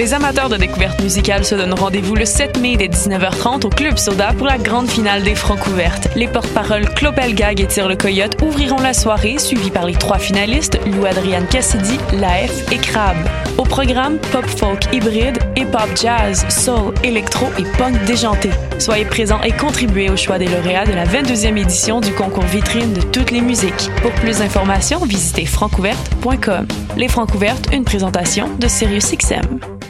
Les 0.00 0.14
amateurs 0.14 0.48
de 0.48 0.56
découverte 0.56 1.02
musicale 1.02 1.44
se 1.44 1.54
donnent 1.54 1.74
rendez-vous 1.74 2.14
le 2.14 2.24
7 2.24 2.58
mai 2.58 2.78
dès 2.78 2.88
19h30 2.88 3.66
au 3.66 3.68
Club 3.68 3.98
Soda 3.98 4.32
pour 4.32 4.46
la 4.46 4.56
grande 4.56 4.88
finale 4.88 5.22
des 5.22 5.34
Francs 5.34 5.66
ouvertes. 5.66 6.08
Les 6.16 6.26
porte-paroles 6.26 6.88
Clopel 6.94 7.34
Gag 7.34 7.60
et 7.60 7.66
Tire 7.66 7.86
le 7.86 7.96
Coyote 7.96 8.40
ouvriront 8.40 8.80
la 8.80 8.94
soirée, 8.94 9.36
suivis 9.36 9.70
par 9.70 9.84
les 9.84 9.92
trois 9.92 10.18
finalistes, 10.18 10.78
Lou 10.86 11.04
Adriane 11.04 11.46
Cassidy, 11.48 11.98
Laef 12.14 12.72
et 12.72 12.78
Crab. 12.78 13.14
Au 13.58 13.64
programme, 13.64 14.16
pop 14.32 14.46
folk 14.46 14.86
hybride, 14.90 15.36
hip-hop 15.54 15.90
jazz, 16.00 16.46
soul, 16.48 16.94
électro 17.04 17.48
et 17.58 17.64
punk 17.76 18.02
déjanté. 18.06 18.48
Soyez 18.78 19.04
présents 19.04 19.42
et 19.42 19.52
contribuez 19.52 20.08
au 20.08 20.16
choix 20.16 20.38
des 20.38 20.48
lauréats 20.48 20.86
de 20.86 20.94
la 20.94 21.04
22e 21.04 21.58
édition 21.58 22.00
du 22.00 22.14
concours 22.14 22.44
vitrine 22.44 22.94
de 22.94 23.02
toutes 23.02 23.32
les 23.32 23.42
musiques. 23.42 23.90
Pour 24.00 24.12
plus 24.12 24.38
d'informations, 24.38 25.04
visitez 25.04 25.44
francouverte.com. 25.44 26.66
Les 26.96 27.08
Francouvertes, 27.08 27.68
une 27.74 27.84
présentation 27.84 28.48
de 28.56 28.66
SiriusXM. 28.66 29.89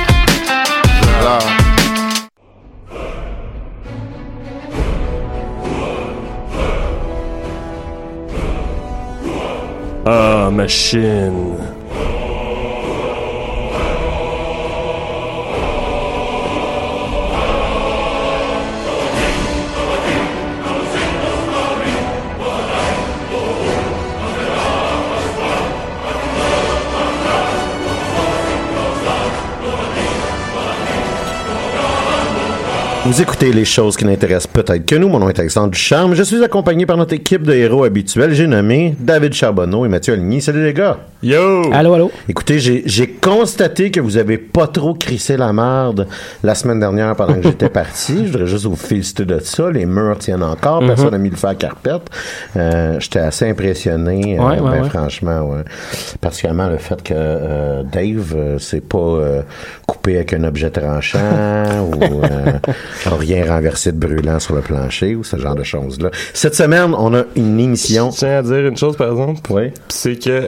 ça. 1.21 1.39
Là. 1.39 1.61
Ah, 10.05 10.49
machine. 10.51 11.80
Vous 33.11 33.21
écoutez 33.21 33.51
les 33.51 33.65
choses 33.65 33.97
qui 33.97 34.05
n'intéressent 34.05 34.47
peut-être 34.53 34.85
que 34.85 34.95
nous. 34.95 35.09
Mon 35.09 35.19
nom 35.19 35.27
est 35.27 35.37
Alexandre 35.37 35.71
Ducharme. 35.71 36.15
Je 36.15 36.23
suis 36.23 36.41
accompagné 36.45 36.85
par 36.85 36.95
notre 36.95 37.13
équipe 37.13 37.43
de 37.43 37.51
héros 37.51 37.83
habituels. 37.83 38.33
J'ai 38.33 38.47
nommé 38.47 38.95
David 38.97 39.33
Charbonneau 39.33 39.85
et 39.85 39.89
Mathieu 39.89 40.13
Aligny. 40.13 40.41
Salut 40.41 40.63
les 40.63 40.73
gars. 40.73 40.97
Yo! 41.23 41.71
Allô, 41.71 41.93
allô? 41.93 42.11
Écoutez, 42.27 42.57
j'ai 42.57 43.07
constaté 43.07 43.91
que 43.91 43.99
vous 43.99 44.17
avez 44.17 44.39
pas 44.39 44.65
trop 44.65 44.95
crissé 44.95 45.37
la 45.37 45.53
merde 45.53 46.07
la 46.43 46.55
semaine 46.55 46.79
dernière 46.79 47.15
pendant 47.15 47.35
que 47.35 47.43
j'étais 47.43 47.69
parti. 47.69 48.25
Je 48.25 48.31
voudrais 48.31 48.47
juste 48.47 48.65
vous 48.65 48.75
féliciter 48.75 49.25
de 49.25 49.37
ça. 49.39 49.69
Les 49.69 49.85
murs 49.85 50.17
tiennent 50.17 50.41
encore. 50.41 50.79
Personne 50.79 51.11
n'a 51.11 51.19
mis 51.19 51.29
le 51.29 51.35
feu 51.35 51.49
à 51.49 51.53
carpette. 51.53 52.01
Euh, 52.57 52.99
j'étais 52.99 53.19
assez 53.19 53.47
impressionné. 53.47 54.39
euh, 54.39 54.43
Ouais, 54.43 54.59
ouais, 54.59 54.71
ben, 54.71 54.81
ouais. 54.81 54.89
Franchement, 54.89 55.41
ouais. 55.41 55.61
Particulièrement 56.21 56.69
le 56.69 56.77
fait 56.77 57.03
que 57.03 57.13
euh, 57.15 57.83
Dave 57.83 58.33
euh, 58.35 58.57
s'est 58.57 58.81
pas 58.81 58.97
euh, 58.97 59.41
coupé 59.85 60.15
avec 60.15 60.33
un 60.33 60.43
objet 60.43 60.71
tranchant 60.71 61.19
ou 61.19 62.23
euh, 62.23 62.51
a 63.05 63.15
rien 63.15 63.45
renversé 63.47 63.91
de 63.91 63.97
brûlant 63.99 64.39
sur 64.39 64.55
le 64.55 64.61
plancher 64.61 65.13
ou 65.15 65.23
ce 65.23 65.37
genre 65.37 65.53
de 65.53 65.63
choses-là. 65.63 66.09
Cette 66.33 66.55
semaine, 66.55 66.95
on 66.97 67.13
a 67.13 67.25
une 67.35 67.59
émission. 67.59 68.09
Je 68.09 68.17
tiens 68.17 68.39
à 68.39 68.41
dire 68.41 68.65
une 68.65 68.77
chose, 68.77 68.97
par 68.97 69.11
exemple. 69.11 69.41
Oui. 69.51 69.71
C'est 69.89 70.15
que 70.15 70.47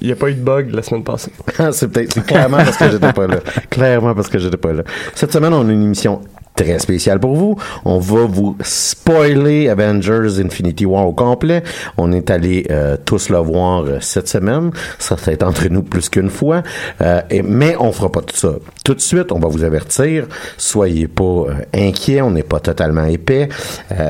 il 0.00 0.06
n'y 0.06 0.12
a 0.12 0.16
pas 0.16 0.30
eu 0.30 0.34
de 0.34 0.40
bug 0.40 0.70
la 0.72 0.82
semaine 0.82 1.04
passée. 1.04 1.32
c'est 1.72 2.26
clairement 2.26 2.58
parce 2.58 2.76
que 2.76 2.90
j'étais 2.90 3.12
pas 3.12 3.26
là. 3.26 3.38
Clairement 3.70 4.14
parce 4.14 4.28
que 4.28 4.38
j'étais 4.38 4.56
pas 4.56 4.72
là. 4.72 4.82
Cette 5.14 5.32
semaine, 5.32 5.52
on 5.52 5.68
a 5.68 5.72
une 5.72 5.82
émission 5.82 6.20
très 6.58 6.78
spéciale 6.80 7.20
pour 7.20 7.36
vous. 7.36 7.56
On 7.84 7.98
va 8.00 8.24
vous 8.26 8.56
spoiler 8.62 9.68
Avengers 9.68 10.40
Infinity 10.44 10.84
War 10.86 11.06
au 11.06 11.12
complet. 11.12 11.62
On 11.96 12.10
est 12.12 12.30
allé 12.30 12.66
euh, 12.70 12.96
tous 13.04 13.28
le 13.28 13.38
voir 13.38 13.84
euh, 13.84 13.98
cette 14.00 14.28
semaine. 14.28 14.70
Ça 14.98 15.14
va 15.14 15.32
être 15.32 15.44
entre 15.44 15.68
nous 15.68 15.82
plus 15.84 16.08
qu'une 16.08 16.30
fois. 16.30 16.62
Euh, 17.00 17.20
et, 17.30 17.42
mais 17.42 17.76
on 17.78 17.92
fera 17.92 18.10
pas 18.10 18.22
tout 18.22 18.36
ça. 18.36 18.54
Tout 18.84 18.94
de 18.94 19.00
suite, 19.00 19.30
on 19.30 19.38
va 19.38 19.48
vous 19.48 19.62
avertir. 19.62 20.26
Soyez 20.56 21.06
pas 21.06 21.44
inquiets. 21.74 22.22
On 22.22 22.32
n'est 22.32 22.42
pas 22.42 22.58
totalement 22.60 23.04
épais. 23.04 23.48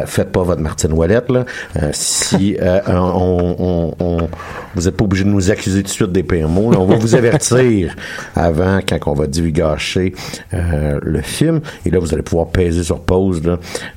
Faites 0.07 0.33
pas 0.33 0.43
votre 0.43 0.61
Martine 0.63 0.93
Ouellette, 0.93 1.31
là. 1.31 1.45
Si 1.93 2.57
on, 2.87 3.57
on, 3.59 3.95
on- 4.01 4.29
vous 4.75 4.87
êtes 4.89 4.97
pas 4.97 5.05
obligé 5.05 5.25
de 5.25 5.31
nous 5.31 5.51
accuser 5.51 5.81
tout 5.83 5.89
de 5.89 5.93
suite 5.93 6.13
des 6.13 6.23
mots. 6.45 6.71
là. 6.71 6.79
On 6.79 6.87
va 6.87 6.97
vous 6.97 7.15
avertir 7.15 7.95
avant 8.37 8.79
quand 8.89 8.99
on 9.11 9.15
va 9.15 9.27
divulgacher 9.27 10.15
le 10.53 11.21
film. 11.23 11.61
Et 11.85 11.91
là, 11.91 11.99
vous 11.99 12.15
allez 12.15 12.23
pouvoir 12.23 12.38
peser 12.47 12.83
sur 12.85 13.01
pause 13.01 13.43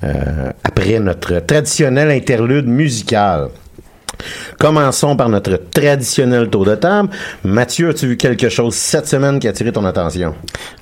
euh, 0.04 0.52
après 0.64 1.00
notre 1.00 1.40
traditionnel 1.40 2.10
interlude 2.12 2.68
musical. 2.68 3.50
Commençons 4.60 5.16
par 5.16 5.30
notre 5.30 5.60
traditionnel 5.74 6.50
tour 6.50 6.66
de 6.66 6.76
table. 6.76 7.10
Mathieu, 7.44 7.90
as-tu 7.90 8.08
vu 8.08 8.18
quelque 8.18 8.50
chose 8.50 8.76
cette 8.76 9.08
semaine 9.08 9.40
qui 9.40 9.48
a 9.48 9.52
attiré 9.52 9.72
ton 9.72 9.86
attention? 9.86 10.34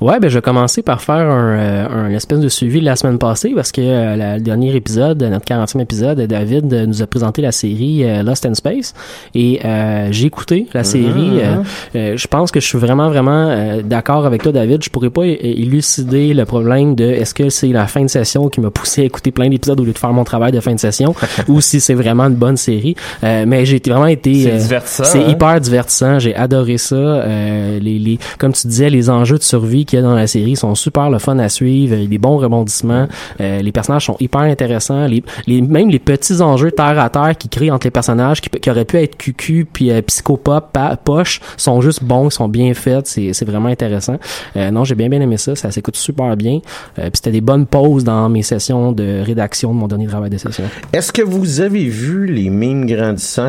Ouais, 0.02 0.20
ben 0.20 0.30
je 0.30 0.36
vais 0.36 0.42
commencer 0.42 0.82
par 0.82 1.02
faire 1.02 1.16
un, 1.30 1.58
euh, 1.58 1.88
un 1.90 2.10
espèce 2.12 2.40
de 2.40 2.50
suivi 2.50 2.80
de 2.80 2.86
la 2.86 2.96
semaine 2.96 3.18
passée 3.18 3.54
parce 3.56 3.72
que 3.72 3.82
euh, 3.82 4.36
le 4.36 4.42
dernier 4.42 4.76
épisode, 4.76 5.22
notre 5.24 5.46
40e 5.46 5.82
épisode, 5.82 6.20
David 6.22 6.74
euh, 6.74 6.86
nous 6.86 7.02
a 7.02 7.08
présenté 7.08 7.42
la 7.42 7.52
série 7.52 8.04
euh, 8.04 8.24
Lost 8.24 8.46
in 8.46 8.54
Space 8.54 8.94
et 9.34 9.60
euh, 9.64 10.08
j'ai 10.12 10.26
écouté 10.28 10.68
la 10.74 10.84
série. 10.84 11.40
euh, 11.42 11.56
euh, 11.96 12.18
je 12.18 12.28
pense 12.28 12.52
que 12.52 12.60
je 12.60 12.66
suis 12.66 12.78
vraiment 12.78 13.10
vraiment 13.10 13.80
d'accord 13.84 14.26
avec 14.26 14.44
toi, 14.44 14.52
David. 14.52 14.84
Je 14.84 14.90
pourrais 14.90 15.10
pas 15.10 15.26
élucider 15.26 16.34
le 16.34 16.46
problème 16.46 16.96
de 16.96 17.04
est-ce 17.06 17.34
que 17.34 17.50
c'est 17.50 17.68
la 17.70 17.88
fin 17.88 18.02
de 18.04 18.08
session 18.10 18.50
qui 18.50 18.62
m'a 18.62 18.72
poussé 18.72 19.02
à 19.02 19.06
écouter 19.06 19.32
plein 19.32 19.50
d'épisodes 19.50 19.80
au 19.80 19.84
lieu 19.84 19.92
de 19.94 19.98
faire 19.98 20.14
mon 20.14 20.24
travail 20.24 20.52
de 20.52 20.60
fin 20.60 20.74
de 20.74 20.80
session 20.80 21.14
ou 21.48 21.62
si 21.62 21.80
c'est 21.80 21.94
vraiment 21.94 22.26
une 22.26 22.36
bonne 22.36 22.58
série. 22.58 22.96
Euh, 23.24 23.44
mais 23.48 23.66
j'ai 23.66 23.82
vraiment 23.86 24.06
été 24.08 24.34
C'est 24.44 24.52
euh, 24.54 24.58
divertissant, 24.58 25.04
C'est 25.04 25.20
hein? 25.24 25.28
hyper 25.30 25.60
divertissant. 25.60 26.20
J'ai 26.20 26.36
adoré 26.36 26.78
ça. 26.78 26.96
Euh, 26.96 27.80
les, 27.80 28.00
les, 28.00 28.20
comme 28.38 28.54
tu 28.54 28.68
disais, 28.68 28.90
les 28.90 29.10
enjeux 29.10 29.38
de 29.38 29.44
survie 29.44 29.86
qu'il 29.86 29.98
y 29.98 30.02
a 30.02 30.04
dans 30.06 30.16
la 30.16 30.28
série 30.28 30.56
sont 30.56 30.74
super 30.76 31.10
le 31.10 31.20
fun 31.20 31.38
à 31.40 31.50
suivre. 31.50 31.96
Il 31.96 32.02
y 32.02 32.06
a 32.06 32.08
des 32.08 32.18
bons 32.18 32.38
rebondissements. 32.38 33.08
Euh, 33.42 33.62
les 33.62 33.72
personnages 33.72 34.06
sont 34.06 34.16
hyper 34.20 34.42
intéressants. 34.42 35.06
Les, 35.08 35.24
les, 35.48 35.62
même 35.62 35.90
les 35.90 36.00
petits 36.00 36.42
enjeux 36.42 36.72
terre 36.72 37.00
à 37.00 37.10
terre 37.10 37.38
qui 37.38 37.50
créent 37.50 37.72
entre 37.72 37.88
les 37.88 37.92
personnages 37.92 38.42
qui, 38.42 38.50
qui 38.50 38.70
auraient 38.70 38.86
pu 38.86 38.98
être 38.98 39.18
cucu 39.18 39.66
puis 39.72 39.92
euh, 39.92 40.02
psychopop, 40.02 40.72
pa- 40.72 40.96
poche, 40.98 41.42
sont 41.58 41.82
juste 41.82 42.04
bons, 42.04 42.30
sont 42.30 42.48
bien 42.48 42.74
faits. 42.74 43.08
C'est, 43.08 43.34
c'est 43.34 43.46
vraiment 43.46 43.70
intéressant. 43.70 44.18
Euh, 44.56 44.72
non, 44.72 44.84
j'ai 44.84 44.96
bien 44.96 45.10
bien 45.10 45.22
aimé 45.22 45.38
ça. 45.38 45.56
Ça 45.56 45.72
s'écoute 45.72 45.96
super 45.98 46.36
bien. 46.38 46.60
Euh, 46.98 47.04
puis 47.04 47.12
c'était 47.16 47.32
des 47.32 47.42
bonnes 47.42 47.66
pauses 47.66 48.04
dans 48.04 48.30
mes 48.30 48.44
sessions 48.44 48.92
de 48.92 49.22
rédaction 49.26 49.74
de 49.74 49.80
mon 49.80 49.88
dernier 49.88 50.08
travail 50.08 50.30
de 50.30 50.38
session. 50.38 50.64
Est-ce 50.94 51.12
que 51.12 51.22
vous 51.22 51.60
avez 51.62 51.86
vu 51.86 52.26
les 52.26 52.50
mimes 52.50 52.86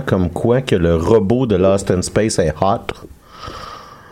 comme 0.00 0.30
quoi 0.30 0.62
que 0.62 0.76
le 0.76 0.96
robot 0.96 1.46
de 1.46 1.56
Lost 1.56 1.90
in 1.90 2.02
Space 2.02 2.38
est 2.38 2.54
hot? 2.60 3.08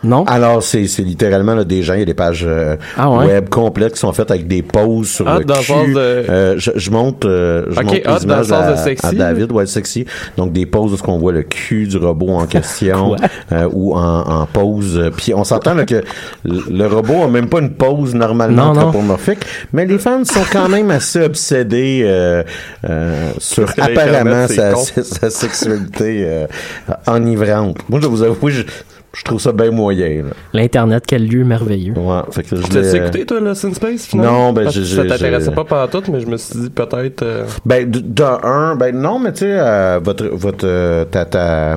Non? 0.01 0.23
Alors, 0.25 0.63
c'est 0.63 0.87
c'est 0.87 1.01
littéralement 1.03 1.55
là, 1.55 1.65
des 1.65 1.83
gens, 1.83 1.93
il 1.95 1.99
y 1.99 2.03
a 2.03 2.05
des 2.05 2.13
pages 2.13 2.45
euh, 2.47 2.77
Ah 2.97 3.09
ouais? 3.11 3.25
web 3.25 3.49
complètes 3.49 3.93
qui 3.95 3.99
sont 3.99 4.13
faites 4.13 4.31
avec 4.31 4.47
des 4.47 4.61
poses 4.61 5.09
sur 5.09 5.27
Hot 5.27 5.39
le 5.39 5.43
dans 5.45 5.55
le 5.55 5.59
cul. 5.59 5.65
sens 5.65 5.87
de- 5.89 5.97
Euh, 5.99 6.55
je, 6.57 6.71
je 6.75 6.89
monte, 6.91 7.25
euh, 7.25 7.65
je 7.69 7.79
Ok, 7.79 7.83
monte 7.85 7.93
hot 7.93 7.97
les 7.97 8.01
dans 8.03 8.15
le 8.15 8.23
images 8.23 8.45
sens 8.45 8.53
à, 8.63 8.71
de 8.71 8.77
sexy, 8.77 9.05
à 9.05 9.11
David, 9.11 9.51
ouais, 9.51 9.65
sexy. 9.65 10.05
Donc, 10.37 10.53
des 10.53 10.65
poses 10.65 10.93
où 10.93 10.97
ce 10.97 11.03
qu'on 11.03 11.17
voit 11.17 11.33
le 11.33 11.43
cul 11.43 11.85
du 11.87 11.97
robot 11.97 12.29
en 12.29 12.45
question 12.47 13.15
euh, 13.51 13.67
ou 13.73 13.93
en, 13.95 14.21
en 14.41 14.45
pose. 14.45 15.11
Puis 15.17 15.33
on 15.33 15.43
s'entend 15.43 15.73
là, 15.73 15.83
que 15.85 16.01
le 16.45 16.85
robot 16.87 17.23
a 17.23 17.27
même 17.27 17.49
pas 17.49 17.59
une 17.59 17.71
pose 17.71 18.15
normalement 18.15 18.67
Non, 18.67 18.73
non. 18.73 18.79
anthropomorphique, 18.87 19.39
mais 19.73 19.85
les 19.85 19.97
fans 19.99 20.23
sont 20.23 20.45
quand 20.51 20.69
même 20.69 20.91
assez 20.91 21.21
obsédés 21.21 22.03
euh, 22.05 22.43
euh, 22.89 23.31
sur 23.37 23.69
apparemment 23.77 24.47
sa, 24.47 24.75
sa, 24.75 25.03
sa 25.03 25.29
sexualité 25.29 26.23
euh, 26.25 26.47
enivrante. 27.07 27.77
Moi, 27.89 27.99
je 28.01 28.07
vous 28.07 28.23
avouer, 28.23 28.51
je- 28.51 28.63
Je 29.13 29.23
trouve 29.23 29.39
ça 29.39 29.51
bien 29.51 29.71
moyen. 29.71 30.23
là. 30.23 30.29
L'Internet, 30.53 31.03
quel 31.07 31.27
lieu 31.27 31.43
merveilleux. 31.43 31.93
Ouais, 31.97 32.21
fait 32.31 32.43
que 32.43 32.55
je 32.55 32.95
écouté, 32.97 33.25
toi, 33.25 33.39
Lost 33.39 33.65
in 33.65 33.73
Space, 33.73 34.05
finalement? 34.05 34.47
Non, 34.47 34.53
ben, 34.53 34.63
Parce 34.65 34.75
que 34.75 34.83
j'ai- 34.83 34.95
Ça 34.97 35.05
t'intéressait 35.05 35.51
pas 35.51 35.63
pendant 35.63 35.87
tout, 35.87 36.03
mais 36.11 36.19
je 36.19 36.27
me 36.27 36.37
suis 36.37 36.59
dit 36.59 36.69
peut-être... 36.69 37.23
euh, 37.23 37.45
Ben, 37.65 37.89
d- 37.89 38.01
d'un, 38.03 38.37
un, 38.43 38.75
ben 38.75 38.95
non, 38.95 39.17
mais 39.19 39.31
tu 39.33 39.39
sais, 39.39 39.57
euh, 39.59 39.99
votre, 40.03 40.25
votre, 40.27 40.65
euh, 40.67 41.05
ta, 41.05 41.25
ta, 41.25 41.75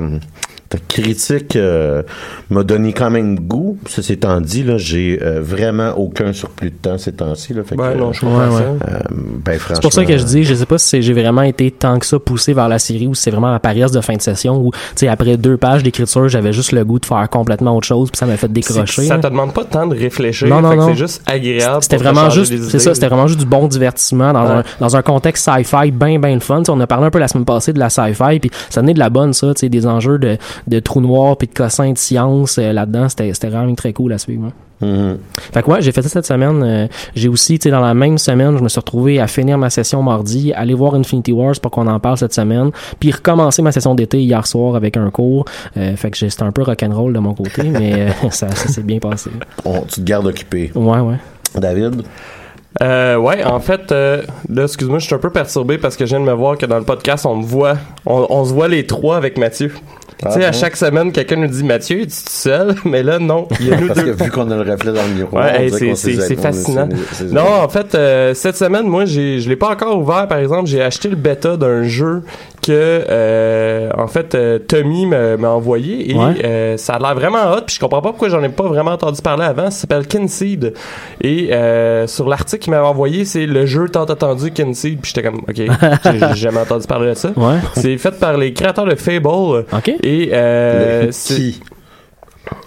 ta 0.73 0.79
critique 0.89 1.55
euh, 1.57 2.03
m'a 2.49 2.63
donné 2.63 2.95
quand 2.95 3.11
même 3.11 3.39
goût. 3.39 3.77
Ceci 3.87 4.15
étant 4.15 4.41
dit, 4.41 4.63
là, 4.65 4.79
j'ai 4.79 5.19
euh, 5.23 5.41
vraiment 5.43 5.91
aucun 5.99 6.33
surplus 6.33 6.71
de 6.71 6.77
temps 6.77 6.97
ces 6.97 7.13
temps-ci. 7.13 7.53
Là, 7.53 7.63
fait 7.63 7.77
Ben 7.77 7.93
que, 7.93 7.99
non, 7.99 8.13
je 8.15 8.25
Ouais, 8.25 8.33
comprends 8.33 8.49
ouais. 8.57 8.63
ça. 8.81 8.87
euh, 8.89 8.99
ben, 9.45 9.59
franchement. 9.59 9.75
C'est 9.77 9.83
pour 9.83 9.93
ça 9.93 10.05
que 10.07 10.17
je 10.17 10.25
dis, 10.25 10.45
je 10.45 10.55
sais 10.55 10.65
pas 10.65 10.79
si 10.79 11.03
j'ai 11.03 11.13
vraiment 11.13 11.43
été 11.43 11.71
tant 11.71 11.99
que 11.99 12.07
ça 12.07 12.19
poussé 12.19 12.55
vers 12.55 12.69
la 12.71 12.79
série 12.79 13.07
ou 13.07 13.15
si 13.15 13.23
c'est 13.25 13.31
vraiment 13.31 13.51
ma 13.51 13.61
paresse 13.61 13.93
de 13.93 14.01
fin 14.01 14.15
de 14.15 14.23
session 14.23 14.57
où, 14.57 14.71
tu 14.73 14.79
sais, 14.97 15.09
après 15.09 15.37
deux 15.37 15.59
pages 15.59 15.83
d'écriture, 15.83 16.29
j'avais 16.29 16.55
juste 16.55 16.73
le 16.73 16.85
goût 16.87 16.99
de 16.99 17.05
faire 17.05 17.29
complètement 17.29 17.77
autre 17.77 17.87
chose 17.87 18.11
puis 18.11 18.19
ça 18.19 18.25
m'a 18.25 18.39
fait 18.39 18.51
décrocher. 18.51 19.03
Ça 19.03 19.17
là. 19.17 19.23
te 19.23 19.27
demande 19.29 19.53
pas 19.53 19.65
de 19.65 19.69
temps 19.69 19.87
de 19.87 19.95
réfléchir. 19.97 20.49
Non, 20.49 20.63
non, 20.63 20.71
fait 20.71 20.77
que 20.77 20.81
non. 20.81 20.89
C'est 20.89 20.95
juste 20.97 21.23
agréable. 21.27 21.83
C'était 21.83 21.97
vraiment 21.99 22.31
juste, 22.31 22.53
c'est 22.71 22.79
ça, 22.79 22.95
c'était 22.95 23.09
vraiment 23.09 23.27
juste 23.27 23.41
du 23.41 23.47
bon 23.47 23.69
divertissement 23.69 24.33
dans 24.33 24.43
Ouais. 24.43 24.51
un 24.59 24.63
dans 24.81 24.97
un 24.97 25.03
contexte 25.03 25.45
sci-fi 25.49 25.91
bien 25.91 26.19
bien 26.19 26.35
le 26.35 26.41
fun. 26.41 26.59
Tu 26.61 26.65
sais, 26.65 26.71
on 26.73 26.81
a 26.81 26.87
parlé 26.87 27.07
un 27.07 27.11
peu 27.11 27.19
la 27.19 27.29
semaine 27.29 27.45
passée 27.45 27.73
de 27.75 27.79
la 27.79 27.91
sci-fi 27.91 28.39
puis 28.41 28.51
ça 28.71 28.81
venait 28.81 28.95
de 28.95 28.99
la 28.99 29.11
bonne 29.11 29.33
ça, 29.35 29.49
tu 29.55 29.61
sais, 29.61 29.69
des 29.69 29.87
enjeux 29.87 30.19
de 30.19 30.39
de 30.67 30.79
trous 30.81 31.01
noirs 31.01 31.37
puis 31.37 31.49
de 31.49 31.55
cossins 31.55 31.93
de 31.93 31.99
science 31.99 32.59
euh, 32.59 32.73
là-dedans, 32.73 33.09
c'était 33.09 33.33
c'était 33.35 33.49
vraiment 33.49 33.75
très 33.75 33.93
cool 33.93 34.13
à 34.13 34.19
suivre. 34.19 34.47
hein. 34.47 34.53
Mhm. 34.85 35.19
Fait 35.55 35.63
que 35.63 35.71
ouais, 35.71 35.81
j'ai 35.81 35.93
fait 35.93 36.03
ça 36.03 36.09
cette 36.09 36.27
semaine. 36.27 36.61
Euh, 36.65 36.89
j'ai 37.15 37.29
aussi, 37.29 37.57
tu 37.57 37.65
sais, 37.65 37.71
dans 37.71 37.79
la 37.81 37.95
même 37.95 38.19
semaine, 38.19 38.59
je 38.59 38.63
me 38.65 38.69
suis 38.69 38.81
retrouvé 38.81 39.21
à 39.21 39.29
finir 39.29 39.57
ma 39.57 39.71
session 39.71 40.03
mardi, 40.03 40.53
aller 40.55 40.75
voir 40.75 40.97
Infinity 40.97 41.31
Wars 41.31 41.55
pour 41.63 41.71
qu'on 41.71 41.87
en 41.87 42.01
parle 42.01 42.17
cette 42.17 42.35
semaine, 42.35 42.73
puis 42.99 43.13
recommencer 43.13 43.63
ma 43.63 43.71
session 43.71 43.95
d'été 43.95 44.21
hier 44.21 44.45
soir 44.45 44.75
avec 44.75 44.97
un 44.97 45.09
cours. 45.11 45.45
Euh, 45.77 45.95
fait 45.95 46.11
que 46.11 46.17
j'ai- 46.17 46.31
c'était 46.31 46.43
un 46.43 46.51
peu 46.51 46.63
rock'n'roll 46.63 47.13
de 47.13 47.19
mon 47.21 47.33
côté, 47.33 47.63
mais 47.71 48.09
euh, 48.09 48.31
ça, 48.31 48.49
ça 48.51 48.67
s'est 48.69 48.83
bien 48.83 48.99
passé. 48.99 49.31
On- 49.65 49.83
tu 49.83 50.01
te 50.01 50.05
gardes 50.05 50.27
occupé. 50.27 50.73
Ouais, 50.75 50.99
ouais. 50.99 51.17
David? 51.57 52.03
Euh, 52.83 53.17
ouais, 53.19 53.45
en 53.45 53.61
fait, 53.61 53.93
euh, 53.93 54.23
là, 54.49 54.63
excuse-moi, 54.65 54.99
je 54.99 55.05
suis 55.05 55.15
un 55.15 55.19
peu 55.19 55.31
perturbé 55.31 55.77
parce 55.79 55.95
que 55.97 56.07
je 56.07 56.11
viens 56.17 56.21
de 56.21 56.25
me 56.25 56.33
voir 56.33 56.57
que 56.57 56.65
dans 56.67 56.79
le 56.79 56.85
podcast, 56.85 57.27
on 57.27 57.37
me 57.37 57.45
voit, 57.45 57.77
on, 58.07 58.27
on 58.31 58.45
se 58.47 58.53
voit 58.55 58.67
les 58.67 58.87
trois 58.87 59.17
avec 59.17 59.37
Mathieu. 59.39 59.71
Tu 60.27 60.31
sais, 60.33 60.45
à 60.45 60.53
chaque 60.53 60.77
semaine, 60.77 61.11
quelqu'un 61.13 61.37
nous 61.37 61.47
dit 61.49 61.65
Mathieu, 61.65 62.01
es-tu 62.03 62.13
seul? 62.29 62.75
Mais 62.85 63.03
là, 63.03 63.19
non, 63.19 63.49
il 63.61 63.69
y 63.69 63.73
a 63.73 63.81
nous 63.81 63.89
Parce 63.89 64.01
deux. 64.05 64.13
que 64.13 64.25
vu 64.25 64.31
qu'on 64.31 64.51
a 64.51 64.63
le 64.63 64.71
reflet 64.71 64.93
dans 64.93 65.03
le 65.03 65.15
miroir, 65.15 65.45
Ouais, 65.45 65.69
c'est- 65.71 66.11
est- 66.11 66.41
fascinant. 66.41 66.89
Non, 67.31 67.47
en 67.63 67.69
fait, 67.69 67.95
euh, 67.95 68.35
cette 68.35 68.57
semaine, 68.57 68.87
moi, 68.87 69.05
j'ai, 69.05 69.41
je 69.41 69.49
l'ai 69.49 69.57
pas 69.57 69.71
encore 69.71 69.99
ouvert. 69.99 70.29
Par 70.29 70.39
exemple, 70.39 70.67
j'ai 70.69 70.83
acheté 70.83 71.09
le 71.09 71.17
bêta 71.17 71.57
d'un 71.57 71.83
jeu 71.85 72.23
que, 72.63 72.71
euh, 72.73 73.91
en 73.99 74.07
fait, 74.07 74.35
euh, 74.35 74.59
Tommy 74.59 75.05
m'a 75.07 75.49
envoyé 75.51 76.11
et 76.11 76.15
Ouais. 76.15 76.35
euh, 76.45 76.77
ça 76.77 76.95
a 76.95 76.99
l'air 77.01 77.15
vraiment 77.15 77.53
hot. 77.53 77.63
Puis 77.67 77.75
je 77.77 77.81
comprends 77.81 78.01
pas 78.01 78.11
pourquoi 78.11 78.29
j'en 78.29 78.43
ai 78.43 78.49
pas 78.49 78.65
vraiment 78.69 78.93
entendu 78.93 79.21
parler 79.21 79.45
avant. 79.45 79.71
Ça 79.71 79.81
s'appelle 79.83 80.07
Kinseed 80.07 80.73
et 81.21 81.53
euh, 81.53 82.07
sur 82.07 82.29
l'article 82.29 82.63
qu'il 82.63 82.71
m'avait 82.73 82.87
envoyé, 82.87 83.25
c'est 83.25 83.47
le 83.47 83.67
jeu 83.67 83.89
tant 83.89 84.05
attendu 84.05 84.51
Kinseed. 84.53 85.01
Puis 85.01 85.13
j'étais 85.15 85.29
comme, 85.29 85.41
ok, 85.49 85.55
j'ai 86.35 86.35
jamais 86.37 86.61
entendu 86.61 86.87
parler 86.87 87.11
de 87.11 87.15
ça. 87.15 87.31
Ouais. 87.37 87.57
C'est 87.75 87.99
fait 87.99 88.19
par 88.19 88.37
les 88.39 88.53
créateurs 88.53 88.87
de 88.87 88.95
Fable 88.95 89.27
OK. 89.27 89.89
et 90.03 90.31
euh, 90.33 91.07
Le- 91.07 91.13
c'est- 91.13 91.35
qui? 91.35 91.61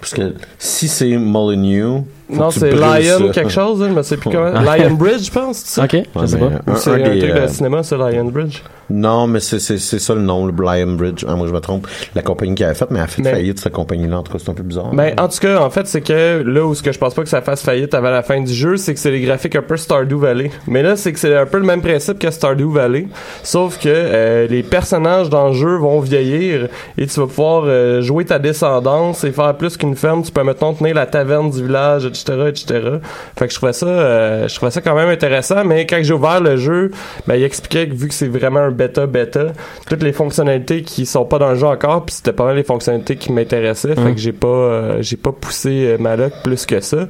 Parce 0.00 0.14
que 0.14 0.34
si 0.58 0.88
c'est 0.88 1.16
Molyneux, 1.16 2.00
non, 2.28 2.50
c'est 2.50 2.72
Lion 2.72 3.26
ça. 3.26 3.32
quelque 3.32 3.50
chose, 3.50 3.82
hein, 3.82 3.86
je 3.90 3.94
me 3.94 4.02
sais 4.02 4.16
plus 4.16 4.30
comment. 4.30 4.52
Ah. 4.54 4.76
Lion 4.76 4.94
Bridge, 4.94 5.26
je 5.26 5.30
pense, 5.30 5.58
c'est 5.58 5.80
ça? 5.80 5.84
OK, 5.84 5.96
je 6.20 6.26
sais 6.26 6.38
mais 6.38 6.50
pas. 6.58 6.74
c'est 6.76 6.90
un 6.90 6.94
un, 6.94 6.98
des, 6.98 7.18
truc 7.20 7.30
euh, 7.30 7.42
de 7.42 7.46
cinéma, 7.46 7.82
c'est 7.82 7.96
Lion 7.96 8.24
Bridge. 8.24 8.62
Non, 8.88 9.26
mais 9.26 9.40
c'est, 9.40 9.58
c'est, 9.58 9.78
c'est 9.78 9.98
ça 9.98 10.14
le 10.14 10.20
nom, 10.20 10.46
le 10.46 10.52
Lion 10.52 10.92
Bridge. 10.94 11.24
Ah, 11.28 11.34
moi, 11.34 11.46
je 11.48 11.52
me 11.52 11.60
trompe. 11.60 11.88
La 12.14 12.22
compagnie 12.22 12.54
qui 12.54 12.62
avait 12.62 12.74
fait, 12.74 12.86
mais 12.90 12.98
elle 12.98 13.04
a 13.04 13.06
fait 13.08 13.22
Mais- 13.22 13.30
faillite, 13.32 13.58
cette 13.60 13.72
compagnie-là. 13.72 14.18
En 14.18 14.22
tout 14.22 14.32
cas, 14.32 14.38
c'est 14.38 14.50
un 14.50 14.54
peu 14.54 14.62
bizarre. 14.62 14.92
Ben, 14.92 15.14
en 15.18 15.28
tout 15.28 15.38
cas, 15.38 15.60
en 15.60 15.70
fait, 15.70 15.86
c'est 15.88 16.00
que 16.02 16.42
là 16.46 16.64
où 16.64 16.74
ce 16.74 16.82
que 16.82 16.92
je 16.92 16.98
pense 16.98 17.14
pas 17.14 17.22
que 17.22 17.28
ça 17.28 17.42
fasse 17.42 17.62
faillite 17.62 17.94
avant 17.94 18.10
la 18.10 18.22
fin 18.22 18.40
du 18.40 18.52
jeu, 18.52 18.76
c'est 18.76 18.94
que 18.94 19.00
c'est 19.00 19.10
les 19.10 19.20
graphiques 19.20 19.56
un 19.56 19.62
peu 19.62 19.76
Stardew 19.76 20.18
Valley. 20.18 20.50
Mais 20.68 20.82
là, 20.82 20.96
c'est 20.96 21.12
que 21.12 21.18
c'est 21.18 21.36
un 21.36 21.46
peu 21.46 21.58
le 21.58 21.64
même 21.64 21.82
principe 21.82 22.18
que 22.20 22.30
Stardew 22.30 22.70
Valley, 22.72 23.08
sauf 23.42 23.78
que 23.78 23.88
euh, 23.88 24.46
les 24.48 24.62
personnages 24.62 25.30
dans 25.30 25.48
le 25.48 25.54
jeu 25.54 25.76
vont 25.78 25.98
vieillir 26.00 26.68
et 26.96 27.06
tu 27.06 27.18
vas 27.20 27.26
pouvoir 27.26 27.64
euh, 27.66 28.02
jouer 28.02 28.24
ta 28.24 28.38
descendance 28.38 29.24
et 29.24 29.32
faire 29.32 29.56
plus 29.56 29.76
qu'une 29.76 29.96
ferme. 29.96 30.22
Tu 30.22 30.30
peux 30.30 30.42
maintenant 30.44 30.72
tenir 30.74 30.94
la 30.94 31.06
taverne 31.06 31.50
du 31.50 31.64
village, 31.64 32.08
etc., 32.20 32.48
etc. 32.48 32.98
Fait 33.38 33.46
que 33.46 33.52
je 33.52 33.56
trouvais 33.58 33.72
ça, 33.72 33.86
euh, 33.86 34.48
je 34.48 34.54
trouvais 34.54 34.70
ça 34.70 34.80
quand 34.80 34.94
même 34.94 35.08
intéressant. 35.08 35.64
Mais 35.64 35.86
quand 35.86 35.98
j'ai 36.02 36.12
ouvert 36.12 36.40
le 36.40 36.56
jeu, 36.56 36.90
ben 37.26 37.36
il 37.36 37.44
expliquait 37.44 37.88
que 37.88 37.94
vu 37.94 38.08
que 38.08 38.14
c'est 38.14 38.28
vraiment 38.28 38.60
un 38.60 38.70
bêta 38.70 39.06
bêta, 39.06 39.52
toutes 39.88 40.02
les 40.02 40.12
fonctionnalités 40.12 40.82
qui 40.82 41.06
sont 41.06 41.24
pas 41.24 41.38
dans 41.38 41.50
le 41.50 41.56
jeu 41.56 41.66
encore, 41.66 42.04
puis 42.04 42.14
c'était 42.14 42.32
pas 42.32 42.44
mal 42.44 42.56
les 42.56 42.64
fonctionnalités 42.64 43.16
qui 43.16 43.32
m'intéressaient. 43.32 43.94
Fait 43.94 44.12
que 44.12 44.18
j'ai 44.18 44.32
pas, 44.32 44.48
euh, 44.48 45.02
j'ai 45.02 45.16
pas 45.16 45.32
poussé 45.32 45.86
euh, 45.86 45.96
ma 45.98 46.16
luck 46.16 46.32
plus 46.42 46.66
que 46.66 46.80
ça. 46.80 47.08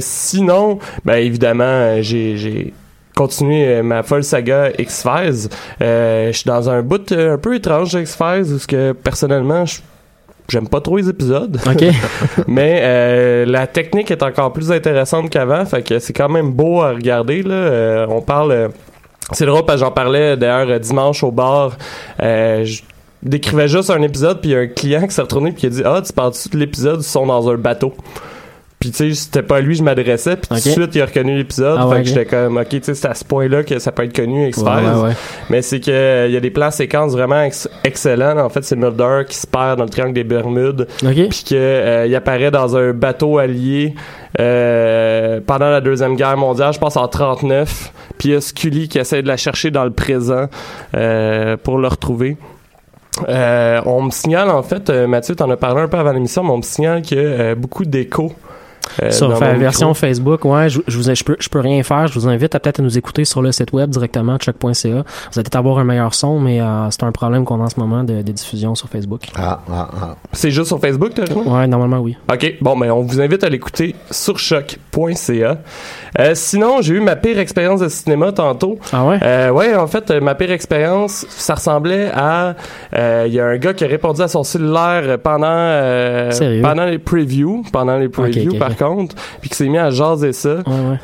Sinon, 0.00 0.78
ben 1.04 1.16
évidemment, 1.16 2.00
j'ai, 2.02 2.36
j'ai 2.36 2.72
continué 3.16 3.66
euh, 3.66 3.82
ma 3.82 4.04
folle 4.04 4.22
saga 4.22 4.70
X-Files. 4.78 5.48
Euh, 5.80 6.28
je 6.28 6.36
suis 6.36 6.46
dans 6.46 6.70
un 6.70 6.82
bout 6.82 7.10
un 7.10 7.38
peu 7.38 7.56
étrange 7.56 7.94
X-Files 7.94 8.52
où 8.52 8.58
ce 8.58 8.66
que 8.66 8.92
personnellement, 8.92 9.64
je 9.64 9.78
J'aime 10.48 10.68
pas 10.68 10.80
trop 10.80 10.96
les 10.96 11.08
épisodes. 11.08 11.58
OK. 11.66 11.84
Mais 12.46 12.80
euh, 12.82 13.44
la 13.46 13.66
technique 13.66 14.10
est 14.10 14.22
encore 14.22 14.52
plus 14.52 14.70
intéressante 14.70 15.28
qu'avant, 15.30 15.64
fait 15.66 15.82
que 15.82 15.98
c'est 15.98 16.12
quand 16.12 16.28
même 16.28 16.52
beau 16.52 16.82
à 16.82 16.90
regarder. 16.92 17.42
Là. 17.42 17.54
Euh, 17.54 18.06
on 18.08 18.20
parle. 18.20 18.52
euh, 18.52 18.68
c'est 19.32 19.44
drôle 19.46 19.64
parce 19.64 19.80
que 19.80 19.86
j'en 19.86 19.90
parlais 19.92 20.36
d'ailleurs 20.36 20.70
euh, 20.70 20.78
dimanche 20.78 21.24
au 21.24 21.32
bar. 21.32 21.72
Euh, 22.22 22.64
je 22.64 22.82
décrivais 23.24 23.66
juste 23.66 23.90
un 23.90 24.00
épisode, 24.02 24.40
puis 24.40 24.50
il 24.50 24.52
y 24.52 24.56
a 24.56 24.60
un 24.60 24.66
client 24.68 25.04
qui 25.06 25.14
s'est 25.14 25.22
retourné 25.22 25.50
puis 25.50 25.62
qui 25.62 25.66
a 25.66 25.70
dit 25.70 25.82
Ah, 25.84 26.00
tu 26.06 26.12
parles-tu 26.12 26.48
de 26.48 26.58
l'épisode 26.58 26.98
où 26.98 27.00
ils 27.00 27.04
sont 27.04 27.26
dans 27.26 27.50
un 27.50 27.56
bateau 27.56 27.92
puis 28.78 28.90
tu 28.90 28.96
sais, 29.08 29.14
c'était 29.14 29.42
pas 29.42 29.56
à 29.56 29.60
lui 29.60 29.72
que 29.74 29.78
je 29.78 29.82
m'adressais, 29.82 30.36
puis 30.36 30.48
tout 30.48 30.54
de 30.54 30.60
suite 30.60 30.94
il 30.94 31.00
a 31.02 31.06
reconnu 31.06 31.36
l'épisode, 31.36 31.76
Ah 31.80 31.88
ouais, 31.88 31.96
fait 31.96 32.02
que 32.02 32.08
j'étais 32.08 32.26
comme 32.26 32.58
ok, 32.58 32.68
tu 32.68 32.80
sais, 32.82 32.94
c'est 32.94 33.08
à 33.08 33.14
ce 33.14 33.24
point-là 33.24 33.62
que 33.64 33.78
ça 33.78 33.90
peut 33.90 34.04
être 34.04 34.14
connu 34.14 34.46
X-Files. 34.48 34.66
Ouais, 34.66 34.92
ouais, 35.00 35.08
ouais. 35.08 35.12
Mais 35.48 35.62
c'est 35.62 35.80
que 35.80 35.90
euh, 35.90 36.26
il 36.28 36.32
y 36.34 36.36
a 36.36 36.40
des 36.40 36.50
plans 36.50 36.70
séquences 36.70 37.12
vraiment 37.12 37.40
ex- 37.42 37.68
excellents. 37.84 38.36
En 38.38 38.48
fait, 38.50 38.62
c'est 38.64 38.76
Mulder 38.76 39.22
qui 39.28 39.36
se 39.36 39.46
perd 39.46 39.78
dans 39.78 39.84
le 39.84 39.90
triangle 39.90 40.12
des 40.12 40.24
Bermudes, 40.24 40.86
OK. 41.02 41.14
puis 41.30 41.44
que 41.48 41.54
euh, 41.54 42.16
apparaît 42.16 42.50
dans 42.50 42.76
un 42.76 42.92
bateau 42.92 43.38
allié 43.38 43.94
euh, 44.40 45.40
pendant 45.46 45.70
la 45.70 45.80
deuxième 45.80 46.14
guerre 46.16 46.36
mondiale, 46.36 46.72
je 46.72 46.78
pense 46.78 46.96
en 46.96 47.08
39. 47.08 47.92
Puis 48.18 48.28
il 48.28 48.32
y 48.32 48.34
a 48.34 48.40
Scully 48.40 48.88
qui 48.88 48.98
essaie 48.98 49.22
de 49.22 49.28
la 49.28 49.36
chercher 49.36 49.70
dans 49.70 49.84
le 49.84 49.90
présent 49.90 50.46
euh, 50.94 51.56
pour 51.56 51.78
le 51.78 51.88
retrouver. 51.88 52.36
Euh, 53.28 53.80
on 53.86 54.02
me 54.02 54.10
signale 54.10 54.50
en 54.50 54.62
fait, 54.62 54.90
Mathieu, 54.90 55.34
t'en 55.34 55.50
as 55.50 55.56
parlé 55.56 55.80
un 55.80 55.88
peu 55.88 55.96
avant 55.96 56.12
l'émission, 56.12 56.42
mais 56.44 56.50
on 56.50 56.58
me 56.58 56.62
signale 56.62 57.00
qu'il 57.02 57.18
y 57.18 57.24
a 57.24 57.54
beaucoup 57.54 57.84
d'écho. 57.86 58.32
Euh, 59.02 59.10
sur 59.10 59.28
la 59.28 59.54
version 59.54 59.88
micro. 59.88 60.00
Facebook, 60.06 60.44
ouais, 60.44 60.68
je, 60.68 60.80
je 60.86 60.96
vous, 60.98 61.14
je 61.14 61.24
peux, 61.24 61.36
je 61.38 61.48
peux 61.48 61.60
rien 61.60 61.82
faire. 61.82 62.06
Je 62.06 62.18
vous 62.18 62.28
invite 62.28 62.54
à 62.54 62.60
peut-être 62.60 62.80
à 62.80 62.82
nous 62.82 62.96
écouter 62.98 63.24
sur 63.24 63.42
le 63.42 63.52
site 63.52 63.72
web 63.72 63.90
directement, 63.90 64.38
choc.ca. 64.40 64.68
Vous 64.88 64.92
allez 64.92 65.02
peut-être 65.34 65.56
avoir 65.56 65.78
un 65.78 65.84
meilleur 65.84 66.14
son, 66.14 66.38
mais 66.40 66.60
euh, 66.60 66.90
c'est 66.90 67.02
un 67.02 67.12
problème 67.12 67.44
qu'on 67.44 67.60
a 67.60 67.64
en 67.64 67.68
ce 67.68 67.78
moment 67.80 68.04
de, 68.04 68.22
de 68.22 68.32
diffusion 68.32 68.74
sur 68.74 68.88
Facebook. 68.88 69.22
Ah, 69.36 69.60
ah, 69.70 69.88
ah. 70.02 70.16
C'est 70.32 70.50
juste 70.50 70.68
sur 70.68 70.80
Facebook, 70.80 71.12
t'as 71.14 71.24
raison? 71.24 71.42
Ouais, 71.46 71.66
normalement, 71.66 71.98
oui. 71.98 72.16
OK, 72.32 72.54
bon, 72.60 72.76
ben 72.76 72.90
on 72.90 73.02
vous 73.02 73.20
invite 73.20 73.44
à 73.44 73.48
l'écouter 73.48 73.94
sur 74.10 74.38
choc.ca. 74.38 75.58
Euh, 76.18 76.32
sinon, 76.34 76.80
j'ai 76.80 76.94
eu 76.94 77.00
ma 77.00 77.16
pire 77.16 77.38
expérience 77.38 77.80
de 77.80 77.88
cinéma 77.88 78.32
tantôt. 78.32 78.78
Ah 78.92 79.04
ouais? 79.04 79.18
Euh, 79.22 79.50
ouais, 79.50 79.74
en 79.74 79.86
fait, 79.86 80.10
ma 80.10 80.34
pire 80.34 80.50
expérience, 80.52 81.26
ça 81.28 81.54
ressemblait 81.54 82.10
à... 82.14 82.54
euh, 82.94 83.24
Il 83.26 83.34
y 83.34 83.40
a 83.40 83.46
un 83.46 83.56
gars 83.58 83.74
qui 83.74 83.84
a 83.84 83.88
répondu 83.88 84.22
à 84.22 84.28
son 84.28 84.42
cellulaire 84.44 85.18
pendant 85.18 85.46
euh, 85.48 86.30
pendant 86.62 86.84
les 86.84 86.98
previews, 86.98 87.64
pendant 87.72 87.96
les 87.98 88.08
previews 88.08 88.52
ok, 88.52 88.58
par 88.58 88.75
contre, 88.76 89.14
puis 89.40 89.50
qui 89.50 89.56
s'est 89.56 89.68
mis 89.68 89.78
à 89.78 89.90
jaser 89.90 90.32
ça. 90.32 90.56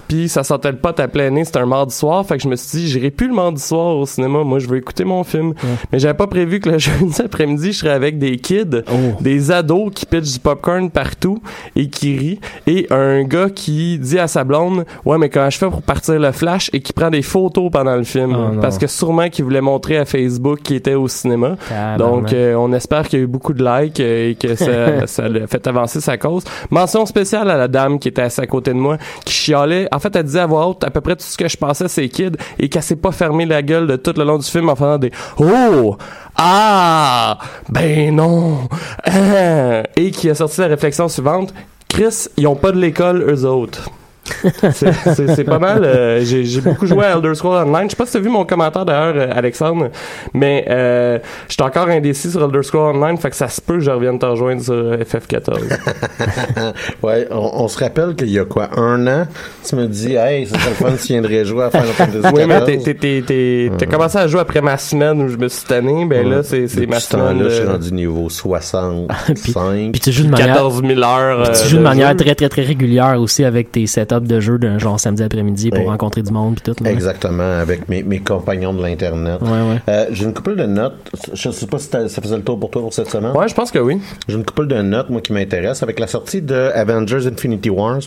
Puis 0.09 0.29
ça 0.29 0.43
sentait 0.45 0.71
le 0.73 0.79
pote 0.79 1.01
à 1.01 1.09
plein 1.09 1.31
nez, 1.31 1.45
c'était 1.45 1.59
un 1.61 1.67
mardi 1.67 1.95
soir, 1.95 2.25
fait 2.27 2.37
que 2.37 2.43
je 2.43 2.49
me 2.49 2.57
suis 2.57 2.79
dit, 2.79 2.89
j'irai 2.89 3.11
plus 3.11 3.29
le 3.29 3.35
mardi 3.35 3.61
soir 3.61 3.97
au 3.97 4.07
cinéma, 4.07 4.45
moi 4.45 4.59
je 4.59 4.69
veux 4.69 4.77
écouter 4.77 5.05
mon 5.05 5.25
film. 5.25 5.55
Mais 5.93 5.99
j'avais 5.99 6.15
pas 6.15 6.27
prévu 6.27 6.61
que 6.61 6.69
le 6.71 6.79
jeudi 6.79 7.21
après-midi, 7.23 7.73
je 7.73 7.79
serais 7.79 7.91
avec 7.93 8.19
des 8.19 8.37
kids, 8.39 8.83
Oh. 8.93 9.17
des 9.21 9.51
ados 9.51 9.91
qui 9.95 10.07
pitchent 10.07 10.33
du 10.35 10.39
popcorn 10.41 10.91
partout 10.91 11.41
et 11.77 11.89
qui 11.89 12.17
rient, 12.19 12.41
et 12.67 12.87
un 12.91 13.23
gars 13.25 13.49
qui 13.51 13.99
dit 13.99 14.19
à 14.19 14.27
sa 14.29 14.45
blonde, 14.45 14.85
ouais 15.05 15.19
mais 15.19 15.29
comment 15.29 15.51
je 15.51 15.59
fais 15.59 15.69
pour 15.69 15.83
partir 15.83 16.19
le 16.19 16.33
flash, 16.33 16.71
et 16.73 16.81
qui 16.81 16.93
prend 16.93 17.11
des 17.11 17.23
photos 17.23 17.71
pendant 17.71 17.97
le 17.97 18.05
film, 18.05 18.33
Oh, 18.35 18.55
non. 18.55 18.61
parce 18.61 18.79
que 18.79 18.87
sûrement 18.87 19.29
qu'il 19.29 19.45
voulait 19.45 19.61
montrer 19.61 19.97
à 19.99 20.05
Facebook 20.05 20.61
qu'il 20.63 20.77
était 20.77 20.95
au 20.95 21.09
cinéma. 21.09 21.57
Donc, 21.99 22.33
euh, 22.33 22.55
on 22.55 22.73
espère 22.73 23.09
qu'il 23.09 23.19
y 23.19 23.23
a 23.23 23.25
eu 23.25 23.29
beaucoup 23.29 23.53
de 23.53 23.65
likes 23.65 24.01
et 24.01 24.37
que 24.39 24.55
ça, 24.55 25.07
ça 25.07 25.25
a 25.25 25.47
fait 25.47 25.67
avancer 25.67 26.01
sa 26.01 26.17
cause. 26.19 26.45
Mention 26.71 27.07
spéciale 27.07 27.51
à 27.51 27.57
la 27.57 27.62
dame 27.69 27.99
qui 27.99 28.09
était 28.09 28.23
assise 28.23 28.41
à 28.41 28.47
côté 28.47 28.73
de 28.73 28.79
moi, 28.79 28.99
qui 29.25 29.33
chialait. 29.33 29.89
En 29.93 29.99
fait, 29.99 30.15
elle 30.17 30.25
disait 30.25 30.41
à 30.41 30.47
voix 30.47 30.67
haute 30.67 30.85
à 30.85 30.91
peu 30.91 31.01
près 31.01 31.17
tout 31.17 31.25
ce 31.25 31.37
que 31.37 31.49
je 31.49 31.57
pensais, 31.57 31.89
c'est 31.89 32.09
kid, 32.09 32.37
et 32.59 32.69
qu'elle 32.69 32.83
s'est 32.83 32.97
pas 32.97 33.13
fermé 33.13 33.47
la 33.47 33.63
gueule 33.63 33.87
de 33.87 33.97
tout 33.97 34.15
le 34.17 34.25
long 34.25 34.39
du 34.39 34.47
film 34.47 34.69
en 34.69 34.77
faisant 34.77 34.99
des 34.99 35.11
Oh! 35.39 35.97
Ah! 36.37 37.39
Ben 37.69 38.15
non! 38.15 38.69
Hein! 39.07 39.83
Et 39.97 40.11
qui 40.11 40.31
a 40.31 40.35
sorti 40.35 40.61
la 40.61 40.69
réflexion 40.69 41.09
suivante. 41.09 41.53
Chris, 41.89 42.29
ils 42.37 42.47
ont 42.47 42.57
pas 42.57 42.73
de 42.73 42.79
l'école, 42.79 43.23
eux 43.29 43.45
autres. 43.45 43.91
C'est 44.25 44.93
c'est- 45.15 45.35
c'est 45.35 45.45
pas 45.45 45.59
mal. 45.59 45.83
euh, 45.85 46.21
J'ai 46.25 46.61
beaucoup 46.61 46.87
joué 46.87 47.05
à 47.05 47.17
Elder 47.17 47.35
Scrolls 47.35 47.67
Online. 47.67 47.85
Je 47.85 47.91
sais 47.91 47.97
pas 47.97 48.07
si 48.07 48.13
t'as 48.13 48.19
vu 48.21 48.29
mon 48.29 48.45
commentaire 48.45 48.85
d'ailleurs, 48.85 49.15
euh, 49.17 49.29
Alexandre, 49.35 49.91
mais 50.33 50.65
euh, 50.71 51.19
j'étais 51.49 51.63
encore 51.63 51.89
indécis 51.89 52.31
sur 52.31 52.43
Elder 52.45 52.63
Scrolls 52.63 52.97
Online, 52.97 53.17
fait 53.19 53.31
que 53.31 53.37
ça 53.37 53.49
se 53.49 53.61
peut 53.61 53.75
que 53.75 53.81
je 53.81 53.91
revienne 53.91 54.19
te 54.19 54.27
rejoindre 54.27 54.63
sur 54.63 54.75
euh, 54.75 54.99
FF14. 54.99 55.59
ouais, 57.03 57.27
on, 57.31 57.51
on 57.65 57.69
se 57.69 57.79
rappelle 57.79 58.15
qu'il 58.15 58.31
y 58.31 58.39
a 58.39 58.45
quoi, 58.45 58.71
un 58.79 59.07
an, 59.07 59.27
tu 59.67 59.77
me 59.77 59.87
dis, 59.87 60.15
hey, 60.15 60.47
ça 60.47 60.59
serait 60.59 60.71
le 60.71 60.75
fun 60.77 60.97
si 60.97 61.07
tu 61.09 61.13
viendrais 61.15 61.45
jouer 61.45 61.65
à 61.65 61.71
Final 61.71 61.87
Fantasy 61.89 62.19
oui, 62.35 62.43
mais 62.47 63.71
t'as 63.79 63.87
commencé 63.87 64.19
à 64.19 64.27
jouer 64.29 64.41
après 64.41 64.61
ma 64.61 64.77
semaine 64.77 65.21
où 65.23 65.29
je 65.29 65.37
me 65.37 65.49
suis 65.49 65.67
tanné, 65.67 66.05
ben 66.05 66.29
là, 66.29 66.43
c'est 66.43 66.69
c'est 66.69 66.87
ma 66.87 67.01
semaine 67.01 67.43
je 67.43 67.49
suis 67.51 67.65
de 67.65 67.69
rendu 67.69 67.93
niveau 67.93 68.29
65. 68.29 69.09
Puis 69.93 70.01
tu 70.01 70.13
joues 70.13 70.25
de 70.25 70.31
manière 70.31 70.55
14 70.55 70.83
000 70.87 71.01
heures. 71.03 71.43
Puis 71.51 71.61
tu 71.63 71.69
joues 71.69 71.79
de 71.79 71.83
manière 71.83 72.11
jeu. 72.11 72.17
très 72.17 72.35
très 72.35 72.49
très 72.49 72.63
régulière 72.63 73.21
aussi 73.21 73.45
avec 73.45 73.73
tes 73.73 73.87
de 74.21 74.41
jeu 74.41 74.59
d'un 74.59 74.79
genre 74.79 74.99
samedi 75.01 75.23
après-midi 75.23 75.71
pour 75.71 75.87
rencontrer 75.87 76.23
du 76.23 76.33
monde 76.33 76.57
puis 76.61 76.73
tout. 76.73 76.85
là. 76.85 76.91
Exactement, 76.91 77.43
avec 77.61 77.89
mes, 77.89 78.03
mes 78.03 78.21
compagnons 78.21 78.73
de 78.75 78.83
l'Internet. 78.83 79.41
Ouais, 79.41 79.49
ouais. 79.49 79.81
Euh, 79.89 80.07
J'ai 80.13 80.25
une 80.25 80.35
couple 80.35 80.57
de 80.57 80.65
notes. 80.67 80.95
Je 81.33 81.51
sais 81.51 81.67
pas 81.67 81.79
si 81.79 81.89
ça 81.89 82.09
faisait 82.23 82.37
le 82.37 82.43
tour 82.43 82.59
pour 82.59 82.71
toi 82.71 82.83
pour 82.83 82.93
cette 82.95 83.09
semaine. 83.11 83.33
Ouais, 83.37 83.49
je 83.49 83.55
pense 83.55 83.71
que 83.71 83.79
oui. 83.79 84.01
J'ai 84.29 84.37
une 84.37 84.45
couple 84.45 84.67
de 84.67 84.81
notes, 84.83 85.11
moi, 85.11 85.21
qui 85.21 85.33
m'intéressent. 85.33 85.83
Avec 85.83 85.99
la 86.01 86.07
sortie 86.07 86.43
de 86.43 86.71
Avengers 86.75 87.27
Infinity 87.27 87.71
Wars, 87.71 88.01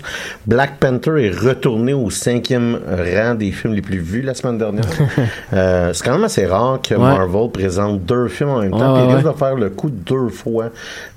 Black 0.46 0.80
Panther 0.80 1.26
est 1.26 1.32
retourné 1.32 1.94
au 1.94 2.10
cinquième 2.10 2.80
rang 2.88 3.36
des 3.36 3.52
films 3.52 3.74
les 3.74 3.82
plus 3.82 4.00
vus 4.00 4.22
la 4.22 4.34
semaine 4.34 4.58
dernière. 4.58 4.86
euh, 5.54 5.94
c'est 5.94 6.04
quand 6.04 6.14
même 6.14 6.24
assez 6.24 6.46
rare 6.46 6.80
que 6.82 6.96
Ouais. 6.96 7.02
Marvel 7.02 7.50
présente 7.52 8.04
deux 8.06 8.28
films 8.30 8.50
en 8.50 8.60
même 8.62 8.72
temps. 8.72 8.96
Il 8.98 9.14
risque 9.14 9.26
ouais. 9.28 9.34
de 9.34 9.38
faire 9.38 9.56
le 9.56 9.70
coup 9.70 9.90
deux 9.90 10.30
fois 10.30 10.70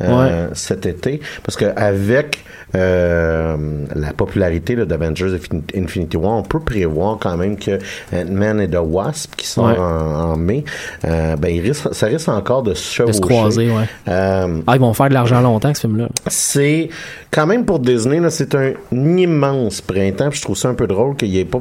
euh, 0.03 0.49
cet 0.55 0.87
été. 0.87 1.21
Parce 1.45 1.57
que 1.57 1.67
avec 1.77 2.45
euh, 2.75 3.57
la 3.95 4.13
popularité 4.13 4.77
d'Avengers 4.85 5.35
Infin- 5.37 5.63
Infinity 5.77 6.17
War, 6.17 6.33
on 6.39 6.43
peut 6.43 6.61
prévoir 6.61 7.19
quand 7.21 7.37
même 7.37 7.57
que 7.59 7.79
Ant-Man 8.13 8.61
et 8.61 8.69
The 8.69 8.79
Wasp, 8.83 9.35
qui 9.37 9.47
Ouais. 9.59 9.77
en, 9.79 10.33
en 10.33 10.37
mai, 10.37 10.65
euh, 11.05 11.37
ben, 11.37 11.49
il 11.49 11.61
risque, 11.61 11.89
ça 11.93 12.07
risque 12.07 12.29
encore 12.29 12.63
de 12.63 12.75
se 12.75 12.95
chevaucher. 12.95 13.13
De 13.13 13.17
se 13.17 13.21
croiser, 13.21 13.71
ouais. 13.71 13.85
Euh, 14.09 14.61
Ah, 14.67 14.75
ils 14.77 14.81
vont 14.81 14.93
faire 14.95 15.09
de 15.09 15.15
l'argent 15.15 15.41
longtemps, 15.41 15.73
ce 15.75 15.81
film-là. 15.81 16.09
c'est 16.27 16.89
quand 17.31 17.47
même 17.47 17.65
pour 17.65 17.79
Disney, 17.81 18.21
là, 18.21 18.31
c'est 18.31 18.55
un 18.55 18.73
immense 18.93 19.81
printemps. 19.81 20.29
puis 20.31 20.39
Je 20.39 20.43
trouve 20.45 20.57
ça 20.57 20.69
un 20.69 20.75
peu 20.75 20.87
drôle 20.87 21.17
qu'il 21.17 21.31
n'y 21.31 21.39
ait 21.39 21.45
pas 21.45 21.61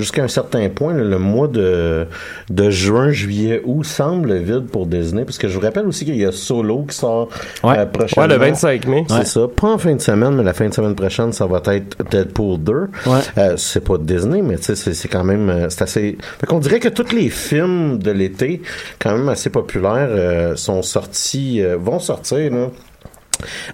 jusqu'à 0.00 0.22
un 0.24 0.28
certain 0.28 0.68
point, 0.68 0.94
là, 0.94 1.04
le 1.04 1.18
mois 1.18 1.48
de, 1.48 2.06
de 2.48 2.70
juin, 2.70 3.10
juillet, 3.10 3.60
août 3.64 3.84
semble 3.84 4.34
vide 4.36 4.66
pour 4.66 4.86
Disney. 4.86 5.24
Parce 5.24 5.38
que 5.38 5.48
je 5.48 5.54
vous 5.54 5.60
rappelle 5.60 5.86
aussi 5.86 6.04
qu'il 6.04 6.16
y 6.16 6.24
a 6.24 6.32
Solo 6.32 6.84
qui 6.88 6.96
sort 6.96 7.28
Ouais. 7.62 7.78
euh, 7.78 7.86
prochainement. 7.86 8.26
Ouais, 8.28 8.32
le 8.32 8.40
25 8.40 8.86
mai. 8.86 9.04
C'est 9.08 9.26
ça. 9.26 9.40
Pas 9.54 9.68
en 9.68 9.78
fin 9.78 9.94
de 9.94 10.00
semaine, 10.00 10.34
mais 10.34 10.42
la 10.44 10.52
fin 10.54 10.68
de 10.68 10.74
semaine 10.74 10.94
prochaine, 10.94 11.32
ça 11.32 11.46
va 11.46 11.60
être 11.74 11.96
Deadpool 12.10 12.58
2. 12.58 12.72
Ouais. 12.72 12.88
Euh, 13.38 13.54
c'est 13.56 13.84
pas 13.84 13.98
Disney, 13.98 14.42
mais 14.42 14.56
tu 14.58 14.74
sais, 14.74 14.94
c'est, 14.94 15.08
quand 15.08 15.24
même, 15.24 15.48
euh, 15.48 15.66
c'est 15.68 15.82
assez. 15.82 16.18
Fait 16.40 16.46
qu'on 16.46 16.58
dirait 16.58 16.80
que 16.80 16.88
tous 16.88 17.14
les 17.14 17.28
films 17.30 17.98
de 17.98 18.10
l'été, 18.10 18.62
quand 18.98 19.12
même 19.16 19.28
assez 19.28 19.50
populaires, 19.50 20.08
euh, 20.10 20.56
sont 20.56 20.82
sortis, 20.82 21.62
vont 21.78 21.98
sortir, 21.98 22.52
là 22.52 22.66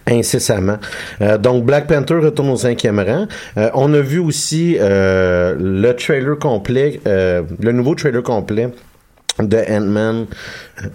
incessamment. 0.07 0.79
Euh, 1.21 1.39
donc 1.39 1.65
Black 1.65 1.87
Panther 1.87 2.15
retourne 2.15 2.51
au 2.51 2.57
cinquième 2.57 3.01
rang. 3.01 3.27
Euh, 3.57 3.71
on 3.75 3.93
a 3.95 4.01
vu 4.01 4.19
aussi 4.19 4.77
euh, 4.79 5.55
le 5.59 5.93
trailer 5.95 6.39
complet, 6.39 7.01
le 7.05 7.73
nouveau 7.73 7.95
trailer 7.95 8.23
complet 8.23 8.69
de 9.39 9.59
Ant-Man 9.71 10.27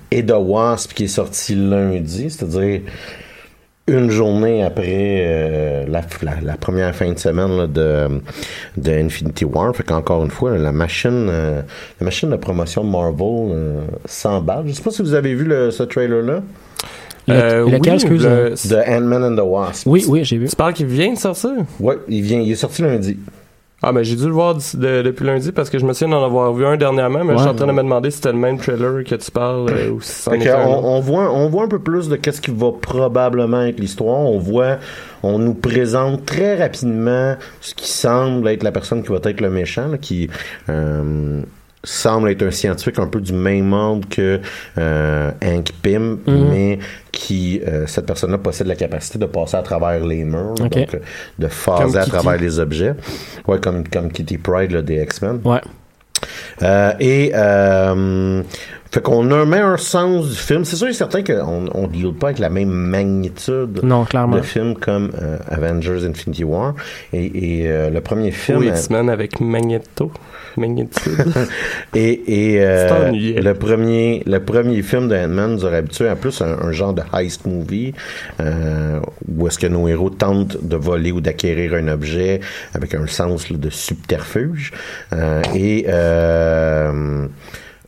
et 0.10 0.24
de 0.24 0.34
Wasp 0.34 0.94
qui 0.94 1.06
est 1.06 1.08
sorti 1.08 1.56
lundi, 1.56 2.30
c'est-à-dire 2.30 2.82
une 3.88 4.10
journée 4.10 4.64
après 4.64 5.86
la, 5.88 6.02
première 6.58 6.96
fin 6.96 7.12
de 7.12 7.20
semaine 7.20 7.68
de, 7.68 8.22
Infinity 8.88 9.46
War. 9.46 9.76
Fait 9.76 9.84
qu'encore 9.84 10.24
une 10.24 10.32
fois, 10.32 10.58
la 10.58 10.72
machine 10.72 11.28
la 11.28 12.06
machine 12.06 12.30
de 12.30 12.36
promotion 12.38 12.84
Marvel 12.84 13.84
s'emballe. 14.06 14.64
Je 14.68 14.74
sais 14.74 14.84
pas 14.84 14.92
si 14.92 15.02
vous 15.02 15.14
avez 15.14 15.34
vu 15.34 15.48
ce 15.72 15.84
trailer-là 15.84 16.42
Euh, 17.32 17.66
lequel, 17.66 17.82
oui, 17.82 17.90
excuse? 17.94 18.24
le- 18.26 18.70
de 18.70 18.90
Ant-Man 18.90 19.24
and 19.24 19.36
the 19.36 19.46
Wasp. 19.46 19.88
Oui, 19.88 20.06
oui, 20.08 20.24
j'ai 20.24 20.38
vu. 20.38 20.48
Tu 20.48 20.56
parles 20.56 20.74
qu'il 20.74 20.86
vient 20.88 21.14
de 21.14 21.18
sortir? 21.18 21.52
Ouais, 21.80 21.98
il 22.08 22.22
vient, 22.22 22.40
il 22.40 22.52
est 22.52 22.56
sorti 22.56 22.82
lundi. 22.82 23.18
Ah, 23.84 23.92
ben 23.92 24.04
j'ai 24.04 24.16
dû 24.16 24.26
le 24.26 24.32
voir 24.32 24.54
de- 24.54 25.02
depuis 25.02 25.26
lundi 25.26 25.52
parce 25.52 25.68
que 25.72 25.80
je 25.80 25.86
me 25.88 25.94
souviens 25.94 26.16
d'en 26.16 26.24
avoir 26.24 26.54
vu 26.54 26.64
un 26.68 26.78
dernièrement, 26.78 27.24
mais 27.24 27.34
je 27.34 27.40
suis 27.40 27.50
en 27.50 27.56
train 27.56 27.66
de 27.66 27.72
me 27.72 27.82
demander 27.82 28.12
si 28.12 28.18
c'était 28.18 28.32
le 28.32 28.38
même 28.38 28.60
trailer 28.60 29.04
que 29.04 29.16
tu 29.16 29.32
parles 29.32 29.72
euh, 29.72 29.90
ou 29.94 30.02
si 30.02 30.12
c'en 30.22 30.34
un 30.34 30.38
on, 30.68 31.00
voit, 31.00 31.34
on 31.34 31.50
voit 31.50 31.64
un 31.64 31.68
peu 31.68 31.80
plus 31.80 32.08
de 32.08 32.16
qu'est-ce 32.16 32.42
qui 32.42 32.52
va 32.52 32.72
probablement 32.80 33.64
être 33.64 33.80
l'histoire. 33.80 34.20
On 34.20 34.38
voit, 34.38 34.78
on 35.24 35.40
nous 35.40 35.56
présente 35.56 36.28
très 36.28 36.58
rapidement 36.62 37.36
ce 37.60 37.74
qui 37.74 37.90
semble 37.90 38.48
être 38.50 38.62
la 38.62 38.72
personne 38.72 39.02
qui 39.02 39.10
va 39.10 39.18
être 39.24 39.42
le 39.42 39.50
méchant, 39.50 39.88
là, 39.88 39.98
qui 39.98 40.30
euh, 40.70 41.42
semble 41.84 42.30
être 42.30 42.44
un 42.44 42.52
scientifique 42.52 43.00
un 43.00 43.08
peu 43.08 43.20
du 43.22 43.34
même 43.34 43.74
ordre 43.74 44.08
que 44.10 44.40
euh, 44.78 45.32
Hank 45.44 45.72
Pym, 45.82 46.20
Mhm. 46.28 46.50
mais 46.50 46.80
qui 47.12 47.62
euh, 47.68 47.86
cette 47.88 48.06
personne-là 48.06 48.38
possède 48.38 48.68
la 48.68 48.76
capacité 48.76 49.18
de 49.20 49.26
passer 49.26 49.58
à 49.58 49.62
travers 49.64 50.06
les 50.06 50.24
murs, 50.24 50.54
là, 50.60 50.66
Ok. 50.66 50.74
donc 50.78 50.94
euh, 50.96 51.00
de 51.40 51.48
phaser 51.48 51.98
à 52.00 52.06
travers 52.06 52.38
les 52.40 52.60
objets. 52.60 52.94
Ouais, 53.48 53.60
comme 53.60 53.88
comme 53.88 54.12
Kitty 54.12 54.38
Pride 54.38 54.72
là, 54.72 54.82
des 54.82 55.02
X-Men. 55.02 55.42
Ouais. 55.44 55.62
Euh, 56.62 56.94
et 57.00 57.32
euh, 57.34 58.44
fait 58.92 59.02
qu'on 59.02 59.32
a 59.32 59.36
un 59.36 59.46
meilleur 59.46 59.80
sens 59.80 60.30
du 60.30 60.36
film. 60.36 60.66
C'est 60.66 60.76
sûr 60.76 60.88
et 60.88 60.94
certain 60.94 61.24
qu'on 61.24 61.70
on 61.74 61.88
deal 61.88 62.14
pas 62.14 62.28
avec 62.28 62.40
la 62.40 62.50
même 62.50 62.70
magnitude 62.70 63.80
Non, 63.84 64.04
clairement. 64.06 64.36
de 64.38 64.42
films 64.42 64.76
comme 64.76 65.12
euh, 65.22 65.38
Avengers 65.48 66.06
Infinity 66.06 66.44
War. 66.44 66.76
Et, 67.14 67.62
et, 67.62 67.68
euh, 67.70 67.90
le 67.90 68.02
premier 68.02 68.32
film 68.32 68.60
Ou 68.60 68.64
euh, 68.64 68.70
X-Men 68.76 69.10
avec 69.10 69.40
Magneto. 69.40 70.12
Magnitude. 70.58 71.14
et, 71.96 72.56
et 72.56 72.58
euh, 72.62 73.10
le 73.14 73.54
premier 73.54 74.22
le 74.26 74.40
premier 74.40 74.82
film 74.82 75.08
de 75.08 75.16
Ant-Man 75.16 75.54
nous 75.54 75.64
aurait 75.64 75.78
habitué 75.78 76.10
à 76.10 76.18
plus 76.18 76.42
un, 76.42 76.58
un 76.62 76.72
genre 76.74 76.94
de 76.94 77.02
heist 77.14 77.46
movie 77.46 77.94
euh, 78.42 79.00
où 79.34 79.48
est-ce 79.48 79.58
que 79.58 79.68
nos 79.68 79.88
héros 79.88 80.10
tentent 80.10 80.58
de 80.62 80.76
voler 80.76 81.14
ou 81.14 81.22
d'acquérir 81.22 81.74
un 81.76 81.88
objet 81.88 82.42
avec 82.74 82.94
un 82.96 83.08
sens 83.08 83.50
là, 83.50 83.58
de 83.58 83.70
subterfuge 83.70 84.74
Euh, 85.14 85.42
et 85.56 85.86
euh, 85.88 87.28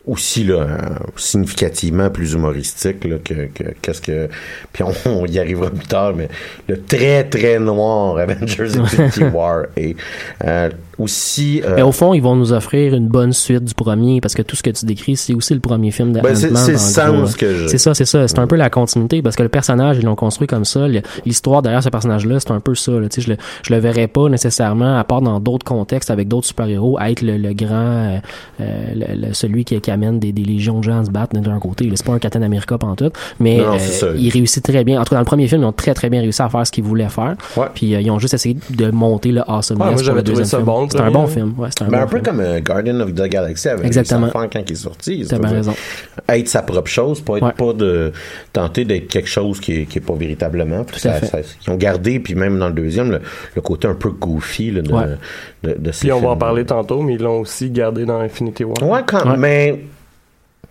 aussi 0.05 0.43
là, 0.43 0.55
euh, 0.55 0.77
significativement 1.15 2.09
plus 2.09 2.33
humoristique 2.33 3.03
là, 3.05 3.15
que 3.23 3.45
que- 3.53 3.73
qu'est-ce 3.81 4.01
que 4.01 4.27
puis 4.73 4.83
on, 4.83 4.91
on 5.09 5.25
y 5.25 5.39
arrivera 5.39 5.69
plus 5.69 5.87
tard 5.87 6.13
mais 6.15 6.27
le 6.67 6.81
très 6.81 7.23
très 7.23 7.57
noir 7.59 8.17
Avengers 8.23 8.77
Infinity 8.77 9.23
War 9.23 9.63
et 9.77 9.95
euh, 10.43 10.69
aussi 10.99 11.59
euh, 11.65 11.73
Mais 11.75 11.81
au 11.81 11.91
fond, 11.91 12.13
ils 12.13 12.21
vont 12.21 12.35
nous 12.35 12.53
offrir 12.53 12.93
une 12.93 13.07
bonne 13.07 13.33
suite 13.33 13.63
du 13.63 13.73
premier 13.73 14.21
parce 14.21 14.35
que 14.35 14.43
tout 14.43 14.55
ce 14.55 14.61
que 14.61 14.69
tu 14.69 14.85
décris, 14.85 15.15
c'est 15.17 15.33
aussi 15.33 15.55
le 15.55 15.59
premier 15.59 15.89
film 15.89 16.13
de 16.13 16.21
Ben, 16.21 16.35
c'est- 16.35 16.49
le 16.51 16.55
en 16.55 16.65
gros, 16.67 16.77
sens 16.77 17.31
là. 17.31 17.37
que 17.39 17.55
je- 17.55 17.67
C'est 17.67 17.79
ça, 17.79 17.95
c'est 17.95 18.05
ça. 18.05 18.27
C'est 18.27 18.37
un 18.37 18.45
peu 18.45 18.55
la 18.55 18.69
continuité 18.69 19.23
parce 19.23 19.35
que 19.35 19.41
le 19.41 19.49
personnage, 19.49 19.97
ils 19.97 20.05
l'ont 20.05 20.15
construit 20.15 20.47
comme 20.47 20.65
ça. 20.65 20.87
L'histoire 21.25 21.63
derrière 21.63 21.81
ce 21.81 21.89
personnage-là, 21.89 22.39
c'est 22.39 22.51
un 22.51 22.59
peu 22.59 22.75
ça. 22.75 22.91
Là. 22.91 23.09
Tu 23.09 23.21
sais, 23.21 23.21
Je, 23.25 23.31
le, 23.31 23.37
je 23.63 23.73
le 23.73 23.79
verrais 23.79 24.07
pas 24.07 24.29
nécessairement, 24.29 24.95
à 24.99 25.03
part 25.03 25.21
dans 25.23 25.39
d'autres 25.39 25.65
contextes 25.65 26.11
avec 26.11 26.27
d'autres 26.27 26.45
super-héros, 26.45 26.95
à 26.99 27.09
être 27.09 27.23
le, 27.23 27.37
le 27.37 27.53
grand, 27.53 27.73
euh, 27.73 28.17
euh, 28.61 28.93
le- 28.93 29.27
le- 29.29 29.33
celui 29.33 29.65
qui, 29.65 29.81
qui 29.81 29.89
amène 29.93 30.19
des, 30.19 30.31
des 30.31 30.43
légions 30.43 30.79
de 30.79 30.83
gens 30.83 30.99
à 30.99 31.05
se 31.05 31.11
battre 31.11 31.33
d'un 31.39 31.59
côté. 31.59 31.89
C'est 31.95 32.05
pas 32.05 32.13
un 32.13 32.19
Captain 32.19 32.41
America 32.41 32.77
pantoute, 32.77 33.13
mais 33.39 33.57
Non, 33.57 33.77
euh, 34.03 34.15
il 34.17 34.29
réussit 34.29 34.63
très 34.63 34.83
bien. 34.83 34.99
En 34.99 35.03
tout 35.03 35.09
cas, 35.11 35.15
dans 35.15 35.21
le 35.21 35.25
premier 35.25 35.47
film, 35.47 35.61
ils 35.61 35.65
ont 35.65 35.71
très 35.71 35.93
très 35.93 36.09
bien 36.09 36.21
réussi 36.21 36.41
à 36.41 36.49
faire 36.49 36.65
ce 36.67 36.71
qu'ils 36.71 36.83
voulaient 36.83 37.09
faire. 37.09 37.35
Ouais. 37.55 37.67
Puis 37.73 37.95
euh, 37.95 38.01
ils 38.01 38.11
ont 38.11 38.19
juste 38.19 38.33
essayé 38.33 38.57
de 38.69 38.91
monter 38.91 39.31
le 39.31 39.41
awesomeness 39.49 39.85
Ouais, 39.87 39.93
moi, 39.93 40.03
j'avais 40.03 40.23
trouvé 40.23 40.45
ça 40.45 40.57
film. 40.57 40.65
bon, 40.65 40.87
C'est 40.89 40.99
un 40.99 41.11
bon 41.11 41.27
film. 41.27 41.53
Ouais, 41.57 41.69
un 41.81 41.85
bon 41.87 41.97
un 41.97 42.05
peu 42.07 42.17
film. 42.17 42.21
comme 42.23 42.39
euh, 42.41 42.59
Guardian 42.59 42.99
of 42.99 43.13
the 43.13 43.23
Galaxy 43.27 43.69
avait 43.69 43.85
Exactement. 43.87 44.21
réussi 44.21 44.37
à 44.37 44.41
faire 44.41 44.49
quand 44.51 44.69
il 44.69 44.71
est 44.73 44.75
sorti. 44.75 45.25
T'as 45.29 45.39
bien 45.39 45.49
raison. 45.49 45.73
Être 46.29 46.47
sa 46.47 46.61
propre 46.61 46.89
chose, 46.89 47.21
pas 47.21 47.37
être 47.37 47.53
pas 47.53 47.73
de 47.73 48.11
tenter 48.51 48.85
d'être 48.85 49.07
quelque 49.07 49.29
chose 49.29 49.59
qui 49.59 49.73
est, 49.73 49.85
qui 49.85 49.97
est 49.99 50.01
pas 50.01 50.15
véritablement. 50.15 50.83
Puis 50.83 50.99
ça- 50.99 51.21
ça- 51.21 51.39
ils 51.65 51.69
ont 51.71 51.75
gardé, 51.75 52.19
puis 52.19 52.35
même 52.35 52.57
dans 52.59 52.67
le 52.67 52.73
deuxième, 52.73 53.11
le, 53.11 53.21
le 53.55 53.61
côté 53.61 53.87
un 53.87 53.93
peu 53.95 54.09
goofy 54.11 54.71
là, 54.71 54.81
de, 54.81 54.91
Ouais. 54.93 55.03
De, 55.63 55.75
de 55.77 55.91
ces 55.91 56.01
Puis 56.01 56.11
on 56.11 56.19
va 56.19 56.29
en 56.29 56.37
parler 56.37 56.65
tantôt, 56.65 57.01
mais 57.01 57.13
ils 57.13 57.21
l'ont 57.21 57.39
aussi 57.41 57.69
gardé 57.69 58.05
dans 58.05 58.19
Infinity 58.19 58.63
War. 58.63 58.75
Ouais, 58.83 59.01
quand 59.05 59.25
Ouais. 59.29 59.37
mais 59.37 59.83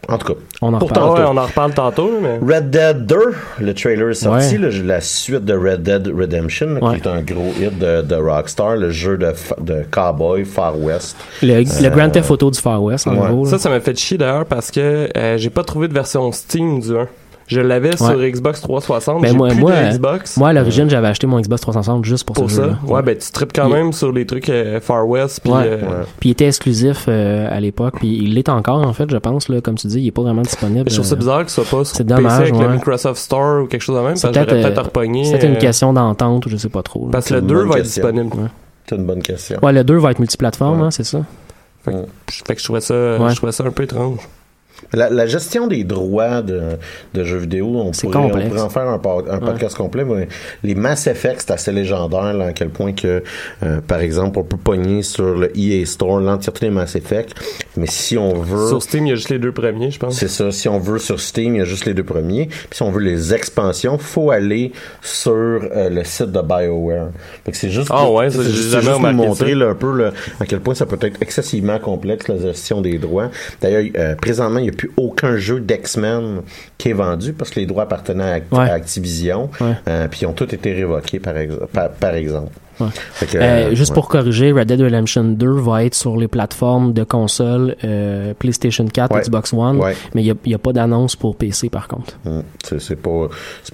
en 0.09 0.19
tout 0.19 0.27
cas, 0.35 0.41
On 0.61 0.75
en 0.75 0.79
pour 0.79 0.89
reparle. 0.89 1.09
Tantôt. 1.11 1.21
ouais, 1.23 1.29
on 1.31 1.37
en 1.37 1.47
reparle 1.47 1.75
tantôt, 1.75 2.11
mais. 2.21 2.39
Red 2.39 2.71
Dead 2.71 3.07
2, 3.07 3.17
le 3.61 3.73
trailer 3.73 4.11
est 4.11 4.15
sorti, 4.15 4.59
Ouais. 4.59 4.69
la 4.85 5.01
suite 5.01 5.45
de 5.45 5.55
Red 5.55 5.85
Dead 5.85 6.09
Redemption, 6.09 6.67
là, 6.75 6.81
Ouais. 6.85 6.97
qui 7.01 7.07
est 7.07 7.11
un 7.11 7.23
gros 7.23 7.53
hit 7.61 7.79
de, 7.79 8.03
de 8.03 8.15
Rockstar, 8.17 8.75
le 8.77 8.91
jeu 8.91 9.17
de, 9.17 9.33
de 9.61 9.85
cowboy 9.91 10.45
Far 10.45 10.77
West. 10.81 11.17
Le, 11.41 11.61
le 11.63 11.89
Grand 11.91 12.11
Theft 12.11 12.31
Auto 12.33 12.51
du 12.51 12.59
Far 12.61 12.83
West, 12.83 13.07
en 13.07 13.13
ouais. 13.17 13.29
gros. 13.29 13.45
là. 13.45 13.51
Ça, 13.53 13.59
ça 13.59 13.71
m'a 13.71 13.79
fait 13.79 13.97
chier 13.97 14.19
d'ailleurs 14.19 14.45
parce 14.47 14.73
que 14.73 15.09
euh, 15.17 15.37
j'ai 15.39 15.51
pas 15.51 15.63
trouvé 15.63 15.87
de 15.87 15.95
version 15.95 16.33
Steam 16.33 16.81
du 16.81 16.97
1. 16.97 17.07
Je 17.53 17.61
l'avais 17.61 17.97
sur 17.97 18.17
Xbox 18.19 18.61
360, 18.61 19.23
Ben, 19.23 19.29
j'ai 19.29 19.37
moi, 19.37 19.49
plus 19.49 19.59
moi, 19.61 19.73
de 19.73 19.91
Xbox. 19.93 20.37
Moi, 20.37 20.49
à 20.49 20.53
l'origine, 20.53 20.89
j'avais 20.91 21.09
acheté 21.09 21.27
mon 21.27 21.41
Xbox 21.41 21.61
360 21.63 22.05
juste 22.05 22.25
pour, 22.25 22.35
pour 22.35 22.51
ce 22.51 22.57
ça? 22.57 22.79
Ouais, 22.87 23.03
ben 23.03 23.17
tu 23.17 23.31
tripes 23.31 23.53
quand 23.55 23.69
Il- 23.69 23.73
même 23.75 23.93
sur 23.93 24.13
les 24.13 24.27
trucs 24.27 24.49
euh, 24.49 24.81
Far 24.81 25.07
West. 25.09 25.41
Puis, 25.43 25.53
Ouais. 25.53 25.63
euh, 25.67 26.03
il 26.23 26.31
était 26.31 26.47
exclusif 26.47 27.07
euh, 27.09 27.49
à 27.51 27.61
l'époque, 27.61 27.95
puis 27.99 28.09
il 28.23 28.35
l'est 28.35 28.49
encore 28.49 28.87
en 28.87 28.93
fait, 28.93 29.11
je 29.11 29.17
pense 29.17 29.49
là, 29.49 29.61
comme 29.61 29.75
tu 29.77 29.87
dis, 29.87 30.01
il 30.01 30.07
est 30.09 30.11
pas 30.13 30.23
vraiment 30.23 30.43
disponible. 30.43 30.89
Je 30.91 30.95
trouve 30.95 31.07
ça 31.07 31.17
bizarre 31.17 31.45
que 31.45 31.51
ce 31.51 31.63
soit 31.63 31.79
pas 31.79 31.85
sur 31.85 31.97
PC 31.99 32.05
dommage, 32.05 32.41
avec 32.51 32.57
le. 32.57 32.69
Microsoft 32.69 33.21
Store 33.21 33.63
ou 33.63 33.67
quelque 33.67 33.83
chose 33.83 33.97
de 33.97 34.01
même. 34.01 34.11
Parce 34.21 34.23
que 34.23 34.29
peut-être, 34.45 34.79
euh, 34.79 34.83
repogné. 34.83 35.25
C'est 35.25 35.43
une 35.47 35.59
question 35.59 35.93
d'entente 35.93 36.47
ou 36.47 36.49
je 36.49 36.57
sais 36.57 36.69
pas 36.69 36.83
trop. 36.83 37.09
Parce 37.13 37.27
que 37.29 37.35
le 37.35 37.41
une 37.41 37.47
2 37.47 37.55
bonne 37.55 37.69
va 37.69 37.79
être 37.79 37.85
disponible. 37.85 38.31
C'est 38.89 38.97
une 38.97 39.07
bonne 39.07 39.23
question. 39.23 39.59
Ouais, 39.63 39.73
le 39.73 39.85
2 39.85 39.97
va 39.99 40.11
être 40.11 40.19
multiplateforme, 40.19 40.83
hein, 40.83 40.91
c'est 40.91 41.05
ça? 41.05 41.21
Fait 41.85 41.93
que, 41.93 41.97
fait 42.47 42.55
que 42.55 42.61
je 42.61 42.65
trouvais 42.65 42.81
ça, 42.81 42.95
Ouais. 42.95 43.31
je 43.31 43.37
trouvais 43.37 43.53
ça 43.53 43.65
un 43.65 43.71
peu 43.71 43.83
étrange. 43.85 44.19
La, 44.93 45.09
la 45.11 45.27
gestion 45.27 45.67
des 45.67 45.85
droits 45.85 46.43
de, 46.43 46.61
de 47.15 47.25
jeux 47.25 47.39
vidéo, 47.39 47.67
on 47.77 47.93
C'est 47.93 48.07
pourrait, 48.07 48.19
on 48.19 48.29
complexe. 48.29 48.49
pourrait 48.49 48.61
en 48.63 48.69
faire 48.71 48.89
un, 48.89 48.99
pod- 48.99 49.29
un 49.31 49.39
podcast 49.39 49.77
complet. 49.77 50.05
mais 50.05 50.29
les 50.63 50.75
Mass 50.75 51.07
Effect, 51.07 51.43
c'est 51.47 51.53
assez 51.53 51.73
légendaire, 51.73 52.35
là, 52.35 52.47
à 52.47 52.53
quel 52.53 52.69
point 52.69 52.93
que, 52.93 53.23
euh, 53.63 53.81
par 53.87 54.01
exemple, 54.01 54.39
on 54.39 54.45
peut 54.45 54.57
pogner 54.57 55.03
sur 55.03 55.35
le 55.37 55.51
EA 55.59 55.85
Store 55.87 56.21
l'entièreté 56.21 56.67
des 56.67 56.73
Mass 56.73 56.95
Effect, 56.97 57.35
mais 57.77 57.87
si 57.87 58.19
on 58.19 58.35
veut... 58.35 58.69
Sur 58.69 58.83
Steam, 58.83 59.07
il 59.07 59.11
y 59.11 59.13
a 59.13 59.17
juste 59.17 59.31
les 59.31 59.39
deux 59.39 59.53
premiers, 59.53 59.91
je 59.91 59.99
pense. 59.99 60.17
C'est 60.17 60.29
ça. 60.29 60.51
Si 60.53 60.69
on 60.69 60.79
veut 60.79 60.99
sur 60.99 61.21
Steam, 61.21 61.55
il 61.55 61.59
y 61.59 61.63
a 61.63 61.65
juste 61.65 61.87
les 61.87 61.95
deux 61.95 62.05
premiers. 62.05 62.47
Puis 62.47 62.69
si 62.73 62.83
on 62.83 62.91
veut 62.91 63.01
les 63.03 63.33
expansions, 63.35 63.99
faut 63.99 64.31
aller 64.31 64.73
sur 65.01 65.33
euh, 65.33 65.89
le 65.91 66.05
site 66.05 66.33
de 66.33 66.41
BioWare. 66.41 67.09
C'est 67.53 67.71
juste, 67.71 67.89
Ah 67.91 68.11
ouais, 68.11 68.31
ça, 68.31 68.43
juste, 68.43 68.57
juste 68.57 68.75
remarqué 68.89 69.17
montrer 69.17 69.55
là, 69.55 69.69
un 69.71 69.75
peu 69.75 69.97
là, 69.97 70.11
à 70.41 70.47
quel 70.47 70.61
point 70.61 70.75
ça 70.75 70.87
peut 70.87 70.99
être 71.01 71.21
excessivement 71.23 71.79
complexe 71.79 72.29
la 72.29 72.39
gestion 72.39 72.81
des 72.81 72.99
droits. 72.99 73.31
D'ailleurs, 73.61 73.85
euh, 73.99 74.15
présentement, 74.17 74.59
il 74.59 74.65
n'y 74.65 74.69
a 74.69 74.72
plus 74.73 74.91
aucun 74.97 75.37
jeu 75.37 75.61
d'X-Men 75.61 76.43
qui 76.79 76.91
est 76.91 76.95
vendu 76.95 77.33
parce 77.33 77.51
que 77.51 77.61
les 77.61 77.67
droits 77.67 77.85
appartenaient 77.85 78.25
à, 78.25 78.33
Act- 78.35 78.53
Ouais. 78.53 78.69
à 78.69 78.73
Activision. 78.75 79.51
Euh, 79.89 80.09
puis 80.09 80.21
ils 80.23 80.27
ont 80.27 80.33
tous 80.33 80.53
été 80.53 80.73
révoqués 80.73 81.19
par, 81.21 81.37
ex- 81.37 81.55
par, 81.73 81.91
par 81.91 82.15
exemple. 82.15 82.53
Ouais. 82.85 82.91
Fait 83.13 83.27
que, 83.27 83.39
Euh, 83.39 83.41
euh, 83.43 83.75
juste 83.75 83.91
ouais. 83.91 83.95
pour 83.95 84.09
corriger, 84.09 84.53
Red 84.53 84.69
Dead 84.69 84.81
Redemption 84.81 85.25
2 85.25 85.51
va 85.53 85.85
être 85.85 85.95
sur 85.95 86.17
les 86.17 86.29
plateformes 86.29 86.93
de 86.93 87.05
console 87.05 87.77
euh, 87.85 88.35
PlayStation 88.39 88.87
4, 88.87 89.15
Ouais. 89.15 89.21
Xbox 89.23 89.53
One, 89.53 89.81
mais 90.15 90.23
il 90.23 90.35
n'y 90.47 90.55
a, 90.55 90.59
pas 90.59 90.73
d'annonce 90.73 91.17
pour 91.17 91.37
PC 91.37 91.69
par 91.69 91.89
contre. 91.89 92.15
Hum, 92.27 92.43
C'est 92.79 92.97
pas, 92.97 93.29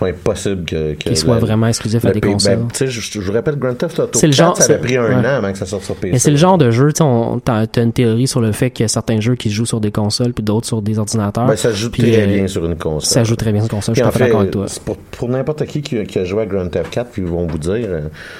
impossible 0.08 0.64
que, 0.64 0.94
Qu'il 0.94 1.16
soit 1.16 1.34
la- 1.34 1.40
vraiment 1.40 1.66
exclusif 1.66 2.04
à 2.04 2.10
des 2.12 2.20
P- 2.20 2.28
consoles. 2.28 2.58
ben, 2.58 2.86
je, 2.88 3.00
je 3.00 3.20
vous 3.20 3.32
rappelle 3.32 3.56
Grand 3.56 3.74
Theft 3.74 3.98
Auto 3.98 4.18
C'est 4.18 4.26
le 4.26 4.32
4, 4.32 4.36
genre- 4.46 4.56
ça 4.56 4.72
avait 4.72 4.78
pris 4.82 4.96
un 4.96 5.20
an 5.20 5.24
avant 5.24 5.52
que 5.52 5.58
ça 5.58 5.66
sorte 5.66 5.84
sur 5.84 5.94
PC. 5.96 6.12
Mais 6.12 6.18
c'est 6.18 6.30
le 6.30 6.36
genre 6.36 6.58
de 6.58 6.70
jeu, 6.70 6.92
tu 6.92 7.02
t'as 7.44 7.66
une 7.82 7.92
théorie 7.92 8.26
sur 8.26 8.40
le 8.40 8.52
fait 8.52 8.70
qu'il 8.70 8.84
y 8.84 8.86
a 8.86 8.88
certains 8.88 9.20
jeux 9.20 9.34
qui 9.34 9.50
se 9.50 9.54
jouent 9.54 9.66
sur 9.66 9.80
des 9.80 9.90
consoles 9.90 10.32
puis 10.32 10.42
d'autres 10.44 10.66
sur 10.66 10.82
des 10.82 10.98
ordinateurs. 10.98 11.46
Ben, 11.46 11.56
ça 11.56 11.72
joue 11.72 11.90
Puis, 11.90 12.02
très 12.02 12.22
euh, 12.22 12.26
bien 12.26 12.46
sur 12.48 12.64
une 12.64 12.76
console. 12.76 13.08
Ça 13.08 13.24
joue 13.24 13.36
très 13.36 13.52
bien 13.52 13.60
sur 13.62 13.70
console, 13.70 13.94
je 13.94 14.02
Puis 14.02 14.10
suis 14.10 14.18
fait 14.18 14.24
fait, 14.24 14.30
d'accord 14.30 14.40
avec 14.40 14.52
toi. 14.52 14.66
pour, 14.84 14.96
pour 14.96 15.28
n'importe 15.28 15.64
qui, 15.66 15.82
qui 15.82 16.02
qui 16.04 16.18
a 16.18 16.24
joué 16.24 16.42
à 16.42 16.46
Grand 16.46 16.68
Theft 16.68 16.90
4, 16.90 17.10
puis 17.10 17.22
ils 17.22 17.28
vont 17.28 17.46
vous 17.46 17.58
dire, 17.58 17.88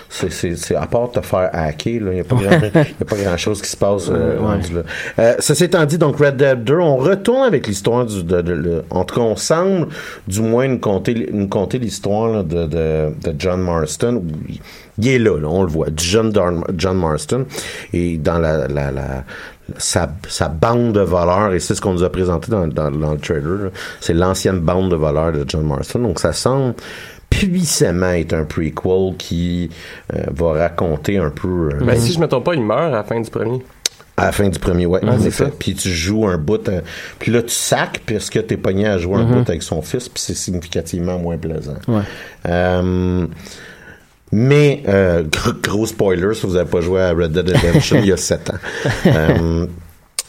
c'est, 0.08 0.30
c'est, 0.58 0.74
à 0.74 0.86
part 0.86 1.10
te 1.10 1.20
faire 1.20 1.50
hacker, 1.52 1.94
il 1.94 2.04
n'y 2.10 2.20
a 2.20 2.24
pas 2.24 2.36
grand, 2.36 2.50
y 2.50 2.56
a 3.02 3.04
pas 3.04 3.16
grand 3.16 3.36
chose 3.36 3.62
qui 3.62 3.68
se 3.70 3.76
passe 3.76 4.08
euh, 4.10 4.38
Ouais. 4.38 4.46
rendu 4.46 4.74
là. 4.74 4.82
Euh, 5.18 5.34
ceci 5.38 5.64
étant 5.64 5.84
dit, 5.84 5.98
donc 5.98 6.18
Red 6.18 6.36
Dead 6.36 6.64
2, 6.64 6.74
on 6.78 6.96
retourne 6.96 7.42
avec 7.46 7.66
l'histoire 7.66 8.04
du, 8.06 8.22
de, 8.22 8.84
en 8.90 9.04
tout 9.04 9.14
cas, 9.14 9.20
on 9.22 9.36
semble 9.36 9.88
du 10.26 10.40
moins 10.42 10.68
nous 10.68 10.78
conter, 10.78 11.28
nous 11.32 11.48
conter 11.48 11.78
l'histoire 11.78 12.44
de, 12.44 13.10
John 13.38 13.60
Marston. 13.62 14.22
il- 14.48 14.60
Il 15.00 15.06
est 15.08 15.18
là, 15.20 15.38
là, 15.38 15.46
on 15.48 15.62
le 15.62 15.68
voit, 15.68 15.86
John, 15.96 16.32
Darn- 16.32 16.64
John 16.76 16.98
Marston, 16.98 17.46
et 17.92 18.18
dans 18.18 18.38
la, 18.38 18.66
la, 18.66 18.90
la 18.90 19.24
sa, 19.76 20.08
sa 20.28 20.48
bande 20.48 20.92
de 20.94 21.00
voleurs, 21.00 21.52
et 21.52 21.60
c'est 21.60 21.76
ce 21.76 21.80
qu'on 21.80 21.92
nous 21.92 22.02
a 22.02 22.10
présenté 22.10 22.50
dans, 22.50 22.66
dans, 22.66 22.90
dans 22.90 23.12
le 23.12 23.18
trailer, 23.18 23.70
c'est 24.00 24.14
l'ancienne 24.14 24.58
bande 24.58 24.90
de 24.90 24.96
voleurs 24.96 25.30
de 25.30 25.44
John 25.46 25.62
Marston. 25.66 26.00
Donc 26.00 26.18
ça 26.18 26.32
semble 26.32 26.74
puissamment 27.46 28.10
être 28.10 28.32
un 28.34 28.44
prequel 28.44 29.14
qui 29.18 29.70
euh, 30.14 30.22
va 30.34 30.52
raconter 30.52 31.18
un 31.18 31.30
peu 31.30 31.70
euh, 31.72 31.84
Ben, 31.84 31.98
si 31.98 32.12
je 32.12 32.18
me 32.20 32.26
trompe 32.26 32.44
pas, 32.44 32.54
il 32.54 32.62
meurt 32.62 32.80
à 32.82 32.88
la 32.90 33.04
fin 33.04 33.20
du 33.20 33.30
premier. 33.30 33.60
à 34.16 34.26
la 34.26 34.32
fin 34.32 34.48
du 34.48 34.58
premier, 34.58 34.86
ouais, 34.86 35.04
en 35.04 35.18
c'est 35.20 35.30
ça. 35.30 35.46
Puis 35.58 35.74
tu 35.74 35.88
joues 35.90 36.26
un 36.26 36.38
bout, 36.38 36.68
euh, 36.68 36.80
puis 37.18 37.30
là 37.30 37.42
tu 37.42 37.50
sacs 37.54 38.00
parce 38.06 38.30
que 38.30 38.40
t'es 38.40 38.56
pogné 38.56 38.86
à 38.86 38.98
jouer 38.98 39.16
un 39.16 39.24
Mhm. 39.24 39.32
bout 39.42 39.48
avec 39.50 39.62
son 39.62 39.80
fils, 39.82 40.08
puis 40.08 40.20
c'est 40.22 40.34
significativement 40.34 41.18
moins 41.18 41.38
plaisant. 41.38 41.76
Ouais. 41.86 42.02
Euh, 42.48 43.26
mais, 44.30 44.82
euh, 44.88 45.22
gros, 45.22 45.52
gros 45.62 45.86
spoiler, 45.86 46.34
si 46.34 46.46
vous 46.46 46.54
n'avez 46.54 46.68
pas 46.68 46.80
joué 46.80 47.00
à 47.00 47.12
Red 47.12 47.32
Dead 47.32 47.48
Redemption 47.48 47.98
il 48.00 48.06
y 48.06 48.12
a 48.12 48.16
7 48.16 48.50
ans. 48.50 48.58
Euh, 49.06 49.66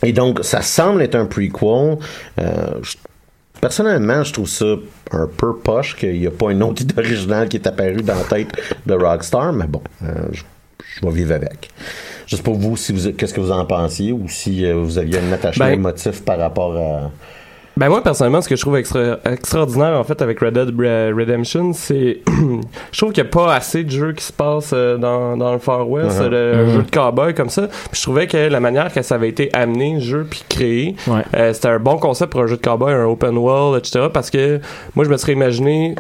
et 0.02 0.14
donc, 0.14 0.40
ça 0.44 0.62
semble 0.62 1.02
être 1.02 1.16
un 1.16 1.26
prequel. 1.26 1.98
Euh, 2.40 2.48
je- 2.82 2.96
personnellement, 3.60 4.24
je 4.24 4.34
trouve 4.34 4.48
ça 4.50 4.66
un 5.12 5.28
peu 5.28 5.56
poche 5.58 5.96
qu'il 5.96 6.20
n'y 6.20 6.28
a 6.28 6.32
pas 6.32 6.52
une 6.52 6.64
autre 6.64 6.82
idée 6.84 6.96
originale 7.00 7.50
qui 7.50 7.58
est 7.58 7.68
apparue 7.68 8.02
dans 8.02 8.16
la 8.16 8.24
tête 8.24 8.50
de 8.86 8.94
Rockstar, 8.94 9.54
mais 9.54 9.68
bon, 9.68 9.82
euh, 10.04 10.08
je, 10.32 10.44
je 10.96 11.06
vais 11.06 11.12
vivre 11.14 11.34
avec. 11.36 11.70
Juste 12.28 12.44
pour 12.44 12.56
vous, 12.56 12.78
si 12.78 12.94
vous, 12.94 13.12
qu'est-ce 13.14 13.34
que 13.34 13.42
vous 13.42 13.52
en 13.52 13.66
pensiez 13.66 14.12
ou 14.12 14.28
si 14.28 14.66
euh, 14.66 14.76
vous 14.76 14.98
aviez 14.98 15.18
un 15.20 15.32
attachement 15.34 15.66
Ben- 15.66 15.74
émotif 15.74 16.24
par 16.24 16.38
rapport 16.38 16.76
à. 16.78 17.12
Ben 17.80 17.88
moi 17.88 18.04
personnellement, 18.04 18.42
ce 18.42 18.50
que 18.50 18.58
je 18.58 18.62
trouve 18.62 18.76
extra- 18.76 19.20
extraordinaire 19.24 19.98
en 19.98 20.04
fait 20.04 20.22
avec 20.22 20.42
Red 20.42 20.54
Dead 20.54 20.70
Re- 20.76 21.14
Redemption, 21.18 21.72
c'est 21.72 22.20
je 22.92 22.98
trouve 22.98 23.14
qu'il 23.14 23.24
n'y 23.24 23.30
a 23.30 23.32
pas 23.32 23.54
assez 23.56 23.86
de 23.86 23.90
jeux 23.90 24.12
qui 24.12 24.22
se 24.26 24.34
passent 24.34 24.72
euh, 24.74 24.98
dans, 24.98 25.38
dans 25.38 25.54
le 25.54 25.60
Far 25.60 25.90
West, 25.90 26.20
Mhm. 26.20 26.28
le 26.30 26.66
Mhm. 26.66 26.70
jeu 26.74 26.82
de 26.84 26.92
cowboy 26.92 27.34
comme 27.34 27.48
ça. 27.50 27.68
Puis 27.68 27.94
je 27.94 28.02
trouvais 28.02 28.28
que 28.28 28.36
la 28.36 28.60
manière 28.60 28.92
que 28.92 29.02
ça 29.02 29.16
avait 29.16 29.30
été 29.30 29.50
amené, 29.54 29.94
le 29.94 30.00
jeu 30.02 30.28
puis 30.30 30.44
créé, 30.50 30.96
Ouais. 31.08 31.22
euh, 31.36 31.54
c'était 31.54 31.70
un 31.70 31.80
bon 31.80 31.96
concept 31.98 32.34
pour 32.34 32.42
un 32.42 32.48
jeu 32.48 32.58
de 32.58 32.62
cowboy, 32.62 32.92
un 32.94 33.06
open 33.06 33.38
world, 33.38 33.78
etc. 33.80 34.08
Parce 34.14 34.30
que 34.30 34.60
moi 34.96 35.06
je 35.06 35.10
me 35.10 35.16
serais 35.16 35.32
imaginé 35.32 35.96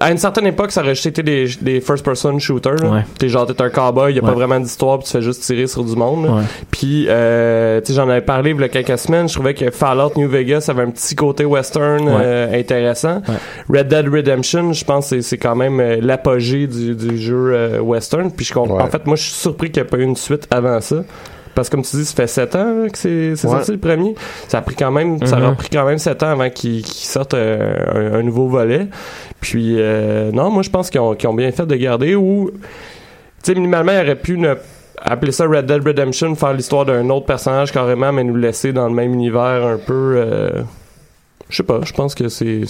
à 0.00 0.10
une 0.10 0.18
certaine 0.18 0.46
époque, 0.46 0.70
ça 0.72 0.80
aurait 0.82 0.94
juste 0.94 1.06
été 1.06 1.22
des, 1.22 1.46
des 1.60 1.80
first-person 1.80 2.38
shooters. 2.38 2.76
là. 2.82 2.88
Ouais. 2.90 3.00
T'es 3.18 3.28
genre, 3.28 3.46
t'es 3.46 3.60
un 3.62 3.70
cowboy, 3.70 4.12
y 4.14 4.18
a 4.18 4.22
Ouais. 4.22 4.28
pas 4.28 4.34
vraiment 4.34 4.58
d'histoire, 4.60 4.98
puis 4.98 5.06
tu 5.06 5.12
fais 5.12 5.22
juste 5.22 5.42
tirer 5.42 5.66
sur 5.66 5.84
du 5.84 5.94
monde. 5.96 6.26
là. 6.26 6.32
Ouais. 6.32 6.42
Puis, 6.70 7.06
euh, 7.08 7.80
tu 7.80 7.88
sais, 7.88 7.92
j'en 7.94 8.08
avais 8.08 8.20
parlé 8.20 8.50
il 8.50 8.60
y 8.60 8.64
a 8.64 8.68
quelques 8.68 8.98
semaines. 8.98 9.28
Je 9.28 9.34
trouvais 9.34 9.54
que 9.54 9.70
Fallout 9.70 10.12
New 10.16 10.28
Vegas 10.28 10.66
avait 10.68 10.82
un 10.82 10.90
petit 10.90 11.14
côté 11.14 11.44
western 11.44 12.04
Ouais. 12.08 12.12
euh, 12.22 12.58
intéressant. 12.60 13.22
Red 13.68 13.88
Dead 13.88 14.08
Redemption, 14.08 14.72
je 14.72 14.84
pense 14.84 15.10
que 15.10 15.16
c'est- 15.16 15.22
c'est 15.22 15.38
quand 15.38 15.56
même 15.56 15.80
euh, 15.80 15.96
l'apogée 16.00 16.66
du, 16.66 16.94
du 16.94 17.18
jeu 17.18 17.52
euh, 17.54 17.80
western. 17.80 18.30
Puis 18.30 18.44
je 18.46 18.52
comprends. 18.54 18.80
En 18.80 18.88
fait, 18.88 19.06
moi, 19.06 19.16
je 19.16 19.22
suis 19.22 19.32
surpris 19.32 19.70
qu'il 19.70 19.82
n'y 19.82 19.86
ait 19.86 19.90
pas 19.90 19.96
eu 19.98 20.02
une 20.02 20.16
suite 20.16 20.46
avant 20.50 20.80
ça. 20.80 20.96
Parce 21.54 21.68
que 21.68 21.76
comme 21.76 21.84
tu 21.84 21.96
dis, 21.96 22.04
ça 22.04 22.14
fait 22.14 22.26
7 22.26 22.56
ans 22.56 22.86
que 22.92 22.98
c'est 22.98 23.36
sorti 23.36 23.70
le 23.72 23.78
premier. 23.78 24.14
Ça 24.48 24.58
a 24.58 24.62
pris 24.62 24.74
quand 24.74 24.90
même, 24.90 25.24
ça 25.24 25.36
Mhm. 25.36 25.44
a 25.44 25.52
pris 25.52 25.68
quand 25.70 25.84
même 25.86 25.98
7 25.98 26.22
ans 26.22 26.30
avant 26.30 26.50
qu'ils 26.50 26.82
qu'ils 26.82 27.06
sortent 27.06 27.34
euh, 27.34 28.12
un, 28.14 28.18
un 28.18 28.22
nouveau 28.22 28.48
volet. 28.48 28.88
Puis 29.40 29.76
euh, 29.78 30.30
non, 30.32 30.50
moi 30.50 30.62
je 30.62 30.70
pense 30.70 30.90
qu'ils 30.90 31.00
ont, 31.00 31.14
bien 31.34 31.52
fait 31.52 31.66
de 31.66 31.76
garder 31.76 32.14
ou 32.14 32.50
tu 32.52 32.58
sais 33.42 33.54
minimalement 33.54 33.92
ils 33.92 34.00
auraient 34.00 34.16
pu 34.16 34.38
ne 34.38 34.54
appeler 35.00 35.32
ça 35.32 35.44
Red 35.46 35.66
Dead 35.66 35.86
Redemption, 35.86 36.34
faire 36.34 36.54
l'histoire 36.54 36.86
d'un 36.86 37.08
autre 37.10 37.26
personnage 37.26 37.70
carrément, 37.72 38.10
mais 38.12 38.24
nous 38.24 38.36
laisser 38.36 38.72
dans 38.72 38.88
le 38.88 38.94
même 38.94 39.12
univers 39.12 39.64
un 39.66 39.76
peu. 39.76 40.14
euh, 40.16 40.62
je 41.50 41.56
sais 41.58 41.62
pas, 41.62 41.80
je 41.84 41.92
pense 41.92 42.14
que 42.14 42.28
c'est 42.28 42.62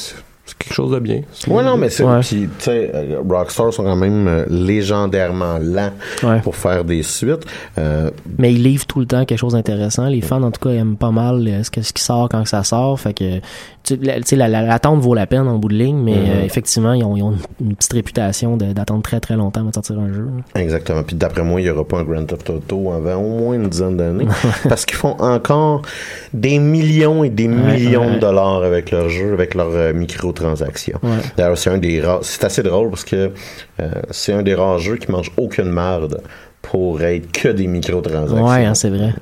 c'est 0.46 0.59
quelque 0.59 0.74
chose 0.74 0.92
de 0.92 0.98
bien. 0.98 1.22
Ouais, 1.48 1.62
non, 1.64 1.76
mais 1.78 1.88
c'est. 1.88 2.04
Ouais. 2.04 2.20
Puis, 2.20 2.48
tu 2.59 2.64
sais, 2.64 2.90
euh, 2.94 3.20
Rockstar 3.26 3.72
sont 3.72 3.83
quand 3.85 3.96
même 3.96 4.28
euh, 4.28 4.44
légendairement 4.48 5.59
lents 5.59 5.92
Ouais. 6.22 6.40
pour 6.40 6.54
faire 6.57 6.85
des 6.85 7.02
suites. 7.02 7.46
Euh, 7.78 8.11
Mais 8.38 8.52
ils 8.52 8.62
livrent 8.62 8.87
tout 8.87 9.00
le 9.00 9.07
temps 9.07 9.24
quelque 9.24 9.38
chose 9.38 9.54
d'intéressant. 9.54 10.07
Les 10.07 10.20
fans, 10.20 10.42
en 10.42 10.50
tout 10.50 10.61
cas, 10.68 10.74
aiment 10.74 10.96
pas 10.96 11.11
mal 11.11 11.46
euh, 11.48 11.62
ce, 11.62 11.70
que- 11.70 11.80
ce 11.83 11.92
qui 11.92 12.02
sort 12.02 12.28
quand 12.28 12.42
que 12.42 12.48
ça 12.48 12.62
sort. 12.62 13.00
Fait 13.00 13.14
que, 13.14 13.38
tu 13.85 13.98
sais, 14.24 14.37
la- 14.37 14.48
la- 14.48 14.62
l'attente 14.62 15.00
vaut 15.00 15.14
la 15.14 15.26
peine 15.26 15.46
en 15.48 15.57
bout 15.59 15.68
de 15.68 15.74
ligne, 15.76 15.96
mais 16.02 16.12
Mhm. 16.12 16.18
euh, 16.28 16.44
effectivement, 16.44 16.92
ils 16.92 17.04
ont, 17.04 17.16
ils 17.16 17.22
ont 17.22 17.33
une, 17.61 17.68
une 17.68 17.76
petite 17.76 17.92
réputation 17.94 18.57
d'attendre 18.59 19.02
très 19.02 19.20
très 19.20 19.37
longtemps 19.37 19.61
avant 19.61 19.70
de 19.70 19.74
sortir 19.74 19.98
un 19.98 20.12
jeu. 20.12 20.26
Exactement. 20.54 21.02
Puis 21.04 21.16
d'après 21.16 21.42
moi, 21.42 21.61
il 21.61 21.64
n'y 21.64 21.70
aura 21.70 21.85
pas 21.85 21.98
un 22.00 22.04
Grand 22.04 22.24
Theft 22.26 22.50
Auto 22.50 22.92
avant 22.92 23.16
au 23.16 23.38
moins 23.38 23.54
une 23.54 23.68
dizaine 23.68 23.96
d'années. 23.96 24.26
parce 24.68 24.85
qu'ils 24.85 24.96
font 24.98 25.16
encore 25.20 25.83
des 26.35 26.59
millions 26.59 27.24
et 27.24 27.30
des 27.30 27.48
millions 27.48 28.07
ouais. 28.09 28.14
de 28.16 28.20
dollars 28.20 28.62
avec 28.62 28.90
leur 28.90 29.09
jeu, 29.09 29.33
avec 29.33 29.54
leurs 29.54 29.70
euh, 29.72 29.92
microtransactions. 30.35 30.99
Ouais. 31.03 31.11
D'ailleurs, 31.37 31.59
c'est 31.59 31.70
un 31.70 31.79
des 31.79 32.01
rares. 32.01 32.20
C'est 32.23 32.44
assez 32.44 32.62
drôle 32.62 32.90
parce 32.90 33.05
que 33.05 33.31
euh, 33.81 33.90
c'est 34.11 34.33
un 34.33 34.42
des 34.42 34.55
rares 34.55 34.79
jeux 34.79 34.97
qui 34.97 35.11
mange 35.11 35.31
aucune 35.37 35.70
merde 35.70 36.20
pour 36.62 37.03
être 37.03 37.31
que 37.33 37.49
des 37.49 37.66
microtransactions. 37.66 38.47
Ouais, 38.47 38.64
hein, 38.64 38.75
c'est 38.75 38.90
vrai. 38.90 39.14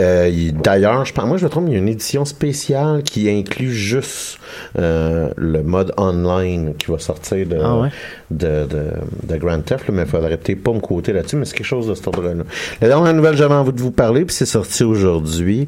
Euh, 0.00 0.28
il- 0.32 0.54
D'ailleurs, 0.54 1.04
je 1.04 1.12
pense, 1.12 1.26
moi 1.26 1.36
je 1.36 1.44
me 1.44 1.50
trompe, 1.50 1.64
il 1.68 1.72
y 1.74 1.76
a 1.76 1.78
une 1.78 1.88
édition 1.88 2.24
spéciale 2.24 3.02
qui 3.02 3.28
inclut 3.28 3.70
juste 3.72 4.38
euh, 4.78 5.28
le 5.36 5.62
mode 5.62 5.92
online 5.98 6.72
qui 6.78 6.90
va 6.90 6.98
sortir 6.98 7.46
de, 7.46 7.58
Ah 7.62 7.76
ouais? 7.78 7.88
de, 8.30 8.64
de, 8.66 8.84
de 9.28 9.36
Grand 9.36 9.60
Theft, 9.62 9.88
là, 9.88 9.94
mais 9.94 10.02
il 10.02 10.08
faudrait 10.08 10.38
peut-être 10.38 10.62
pas 10.62 10.72
me 10.72 10.80
côté 10.80 11.12
là-dessus, 11.12 11.36
mais 11.36 11.44
c'est 11.44 11.54
quelque 11.56 11.66
chose 11.66 11.88
de 11.88 11.94
cet 11.94 12.06
ordre-là. 12.06 12.32
La 12.80 12.88
dernière 12.88 13.12
nouvelle 13.12 13.32
que 13.32 13.36
j'avais 13.38 13.54
envie 13.54 13.72
de 13.72 13.80
vous 13.80 13.90
parler, 13.90 14.24
puis 14.24 14.34
c'est 14.34 14.46
sorti 14.46 14.82
aujourd'hui, 14.82 15.66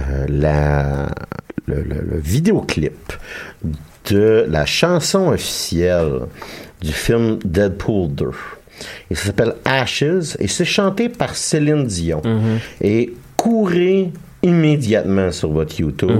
euh, 0.00 0.26
la, 0.28 1.06
le, 1.66 1.76
le- 1.82 2.04
le 2.12 2.18
vidéoclip 2.18 3.12
de 4.10 4.44
la 4.48 4.66
chanson 4.66 5.28
officielle 5.28 6.20
du 6.80 6.92
film 6.92 7.38
Deadpool 7.44 8.10
2. 8.14 8.26
Et 9.10 9.14
ça 9.14 9.26
s'appelle 9.26 9.54
Ashes 9.64 10.36
et 10.40 10.48
c'est 10.48 10.64
chanté 10.64 11.08
par 11.08 11.36
Céline 11.36 11.84
Dion. 11.86 12.20
Et 12.82 13.14
courez 13.36 14.10
immédiatement 14.42 15.32
sur 15.32 15.50
votre 15.52 15.80
YouTube 15.80 16.10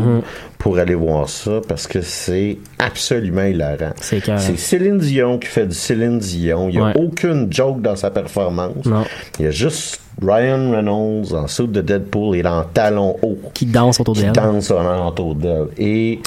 pour 0.58 0.78
aller 0.78 0.94
voir 0.94 1.28
ça 1.28 1.60
parce 1.68 1.86
que 1.86 2.00
c'est 2.00 2.56
absolument 2.78 3.42
hilarant. 3.44 3.92
C'est 4.00 4.56
Céline 4.56 4.96
Dion 4.98 5.38
qui 5.38 5.48
fait 5.48 5.66
du 5.66 5.74
Céline 5.74 6.18
Dion. 6.18 6.70
Il 6.70 6.76
n'y 6.76 6.82
a 6.82 6.86
Ouais. 6.86 6.92
aucune 6.96 7.52
joke 7.52 7.82
dans 7.82 7.96
sa 7.96 8.10
performance. 8.10 8.86
Non. 8.86 9.04
Il 9.38 9.44
y 9.44 9.48
a 9.48 9.50
juste 9.50 10.00
Ryan 10.22 10.70
Reynolds 10.70 11.34
en 11.34 11.46
saut 11.46 11.66
de 11.66 11.80
Deadpool 11.80 12.36
et 12.36 12.46
en 12.46 12.62
talons 12.64 13.16
hauts. 13.22 13.38
Qui 13.52 13.66
danse 13.66 14.00
autour 14.00 14.14
qui 14.14 14.22
d'elle. 14.22 14.32
danse 14.32 14.70
autour 14.70 15.34
d'elle. 15.34 15.66
Et 15.78 16.20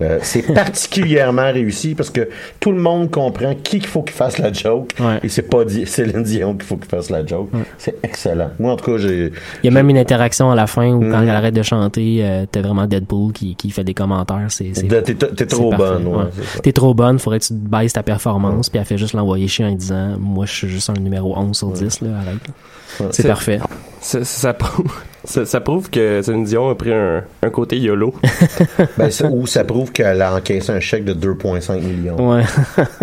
euh, 0.00 0.18
c'est 0.22 0.42
particulièrement 0.54 1.52
réussi 1.52 1.94
parce 1.94 2.10
que 2.10 2.28
tout 2.60 2.72
le 2.72 2.78
monde 2.80 3.10
comprend 3.10 3.54
qui 3.54 3.78
qu'il 3.80 3.86
faut 3.86 4.02
qu'il 4.02 4.14
fasse 4.14 4.38
la 4.38 4.52
joke. 4.52 4.90
Ouais. 5.00 5.18
Et 5.22 5.28
c'est 5.28 5.42
pas 5.42 5.64
Di- 5.64 5.86
Céline 5.86 6.22
Dion 6.22 6.54
qu'il 6.54 6.62
faut 6.62 6.76
qu'il 6.76 6.88
fasse 6.88 7.10
la 7.10 7.24
joke. 7.26 7.50
C'est 7.78 7.96
excellent. 8.02 8.50
Moi, 8.58 8.72
en 8.72 8.76
tout 8.76 8.84
cas, 8.92 8.98
j'ai. 8.98 9.32
Il 9.62 9.66
y 9.66 9.68
a 9.68 9.72
même 9.72 9.90
une 9.90 9.98
interaction 9.98 10.50
à 10.50 10.54
la 10.54 10.66
fin 10.66 10.88
où 10.92 11.00
quand 11.00 11.18
Mhm. 11.18 11.28
elle 11.28 11.30
arrête 11.30 11.54
de 11.54 11.62
chanter, 11.62 12.18
euh, 12.22 12.46
t'as 12.50 12.60
vraiment 12.62 12.86
Deadpool 12.86 13.32
qui, 13.32 13.56
qui 13.56 13.70
fait 13.70 13.84
des 13.84 13.94
commentaires. 13.94 14.46
C'est, 14.48 14.72
T'es 14.72 15.46
trop 15.46 15.72
bonne, 15.74 16.06
ouais. 16.06 16.24
T'es 16.62 16.72
trop 16.72 16.94
bonne, 16.94 17.18
faudrait 17.18 17.40
que 17.40 17.46
tu 17.46 17.54
baisses 17.54 17.92
ta 17.92 18.02
performance, 18.02 18.70
puis 18.70 18.78
elle 18.78 18.84
fait 18.86 18.98
juste 18.98 19.14
l'envoyer 19.14 19.48
chier 19.48 19.64
en 19.64 19.72
disant 19.72 20.16
Moi, 20.18 20.46
je 20.46 20.52
suis 20.52 20.68
juste 20.68 20.88
un 20.90 21.00
numéro 21.00 21.36
11 21.36 21.56
sur 21.56 21.70
10, 21.72 22.00
là, 22.02 22.08
arrête. 22.20 23.10
C'est 23.10 23.23
C'est- 23.24 23.28
parfait. 23.28 23.60
Ça, 24.00 24.22
ça 24.22 24.52
prouve, 24.52 24.92
ça, 25.24 25.46
ça 25.46 25.60
prouve 25.60 25.88
que 25.88 26.20
Céline 26.22 26.44
Dion 26.44 26.68
a 26.68 26.74
pris 26.74 26.92
un, 26.92 27.22
un 27.42 27.50
côté 27.50 27.78
YOLO. 27.78 28.14
Ben, 28.98 29.10
ça- 29.10 29.28
ou 29.30 29.46
ça 29.46 29.64
prouve 29.64 29.92
qu'elle 29.92 30.20
a 30.20 30.34
encaissé 30.34 30.70
un 30.72 30.80
chèque 30.80 31.04
de 31.04 31.14
2,5 31.14 31.80
millions. 31.80 32.30
Ouais, 32.32 32.42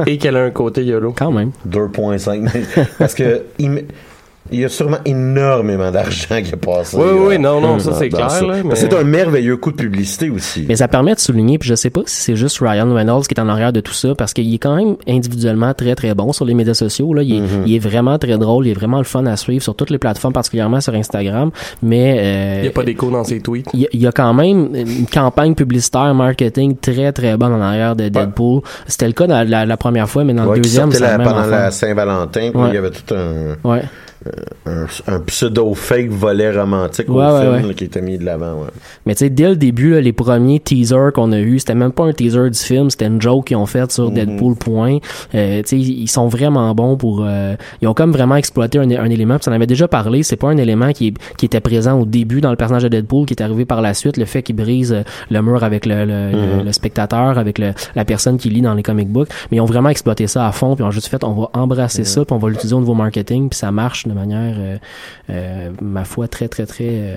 et 0.06 0.18
qu'elle 0.20 0.38
a 0.38 0.44
un 0.44 0.52
côté 0.52 0.84
YOLO. 0.86 1.14
quand 1.18 1.32
même. 1.32 1.52
2,5 1.68 2.40
millions. 2.40 2.88
Parce 3.00 3.16
que 3.16 3.42
il, 4.52 4.60
y 4.62 4.66
a 4.66 4.70
sûrement 4.70 4.98
énormément 5.06 5.92
d'argent 5.92 6.42
qui 6.42 6.52
est 6.54 6.56
passé. 6.58 6.98
Oui, 6.98 7.10
oui, 7.28 7.40
non, 7.40 7.62
non, 7.62 7.78
ça 7.80 7.92
dans- 7.92 7.98
c'est 7.98 8.10
clair. 8.10 8.30
ça. 8.32 8.46
Là, 8.46 8.56
mais... 8.66 8.76
C'est 8.76 8.94
un 8.94 9.04
merveilleux 9.04 9.58
coup 9.58 9.72
de 9.72 9.78
publicité 9.78 10.30
aussi. 10.30 10.66
Mais 10.68 10.76
ça 10.76 10.88
permet 10.88 11.14
de 11.14 11.20
souligner, 11.20 11.58
puis 11.58 11.70
je 11.70 11.76
sais 11.76 11.90
pas 11.90 12.02
si 12.06 12.22
c'est 12.22 12.36
juste 12.36 12.58
Ryan 12.60 12.92
Reynolds 12.94 13.24
qui 13.28 13.34
est 13.36 13.40
en 13.40 13.48
arrière 13.50 13.72
de 13.74 13.82
tout 13.82 13.94
ça, 13.94 14.16
parce 14.16 14.34
qu'il 14.34 14.54
est 14.54 14.58
quand 14.58 14.76
même 14.76 14.96
individuellement 15.08 15.74
très 15.74 15.96
très 15.96 16.14
bon 16.16 16.34
sur 16.34 16.46
les 16.46 16.54
médias 16.54 16.74
sociaux. 16.74 17.14
Là. 17.14 17.22
Il, 17.24 17.36
est, 17.36 17.40
Mm-hmm. 17.42 17.64
il 17.66 17.76
est 17.76 17.80
vraiment 17.80 18.18
très 18.20 18.38
drôle, 18.38 18.68
il 18.68 18.72
est 18.72 18.74
vraiment 18.76 18.98
le 19.00 19.04
fun 19.04 19.26
à 19.26 19.36
suivre 19.38 19.64
sur 19.64 19.76
toutes 19.76 19.90
les 19.90 19.98
plateformes, 19.98 20.34
particulièrement 20.34 20.80
sur 20.82 20.94
Instagram. 20.96 21.52
Mais 21.82 22.18
euh, 22.20 22.56
Il 22.60 22.62
n'y 22.64 22.68
a 22.68 22.72
pas 22.72 22.84
d'écho 22.84 23.10
dans 23.10 23.24
ses 23.24 23.40
tweets. 23.42 23.68
il 23.74 23.82
y 23.82 23.86
a- 23.86 23.90
il 23.94 24.02
y 24.02 24.08
a 24.08 24.12
quand 24.12 24.34
même 24.34 24.76
une 24.76 25.06
campagne 25.08 25.56
publicitaire, 25.56 26.14
marketing 26.14 26.76
très 26.78 27.12
très 27.12 27.36
bonne 27.38 27.54
en 27.54 27.62
arrière 27.62 27.96
de 27.96 28.10
Deadpool. 28.10 28.62
C'était 28.88 29.08
le 29.08 29.14
cas 29.14 29.28
dans 29.28 29.48
la, 29.48 29.66
la 29.66 29.78
première 29.78 30.10
fois, 30.10 30.24
mais 30.24 30.34
dans 30.34 30.46
Ouais, 30.46 30.58
le 30.58 30.62
deuxième, 30.62 30.90
même 30.90 31.24
pendant 31.24 31.46
la. 31.46 31.72
Saint-Valentin, 31.72 32.52
puis 32.52 32.60
Ouais. 32.62 32.70
il 32.70 32.76
y 32.76 32.78
avait 32.78 32.92
tout 32.92 33.14
un, 33.14 33.56
Ouais. 33.68 33.82
Un, 34.66 34.86
un 35.08 35.20
pseudo-fake 35.20 36.10
volet 36.10 36.52
romantique 36.52 37.10
Ouais, 37.10 37.16
au 37.26 37.34
ouais, 37.34 37.42
film 37.42 37.54
ouais. 37.54 37.62
là, 37.70 37.74
qui 37.74 37.84
était 37.86 38.02
mis 38.02 38.18
de 38.18 38.24
l'avant. 38.26 38.54
Ouais. 38.62 38.68
Mais 39.06 39.16
tu 39.16 39.20
sais, 39.26 39.30
dès 39.30 39.50
le 39.50 39.56
début, 39.56 39.92
là, 39.92 40.02
les 40.02 40.14
premiers 40.14 40.60
teasers 40.60 41.12
qu'on 41.14 41.32
a 41.32 41.40
eu, 41.40 41.60
c'était 41.60 41.76
même 41.76 41.92
pas 41.92 42.04
un 42.06 42.14
teaser 42.14 42.50
du 42.50 42.60
film, 42.60 42.90
c'était 42.90 43.08
une 43.08 43.22
joke 43.22 43.48
qu'ils 43.48 43.58
ont 43.58 43.66
faite 43.66 43.92
sur 43.92 44.12
Deadpool. 44.12 44.56
Point. 44.56 44.98
Euh, 45.34 45.62
tu 45.64 45.68
sais, 45.70 45.78
ils 45.78 46.08
sont 46.08 46.28
vraiment 46.28 46.74
bons 46.76 46.98
pour. 46.98 47.24
euh, 47.26 47.56
ils 47.82 47.88
ont 47.88 47.94
comme 47.94 48.12
vraiment 48.12 48.36
exploité 48.36 48.78
un, 48.78 48.90
un 48.92 49.10
élément. 49.10 49.36
Puis 49.36 49.46
ça 49.46 49.52
en 49.52 49.54
avait 49.56 49.68
déjà 49.68 49.88
parlé. 49.88 50.24
C'est 50.24 50.36
pas 50.36 50.50
un 50.50 50.58
élément 50.58 50.92
qui, 50.92 51.14
qui 51.38 51.46
était 51.46 51.60
présent 51.62 52.00
au 52.00 52.06
début 52.06 52.42
dans 52.42 52.52
le 52.52 52.58
personnage 52.58 52.84
de 52.84 52.90
Deadpool, 52.90 53.26
qui 53.26 53.34
est 53.34 53.42
arrivé 53.42 53.66
par 53.66 53.82
la 53.82 53.94
suite. 53.94 54.18
Le 54.18 54.26
fait 54.26 54.44
qu'il 54.44 54.56
brise 54.56 54.94
euh, 54.94 55.02
le 55.30 55.42
mur 55.42 55.64
avec 55.64 55.86
le, 55.86 56.06
le, 56.06 56.32
le- 56.32 56.64
le 56.64 56.72
spectateur, 56.72 57.38
avec 57.38 57.58
le, 57.58 57.74
la 57.96 58.06
personne 58.06 58.38
qui 58.38 58.50
lit 58.50 58.62
dans 58.62 58.74
les 58.76 58.84
comic 58.84 59.10
books. 59.10 59.30
Mais 59.50 59.58
ils 59.58 59.62
ont 59.62 59.66
vraiment 59.66 59.90
exploité 59.90 60.28
ça 60.28 60.48
à 60.48 60.52
fond. 60.52 60.76
Puis 60.76 60.84
ils 60.84 60.88
ont 60.88 60.92
juste 60.92 61.08
fait, 61.08 61.24
on 61.24 61.34
va 61.34 61.50
embrasser 61.54 62.04
ça, 62.04 62.24
puis 62.26 62.34
on 62.36 62.40
va 62.40 62.50
l'utiliser 62.50 62.76
au 62.76 62.80
niveau 62.82 62.94
marketing. 62.94 63.50
Puis 63.50 63.58
ça 63.58 63.72
marche 63.72 64.06
de 64.12 64.16
manière, 64.20 64.56
euh, 64.58 64.78
euh, 65.30 65.70
ma 65.82 66.04
foi, 66.04 66.28
très 66.28 66.48
très 66.48 66.66
très 66.66 66.88
euh, 66.90 67.16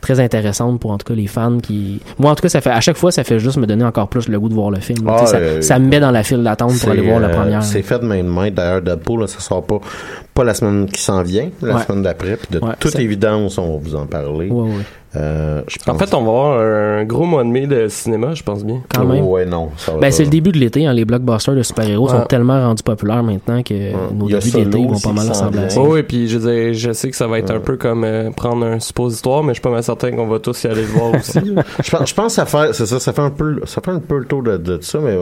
très 0.00 0.20
intéressante 0.20 0.80
pour 0.80 0.90
en 0.90 0.98
tout 0.98 1.06
cas 1.06 1.14
les 1.14 1.26
fans 1.26 1.58
qui 1.58 2.00
moi 2.18 2.30
en 2.30 2.34
tout 2.34 2.42
cas 2.42 2.48
ça 2.48 2.60
fait 2.60 2.70
à 2.70 2.80
chaque 2.80 2.96
fois 2.96 3.12
ça 3.12 3.24
fait 3.24 3.38
juste 3.38 3.56
me 3.58 3.66
donner 3.66 3.84
encore 3.84 4.08
plus 4.08 4.28
le 4.28 4.38
goût 4.40 4.48
de 4.48 4.54
voir 4.54 4.70
le 4.70 4.80
film. 4.80 5.06
Ah, 5.08 5.26
ça, 5.26 5.60
ça 5.62 5.78
me 5.78 5.88
met 5.88 6.00
dans 6.00 6.10
la 6.10 6.22
file 6.22 6.42
d'attente 6.42 6.78
pour 6.80 6.90
aller 6.90 7.02
voir 7.02 7.20
la 7.20 7.28
première 7.28 7.62
C'est 7.62 7.82
fait 7.82 7.98
de 7.98 8.04
main 8.06 8.18
de 8.22 8.28
main. 8.28 8.50
D'ailleurs, 8.50 8.82
Deadpool, 8.82 9.20
là, 9.20 9.26
ça 9.26 9.40
sort 9.40 9.64
pas, 9.64 9.80
pas 10.34 10.44
la 10.44 10.54
semaine 10.54 10.86
qui 10.86 11.00
s'en 11.02 11.22
vient, 11.22 11.50
la 11.62 11.74
Ouais. 11.76 11.82
semaine 11.84 12.02
d'après. 12.02 12.36
Puis 12.36 12.48
de 12.58 12.64
Ouais, 12.64 12.72
toute 12.78 12.92
ça- 12.92 13.00
évidence, 13.02 13.58
on 13.58 13.72
va 13.74 13.78
vous 13.82 13.94
en 13.96 14.06
parler. 14.06 14.48
ouais. 14.48 14.70
Euh, 15.16 15.62
je 15.66 15.76
En 15.90 15.98
fait, 15.98 16.14
on 16.14 16.22
va 16.22 16.30
avoir 16.30 16.60
un 16.60 17.04
gros 17.04 17.24
mois 17.24 17.42
de 17.42 17.48
mai 17.48 17.66
de 17.66 17.88
cinéma, 17.88 18.32
je 18.34 18.44
pense 18.44 18.64
bien. 18.64 18.80
quand 18.94 19.04
même 19.04 19.24
Ouais, 19.24 19.44
non. 19.44 19.70
Ça 19.76 19.92
va 19.92 19.98
ben 19.98 20.12
c'est 20.12 20.22
le 20.22 20.30
début 20.30 20.52
de 20.52 20.58
l'été 20.58 20.86
hein, 20.86 20.92
les 20.92 21.04
blockbusters 21.04 21.54
de 21.56 21.62
super-héros 21.64 22.08
Ouais. 22.08 22.16
sont 22.18 22.24
tellement 22.26 22.60
rendus 22.60 22.82
populaires 22.84 23.22
maintenant 23.24 23.62
que 23.64 23.92
nos 24.14 24.28
débuts 24.28 24.50
d'été 24.52 24.78
vont 24.86 24.98
pas 25.00 25.12
mal 25.12 25.28
ressembler 25.28 25.58
à 25.64 25.70
ça 25.70 25.80
Oh, 25.80 25.94
oui, 25.94 26.02
puis 26.04 26.28
je 26.28 26.92
sais 26.92 27.10
que 27.10 27.16
ça 27.16 27.26
va 27.26 27.38
être 27.40 27.50
un 27.50 27.58
peu 27.60 27.76
comme 27.76 28.04
euh, 28.04 28.30
prendre 28.30 28.64
un 28.64 28.78
suppositoire, 28.78 29.42
mais 29.42 29.48
je 29.50 29.54
suis 29.54 29.62
pas 29.62 29.70
mal 29.70 29.82
certain 29.82 30.12
qu'on 30.12 30.28
va 30.28 30.38
tous 30.38 30.62
y 30.64 30.68
aller 30.68 30.82
le 30.82 30.86
voir 30.88 31.12
aussi. 31.14 31.40
Je 31.84 31.90
pense, 31.90 32.08
je 32.08 32.14
pense 32.14 32.26
que 32.36 32.42
ça 32.42 32.46
fait, 32.46 32.72
c'est 32.72 32.86
ça, 32.86 33.00
ça 33.00 33.12
fait 33.12 33.22
un 33.22 33.30
peu, 33.30 33.60
ça 33.64 33.80
fait 33.84 33.90
un 33.90 33.98
peu 33.98 34.18
le 34.18 34.24
tour 34.26 34.42
de, 34.42 34.56
de 34.58 34.78
ça, 34.80 34.98
mais 35.02 35.16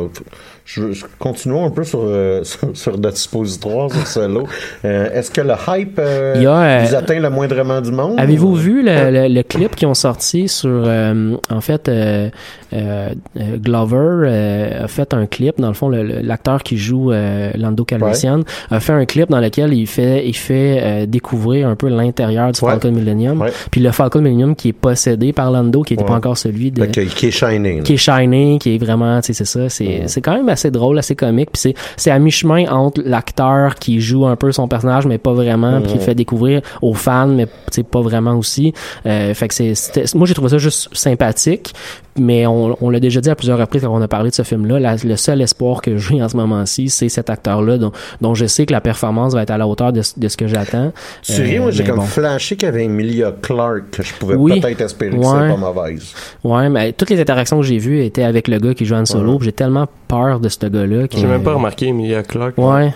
je, 0.70 0.92
je- 0.92 1.07
continuons 1.18 1.64
un 1.64 1.70
peu 1.70 1.83
sur, 1.83 2.00
euh, 2.02 2.44
sur, 2.44 2.76
sur 2.76 2.98
notre 2.98 3.16
suppositoire, 3.16 3.90
sur 3.90 4.07
Solo. 4.07 4.46
Euh, 4.85 5.09
est-ce 5.14 5.31
que 5.31 5.40
le 5.40 5.54
hype 5.66 5.98
euh, 5.98 6.35
a, 6.46 6.83
euh, 6.83 6.85
vous 6.87 6.94
atteint 6.94 7.18
le 7.18 7.31
moindrement 7.31 7.81
du 7.81 7.90
monde? 7.90 8.16
Avez-vous 8.20 8.54
vu 8.54 8.83
le, 8.83 9.11
le, 9.11 9.35
le 9.35 9.42
clip 9.42 9.74
qu'ils 9.76 9.88
ont 9.88 9.94
sorti 9.94 10.46
sur 10.46 10.68
euh, 10.85 11.37
en 11.48 11.61
fait 11.62 11.88
euh, 11.88 12.28
euh, 12.74 13.09
euh, 13.38 13.57
Glover 13.57 14.28
euh, 14.28 14.85
a 14.85 14.88
fait 14.88 15.14
un 15.14 15.24
clip 15.24 15.59
dans 15.59 15.68
le 15.68 15.74
fond 15.74 15.88
l'acteur 15.88 16.62
qui 16.62 16.76
joue 16.76 17.12
euh, 17.12 17.50
Lando 17.54 17.85
Calrissian 17.87 18.40
a 18.70 18.81
fait 18.81 18.92
un 18.92 19.07
clip 19.07 19.31
dans 19.31 19.40
lequel 19.40 19.72
il 19.72 19.87
fait 19.87 20.26
il 20.26 20.37
fait 20.37 20.81
euh, 20.83 21.07
découvrir 21.07 21.66
un 21.68 21.76
peu 21.76 21.88
l'intérieur 21.88 22.52
du 22.52 22.59
Ouais. 22.62 22.72
Falcon 22.72 22.90
Millennium 22.92 23.40
Ouais. 23.40 23.52
puis 23.70 23.81
le 23.81 23.90
Falcon 23.92 24.20
Millennium 24.20 24.54
qui 24.57 24.68
est 24.70 24.72
possédé 24.74 25.33
par 25.33 25.50
Lando 25.50 25.83
qui 25.83 25.94
n'était 25.94 26.04
pas 26.04 26.14
encore 26.16 26.37
celui 26.37 26.72
de 26.72 26.85
qui 26.87 27.26
est 27.26 27.31
shining. 27.31 27.83
qui 27.85 27.94
est 27.94 27.96
shining, 27.96 28.59
qui 28.59 28.74
est 28.74 28.78
vraiment, 28.78 29.20
tu 29.20 29.28
sais, 29.28 29.33
c'est 29.33 29.44
ça, 29.44 29.68
c'est, 29.68 30.02
c'est 30.09 30.20
quand 30.20 30.35
même 30.35 30.48
assez 30.48 30.58
drôle, 30.71 30.99
assez 30.99 31.16
comique, 31.16 31.51
puis 31.53 31.61
c'est, 31.61 31.75
c'est 31.97 32.11
à 32.11 32.18
mi-chemin 32.18 32.68
entre 32.71 33.01
l'acteur 33.05 33.77
qui 33.77 34.01
joue 34.01 34.27
un 34.27 34.37
peu 34.37 34.53
son 34.53 34.68
personnage, 34.68 35.07
mais 35.07 35.18
pas 35.18 35.33
vraiment, 35.33 35.81
puis 35.81 35.92
qui 35.92 35.99
le 35.99 36.05
fait 36.05 36.14
découvrir 36.14 36.61
aux 36.83 36.94
fans, 36.94 37.27
mais 37.29 37.47
sais, 37.71 37.83
pas 37.83 38.01
vraiment 38.01 38.35
aussi. 38.35 38.73
Euh, 39.07 39.35
fait 39.35 39.49
que 39.49 39.55
c'est, 39.55 40.14
moi 40.14 40.27
j'ai 40.27 40.35
trouvé 40.35 40.51
ça 40.51 40.59
juste 40.59 40.88
sympathique, 40.92 41.75
mais 42.18 42.46
on, 42.46 42.76
on 42.81 42.90
l'a 42.90 43.00
déjà 43.00 43.20
dit 43.20 43.31
à 43.31 43.35
plusieurs 43.35 43.59
reprises 43.59 43.83
quand 43.83 43.94
on 43.96 44.02
a 44.02 44.09
parlé 44.09 44.31
de 44.31 44.35
ce 44.35 44.42
film-là, 44.42 44.78
la- 44.81 44.96
le 44.96 45.16
seul 45.16 45.40
espoir 45.42 45.81
que 45.83 45.96
j'ai 45.96 46.22
en 46.22 46.28
ce 46.28 46.37
moment-ci, 46.37 46.88
c'est 46.88 47.09
cet 47.09 47.31
acteur-là, 47.31 47.78
dont, 47.78 47.92
dont 48.20 48.35
je 48.35 48.46
sais 48.46 48.66
que 48.66 48.72
la 48.72 48.81
performance 48.81 49.35
va 49.35 49.42
être 49.42 49.50
à 49.50 49.59
la 49.59 49.66
hauteur 49.66 49.92
de, 49.92 50.02
ce- 50.02 50.18
de 50.18 50.28
ce 50.28 50.37
que 50.37 50.46
j'attends. 50.46 50.92
Tu 51.22 51.40
ris, 51.42 51.57
Euh, 51.59 51.62
moi, 51.62 51.70
j'ai 51.70 51.83
mais 51.83 51.88
comme 51.90 51.98
bon. 52.00 52.04
flashé 52.04 52.57
qu'il 52.57 52.66
y 52.66 52.68
avait 52.68 52.85
Emilia 52.85 53.33
Clarke, 53.42 53.90
que 53.90 54.02
je 54.02 54.12
pouvais 54.14 54.35
Oui. 54.35 54.61
peut-être 54.61 54.81
espérer 54.81 55.11
que 55.11 55.16
Ouais. 55.16 55.24
c'était 55.26 55.61
pas 55.61 55.72
mauvaise. 55.72 56.12
Ouais, 56.44 56.68
mais 56.68 56.92
toutes 56.92 57.11
les 57.11 57.20
interactions 57.20 57.59
que 57.61 57.66
j'ai 57.66 57.78
vues 57.78 58.02
étaient 58.04 58.22
avec 58.24 58.48
le 58.48 58.59
gars 58.59 58.74
qui 58.74 58.85
joue 58.85 58.94
Han 58.94 59.04
Solo, 59.07 59.38
j'ai 59.40 59.52
tellement 59.52 59.87
peur 60.09 60.40
de 60.40 60.48
ce 60.48 60.66
gars-là. 60.66 61.09
que- 61.09 61.16
J'ai 61.16 61.26
même 61.26 61.42
pas 61.42 61.54
remarqué 61.54 61.87
Emilia 61.88 62.22
Clarke. 62.22 62.59
Ouais. 62.59 62.92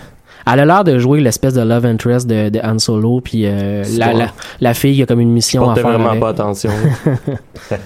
Elle 0.51 0.59
a 0.59 0.65
l'air 0.65 0.83
de 0.83 0.97
jouer 0.99 1.19
l'espèce 1.21 1.53
de 1.53 1.61
love 1.61 1.85
interest 1.85 2.27
de, 2.27 2.49
de 2.49 2.59
Han 2.63 2.79
Solo, 2.79 3.21
puis 3.21 3.43
euh, 3.45 3.83
la, 3.97 4.07
Ouais. 4.07 4.13
la, 4.13 4.27
la 4.61 4.73
fille 4.73 5.01
a 5.01 5.05
comme 5.05 5.19
une 5.19 5.31
mission 5.31 5.61
à 5.63 5.65
portais 5.67 5.81
faire 5.81 5.91
vraiment 5.91 6.09
avec. 6.09 6.21
pas 6.21 6.29
attention. 6.29 6.71
Mais 7.71 7.77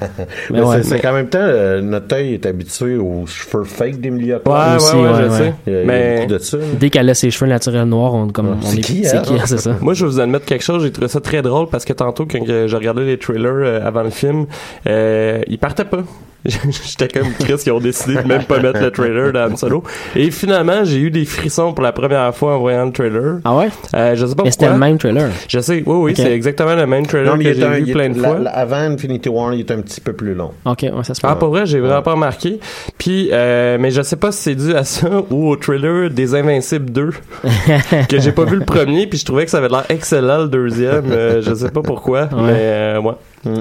Mais 0.49 0.61
ouais, 0.61 0.77
c'est, 0.83 0.89
c'est 0.89 0.99
qu'en 0.99 1.13
même 1.13 1.29
temps, 1.29 1.39
euh, 1.41 1.81
notre 1.81 2.15
œil 2.15 2.33
est 2.33 2.45
habitué 2.45 2.95
aux 2.97 3.25
cheveux 3.27 3.63
fake 3.63 3.99
d'Emilia 3.99 4.37
Ouais, 4.37 4.41
Clarke. 4.43 4.69
ouais, 4.69 4.75
aussi, 4.77 4.95
ouais, 4.95 5.01
ouais, 5.01 5.13
je 5.17 5.23
ouais. 5.29 5.37
sais. 5.37 5.53
Il 5.67 5.73
y 5.73 5.75
a- 5.75 5.79
il 5.79 5.79
y 5.79 5.83
a 5.83 5.85
Mais 5.85 6.15
beaucoup 6.21 6.33
de 6.33 6.37
ça. 6.39 6.57
Dès 6.79 6.89
qu'elle 6.89 7.09
a 7.09 7.13
ses 7.13 7.29
cheveux 7.31 7.49
naturels 7.49 7.83
noirs, 7.87 8.13
on, 8.13 8.27
comme, 8.29 8.47
on 8.49 8.61
C'est 8.65 8.77
est, 8.77 8.81
qui, 8.81 9.03
c'est 9.05 9.21
qui, 9.21 9.37
ça. 9.47 9.75
moi, 9.81 9.93
je 9.93 10.05
vais 10.05 10.11
vous 10.11 10.19
admettre 10.19 10.45
quelque 10.45 10.63
chose. 10.63 10.83
J'ai 10.83 10.91
trouvé 10.91 11.07
ça 11.07 11.19
très 11.21 11.41
drôle 11.41 11.67
parce 11.69 11.85
que 11.85 11.93
tantôt, 11.93 12.25
quand 12.29 12.39
je 12.45 12.75
regardais 12.75 13.05
les 13.05 13.17
trailers 13.17 13.51
euh, 13.53 13.85
avant 13.87 14.03
le 14.03 14.09
film, 14.09 14.45
euh, 14.87 15.41
ils 15.47 15.59
partaient 15.59 15.85
pas. 15.85 16.03
J'étais 16.45 17.07
comme 17.19 17.33
Chris 17.39 17.55
qui 17.63 17.71
ont 17.71 17.79
décidé 17.79 18.21
de 18.21 18.27
même 18.27 18.43
pas 18.43 18.59
mettre 18.59 18.79
le 18.79 18.89
trailer 18.91 19.33
dans 19.33 19.51
Han 19.51 19.57
Solo. 19.57 19.83
Et 20.15 20.31
finalement, 20.31 20.85
j'ai 20.85 20.99
eu 20.99 21.11
des 21.11 21.25
frissons 21.25 21.73
pour 21.73 21.83
la 21.83 21.91
première 21.91 22.33
fois 22.33 22.46
en 22.55 22.59
voyant 22.59 22.85
le 22.85 22.91
trailer. 22.91 23.39
Ah 23.45 23.55
ouais? 23.55 23.69
Euh, 23.95 24.15
je 24.15 24.25
sais 24.25 24.35
pas 24.35 24.43
Mais 24.43 24.51
c'était 24.51 24.69
le 24.69 24.77
même 24.77 24.97
trailer. 24.97 25.29
Je 25.47 25.59
sais, 25.59 25.83
oui, 25.85 25.95
oui, 25.97 26.13
c'est 26.15 26.31
exactement 26.31 26.75
le 26.75 26.85
même 26.87 27.05
trailer 27.05 27.35
Non, 27.35 27.41
il 27.41 27.47
que 27.47 27.53
j'ai 27.53 27.67
vu 27.83 27.91
plein 27.93 28.09
de 28.09 28.21
la- 28.21 28.29
fois. 28.29 28.39
la- 28.39 28.49
avant 28.51 28.75
Infinity 28.77 29.29
War, 29.29 29.53
il 29.53 29.61
est 29.61 29.71
un 29.71 29.81
petit 29.81 30.01
peu 30.01 30.13
plus 30.13 30.33
long. 30.33 30.51
Ok, 30.65 30.83
ouais, 30.83 31.03
ça 31.03 31.13
se 31.13 31.21
peut. 31.21 31.27
Ah, 31.29 31.35
pour 31.35 31.49
vrai, 31.49 31.65
j'ai 31.65 31.79
vraiment 31.79 32.01
pas 32.01 32.13
remarqué. 32.13 32.59
Puis, 32.97 33.29
euh, 33.31 33.77
mais 33.79 33.91
je 33.91 34.01
sais 34.01 34.15
pas 34.15 34.31
si 34.31 34.41
c'est 34.43 34.55
dû 34.55 34.73
à 34.73 34.83
ça 34.83 35.09
ou 35.31 35.49
au 35.49 35.55
trailer 35.55 36.09
des 36.09 36.35
Invincibles 36.35 36.91
2, 36.91 37.09
que 38.09 38.19
j'ai 38.19 38.31
pas 38.31 38.45
vu 38.45 38.57
le 38.57 38.65
premier, 38.65 39.07
puis 39.07 39.19
je 39.19 39.25
trouvais 39.25 39.45
que 39.45 39.51
ça 39.51 39.57
avait 39.57 39.69
l'air 39.69 39.85
excellent 39.89 40.39
le 40.43 40.47
deuxième. 40.47 41.11
Euh, 41.11 41.41
je 41.41 41.53
sais 41.53 41.69
pas 41.69 41.81
pourquoi, 41.81 42.29
mais 42.33 42.53
euh, 42.53 42.99
ouais. 43.01 43.13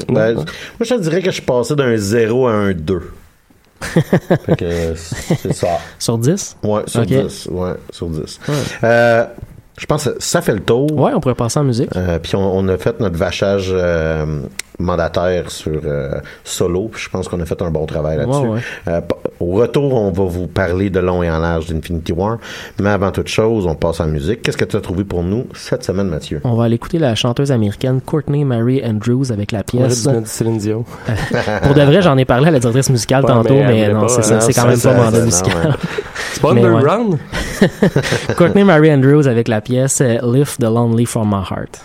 Ben, 0.09 0.35
moi, 0.35 0.45
je 0.81 0.95
te 0.95 1.01
dirais 1.01 1.21
que 1.21 1.27
je 1.27 1.35
suis 1.35 1.43
passé 1.43 1.77
d'un 1.77 1.97
0 1.97 2.47
à 2.49 2.53
un 2.53 2.73
2. 2.73 3.03
Fait 3.81 4.57
que 4.57 4.95
c'est 4.95 5.53
ça. 5.55 5.79
Sur 5.99 6.19
10? 6.19 6.57
Ouais, 6.63 6.83
sur 6.87 7.01
Ok. 7.03 7.07
10. 7.09 7.49
Ouais, 7.51 7.73
sur 7.91 8.09
10. 8.09 8.41
Euh, 8.85 9.27
je 9.79 9.87
pense 9.87 10.05
que 10.05 10.11
ça 10.19 10.41
fait 10.41 10.55
le 10.55 10.61
tour. 10.61 10.91
Ouais, 10.93 11.13
on 11.15 11.21
pourrait 11.21 11.35
passer 11.35 11.59
en 11.61 11.65
musique. 11.65 11.91
Euh, 11.97 12.19
puis 12.19 12.35
on, 12.37 12.57
on 12.59 12.67
a 12.69 12.79
fait 12.79 12.99
notre 13.01 13.17
vachage 13.17 13.69
euh, 13.73 14.41
mandataire 14.79 15.51
sur 15.51 15.81
euh, 15.85 16.21
solo. 16.45 16.91
Je 16.97 17.09
pense 17.09 17.29
qu'on 17.29 17.41
a 17.41 17.45
fait 17.47 17.61
un 17.63 17.71
bon 17.71 17.87
travail 17.87 18.19
là-dessus. 18.19 18.39
Ouais, 18.39 18.49
ouais. 18.49 18.61
Euh, 18.89 19.01
au 19.41 19.53
retour, 19.53 19.95
on 19.95 20.11
va 20.11 20.25
vous 20.25 20.47
parler 20.47 20.91
de 20.91 21.01
long 21.01 21.23
et 21.23 21.31
en 21.31 21.39
large 21.39 21.67
d'Infinity 21.67 22.13
War. 22.13 22.39
Mais 22.81 22.91
avant 22.91 23.11
toute 23.11 23.29
chose, 23.29 23.67
on 23.67 23.75
passe 23.75 24.01
en 24.01 24.07
musique. 24.07 24.43
Qu'est-ce 24.43 24.57
que 24.57 24.65
tu 24.65 24.77
as 24.77 24.81
trouvé 24.81 25.05
pour 25.05 25.23
nous 25.23 25.47
cette 25.55 25.85
semaine, 25.85 26.09
Mathieu? 26.09 26.41
On 26.45 26.55
va 26.55 26.65
aller 26.65 26.77
écouter 26.77 26.99
la 26.99 27.15
chanteuse 27.15 27.53
américaine 27.53 28.01
Courtney 28.01 28.45
Mary 28.45 28.83
Andrews 28.85 29.33
avec 29.33 29.53
la 29.53 29.63
pièce. 29.63 30.09
Céline 30.25 30.59
Dion. 30.59 30.85
Pour 31.63 31.75
de 31.75 31.83
vrai, 31.83 32.03
j'en 32.03 32.17
ai 32.17 32.25
parlé 32.25 32.49
à 32.49 32.51
la 32.51 32.61
directrice 32.61 32.91
musicale 32.91 33.17
Ouais, 33.25 33.33
tantôt, 33.33 33.55
mais 33.55 33.93
non, 33.93 34.03
pas, 34.03 34.09
c'est 34.09 34.35
quand 34.35 34.51
ça, 34.53 34.67
même 34.67 34.77
ça, 34.77 34.93
pas 34.93 35.05
mandat 35.05 35.25
musical. 35.25 35.77
C'est 36.33 36.43
pas. 36.43 36.51
Underground? 36.51 37.19
Courtney 38.37 38.65
Mary 38.65 38.93
Andrews 38.93 39.27
avec 39.27 39.49
la 39.49 39.61
pièce 39.61 40.01
euh, 40.01 40.19
Lift 40.23 40.61
the 40.61 40.65
Lonely 40.65 41.07
from 41.07 41.29
My 41.29 41.43
Heart. 41.43 41.81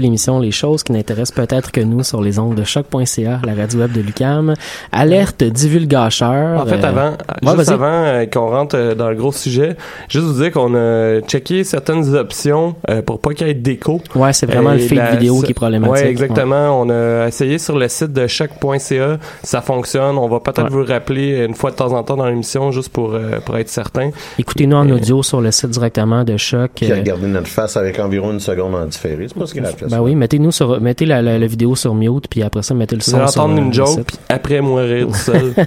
L'émission 0.00 0.40
Les 0.40 0.50
choses 0.50 0.82
qui 0.82 0.92
n'intéressent 0.92 1.34
peut-être 1.34 1.70
que 1.72 1.80
nous 1.80 2.02
sur 2.02 2.22
les 2.22 2.38
ondes 2.38 2.54
de 2.54 2.64
choc.ca, 2.64 3.40
la 3.44 3.54
radio 3.54 3.80
web 3.80 3.92
de 3.92 4.00
Lucam. 4.00 4.54
Alerte 4.92 5.42
divulgateur. 5.44 6.60
En 6.62 6.66
fait, 6.66 6.82
euh, 6.82 6.88
avant, 6.88 7.56
juste 7.56 7.70
avant 7.70 7.86
euh, 8.04 8.26
qu'on 8.26 8.48
rentre 8.50 8.76
euh, 8.76 8.94
dans 8.94 9.08
le 9.10 9.16
gros 9.16 9.32
sujet, 9.32 9.76
juste 10.08 10.24
vous 10.24 10.40
dire 10.42 10.52
qu'on 10.52 10.74
a 10.74 11.20
checké 11.22 11.64
certaines 11.64 12.14
options 12.14 12.74
euh, 12.90 13.02
pour 13.02 13.20
pas 13.20 13.32
qu'il 13.34 13.46
y 13.46 13.50
ait 13.50 13.54
d'écho. 13.54 14.00
Ouais, 14.14 14.32
c'est 14.32 14.46
vraiment 14.46 14.72
le 14.72 14.78
fake 14.78 14.98
la- 14.98 15.10
vidéo 15.16 15.40
qui 15.42 15.50
est 15.52 15.54
problématique. 15.54 15.94
Ouais, 15.94 16.08
exactement. 16.10 16.80
On 16.80 16.90
a 16.90 17.26
essayé 17.28 17.58
sur 17.58 17.78
le 17.78 17.88
site 17.88 18.12
de 18.12 18.26
choc.ca, 18.26 19.18
ça 19.42 19.60
fonctionne. 19.60 20.18
On 20.18 20.28
va 20.28 20.40
peut-être 20.40 20.64
Ouais. 20.64 20.68
vous 20.70 20.84
rappeler 20.84 21.44
une 21.44 21.54
fois 21.54 21.70
de 21.70 21.76
temps 21.76 21.92
en 21.92 22.02
temps 22.02 22.16
dans 22.16 22.26
l'émission 22.26 22.70
juste 22.70 22.88
pour 22.90 23.14
euh, 23.14 23.40
pour 23.44 23.56
être 23.58 23.68
certain. 23.68 24.10
Écoutez-nous 24.38 24.76
en 24.76 24.88
audio 24.90 25.22
sur 25.22 25.40
le 25.40 25.50
site 25.50 25.70
directement 25.70 26.24
de 26.24 26.36
Choc. 26.36 26.70
Qui 26.74 26.90
a 26.90 26.96
regardé 26.96 27.26
notre 27.26 27.48
face 27.48 27.76
avec 27.76 27.98
environ 27.98 28.32
une 28.32 28.40
seconde 28.40 28.74
en 28.74 28.86
différé. 28.86 29.26
C'est 29.28 29.38
pas 29.38 29.46
ce 29.46 29.52
qu'il 29.54 29.64
a 29.64 29.70
Ben 29.88 30.00
oui, 30.00 30.14
mettez-nous 30.14 30.52
sur, 30.52 30.80
mettez 30.80 31.06
la, 31.06 31.22
la, 31.22 31.38
la 31.38 31.46
vidéo 31.46 31.74
sur 31.76 31.94
mute, 31.94 32.28
puis 32.28 32.42
après 32.42 32.62
ça, 32.62 32.74
mettez 32.74 32.96
le 32.96 33.02
son 33.02 33.18
allez 33.18 33.28
sur 33.28 33.42
entendre 33.42 33.58
une 33.60 33.68
le 33.68 33.72
joke, 33.72 34.04
puis 34.06 34.16
après 34.28 34.60
moi 34.60 34.82
rire 34.82 35.08
tout 35.08 35.14
seul. 35.14 35.54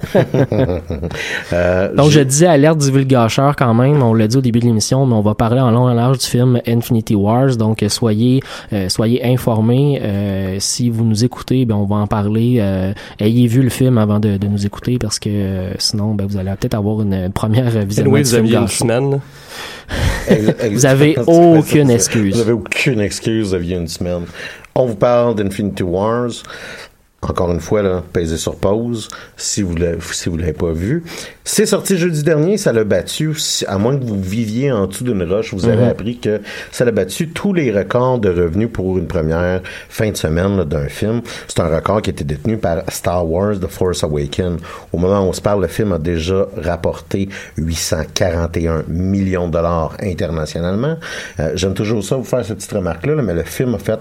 Euh, 1.52 1.94
Donc, 1.94 2.10
je 2.10 2.20
disais 2.20 2.46
alerte 2.46 2.78
divulgateur 2.78 3.56
quand 3.56 3.72
même, 3.72 4.02
on 4.02 4.12
l'a 4.12 4.26
dit 4.26 4.36
au 4.36 4.40
début 4.40 4.60
de 4.60 4.66
l'émission, 4.66 5.06
mais 5.06 5.14
on 5.14 5.20
va 5.20 5.34
parler 5.34 5.60
en 5.60 5.70
long 5.70 5.88
et 5.88 5.92
en 5.92 5.94
large 5.94 6.18
du 6.18 6.26
film 6.26 6.60
Infinity 6.66 7.14
Wars. 7.14 7.56
Donc, 7.56 7.82
euh, 7.82 7.88
soyez 7.88 8.40
euh, 8.72 8.88
soyez 8.88 9.24
informés. 9.24 10.00
Euh, 10.02 10.56
si 10.58 10.90
vous 10.90 11.04
nous 11.04 11.24
écoutez, 11.24 11.64
ben 11.64 11.74
on 11.76 11.84
va 11.84 11.96
en 11.96 12.06
parler. 12.06 12.56
Euh, 12.58 12.92
ayez 13.18 13.46
vu 13.46 13.62
le 13.62 13.70
film 13.70 13.98
avant 13.98 14.20
de, 14.20 14.36
de 14.36 14.46
nous 14.46 14.66
écouter 14.66 14.98
parce 14.98 15.18
que 15.18 15.28
euh, 15.30 15.72
sinon, 15.78 16.14
ben, 16.14 16.26
vous 16.26 16.36
allez 16.36 16.50
peut-être 16.58 16.74
avoir 16.74 17.02
une, 17.02 17.30
première 17.32 17.70
vision 17.70 18.04
Anyway, 18.04 18.22
du 18.22 18.28
vous 18.28 18.34
aviez 18.34 18.56
une 18.56 18.68
semaine. 18.68 19.20
Vous 20.70 20.86
avez 20.86 21.16
aucune 21.26 21.90
excuse. 21.90 22.34
Vous 22.34 22.40
avez 22.40 22.52
aucune 22.52 23.00
excuse, 23.00 23.48
vous 23.48 23.54
aviez 23.54 23.76
une 23.76 23.88
semaine. 23.88 24.24
On 24.74 24.86
vous 24.86 24.94
parle 24.94 25.34
d'Infinity 25.34 25.82
Wars. 25.82 26.30
Encore 27.20 27.50
une 27.50 27.58
fois, 27.60 27.82
là, 27.82 28.04
pesez 28.12 28.36
sur 28.36 28.54
pause 28.54 29.08
si 29.36 29.62
vous 29.62 29.74
l'avez, 29.74 29.98
si 30.12 30.30
l'avez 30.30 30.52
pas 30.52 30.70
vu. 30.70 31.02
C'est 31.44 31.66
sorti 31.66 31.98
jeudi 31.98 32.22
dernier, 32.22 32.56
ça 32.58 32.72
l'a 32.72 32.84
battu, 32.84 33.32
à 33.66 33.76
moins 33.76 33.98
que 33.98 34.04
vous 34.04 34.22
viviez 34.22 34.70
en 34.70 34.86
dessous 34.86 35.02
d'une 35.02 35.24
roche, 35.24 35.52
vous 35.52 35.66
avez 35.66 35.82
Mhm. 35.82 35.88
appris 35.88 36.18
que 36.18 36.40
ça 36.70 36.84
l'a 36.84 36.92
battu 36.92 37.28
tous 37.30 37.52
les 37.52 37.72
records 37.72 38.20
de 38.20 38.28
revenus 38.28 38.68
pour 38.72 38.98
une 38.98 39.08
première 39.08 39.62
fin 39.88 40.10
de 40.10 40.16
semaine 40.16 40.62
d'un 40.62 40.86
film. 40.88 41.22
C'est 41.48 41.58
un 41.58 41.66
record 41.74 42.02
qui 42.02 42.10
été 42.10 42.22
détenu 42.22 42.56
par 42.56 42.82
Star 42.88 43.28
Wars 43.28 43.58
The 43.58 43.66
Force 43.66 44.04
Awakens. 44.04 44.60
Au 44.92 44.98
moment 44.98 45.20
où 45.26 45.30
on 45.30 45.32
se 45.32 45.40
parle, 45.40 45.62
le 45.62 45.68
film 45.68 45.92
a 45.92 45.98
déjà 45.98 46.46
rapporté 46.56 47.28
841 47.56 48.84
millions 48.86 49.48
de 49.48 49.52
dollars 49.52 49.96
internationalement. 50.02 50.96
Euh, 51.40 51.50
J'aime 51.56 51.74
toujours 51.74 52.04
ça, 52.04 52.14
vous 52.16 52.22
faire 52.24 52.44
cette 52.44 52.58
petite 52.58 52.72
remarque-là, 52.72 53.16
là, 53.16 53.22
mais 53.22 53.34
le 53.34 53.42
film 53.42 53.74
a 53.74 53.78
fait 53.78 53.98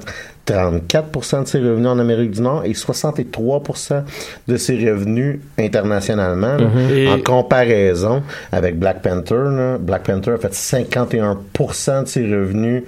34% 0.48 1.44
de 1.44 1.48
ses 1.48 1.60
revenus 1.60 1.88
en 1.88 2.00
Amérique 2.00 2.32
du 2.32 2.42
Nord 2.42 2.64
et 2.66 2.74
63% 2.74 4.04
de 4.48 4.58
ses 4.58 4.90
revenus 4.90 5.40
internationalement. 5.60 6.58
Mhm. 6.58 6.90
Et- 6.96 7.08
En 7.10 7.20
comparaison 7.20 8.24
avec 8.52 8.80
Black 8.80 9.02
Panther, 9.02 9.36
là, 9.36 9.78
Black 9.78 10.04
Panther 10.04 10.32
a 10.32 10.38
fait 10.38 10.54
51% 10.54 12.04
de 12.04 12.08
ses 12.08 12.24
revenus 12.24 12.84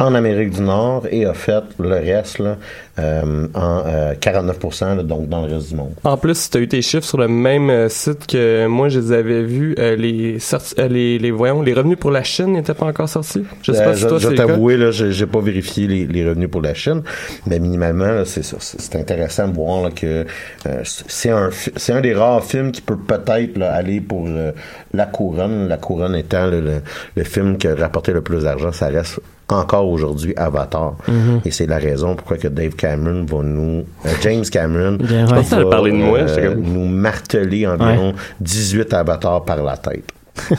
en 0.00 0.14
Amérique 0.14 0.50
du 0.50 0.62
Nord 0.62 1.06
et 1.10 1.24
a 1.24 1.34
fait 1.34 1.64
le 1.80 1.88
reste 1.88 2.38
là, 2.38 2.56
euh, 3.00 3.48
en 3.54 3.82
euh, 3.86 4.14
49 4.14 4.58
là, 4.80 5.02
donc 5.02 5.28
dans 5.28 5.44
le 5.44 5.54
reste 5.54 5.70
du 5.70 5.74
monde. 5.74 5.92
En 6.04 6.16
plus, 6.16 6.38
si 6.38 6.50
tu 6.50 6.58
as 6.58 6.60
eu 6.60 6.68
tes 6.68 6.82
chiffres 6.82 7.04
sur 7.04 7.18
le 7.18 7.26
même 7.26 7.68
euh, 7.68 7.88
site 7.88 8.26
que 8.28 8.66
moi, 8.66 8.88
je 8.88 9.00
les 9.00 9.12
avais 9.12 9.42
vus, 9.42 9.74
euh, 9.78 9.96
les, 9.96 10.38
euh, 10.78 10.88
les, 10.88 11.18
les, 11.18 11.30
voyons, 11.32 11.62
les 11.62 11.74
revenus 11.74 11.98
pour 11.98 12.12
la 12.12 12.22
Chine 12.22 12.52
n'étaient 12.52 12.74
pas 12.74 12.86
encore 12.86 13.08
sortis? 13.08 13.44
Je 13.62 13.72
sais 13.72 13.84
pas 13.84 13.94
si 13.94 14.06
toi, 14.06 14.18
je 14.18 14.28
le 14.28 14.36
cas. 14.36 14.46
t'avouer, 14.46 14.76
là, 14.76 14.90
j'ai 14.92 15.26
pas 15.26 15.40
vérifié 15.40 15.88
les, 15.88 16.06
les 16.06 16.28
revenus 16.28 16.50
pour 16.50 16.62
la 16.62 16.74
Chine, 16.74 17.02
mais 17.46 17.58
minimalement, 17.58 18.06
là, 18.06 18.24
c'est 18.24 18.44
ça. 18.44 18.56
C'est 18.60 18.80
c'est 18.80 18.96
intéressant 18.96 19.48
de 19.48 19.54
voir 19.54 19.82
là, 19.82 19.90
que 19.90 20.24
euh, 20.66 20.82
c'est 20.84 21.30
un, 21.30 21.50
c'est 21.52 21.92
un 21.92 22.00
des 22.00 22.14
rares 22.14 22.44
films 22.44 22.72
qui 22.72 22.80
peut 22.80 22.96
peut-être 22.96 23.58
là, 23.58 23.72
aller 23.72 24.00
pour 24.00 24.26
euh, 24.28 24.52
la 24.94 25.06
couronne. 25.06 25.68
La 25.68 25.76
couronne 25.76 26.14
étant 26.14 26.46
là, 26.46 26.60
le, 26.60 26.82
le 27.16 27.24
film 27.24 27.58
qui 27.58 27.66
a 27.68 27.74
rapporté 27.74 28.12
le 28.12 28.22
plus 28.22 28.44
d'argent, 28.44 28.72
ça 28.72 28.86
reste 28.86 29.20
encore 29.50 29.88
aujourd'hui 29.88 30.34
Avatar. 30.36 30.94
Mhm. 31.06 31.40
Et 31.44 31.50
c'est 31.50 31.66
la 31.66 31.78
raison 31.78 32.14
pourquoi 32.14 32.36
que 32.36 32.48
Dave 32.48 32.74
Cameron 32.74 33.24
va 33.24 33.42
nous... 33.42 33.84
euh, 34.06 34.08
James 34.22 34.44
Cameron 34.44 34.96
Bien, 35.00 35.26
ouais. 35.30 35.42
va, 35.42 35.64
parler 35.70 35.92
de 35.92 35.96
moi, 35.96 36.18
euh, 36.18 36.48
comme- 36.54 36.62
nous 36.62 36.84
marteler 36.86 37.66
environ 37.66 38.14
18 38.40 38.92
avatars 38.94 39.44
par 39.44 39.62
la 39.62 39.76
tête. 39.76 40.04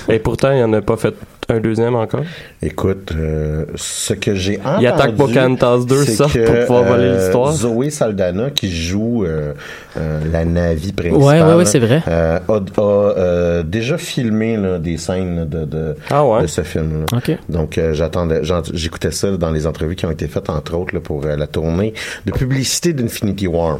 Et 0.09 0.19
pourtant, 0.19 0.51
il 0.51 0.63
en 0.63 0.73
a 0.73 0.81
pas 0.81 0.97
fait 0.97 1.13
un 1.49 1.59
deuxième 1.59 1.95
encore? 1.95 2.23
Écoute, 2.61 3.11
euh, 3.15 3.65
ce 3.75 4.13
que 4.13 4.35
j'ai 4.35 4.59
entendu... 4.59 4.83
Il 4.83 4.87
attaque 4.87 5.15
Pocahontas 5.15 5.79
2, 5.87 6.05
c'est 6.05 6.11
ça, 6.13 6.25
que, 6.25 6.45
pour 6.45 6.65
pouvoir 6.65 6.83
voler 6.83 7.03
euh, 7.05 7.17
l'histoire. 7.17 7.51
Zoé 7.53 7.89
Saldana, 7.89 8.49
qui 8.51 8.71
joue 8.75 9.25
euh, 9.25 9.53
euh, 9.97 10.19
la 10.31 10.45
Navi 10.45 10.91
principale, 10.93 11.21
Ouais, 11.23 11.41
ouais, 11.41 11.53
ouais, 11.55 11.65
c'est 11.65 11.79
vrai. 11.79 12.03
euh, 12.07 12.39
a, 12.47 12.53
a, 12.53 12.81
euh, 12.81 13.63
déjà 13.63 13.97
filmé 13.97 14.57
là, 14.57 14.77
des 14.79 14.97
scènes 14.97 15.37
là, 15.37 15.45
de, 15.45 15.65
de, 15.65 15.95
Ah 16.09 16.25
ouais? 16.25 16.41
de 16.43 16.47
ce 16.47 16.61
film. 16.61 17.05
OK. 17.13 17.31
Donc, 17.49 17.77
euh, 17.77 17.93
j'attendais, 17.93 18.41
j'écoutais 18.73 19.11
ça 19.11 19.31
là, 19.31 19.37
dans 19.37 19.51
les 19.51 19.65
entrevues 19.67 19.95
qui 19.95 20.05
ont 20.05 20.11
été 20.11 20.27
faites, 20.27 20.49
entre 20.49 20.75
autres, 20.75 20.93
là, 20.93 21.01
pour 21.01 21.25
euh, 21.25 21.35
la 21.35 21.47
tournée 21.47 21.93
de 22.25 22.31
publicité 22.31 22.93
d'Infinity 22.93 23.47
War. 23.47 23.79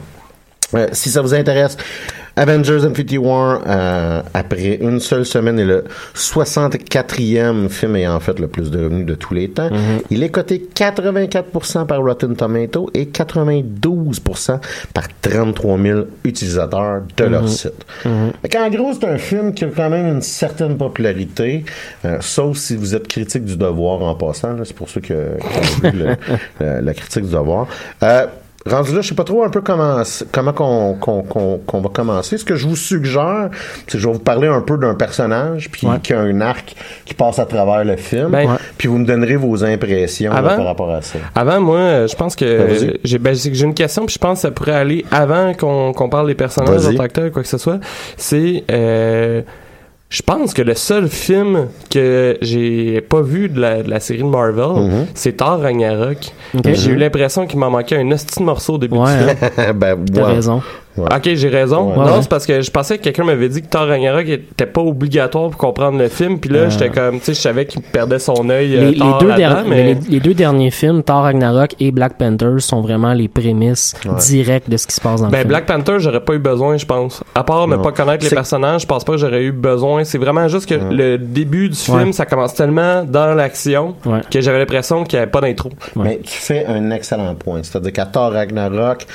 Euh, 0.76 0.88
si 0.92 1.10
ça 1.10 1.22
vous 1.22 1.34
intéresse, 1.34 1.78
Avengers 2.40 2.86
Infinity 2.86 3.18
War, 3.18 3.62
euh, 3.68 4.22
après 4.34 4.76
une 4.82 5.00
seule 5.02 5.26
semaine, 5.26 5.60
est 5.60 5.66
le 5.66 5.84
64e 6.16 7.68
film 7.70 7.96
ayant 7.98 8.20
fait 8.22 8.40
le 8.40 8.48
plus 8.48 8.72
de 8.72 8.82
revenus 8.84 9.06
de 9.06 9.16
tous 9.16 9.34
les 9.34 9.50
temps. 9.50 9.70
Il 10.10 10.24
est 10.24 10.30
coté 10.30 10.68
84% 10.74 11.86
par 11.86 12.00
Rotten 12.02 12.36
Tomato 12.36 12.90
et 12.94 13.06
92% 13.06 14.60
par 14.94 15.04
33 15.22 15.78
000 15.78 16.00
utilisateurs 16.24 17.02
de 17.18 17.24
leur 17.26 17.48
site. 17.50 17.86
Fait 18.42 18.50
qu'en 18.50 18.70
gros, 18.70 18.94
c'est 18.94 19.08
un 19.08 19.18
film 19.18 19.54
qui 19.54 19.66
a 19.66 19.68
quand 19.76 19.90
même 19.90 20.08
une 20.08 20.22
certaine 20.22 20.78
popularité, 20.78 21.66
euh, 22.06 22.18
sauf 22.22 22.58
si 22.58 22.76
vous 22.76 22.96
êtes 22.96 23.08
critique 23.08 23.44
du 23.46 23.58
devoir 23.58 24.02
en 24.02 24.16
passant. 24.16 24.56
C'est 24.64 24.76
pour 24.76 24.90
ceux 24.90 25.02
qui 25.02 25.14
ont 25.14 25.38
vu 25.84 25.92
le- 25.98 26.16
le- 26.60 26.82
la 26.86 26.94
critique 26.94 27.26
du 27.26 27.32
devoir. 27.32 27.68
Euh, 28.04 28.28
Rendu 28.66 28.94
là, 28.94 29.00
je 29.02 29.08
sais 29.08 29.16
pas 29.16 29.24
trop 29.24 29.44
un 29.44 29.50
peu 29.50 29.62
comment 29.62 30.02
comment 30.34 30.52
qu'on 30.52 30.94
qu'on 30.96 31.22
qu'on 31.24 31.58
qu'on 31.66 31.80
va 31.82 31.90
commencer. 31.90 32.38
Ce 32.38 32.44
que 32.44 32.56
je 32.56 32.68
vous 32.68 32.76
suggère, 32.76 33.50
c'est 33.88 33.94
que 33.94 33.98
je 33.98 34.06
vais 34.08 34.14
vous 34.14 34.20
parler 34.20 34.48
un 34.50 34.60
peu 34.62 34.78
d'un 34.78 34.96
personnage 34.96 35.70
puis 35.72 35.88
Ouais. 35.88 35.96
qui 36.04 36.14
a 36.14 36.20
un 36.20 36.42
arc 36.42 36.76
qui 37.06 37.14
passe 37.14 37.40
à 37.40 37.46
travers 37.46 37.86
le 37.86 37.96
film. 37.96 38.30
Ben, 38.32 38.50
Ouais. 38.50 38.58
Puis 38.78 38.88
vous 38.90 38.98
me 38.98 39.06
donnerez 39.06 39.38
vos 39.38 39.64
impressions 39.64 40.34
là, 40.34 40.42
par 40.42 40.66
rapport 40.66 40.92
à 40.92 41.02
ça. 41.02 41.20
Avant, 41.36 41.62
moi, 41.62 41.78
euh, 41.78 42.08
je 42.10 42.16
pense 42.18 42.36
Ben, 42.36 42.68
que 42.68 42.98
j'ai 43.04 43.18
ben, 43.18 43.34
c'est 43.34 43.50
que 43.50 43.56
j'ai 43.56 43.66
une 43.66 43.74
question, 43.74 44.06
puis 44.06 44.16
je 44.16 44.20
pense 44.20 44.40
que 44.40 44.42
ça 44.42 44.52
pourrait 44.52 44.74
aller 44.76 45.06
avant 45.10 45.54
qu'on 45.54 45.94
qu'on 45.94 46.10
parle 46.10 46.28
des 46.28 46.36
personnages 46.36 46.82
que 46.86 47.08
tel, 47.08 47.32
quoi 47.32 47.42
que 47.42 47.48
ce 47.48 47.58
soit. 47.58 47.80
C'est, 48.18 48.66
euh, 48.72 49.42
je 50.10 50.22
pense 50.24 50.54
que 50.56 50.62
le 50.64 50.74
seul 50.74 51.08
film 51.08 51.68
que 51.92 52.38
j'ai 52.42 53.00
pas 53.02 53.22
vu 53.22 53.48
de 53.48 53.62
la, 53.62 53.84
de 53.84 53.90
la 53.90 54.00
série 54.00 54.20
de 54.24 54.28
Marvel, 54.28 54.84
Mhm. 54.84 55.06
c'est 55.14 55.34
Thor 55.38 55.60
Ragnarok. 55.62 56.18
J'ai 56.66 56.92
eu 56.92 56.96
l'impression 56.96 57.46
qu'il 57.46 57.60
m'en 57.60 57.70
manquait 57.70 57.98
un 57.98 58.12
hostie 58.12 58.42
morceau 58.42 58.74
au 58.74 58.78
début 58.80 58.98
Ouais, 58.98 59.12
du 59.18 59.24
film. 59.26 59.38
hein, 59.58 59.74
ben, 59.76 59.98
t'as 60.12 60.22
ouais. 60.26 60.34
raison. 60.34 60.62
Ouais. 61.00 61.16
Ok, 61.16 61.30
j'ai 61.36 61.50
raison. 61.50 61.92
Ouais. 61.92 62.06
non, 62.06 62.22
c'est 62.22 62.30
parce 62.30 62.46
que 62.46 62.62
je 62.62 62.72
pensais 62.72 62.98
que 62.98 63.04
quelqu'un 63.04 63.24
m'avait 63.24 63.50
dit 63.50 63.62
que 63.62 63.68
Thor 63.68 63.88
Ragnarok 63.88 64.28
était 64.28 64.66
pas 64.66 64.82
obligatoire 64.82 65.50
pour 65.50 65.58
comprendre 65.60 65.98
le 65.98 66.08
film. 66.10 66.40
Puis 66.40 66.50
là, 66.50 66.60
Euh. 66.60 66.70
j'étais 66.70 66.90
comme, 66.90 67.20
tu 67.20 67.26
sais, 67.26 67.34
je 67.34 67.40
savais 67.40 67.66
qu'il 67.66 67.82
perdait 67.82 68.20
son 68.20 68.50
œil. 68.50 68.76
euh, 68.76 68.92
Les, 68.92 68.98
deux 68.98 69.28
là-dedans, 69.28 69.36
derni- 69.64 69.68
mais... 69.70 69.94
les, 69.96 70.00
les 70.10 70.20
deux 70.20 70.34
derniers 70.34 70.72
films, 70.72 71.04
Thor 71.04 71.24
Ragnarok 71.24 71.76
et 71.80 71.92
Black 71.92 72.18
Panther, 72.18 72.60
sont 72.60 72.82
vraiment 72.82 73.14
les 73.14 73.28
prémices 73.28 73.96
directes 74.28 74.70
de 74.70 74.78
ce 74.78 74.88
qui 74.88 74.96
se 74.96 75.02
passe 75.02 75.20
dans 75.22 75.28
le 75.28 75.32
Ben, 75.32 75.40
film. 75.40 75.50
Black 75.50 75.66
Panther, 75.66 75.96
j'aurais 76.00 76.22
pas 76.24 76.34
eu 76.34 76.40
besoin, 76.40 76.78
je 76.78 76.86
pense. 76.86 77.24
À 77.36 77.44
part 77.44 77.68
ne 77.68 77.76
Non. 77.76 77.82
pas 77.82 77.92
connaître 77.92 78.24
les 78.24 78.30
personnages, 78.30 78.82
je 78.82 78.88
pense 78.88 79.04
pas 79.04 79.14
que 79.14 79.18
j'aurais 79.20 79.44
eu 79.44 79.52
besoin. 79.52 80.04
C'est 80.04 80.18
vraiment 80.18 80.48
juste 80.48 80.68
que 80.68 80.76
le 80.76 81.18
début 81.18 81.70
du 81.70 81.76
film, 81.76 81.98
Ouais. 82.08 82.12
ça 82.14 82.26
commence 82.26 82.54
tellement 82.54 83.04
dans 83.04 83.34
l'action 83.34 83.96
Ouais. 84.06 84.22
que 84.30 84.42
j'avais 84.42 84.60
l'impression 84.60 85.04
qu'il 85.04 85.18
y 85.20 85.22
avait 85.22 85.32
pas 85.32 85.42
d'intro. 85.42 85.70
Ouais. 85.96 86.04
Mais 86.04 86.20
tu 86.24 86.34
fais 86.34 86.66
un 86.66 86.92
excellent 86.92 87.36
point. 87.36 87.60
C'est-à-dire 87.64 87.94
qu'à 87.94 88.06
Thor 88.06 88.32
Ragnarok, 88.34 89.06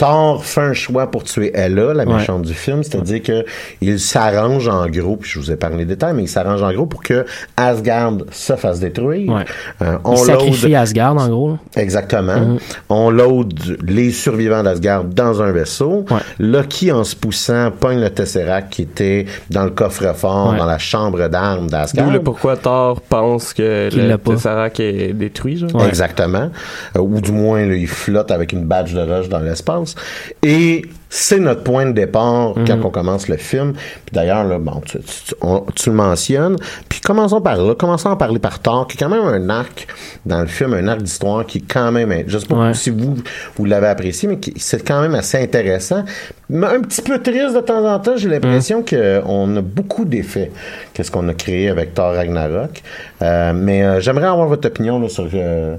Thor 0.00 0.42
fait 0.42 0.62
un 0.62 0.72
choix 0.72 1.10
pour 1.10 1.24
tuer 1.24 1.50
Ella, 1.54 1.92
la 1.92 2.04
Ouais. 2.04 2.14
méchante 2.14 2.40
du 2.42 2.54
film, 2.54 2.82
c'est-à-dire 2.82 3.22
que 3.22 3.44
il 3.82 4.00
s'arrange 4.00 4.66
en 4.66 4.86
gros, 4.88 5.16
puis 5.16 5.28
je 5.30 5.38
vous 5.38 5.50
ai 5.52 5.56
parlé 5.56 5.76
des 5.78 5.84
détails, 5.84 6.14
mais 6.14 6.22
il 6.22 6.28
s'arrange 6.28 6.62
en 6.62 6.72
gros 6.72 6.86
pour 6.86 7.02
que 7.02 7.26
Asgard 7.58 8.14
se 8.30 8.56
fasse 8.56 8.80
détruire. 8.80 9.30
Ouais. 9.30 9.44
Euh, 9.82 9.96
Il 9.96 9.98
on 10.04 10.16
sacrifie 10.16 10.68
load 10.68 10.74
Asgard, 10.76 11.16
en 11.18 11.28
gros. 11.28 11.58
Exactement. 11.76 12.56
On 12.88 13.10
load 13.10 13.52
les 13.86 14.10
survivants 14.10 14.62
d'Asgard 14.62 15.04
dans 15.04 15.42
un 15.42 15.52
vaisseau. 15.52 16.06
Ouais. 16.10 16.20
Loki, 16.38 16.90
en 16.92 17.04
se 17.04 17.14
poussant, 17.14 17.70
pogne 17.70 18.00
le 18.00 18.08
Tesseract 18.08 18.72
qui 18.72 18.82
était 18.82 19.26
dans 19.50 19.64
le 19.64 19.70
coffre-fort, 19.70 20.52
Ouais. 20.52 20.58
dans 20.58 20.64
la 20.64 20.78
chambre 20.78 21.28
d'armes 21.28 21.68
d'Asgard. 21.68 22.06
D'où 22.06 22.10
le 22.12 22.22
pourquoi 22.22 22.56
Thor 22.56 23.02
pense 23.02 23.52
que 23.52 23.90
Qu'il 23.90 24.08
le. 24.08 24.16
Tesseract 24.16 24.80
est 24.80 25.12
détruit, 25.12 25.58
genre. 25.58 25.74
Ouais. 25.74 25.88
Exactement. 25.88 26.50
Euh, 26.96 27.00
ou 27.00 27.20
du 27.20 27.32
moins, 27.32 27.66
là, 27.66 27.74
il 27.74 27.86
flotte 27.86 28.30
avec 28.30 28.54
une 28.54 28.64
badge 28.64 28.94
de 28.94 29.00
rush 29.00 29.28
dans 29.28 29.40
l'espace. 29.40 29.89
Pense. 29.94 30.04
Et 30.42 30.82
c'est 31.12 31.40
notre 31.40 31.64
point 31.64 31.86
de 31.86 31.92
départ 31.92 32.56
Mhm. 32.56 32.66
quand 32.68 32.78
on 32.84 32.90
commence 32.90 33.26
le 33.28 33.36
film. 33.36 33.72
Puis 33.72 34.12
d'ailleurs, 34.14 34.44
là, 34.44 34.58
bon, 34.60 34.80
tu, 34.84 34.98
tu- 35.00 35.34
on- 35.40 35.66
tu 35.74 35.90
le 35.90 35.96
mentionnes. 35.96 36.56
Puis 36.88 37.00
commençons 37.00 37.40
par 37.40 37.56
là. 37.56 37.74
Commençons 37.74 38.10
à 38.10 38.16
parler 38.16 38.38
par 38.38 38.60
Thor, 38.60 38.86
qui 38.86 38.96
est 38.96 39.00
quand 39.00 39.08
même 39.08 39.24
un 39.24 39.48
arc 39.50 39.88
dans 40.24 40.40
le 40.40 40.46
film, 40.46 40.72
un 40.74 40.86
arc 40.86 41.02
d'histoire 41.02 41.44
qui 41.46 41.58
est 41.58 41.64
quand 41.68 41.90
même, 41.90 42.12
je 42.28 42.38
sais 42.38 42.46
pas 42.46 42.54
Ouais. 42.68 42.74
si 42.74 42.90
vous, 42.90 43.16
vous 43.56 43.64
l'avez 43.64 43.88
apprécié, 43.88 44.28
mais 44.28 44.38
qui- 44.38 44.54
c'est 44.56 44.86
quand 44.86 45.00
même 45.02 45.16
assez 45.16 45.38
intéressant. 45.42 46.04
Mais 46.48 46.66
un 46.68 46.80
petit 46.80 47.02
peu 47.02 47.18
triste 47.20 47.54
de 47.56 47.60
temps 47.60 47.84
en 47.92 47.98
temps, 47.98 48.16
j'ai 48.16 48.28
l'impression 48.28 48.84
qu'on 48.84 49.56
a 49.56 49.60
beaucoup 49.62 50.04
d'effets. 50.04 50.52
Qu'est-ce 50.94 51.10
qu'on 51.10 51.28
a 51.28 51.34
créé 51.34 51.70
avec 51.70 51.92
Thor 51.94 52.14
Ragnarok. 52.14 52.82
Euh, 53.22 53.52
mais 53.54 53.82
euh, 53.84 54.00
j'aimerais 54.00 54.26
avoir 54.28 54.46
votre 54.46 54.68
opinion 54.68 55.00
là, 55.00 55.08
sur... 55.08 55.26
euh, 55.34 55.76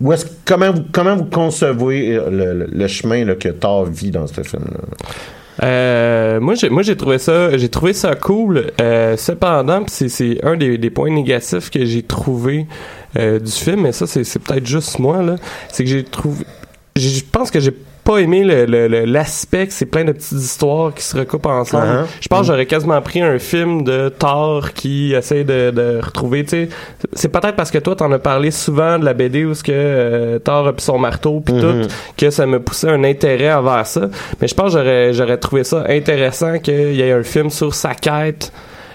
où 0.00 0.12
est-ce, 0.12 0.26
comment, 0.44 0.72
vous, 0.72 0.82
comment 0.92 1.16
vous 1.16 1.24
concevez 1.24 2.16
euh, 2.16 2.30
le, 2.30 2.66
le- 2.70 2.86
chemin 2.88 3.34
que 3.34 3.48
Thor 3.48 3.86
vit 3.86 4.10
dans 4.10 4.26
ce 4.26 4.42
film-là? 4.42 4.80
Euh, 5.64 6.38
moi, 6.40 6.54
j'ai, 6.54 6.68
moi, 6.68 6.82
j'ai 6.82 6.96
trouvé 6.96 7.18
ça, 7.18 7.56
j'ai 7.56 7.68
trouvé 7.68 7.92
ça 7.92 8.14
cool. 8.14 8.70
Euh, 8.80 9.16
cependant, 9.16 9.82
c'est, 9.88 10.08
c'est 10.08 10.38
un 10.44 10.56
des, 10.56 10.90
points 10.90 11.10
négatifs 11.10 11.70
que 11.70 11.84
j'ai 11.84 12.02
trouvé 12.02 12.66
euh, 13.16 13.40
du 13.40 13.50
film, 13.50 13.82
mais 13.82 13.92
ça, 13.92 14.06
c'est, 14.06 14.22
c'est 14.22 14.38
peut-être 14.38 14.66
juste 14.66 14.98
moi 15.00 15.22
là. 15.22 15.36
C'est 15.72 15.82
que 15.82 15.90
j'ai 15.90 16.04
trouvé, 16.04 16.44
je 16.94 17.20
pense 17.32 17.50
que 17.50 17.58
j'ai 17.58 17.74
pas 18.08 18.18
aimé 18.20 18.42
l'aspect 19.06 19.66
que 19.66 19.72
c'est 19.74 19.84
plein 19.84 20.04
de 20.04 20.12
petites 20.12 20.32
histoires 20.32 20.94
qui 20.94 21.02
se 21.04 21.14
recoupent 21.14 21.44
ensemble. 21.44 21.84
Uh-huh. 21.86 22.06
Je 22.22 22.28
pense 22.28 22.40
que 22.40 22.46
j'aurais 22.46 22.64
quasiment 22.64 23.00
pris 23.02 23.20
un 23.20 23.38
film 23.38 23.84
de 23.84 24.08
Thor 24.08 24.72
qui 24.72 25.12
essaie 25.12 25.44
de, 25.44 25.70
de 25.70 26.00
retrouver, 26.02 26.42
tu 26.44 26.50
sais, 26.50 26.68
c'est 27.12 27.28
peut-être 27.28 27.54
parce 27.54 27.70
que 27.70 27.76
toi 27.76 27.94
t'en 27.96 28.10
as 28.12 28.18
parlé 28.18 28.50
souvent 28.50 28.98
de 28.98 29.04
la 29.04 29.12
BD 29.12 29.44
où 29.44 29.52
ce 29.52 29.62
que 29.62 29.72
euh, 29.74 30.38
Thor 30.38 30.68
a 30.68 30.72
pris 30.72 30.84
son 30.84 30.98
marteau 30.98 31.40
puis 31.44 31.54
Mhm. 31.54 31.60
tout 31.60 31.88
que 32.16 32.30
ça 32.30 32.46
me 32.46 32.60
poussait 32.60 32.88
un 32.88 33.04
intérêt 33.04 33.52
envers 33.52 33.86
ça. 33.86 34.08
Mais 34.40 34.48
je 34.48 34.54
pense 34.54 34.72
que 34.72 34.78
j'aurais 34.78 35.12
j'aurais 35.12 35.36
trouvé 35.36 35.64
ça 35.64 35.84
intéressant 35.88 36.58
qu'il 36.60 36.94
y 36.94 37.02
ait 37.02 37.12
un 37.12 37.22
film 37.22 37.50
sur 37.50 37.74
sa 37.74 37.94
quête. 37.94 38.50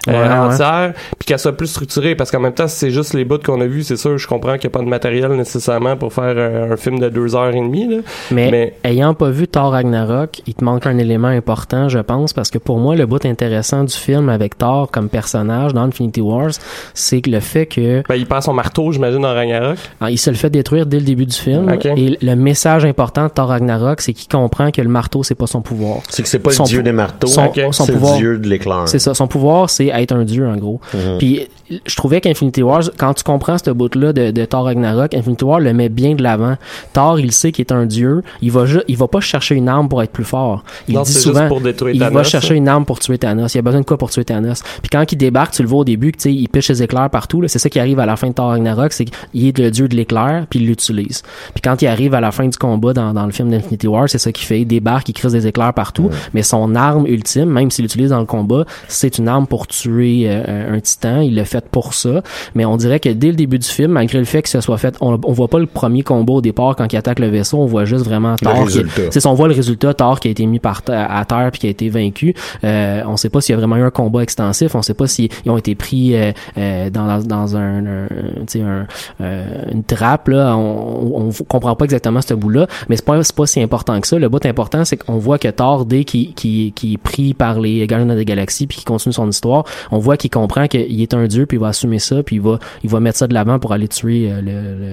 Euh, 0.08 0.12
Ouais, 0.12 0.18
ouais. 0.28 0.34
entière 0.34 0.92
puis 1.18 1.26
qu'elle 1.26 1.38
soit 1.38 1.56
plus 1.56 1.66
structurée 1.68 2.14
parce 2.14 2.30
qu'en 2.30 2.40
même 2.40 2.52
temps 2.54 2.68
si 2.68 2.76
c'est 2.76 2.90
juste 2.90 3.14
les 3.14 3.24
bouts 3.24 3.38
qu'on 3.38 3.60
a 3.60 3.66
vus 3.66 3.84
c'est 3.84 3.96
sûr 3.96 4.18
je 4.18 4.26
comprends 4.28 4.52
qu'il 4.58 4.68
n'y 4.68 4.74
a 4.74 4.78
pas 4.78 4.84
de 4.84 4.88
matériel 4.88 5.32
nécessairement 5.32 5.96
pour 5.96 6.12
faire 6.12 6.36
un, 6.36 6.72
un 6.72 6.76
film 6.76 6.98
de 6.98 7.08
deux 7.08 7.34
heures 7.34 7.50
et 7.54 7.60
demie 7.60 7.88
là. 7.88 7.96
Mais, 8.30 8.50
Mais- 8.50 8.74
ayant 8.84 9.14
pas 9.14 9.30
vu 9.30 9.48
Thor 9.48 9.72
Ragnarok, 9.72 10.42
il 10.46 10.54
te 10.54 10.64
manque 10.64 10.86
un 10.86 10.98
élément 10.98 11.28
important, 11.28 11.88
je 11.88 11.98
pense, 11.98 12.32
parce 12.32 12.50
que 12.50 12.58
pour 12.58 12.78
moi, 12.78 12.94
le 12.96 13.06
bout 13.06 13.24
intéressant 13.24 13.84
du 13.84 13.94
film 13.94 14.28
avec 14.28 14.58
Thor 14.58 14.90
comme 14.90 15.08
personnage 15.08 15.72
dans 15.74 15.82
Infinity 15.82 16.20
Wars, 16.20 16.50
c'est 16.94 17.20
que 17.20 17.30
le 17.30 17.40
fait 17.40 17.66
que 17.66 18.02
ben, 18.08 18.14
il 18.16 18.26
perd 18.26 18.42
son 18.42 18.52
marteau 18.54 18.92
j'imagine 18.92 19.20
dans 19.22 19.32
Ragnarok 19.34 19.78
ah, 20.00 20.10
il 20.10 20.18
se 20.18 20.30
le 20.30 20.36
fait 20.36 20.50
détruire 20.50 20.86
dès 20.86 20.98
le 20.98 21.04
début 21.04 21.26
du 21.26 21.34
film. 21.36 21.70
Et 21.96 22.18
le 22.20 22.34
message 22.34 22.84
important 22.84 23.24
de 23.24 23.28
Thor 23.30 23.48
Ragnarok, 23.48 24.00
c'est 24.00 24.12
qu'il 24.12 24.28
comprend 24.28 24.70
que 24.70 24.82
le 24.82 24.88
marteau, 24.88 25.22
c'est 25.22 25.34
pas 25.34 25.46
son 25.46 25.62
pouvoir. 25.62 25.98
C'est 26.08 26.22
que 26.22 26.28
c'est 26.28 26.38
pas 26.38 26.50
Son 26.50 26.64
le 26.64 26.68
dieu 26.68 26.82
des 26.82 26.92
marteaux, 26.92 27.26
son- 27.26 27.46
ok. 27.46 27.60
son 27.72 27.84
c'est 27.84 27.92
pouvoir- 27.92 28.12
le 28.14 28.18
dieu 28.18 28.38
de 28.38 28.48
l'éclair. 28.48 28.82
C'est 28.86 28.98
ça. 28.98 29.14
Son 29.14 29.26
pouvoir, 29.26 29.70
c'est 29.70 29.90
être 30.00 30.12
un 30.12 30.24
dieu, 30.24 30.46
en 30.46 30.56
gros. 30.56 30.80
Mhm. 30.92 31.18
Puis 31.18 31.48
je 31.86 31.96
trouvais 31.96 32.20
qu'Infinity 32.20 32.62
Wars, 32.62 32.82
quand 32.98 33.14
tu 33.14 33.24
comprends 33.24 33.56
ce 33.58 33.70
bout-là 33.70 34.12
de, 34.12 34.30
de 34.30 34.44
Thor 34.44 34.64
Ragnarok, 34.64 35.14
Infinity 35.14 35.44
War 35.44 35.60
le 35.60 35.72
met 35.72 35.88
bien 35.88 36.14
de 36.14 36.22
l'avant. 36.22 36.56
Thor, 36.92 37.18
il 37.18 37.32
sait 37.32 37.52
qu'il 37.52 37.62
est 37.62 37.72
un 37.72 37.86
dieu. 37.86 38.22
Il 38.42 38.50
va 38.50 38.64
il 38.88 38.96
va 38.96 39.08
pas 39.08 39.20
chercher 39.20 39.54
une 39.54 39.68
arme 39.68 39.88
pour 39.88 40.02
être 40.02 40.12
plus 40.12 40.24
fort. 40.24 40.64
Il 40.88 40.94
Non, 40.94 41.02
dit 41.02 41.12
souvent, 41.12 41.48
pour 41.48 41.60
il 41.60 41.98
va 41.98 42.10
Thanos, 42.10 42.28
chercher 42.28 42.54
une 42.54 42.68
arme 42.68 42.84
pour 42.84 42.98
tuer 42.98 43.18
Thanos. 43.18 43.54
Il 43.54 43.58
a 43.58 43.62
besoin 43.62 43.80
de 43.80 43.86
quoi 43.86 43.96
pour 43.98 44.10
tuer 44.10 44.24
Thanos? 44.24 44.62
Puis 44.82 44.88
quand 44.90 45.10
il 45.10 45.16
débarque, 45.16 45.54
tu 45.54 45.62
le 45.62 45.68
vois 45.68 45.80
au 45.80 45.84
début, 45.84 46.12
que 46.12 46.18
tu 46.18 46.22
sais, 46.24 46.34
il 46.34 46.48
piche 46.48 46.66
ses 46.66 46.82
éclairs 46.82 47.10
partout. 47.10 47.42
C'est 47.46 47.58
ça 47.58 47.68
qui 47.68 47.78
arrive 47.78 47.98
à 48.00 48.06
la 48.06 48.16
fin 48.16 48.28
de 48.28 48.32
Thor 48.34 48.48
Ragnarok, 48.48 48.92
c'est 48.92 49.04
qu'il 49.06 49.46
est 49.46 49.58
le 49.58 49.70
dieu 49.70 49.88
de 49.88 49.96
l'éclair, 49.96 50.46
puis 50.48 50.60
il 50.60 50.66
l'utilise. 50.66 51.22
Puis 51.54 51.62
quand 51.62 51.80
il 51.82 51.86
arrive 51.86 52.14
à 52.14 52.20
la 52.20 52.30
fin 52.32 52.46
du 52.46 52.56
combat 52.56 52.92
dans, 52.92 53.12
dans 53.12 53.26
le 53.26 53.32
film 53.32 53.50
d'Infinity 53.50 53.86
War, 53.86 54.08
c'est 54.08 54.18
ça 54.18 54.32
qu'il 54.32 54.46
fait. 54.46 54.60
Il 54.60 54.66
débarque, 54.66 55.08
il 55.08 55.12
crée 55.12 55.30
des 55.30 55.46
éclairs 55.46 55.74
partout. 55.74 56.10
Mais 56.32 56.42
son 56.42 56.74
arme 56.74 57.06
ultime, 57.06 57.46
même 57.46 57.70
s'il 57.70 57.84
l'utilise 57.84 58.10
dans 58.10 58.20
le 58.20 58.26
combat, 58.26 58.64
c'est 58.88 59.18
une 59.18 59.28
arme 59.28 59.46
pour 59.46 59.66
tuer 59.66 59.83
euh, 59.90 60.74
un 60.76 60.80
titan. 60.80 61.20
Il 61.20 61.34
l'a 61.34 61.44
fait 61.44 61.64
pour 61.68 61.94
ça. 61.94 62.22
Mais 62.54 62.64
on 62.64 62.76
dirait 62.76 63.00
que 63.00 63.08
dès 63.08 63.28
le 63.28 63.34
début 63.34 63.58
du 63.58 63.68
film, 63.68 63.92
malgré 63.92 64.18
le 64.18 64.24
fait 64.24 64.42
que 64.42 64.48
ce 64.48 64.60
soit 64.60 64.78
fait, 64.78 64.96
on, 65.00 65.18
on 65.24 65.32
voit 65.32 65.48
pas 65.48 65.58
le 65.58 65.66
premier 65.66 66.02
combat 66.02 66.34
au 66.34 66.40
départ 66.40 66.76
quand 66.76 66.92
il 66.92 66.96
attaque 66.96 67.18
le 67.18 67.28
vaisseau. 67.28 67.58
On 67.58 67.66
voit 67.66 67.84
juste 67.84 68.04
vraiment 68.04 68.36
Thor. 68.36 68.52
qui- 68.68 68.72
c'est 69.10 69.26
on 69.26 69.34
voit 69.34 69.48
le 69.48 69.54
résultat, 69.54 69.94
Thor 69.94 70.20
qui 70.20 70.28
a 70.28 70.30
été 70.30 70.46
mis 70.46 70.58
par 70.58 70.82
à 70.88 71.24
terre 71.24 71.48
puis 71.52 71.60
qui 71.60 71.66
a 71.66 71.70
été 71.70 71.88
vaincu. 71.88 72.34
Euh, 72.64 73.02
on 73.06 73.16
sait 73.16 73.28
pas 73.30 73.40
s'il 73.40 73.54
y 73.54 73.56
a 73.56 73.58
vraiment 73.58 73.76
eu 73.76 73.82
un 73.82 73.90
combat 73.90 74.22
extensif. 74.22 74.74
On 74.74 74.82
sait 74.82 74.94
pas 74.94 75.06
s'ils 75.06 75.28
ils 75.44 75.50
ont 75.50 75.56
été 75.56 75.74
pris 75.74 76.14
euh, 76.14 76.32
euh, 76.58 76.90
dans, 76.90 77.20
dans 77.22 77.56
un, 77.56 77.86
un, 77.86 78.06
un, 78.06 78.86
euh, 79.20 79.44
une 79.72 79.84
trappe. 79.84 80.28
Là. 80.28 80.56
On, 80.56 81.28
on, 81.28 81.44
comprend 81.48 81.74
pas 81.76 81.84
exactement 81.84 82.20
ce 82.20 82.34
bout-là, 82.34 82.66
mais 82.88 82.96
c'est 82.96 83.04
pas, 83.04 83.22
c'est 83.22 83.34
pas 83.34 83.46
si 83.46 83.60
important 83.60 84.00
que 84.00 84.06
ça. 84.06 84.18
Le 84.18 84.28
bout 84.28 84.44
important, 84.46 84.84
c'est 84.84 84.96
qu'on 84.96 85.18
voit 85.18 85.38
que 85.38 85.48
Thor, 85.48 85.84
dès 85.84 86.04
qu'il 86.04 86.34
qu'il- 86.34 86.72
qu'il 86.72 86.94
est 86.94 86.98
pris 86.98 87.34
par 87.34 87.60
les 87.60 87.86
Gardiens 87.86 88.06
de 88.06 88.14
la 88.18 88.24
Galaxie 88.24 88.66
puis 88.66 88.76
qu'il 88.78 88.84
continue 88.86 89.12
son 89.12 89.28
histoire, 89.28 89.64
on 89.90 89.98
voit 89.98 90.16
qu'il 90.16 90.30
comprend 90.30 90.66
qu'il 90.66 91.00
est 91.00 91.14
un 91.14 91.26
dieu 91.26 91.46
puis 91.46 91.56
il 91.56 91.60
va 91.60 91.68
assumer 91.68 91.98
ça 91.98 92.22
puis 92.22 92.36
il 92.36 92.42
va, 92.42 92.58
il 92.82 92.90
va 92.90 93.00
mettre 93.00 93.18
ça 93.18 93.26
de 93.26 93.34
l'avant 93.34 93.58
pour 93.58 93.72
aller 93.72 93.88
tuer 93.88 94.30
euh, 94.30 94.40
le, 94.40 94.50
le, 94.52 94.92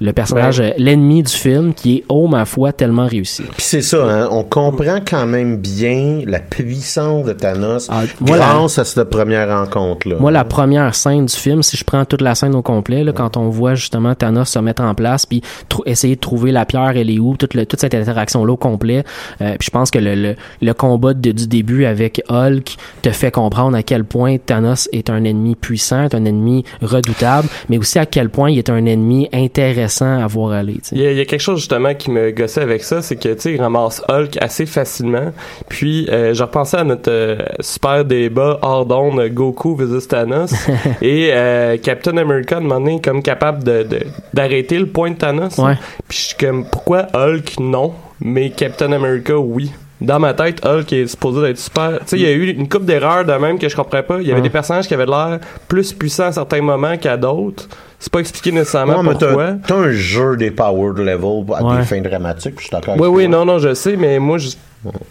le 0.00 0.12
personnage, 0.12 0.60
euh, 0.60 0.70
l'ennemi 0.78 1.22
du 1.22 1.32
film 1.32 1.74
qui 1.74 1.96
est, 1.98 2.04
oh 2.08 2.26
ma 2.28 2.44
foi, 2.44 2.72
tellement 2.72 3.06
réussi. 3.06 3.42
Puis 3.42 3.62
c'est 3.62 3.82
ça, 3.82 4.04
hein, 4.04 4.28
on 4.30 4.42
comprend 4.44 4.98
quand 5.08 5.26
même 5.26 5.56
bien 5.58 6.20
la 6.26 6.40
puissance 6.40 7.24
de 7.26 7.32
Thanos 7.32 7.88
Ah, 7.90 8.02
moi, 8.20 8.36
la- 8.36 8.52
grâce 8.52 8.78
à 8.78 8.84
cette 8.84 9.04
première 9.10 9.48
rencontre-là. 9.48 10.16
Moi, 10.18 10.30
la 10.30 10.44
première 10.44 10.94
scène 10.94 11.26
du 11.26 11.34
film, 11.34 11.62
si 11.62 11.76
je 11.76 11.84
prends 11.84 12.04
toute 12.04 12.20
la 12.22 12.34
scène 12.34 12.54
au 12.54 12.62
complet, 12.62 13.04
là, 13.04 13.12
quand 13.12 13.36
on 13.36 13.48
voit 13.48 13.74
justement 13.74 14.14
Thanos 14.14 14.48
se 14.48 14.58
mettre 14.58 14.82
en 14.82 14.94
place, 14.94 15.26
puis 15.26 15.42
essayer 15.86 16.16
de 16.16 16.20
trouver 16.20 16.52
la 16.52 16.64
pierre, 16.64 16.92
elle 16.96 17.10
est 17.10 17.18
où, 17.18 17.36
toute, 17.36 17.54
le- 17.54 17.66
toute 17.66 17.80
cette 17.80 17.94
interaction-là 17.94 18.52
au 18.52 18.56
complet, 18.56 19.04
euh, 19.40 19.56
puis 19.58 19.66
je 19.66 19.70
pense 19.70 19.90
que 19.90 19.98
le, 19.98 20.14
le, 20.14 20.36
le 20.60 20.74
combat 20.74 21.14
de- 21.14 21.32
du 21.32 21.46
début 21.46 21.84
avec 21.84 22.22
Hulk 22.28 22.76
te 23.02 23.10
fait 23.10 23.30
comprendre 23.30 23.76
à 23.76 23.82
quel 23.82 24.04
point 24.04 24.19
Thanos 24.44 24.88
est 24.92 25.10
un 25.10 25.24
ennemi 25.24 25.54
puissant, 25.56 26.04
est 26.04 26.14
un 26.14 26.24
ennemi 26.24 26.64
redoutable, 26.82 27.48
mais 27.68 27.78
aussi 27.78 27.98
à 27.98 28.06
quel 28.06 28.28
point 28.30 28.50
il 28.50 28.58
est 28.58 28.70
un 28.70 28.84
ennemi 28.86 29.28
intéressant 29.32 30.22
à 30.22 30.26
voir 30.26 30.52
aller. 30.52 30.78
Il 30.92 31.00
y, 31.00 31.06
a, 31.06 31.12
il 31.12 31.18
y 31.18 31.20
a 31.20 31.24
quelque 31.24 31.40
chose 31.40 31.58
justement 31.58 31.94
qui 31.94 32.10
me 32.10 32.30
gossait 32.30 32.62
avec 32.62 32.82
ça, 32.82 33.02
c'est 33.02 33.16
que 33.16 33.28
tu 33.34 33.40
sais, 33.40 33.52
il 33.54 33.60
ramasse 33.60 34.02
Hulk 34.08 34.36
assez 34.40 34.66
facilement. 34.66 35.32
Puis 35.68 36.06
euh, 36.10 36.34
je 36.34 36.42
repensais 36.42 36.76
à 36.78 36.84
notre 36.84 37.10
euh, 37.10 37.38
super 37.60 38.04
débat 38.04 38.58
hors 38.62 38.86
d'onde 38.86 39.20
Goku 39.28 39.76
vs 39.76 40.06
Thanos 40.08 40.52
et 41.02 41.30
euh, 41.32 41.76
Captain 41.78 42.16
America 42.16 42.56
à 42.56 42.58
un 42.58 42.62
moment 42.62 42.80
donné, 42.80 43.00
comme 43.00 43.22
capable 43.22 43.64
de 43.64 43.82
de- 43.82 44.00
d'arrêter 44.34 44.78
le 44.78 44.86
point 44.86 45.10
de 45.10 45.16
Thanos. 45.16 45.58
Ouais. 45.58 45.74
Puis 46.08 46.18
je 46.18 46.22
suis 46.28 46.36
comme 46.36 46.64
pourquoi 46.64 47.06
Hulk 47.14 47.58
non, 47.60 47.92
mais 48.20 48.50
Captain 48.50 48.92
America 48.92 49.38
oui? 49.38 49.70
Dans 50.00 50.18
ma 50.18 50.32
tête, 50.32 50.64
Hulk 50.64 50.92
est 50.92 51.06
supposé 51.06 51.42
d'être 51.42 51.58
super. 51.58 51.98
Tu 52.00 52.06
sais, 52.06 52.16
il 52.16 52.22
y 52.22 52.26
a 52.26 52.32
eu 52.32 52.50
une 52.50 52.68
coupe 52.68 52.84
d'erreurs 52.84 53.24
de 53.24 53.32
même 53.32 53.58
que 53.58 53.68
je 53.68 53.76
comprenais 53.76 54.02
pas. 54.02 54.20
Il 54.20 54.26
y 54.26 54.32
avait 54.32 54.40
des 54.40 54.50
personnages 54.50 54.88
qui 54.88 54.94
avaient 54.94 55.06
l'air 55.06 55.40
plus 55.68 55.92
puissants 55.92 56.26
à 56.26 56.32
certains 56.32 56.62
moments 56.62 56.96
qu'à 56.96 57.16
d'autres. 57.16 57.68
C'est 58.02 58.10
pas 58.12 58.20
expliqué 58.20 58.50
nécessairement 58.50 59.04
t'as- 59.04 59.26
pourquoi. 59.26 59.52
T'as 59.66 59.74
un 59.76 59.92
jeu 59.92 60.36
des 60.36 60.50
power 60.50 60.92
level 60.96 61.44
à 61.54 61.62
Ouais. 61.62 61.76
des 61.78 61.82
fins 61.84 62.00
dramatiques, 62.00 62.56
puis 62.56 62.64
je 62.64 62.68
suis 62.68 62.70
d'accord 62.76 62.96
Oui, 62.98 63.08
oui, 63.08 63.28
non, 63.28 63.44
non, 63.44 63.58
je 63.58 63.74
sais, 63.74 63.94
mais 63.96 64.18
moi, 64.18 64.38
je, 64.38 64.48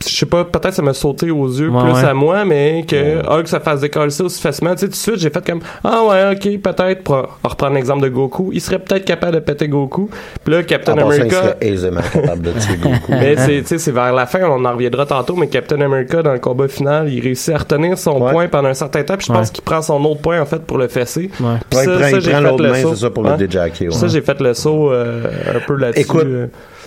je 0.04 0.10
sais 0.10 0.26
pas, 0.26 0.44
peut-être 0.46 0.74
ça 0.74 0.82
m'a 0.82 0.96
sauté 0.96 1.30
aux 1.30 1.48
yeux 1.48 1.70
Ouais, 1.70 1.84
plus 1.84 1.92
ouais. 1.92 2.04
à 2.04 2.16
moi, 2.16 2.44
mais 2.46 2.84
que 2.88 3.24
Hulk 3.28 3.48
se 3.48 3.60
fasse 3.60 3.82
décoller 3.82 4.10
ça 4.10 4.24
aussi 4.24 4.42
facilement. 4.42 4.74
Tu 4.74 4.80
sais, 4.80 4.86
tout 4.88 4.92
de 4.94 4.96
suite, 4.96 5.20
j'ai 5.20 5.30
fait 5.30 5.46
comme, 5.46 5.60
ah 5.84 6.02
ouais, 6.10 6.32
ok, 6.36 6.60
peut-être, 6.64 7.04
pour 7.04 7.38
reprendre 7.44 7.76
l'exemple 7.76 8.02
de 8.02 8.10
Goku, 8.10 8.50
il 8.52 8.60
serait 8.62 8.80
peut-être 8.80 9.06
capable 9.06 9.36
de 9.36 9.40
péter 9.42 9.68
Goku. 9.68 10.10
Puis 10.44 10.52
là, 10.56 10.64
Captain 10.64 10.94
En 10.94 10.96
passant, 10.96 11.10
il 11.12 11.16
America. 11.22 11.36
serait 11.44 11.58
aisément 11.62 12.02
capable 12.12 12.42
de 12.42 12.52
tuer 12.54 12.78
Goku. 12.82 12.96
Mais 13.10 13.36
c'est, 13.38 13.62
tu 13.62 13.68
sais, 13.68 13.78
c'est 13.78 13.92
vers 13.92 14.12
la 14.12 14.26
fin, 14.26 14.40
on 14.50 14.66
en 14.66 14.72
reviendra 14.74 15.06
tantôt, 15.06 15.36
mais 15.36 15.46
Captain 15.48 15.80
America, 15.82 16.24
dans 16.24 16.34
le 16.34 16.40
combat 16.40 16.68
final, 16.68 17.08
il 17.14 17.22
réussit 17.22 17.54
à 17.54 17.60
retenir 17.60 17.96
son 18.00 18.20
Ouais. 18.20 18.32
point 18.32 18.48
pendant 18.48 18.70
un 18.70 18.74
certain 18.74 19.04
temps, 19.04 19.18
puis 19.18 19.28
je 19.28 19.34
pense 19.34 19.50
Ouais. 19.50 19.54
qu'il 19.54 19.64
prend 19.64 19.84
son 19.84 20.04
autre 20.06 20.22
point, 20.22 20.42
en 20.42 20.46
fait, 20.48 20.64
pour 20.66 20.80
le 20.80 20.88
fesser. 20.88 21.30
Ouais. 21.40 21.46
Puis 21.70 21.78
Ouais, 21.78 21.84
il 21.84 21.86
ça, 21.86 21.92
prend, 21.92 22.00
ça, 22.02 22.10
il 22.10 22.22
j'ai 22.22 22.32
prend 22.32 22.40
fait 22.42 22.50
l'autre 22.50 22.64
le 22.64 22.72
main, 22.72 22.79
saut. 22.82 22.96
c'est 22.96 23.02
ça, 23.02 23.10
pour 23.10 23.24
le 23.24 23.38
déjacker. 23.38 23.88
ouais. 23.88 23.94
Ça, 23.94 24.08
j'ai 24.08 24.22
fait 24.22 24.40
le 24.40 24.54
saut 24.54 24.92
euh, 24.92 25.24
un 25.56 25.60
peu 25.60 25.76
là-dessus. 25.76 26.02
Écoute, 26.02 26.28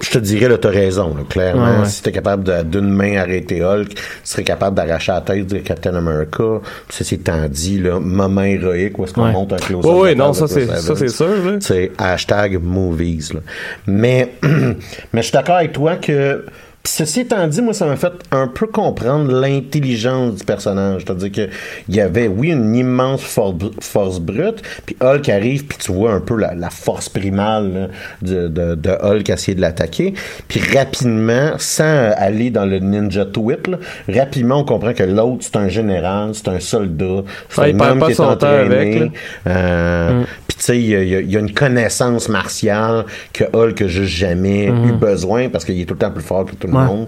je 0.01 0.11
te 0.11 0.19
dirais, 0.19 0.49
là, 0.49 0.59
t'as 0.59 0.71
raison, 0.71 1.15
là, 1.15 1.23
clairement. 1.29 1.63
Ouais, 1.65 1.79
ouais. 1.81 1.85
Si 1.85 2.03
t'es 2.03 2.11
capable 2.13 2.45
de- 2.45 2.63
d'une 2.63 2.89
main 2.91 3.17
arrêter 3.19 3.63
Hulk, 3.63 3.91
tu 3.91 4.03
serais 4.25 4.43
capable 4.43 4.77
d'arracher 4.77 5.13
la 5.13 5.21
tête 5.21 5.47
de 5.47 5.59
Captain 5.59 5.95
America. 5.95 6.61
Ça, 6.89 7.05
c'est 7.05 7.21
dit, 7.51 7.79
là, 7.79 8.01
moment 8.01 8.43
héroïque, 8.43 8.99
où 8.99 9.05
est-ce 9.05 9.15
qu'on 9.15 9.27
monte 9.27 9.53
un 9.53 9.57
close 9.57 9.85
Oui, 9.87 9.93
oui, 10.11 10.17
non, 10.17 10.33
ça, 10.33 10.49
c'est, 10.49 10.67
ça, 10.67 10.97
c'est 10.97 11.09
sûr. 11.09 11.29
C'est 11.61 11.93
hashtag 11.99 12.61
movies. 12.63 13.33
Là. 13.33 13.41
Mais, 13.87 14.33
mais 14.43 14.77
je 15.15 15.23
suis 15.23 15.33
d'accord 15.33 15.57
avec 15.57 15.73
toi 15.73 15.97
que. 15.97 16.45
Pis 16.83 16.91
Ceci 16.93 17.21
étant 17.21 17.47
dit, 17.47 17.63
moi, 17.63 17.73
ça 17.75 17.87
m'a 17.87 17.97
fait 17.97 18.13
un 18.33 18.49
peu 18.49 18.67
comprendre 18.67 19.31
l'intelligence 19.33 20.35
du 20.37 20.45
personnage. 20.45 21.03
C'est-à-dire 21.07 21.31
que 21.33 21.53
il 21.89 21.95
y 21.97 22.01
avait, 22.01 22.29
oui, 22.29 22.49
une 22.51 22.75
immense 22.75 23.23
for- 23.23 23.55
force 23.81 24.19
brute, 24.21 24.63
puis 24.85 24.97
Hulk 25.01 25.29
arrive, 25.29 25.65
puis 25.67 25.79
tu 25.79 25.93
vois 25.93 26.13
un 26.13 26.21
peu 26.21 26.37
la, 26.37 26.55
la 26.55 26.71
force 26.71 27.09
primale 27.09 27.73
là, 27.73 27.87
de, 28.21 28.49
de, 28.49 28.75
de 28.75 28.91
Hulk 28.91 29.31
essayer 29.31 29.55
de 29.55 29.61
l'attaquer. 29.61 30.15
Puis 30.49 30.61
rapidement, 30.77 31.53
sans 31.59 32.11
aller 32.17 32.51
dans 32.51 32.67
le 32.67 32.79
ninja 32.79 33.25
là, 33.69 33.79
rapidement, 34.09 34.59
on 34.61 34.65
comprend 34.65 34.93
que 34.93 35.03
l'autre, 35.05 35.39
c'est 35.41 35.57
un 35.57 35.69
général, 35.69 36.31
c'est 36.35 36.49
un 36.49 36.61
soldat, 36.61 37.23
c'est 37.49 37.61
Ouais, 37.61 37.71
il 37.71 37.81
un 37.83 37.91
homme 37.93 37.99
pas 38.01 38.07
qui 38.07 38.13
est 38.13 38.21
entraîné. 38.21 38.75
avec. 38.97 39.13
Euh, 39.47 40.25
Puis 40.57 40.65
sais, 40.65 40.79
il 40.79 40.85
y, 40.87 40.91
y 40.91 40.95
a- 41.17 41.21
il 41.21 41.31
y 41.31 41.37
a 41.37 41.41
une 41.41 41.53
connaissance 41.53 42.29
martiale 42.29 43.05
que 43.33 43.45
Hulk 43.53 43.83
a 43.83 43.89
juste 43.89 44.13
jamais 44.15 44.71
Mhm. 44.71 44.89
eu 44.89 44.93
besoin 44.93 45.49
parce 45.49 45.65
qu'il 45.65 45.81
est 45.81 45.85
tout 45.85 45.95
le 45.95 45.99
temps 46.01 46.11
plus 46.11 46.23
fort 46.23 46.45
que 46.47 46.55
tout 46.55 46.67
le 46.67 46.75
Ouais. 46.75 46.85
monde. 46.85 47.07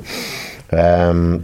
Euh, 0.73 1.39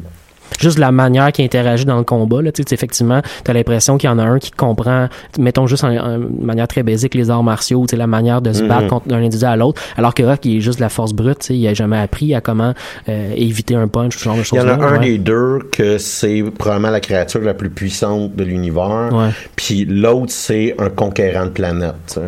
Juste 0.58 0.78
la 0.78 0.90
manière 0.92 1.32
qu'il 1.32 1.44
interagit 1.44 1.84
dans 1.84 1.98
le 1.98 2.04
combat, 2.04 2.42
là, 2.42 2.52
tu 2.52 2.62
sais, 2.66 2.74
effectivement, 2.74 3.20
t'as 3.44 3.52
l'impression 3.52 3.96
qu'il 3.98 4.08
y 4.08 4.12
en 4.12 4.18
a 4.18 4.24
un 4.24 4.38
qui 4.38 4.50
comprend, 4.50 5.08
mettons 5.38 5.66
juste 5.66 5.84
en, 5.84 5.94
en 5.96 6.18
manière 6.40 6.68
très 6.68 6.82
basique 6.82 7.14
les 7.14 7.30
arts 7.30 7.42
martiaux, 7.42 7.84
tu 7.86 7.90
sais, 7.92 7.96
la 7.96 8.06
manière 8.06 8.42
de 8.42 8.52
se 8.52 8.62
Mhm. 8.62 8.68
battre 8.68 8.86
contre 8.88 9.08
d'un 9.08 9.18
individu 9.18 9.44
à 9.44 9.56
l'autre, 9.56 9.80
alors 9.96 10.14
que 10.14 10.22
Rock, 10.22 10.40
il 10.44 10.56
est 10.56 10.60
juste 10.60 10.78
de 10.78 10.82
la 10.84 10.88
force 10.88 11.12
brute, 11.12 11.38
tu 11.40 11.46
sais, 11.46 11.56
il 11.56 11.66
a 11.68 11.74
jamais 11.74 11.98
appris 11.98 12.34
à 12.34 12.40
comment 12.40 12.74
euh, 13.08 13.32
éviter 13.36 13.74
un 13.74 13.88
punch, 13.88 14.16
ce 14.16 14.24
genre 14.24 14.34
de 14.34 14.40
Il 14.40 14.44
choses. 14.44 14.58
y 14.58 14.62
en 14.62 14.68
a 14.80 14.84
un 14.86 14.98
des 15.00 15.18
deux 15.18 15.60
que 15.72 15.98
c'est 15.98 16.42
probablement 16.58 16.90
la 16.90 17.00
créature 17.00 17.40
la 17.40 17.54
plus 17.54 17.70
puissante 17.70 18.34
de 18.34 18.44
l'univers. 18.44 19.08
Ouais. 19.12 19.28
Puis 19.56 19.84
l'autre, 19.84 20.32
c'est 20.32 20.74
un 20.78 20.90
conquérant 20.90 21.44
de 21.46 21.50
planète. 21.50 21.94
tu 22.06 22.14
sais. 22.14 22.20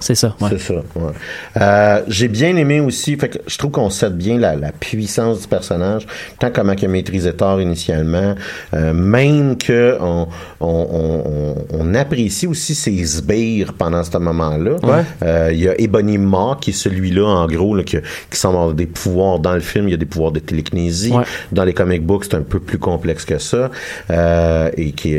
C'est 0.00 0.14
ça, 0.14 0.34
ouais. 0.40 0.48
C'est 0.50 0.58
ça. 0.60 0.74
ouais. 0.74 1.12
Euh, 1.60 2.02
J'ai 2.08 2.28
bien 2.28 2.54
aimé 2.56 2.80
aussi, 2.80 3.16
fait 3.16 3.28
que 3.28 3.38
je 3.46 3.56
trouve 3.58 3.70
qu'on 3.72 3.90
sait 3.90 4.10
bien 4.10 4.38
la, 4.38 4.54
la 4.56 4.72
puissance 4.72 5.40
du 5.42 5.48
personnage, 5.48 6.06
tant 6.38 6.50
comment 6.50 6.72
il 6.72 6.84
a 6.84 6.88
maîtrisé 6.88 7.32
Thor 7.32 7.60
initialement, 7.60 8.34
euh, 8.74 8.92
même 8.92 9.56
que 9.56 9.96
on, 10.00 10.26
on, 10.60 10.66
on, 10.68 11.30
on- 11.30 11.56
on 11.78 11.94
apprécie 11.94 12.46
aussi 12.46 12.74
ses 12.74 13.04
sbires 13.04 13.72
pendant 13.74 14.02
ce 14.04 14.16
moment-là. 14.18 14.72
Ouais. 14.82 15.04
Euh, 15.22 15.50
Il 15.52 15.60
y 15.60 15.68
a 15.68 15.80
Ebony 15.80 16.18
Maw 16.18 16.56
qui 16.60 16.70
est 16.70 16.72
celui-là, 16.72 17.24
en 17.26 17.46
gros, 17.46 17.74
là, 17.74 17.82
qui, 17.82 17.96
qui 18.30 18.38
semble 18.38 18.56
avoir 18.56 18.74
des 18.74 18.86
pouvoirs 18.86 19.38
dans 19.38 19.54
le 19.54 19.60
film. 19.60 19.88
Il 19.88 19.92
y 19.92 19.94
a 19.94 19.98
des 19.98 20.06
pouvoirs 20.06 20.32
de 20.32 20.40
télékinésie. 20.40 21.12
Ouais. 21.12 21.24
Dans 21.52 21.64
les 21.64 21.72
comic 21.74 22.04
books, 22.04 22.24
c'est 22.24 22.36
un 22.36 22.42
peu 22.42 22.60
plus 22.60 22.78
complexe 22.78 23.24
que 23.24 23.38
ça. 23.38 23.70
Euh, 24.10 24.70
et 24.76 24.92
qui, 24.92 25.10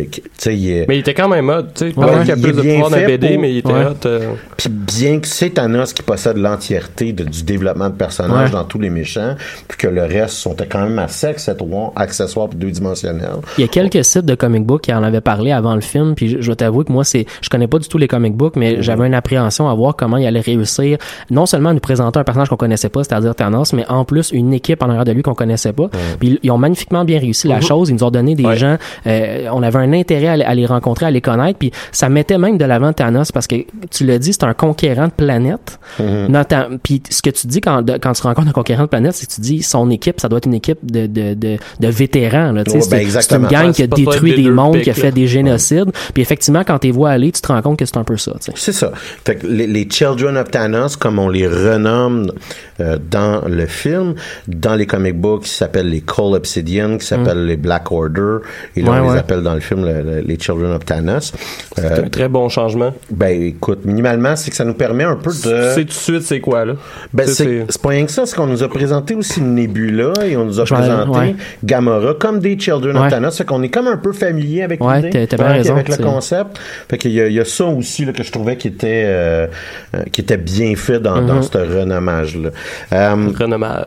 il 0.48 0.70
est- 0.72 0.86
Mais 0.88 0.98
il 0.98 1.00
était 1.00 1.14
quand 1.14 1.30
même 1.30 1.50
hot, 1.50 1.64
tu 1.76 1.88
sais. 1.90 1.92
Qu'il 1.94 2.04
y 2.04 2.32
a 2.32 2.36
il 2.36 2.42
plus 2.42 2.50
est 2.50 2.54
de 2.54 2.62
bien 2.62 2.74
pouvoir 2.76 2.90
dans 2.92 3.06
BD, 3.06 3.30
pour- 3.30 3.40
mais 3.42 3.52
il 3.54 3.58
était 3.58 3.72
Ouais. 3.74 3.86
hot. 3.86 4.08
Puis 4.58 4.70
bien 4.70 5.20
que 5.20 5.28
c'est 5.28 5.52
Thanos 5.52 5.94
qui 5.94 6.02
possède 6.02 6.38
l'entièreté 6.38 7.14
du 7.14 7.44
développement 7.44 7.90
de 7.90 7.96
personnage 7.96 8.50
Ouais. 8.50 8.52
dans 8.52 8.64
tous 8.64 8.80
les 8.80 8.90
méchants, 8.90 9.36
puis 9.68 9.78
que 9.78 9.88
le 9.88 10.02
reste 10.04 10.34
sont 10.36 10.56
quand 10.70 10.82
même 10.84 10.98
assez 11.00 11.28
accessoires, 11.28 11.92
accessoires 11.96 12.50
puis 12.50 12.58
deux-dimensionnels. 12.58 13.30
Il 13.58 13.62
y 13.62 13.64
a 13.64 13.68
quelques 13.68 14.04
sites 14.04 14.26
de 14.26 14.36
comic 14.36 14.66
book 14.66 14.82
qui 14.82 14.94
en 14.94 15.04
avaient 15.04 15.22
parlé 15.22 15.52
avant 15.52 15.76
le 15.76 15.82
film, 15.82 16.16
puis 16.16 16.28
je, 16.30 16.42
je 16.42 16.46
dois 16.48 16.56
t'avouer 16.56 16.86
que 16.86 16.92
moi, 16.92 17.04
c'est, 17.04 17.26
je 17.42 17.50
connais 17.50 17.68
pas 17.68 17.80
du 17.80 17.88
tout 17.88 17.98
les 17.98 18.08
comic 18.08 18.34
books, 18.36 18.56
mais 18.56 18.82
j'avais 18.82 19.06
une 19.08 19.14
appréhension 19.14 19.70
à 19.70 19.74
voir 19.76 19.96
comment 19.96 20.18
il 20.18 20.26
allait 20.26 20.40
réussir, 20.42 20.98
non 21.30 21.46
seulement 21.46 21.70
à 21.70 21.74
nous 21.74 21.80
présenter 21.80 22.20
un 22.20 22.24
personnage 22.24 22.50
qu'on 22.50 22.58
connaissait 22.58 22.90
pas, 22.90 23.04
c'est-à-dire 23.04 23.36
Thanos, 23.36 23.74
mais 23.74 23.86
en 23.90 24.06
plus 24.06 24.32
une 24.32 24.54
équipe 24.54 24.82
en 24.84 24.90
arrière 24.90 25.06
de 25.06 25.12
lui 25.12 25.22
qu'on 25.22 25.36
connaissait 25.36 25.74
pas. 25.74 25.90
Puis 26.20 26.40
ils 26.44 26.52
ont 26.52 26.58
magnifiquement 26.58 27.06
bien 27.06 27.20
réussi 27.20 27.48
la 27.48 27.62
chose. 27.62 27.90
Ils 27.90 27.94
nous 27.94 28.04
ont 28.04 28.12
donné 28.12 28.34
des 28.36 28.56
gens, 28.56 28.78
euh, 29.06 29.48
on 29.52 29.62
avait 29.64 29.80
un 29.80 29.94
intérêt 29.94 30.28
à, 30.28 30.38
les- 30.38 30.44
à 30.44 30.56
les 30.56 30.66
rencontrer, 30.66 31.06
à 31.06 31.12
les 31.12 31.22
connaître, 31.22 31.60
puis 31.60 31.72
ça 31.92 32.10
mettait 32.10 32.38
même 32.38 32.58
de 32.58 32.66
l'avant 32.66 32.92
Thanos 32.94 33.32
parce 33.32 33.48
que 33.48 33.56
tu 33.92 34.06
l'as 34.06 34.18
dit, 34.20 34.34
c'est 34.34 34.44
un 34.48 34.54
conquérant 34.54 35.06
de 35.08 35.12
planète. 35.12 35.80
Notam- 36.00 36.78
Puis 36.82 37.02
ce 37.10 37.22
que 37.22 37.30
tu 37.30 37.48
dis 37.48 37.62
quand, 37.62 37.82
de- 37.82 37.98
quand 37.98 38.14
tu 38.14 38.22
rencontres 38.24 38.50
un 38.50 38.54
conquérant 38.54 38.84
de 38.84 38.88
planète, 38.90 39.14
c'est 39.14 39.28
que 39.28 39.34
tu 39.34 39.42
dis 39.42 39.62
son 39.64 39.90
équipe, 39.90 40.20
ça 40.20 40.30
doit 40.30 40.38
être 40.38 40.46
une 40.48 40.54
équipe 40.54 40.80
de, 40.84 41.06
de, 41.08 41.34
de, 41.34 41.58
de 41.80 41.88
vétérans. 41.88 42.52
Là. 42.52 42.64
Ouais, 42.68 42.82
c'est, 42.82 42.90
ben 42.90 43.08
c'est 43.10 43.36
une 43.36 43.48
gang 43.48 43.68
Ouais, 43.68 43.72
qui 43.74 43.84
a 43.84 43.88
détruit 43.88 44.36
des 44.36 44.50
mondes, 44.50 44.82
qui 44.82 44.90
a 44.90 44.94
fait 44.94 45.04
là. 45.04 45.12
des 45.12 45.28
génocides. 45.28 45.92
Puis 46.14 46.22
effectivement, 46.22 46.64
quand 46.66 46.80
tu 46.80 46.88
les 46.88 46.94
vois 46.94 47.10
aller, 47.12 47.32
tu 47.32 47.42
te 47.42 47.48
rends 47.48 47.62
compte 47.62 47.80
que 47.80 47.86
c'est 47.86 47.98
un 47.98 48.04
peu 48.04 48.18
ça. 48.18 48.34
C'est 48.56 48.72
ça. 48.72 48.92
Fait 49.26 49.36
que 49.36 49.48
les, 49.48 49.68
les 49.68 49.88
Children 49.90 50.38
of 50.38 50.52
Thanos, 50.52 50.96
comme 50.96 51.20
on 51.20 51.30
les 51.30 51.48
renomme 51.48 52.32
euh, 52.80 52.98
dans 53.12 53.42
le 53.48 53.66
film, 53.66 54.16
dans 54.48 54.76
les 54.76 54.86
comic 54.86 55.20
books, 55.20 55.46
ils 55.48 55.50
s'appellent 55.50 55.90
les 55.90 56.02
Cole 56.02 56.36
Obsidian, 56.36 56.98
qui 56.98 57.06
s'appellent 57.06 57.46
les 57.46 57.58
Black 57.58 57.92
Order, 57.92 58.38
et 58.76 58.82
là 58.82 58.88
Mm. 58.88 58.94
Ouais, 58.94 59.00
on 59.10 59.14
les 59.14 59.20
appelle 59.20 59.44
dans 59.44 59.54
le 59.54 59.60
film 59.60 59.84
le- 59.86 60.02
le- 60.02 60.22
les 60.22 60.38
Children 60.40 60.72
of 60.72 60.86
Thanos. 60.86 61.34
C'est 61.76 61.84
Euh, 61.86 62.06
un 62.06 62.10
très 62.10 62.30
bon 62.30 62.48
changement. 62.50 62.94
ben 63.12 63.42
écoute, 63.42 63.84
minimalement, 63.86 64.36
c'est 64.38 64.50
que 64.52 64.56
ça 64.56 64.64
nous 64.64 64.74
permet 64.74 65.04
un 65.04 65.16
peu 65.18 65.32
Tu 65.32 65.50
de... 65.50 65.62
sais 65.74 65.82
tout 65.82 65.88
de 65.88 65.92
suite 65.92 66.22
c'est 66.22 66.40
quoi, 66.40 66.64
là? 66.64 66.74
Ben, 67.14 67.28
c'est 67.28 67.66
c'est 67.70 67.82
pas 67.82 67.90
rien 67.90 68.06
que 68.06 68.12
ça, 68.12 68.26
c'est 68.26 68.36
qu'on 68.36 68.48
nous 68.48 68.64
a 68.64 68.70
présenté 68.70 69.14
aussi 69.16 69.42
Nebula 69.42 70.14
et 70.26 70.38
on 70.38 70.46
nous 70.46 70.60
a 70.62 70.64
présenté 70.64 71.10
ouais. 71.20 71.36
Gamora 71.64 72.14
comme 72.14 72.40
des 72.40 72.58
Children 72.58 72.96
Ouais. 72.98 73.04
of 73.06 73.10
Thanos. 73.10 73.38
Fait 73.38 73.44
qu'on 73.46 73.62
est 73.64 73.70
comme 73.70 73.88
un 73.88 73.98
peu 73.98 74.14
familier 74.14 74.64
avec 74.64 74.82
Ouais, 74.84 74.98
l'idée, 75.02 75.10
t'as- 75.10 75.28
t'as 75.28 75.38
bien 75.38 75.46
avec 75.48 75.58
raison, 75.64 75.74
avec 75.74 75.90
le 75.90 75.96
c'est- 75.96 76.04
concept. 76.04 76.58
Fait 76.90 76.98
qu'il 76.98 77.12
y 77.12 77.20
a, 77.22 77.28
il 77.28 77.34
y 77.34 77.40
a 77.40 77.46
ça 77.46 77.66
aussi 77.66 78.06
là, 78.06 78.14
que 78.14 78.24
je 78.24 78.32
trouvais 78.32 78.56
qui 78.56 78.70
était 78.70 79.04
euh, 79.06 79.48
euh, 79.96 80.04
qui 80.12 80.22
était 80.22 80.38
bien 80.38 80.76
fait 80.76 81.00
dans, 81.00 81.18
Mm-hmm. 81.22 81.26
dans 81.26 81.42
ce 81.42 81.58
renommage-là. 81.58 82.50
Euh, 82.94 83.16
Renommage. 83.40 83.86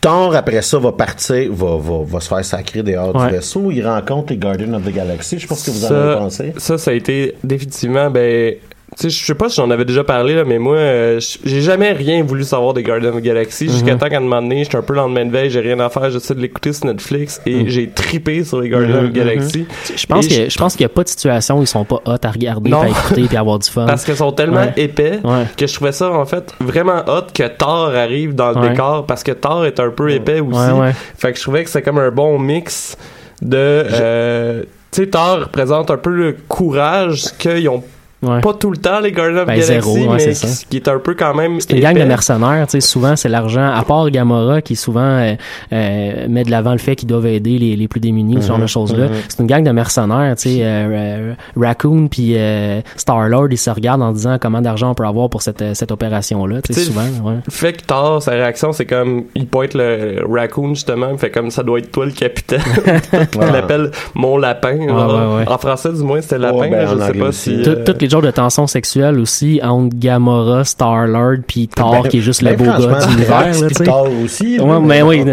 Thor, 0.00 0.34
après 0.36 0.62
ça, 0.62 0.78
va 0.78 0.92
partir, 0.92 1.52
va, 1.52 1.76
va, 1.76 2.04
va 2.06 2.20
se 2.20 2.28
faire 2.28 2.44
sacrer 2.44 2.82
dehors 2.84 3.14
Ouais. 3.16 3.26
du 3.28 3.32
vaisseau. 3.34 3.70
Il 3.72 3.84
rencontre 3.84 4.32
les 4.32 4.36
Guardians 4.38 4.72
of 4.74 4.84
the 4.84 4.92
Galaxy. 4.94 5.36
Je 5.38 5.42
sais 5.42 5.46
pas 5.48 5.54
ce 5.56 5.66
que 5.66 5.70
vous 5.72 5.84
en 5.86 5.90
avez 5.90 6.12
ça, 6.12 6.16
pensé. 6.18 6.52
ça, 6.56 6.78
ça 6.78 6.90
a 6.92 6.94
été 6.94 7.34
définitivement, 7.42 8.08
ben, 8.10 8.54
sais, 9.02 9.10
je 9.10 9.24
sais 9.26 9.34
pas 9.34 9.48
si 9.48 9.56
j'en 9.56 9.70
avais 9.70 9.84
déjà 9.84 10.04
parlé, 10.04 10.34
là, 10.34 10.44
mais 10.44 10.58
moi, 10.58 10.76
euh, 10.76 11.20
j'ai 11.44 11.60
jamais 11.60 11.92
rien 11.92 12.22
voulu 12.22 12.44
savoir 12.44 12.74
des 12.74 12.82
Guardians 12.82 13.10
of 13.10 13.16
the 13.16 13.22
Galaxy, 13.24 13.64
Mhm. 13.66 13.70
jusqu'à 13.72 13.94
temps 13.96 14.08
qu'à 14.08 14.16
un 14.16 14.20
moment 14.20 14.42
donné, 14.42 14.64
j'étais 14.64 14.76
un 14.76 14.82
peu 14.82 14.94
lendemain 14.94 15.24
de 15.26 15.30
veille, 15.30 15.50
j'ai 15.50 15.60
rien 15.60 15.78
à 15.80 15.88
faire, 15.88 16.10
j'essaie 16.10 16.34
de 16.34 16.40
l'écouter 16.40 16.72
sur 16.72 16.86
Netflix, 16.86 17.40
et 17.46 17.54
Mhm. 17.62 17.68
j'ai 17.68 17.88
tripé 17.90 18.44
sur 18.44 18.60
les 18.60 18.68
Guardians 18.68 19.04
of 19.04 19.10
the 19.10 19.12
Galaxy. 19.12 19.66
Je 19.96 20.06
pense 20.06 20.26
Et 20.26 20.28
que 20.46 20.50
je 20.50 20.58
pense 20.58 20.72
qu'il 20.72 20.82
y 20.82 20.86
a 20.86 20.88
pas 20.90 21.04
de 21.04 21.08
situation 21.08 21.58
où 21.58 21.62
ils 21.62 21.66
sont 21.66 21.84
pas 21.84 22.00
hot 22.04 22.16
à 22.22 22.30
regarder, 22.30 22.70
Non. 22.70 22.82
à 22.82 22.88
écouter 22.88 23.22
puis 23.28 23.36
avoir 23.36 23.58
du 23.58 23.68
fun. 23.70 23.86
Parce 23.86 24.04
qu'ils 24.04 24.16
sont 24.16 24.32
tellement 24.32 24.60
Ouais. 24.60 24.72
épais 24.76 25.20
Ouais. 25.24 25.44
que 25.56 25.66
je 25.66 25.74
trouvais 25.74 25.92
ça 25.92 26.10
en 26.10 26.24
fait 26.26 26.52
vraiment 26.60 27.02
hot 27.06 27.26
que 27.34 27.46
Thor 27.48 27.90
arrive 27.94 28.34
dans 28.34 28.50
le 28.50 28.58
Ouais. 28.58 28.68
décor 28.70 29.06
parce 29.06 29.22
que 29.22 29.32
Thor 29.32 29.64
est 29.66 29.78
un 29.80 29.90
peu 29.90 30.10
épais 30.10 30.40
aussi. 30.40 30.58
Ouais, 30.58 30.80
ouais. 30.80 30.92
Fait 31.16 31.32
que 31.32 31.38
je 31.38 31.42
trouvais 31.42 31.64
que 31.64 31.70
c'est 31.70 31.82
comme 31.82 31.98
un 31.98 32.10
bon 32.10 32.38
mix 32.38 32.96
de 33.42 33.56
euh, 33.56 34.62
tu 34.90 35.02
sais 35.02 35.06
Thor 35.08 35.40
représente 35.40 35.90
un 35.90 35.96
peu 35.96 36.10
le 36.10 36.36
courage 36.48 37.26
qu'ils 37.38 37.68
ont 37.68 37.82
Ouais. 38.20 38.40
pas 38.40 38.52
tout 38.52 38.72
le 38.72 38.76
temps 38.78 38.98
les 38.98 39.12
Guardians 39.12 39.42
of 39.42 39.46
Ben, 39.46 39.54
the 39.60 39.68
Galaxy 39.68 39.92
zéro, 39.92 39.94
ouais, 39.96 40.06
mais 40.14 40.18
c'est 40.18 40.46
qui, 40.46 40.52
ça. 40.52 40.64
qui 40.68 40.76
est 40.76 40.88
un 40.88 40.98
peu 40.98 41.14
quand 41.14 41.34
même 41.34 41.60
C'est 41.60 41.74
une 41.74 41.80
gang 41.80 41.96
de 41.96 42.02
mercenaires, 42.02 42.66
tu 42.66 42.72
sais, 42.72 42.80
souvent 42.80 43.14
c'est 43.14 43.28
l'argent, 43.28 43.70
à 43.72 43.82
part 43.84 44.10
Gamora 44.10 44.60
qui 44.60 44.74
souvent 44.74 45.00
euh, 45.02 45.34
euh, 45.72 46.26
met 46.28 46.42
de 46.42 46.50
l'avant 46.50 46.72
le 46.72 46.78
fait 46.78 46.96
qu'ils 46.96 47.06
doivent 47.06 47.26
aider 47.26 47.58
les, 47.58 47.76
les 47.76 47.86
plus 47.86 48.00
démunis, 48.00 48.42
ce 48.42 48.48
genre 48.48 48.58
de 48.58 48.66
choses-là. 48.66 49.06
C'est 49.28 49.38
une 49.38 49.46
gang 49.46 49.62
de 49.62 49.70
mercenaires, 49.70 50.34
tu 50.36 50.48
sais, 50.48 50.58
euh, 50.62 50.88
euh, 50.90 51.34
Raccoon 51.56 52.08
puis 52.08 52.32
euh, 52.36 52.80
Star-Lord, 52.96 53.48
ils 53.52 53.56
se 53.56 53.70
regardent 53.70 54.02
en 54.02 54.10
disant 54.10 54.38
comment 54.40 54.60
d'argent 54.60 54.90
on 54.90 54.94
peut 54.94 55.06
avoir 55.06 55.30
pour 55.30 55.42
cette, 55.42 55.62
cette 55.74 55.92
opération-là, 55.92 56.60
tu 56.62 56.72
sais, 56.74 56.80
souvent, 56.80 57.02
ouais. 57.22 57.34
Le 57.46 57.52
fait 57.52 57.74
que 57.74 57.82
Thor, 57.84 58.20
sa 58.20 58.32
réaction, 58.32 58.72
c'est 58.72 58.86
comme, 58.86 59.26
il 59.36 59.46
pointe 59.46 59.74
le 59.74 60.24
raccoon, 60.28 60.74
justement, 60.74 61.16
fait 61.18 61.30
comme, 61.30 61.52
ça 61.52 61.62
doit 61.62 61.78
être 61.78 61.92
toi 61.92 62.04
le 62.06 62.10
capitaine. 62.12 62.62
il 63.34 63.52
l'appelle 63.52 63.92
mon 64.14 64.36
lapin. 64.38 64.76
genre. 64.88 65.34
ouais, 65.36 65.36
ouais. 65.44 65.48
En 65.48 65.58
français, 65.58 65.92
du 65.92 66.02
moins, 66.02 66.20
c'était 66.20 66.38
lapin, 66.38 66.56
Ouais, 66.58 66.70
ben, 66.70 66.84
là, 66.84 66.94
je 67.06 67.12
sais 67.12 67.18
pas 67.18 67.28
aussi. 67.28 67.56
si... 67.58 67.62
Tout- 67.62 67.76
Toutes 67.86 68.02
les 68.02 68.07
genres 68.10 68.22
de 68.22 68.30
tensions 68.30 68.66
sexuelles 68.66 69.18
aussi 69.18 69.60
entre 69.62 69.96
Gamora, 69.96 70.64
Star-Lord 70.64 71.38
puis 71.46 71.68
Thor 71.68 72.02
Ben, 72.02 72.08
qui 72.08 72.18
est 72.18 72.20
juste 72.20 72.42
ben, 72.44 72.50
le 72.52 72.56
beau 72.56 72.64
gars 72.64 72.78
de 72.78 73.10
l'univers. 73.10 73.54
Thor 73.84 74.08
aussi. 74.24 74.58
Ouais, 74.60 74.66
là. 74.66 74.80
mais 74.80 75.02
oui. 75.02 75.24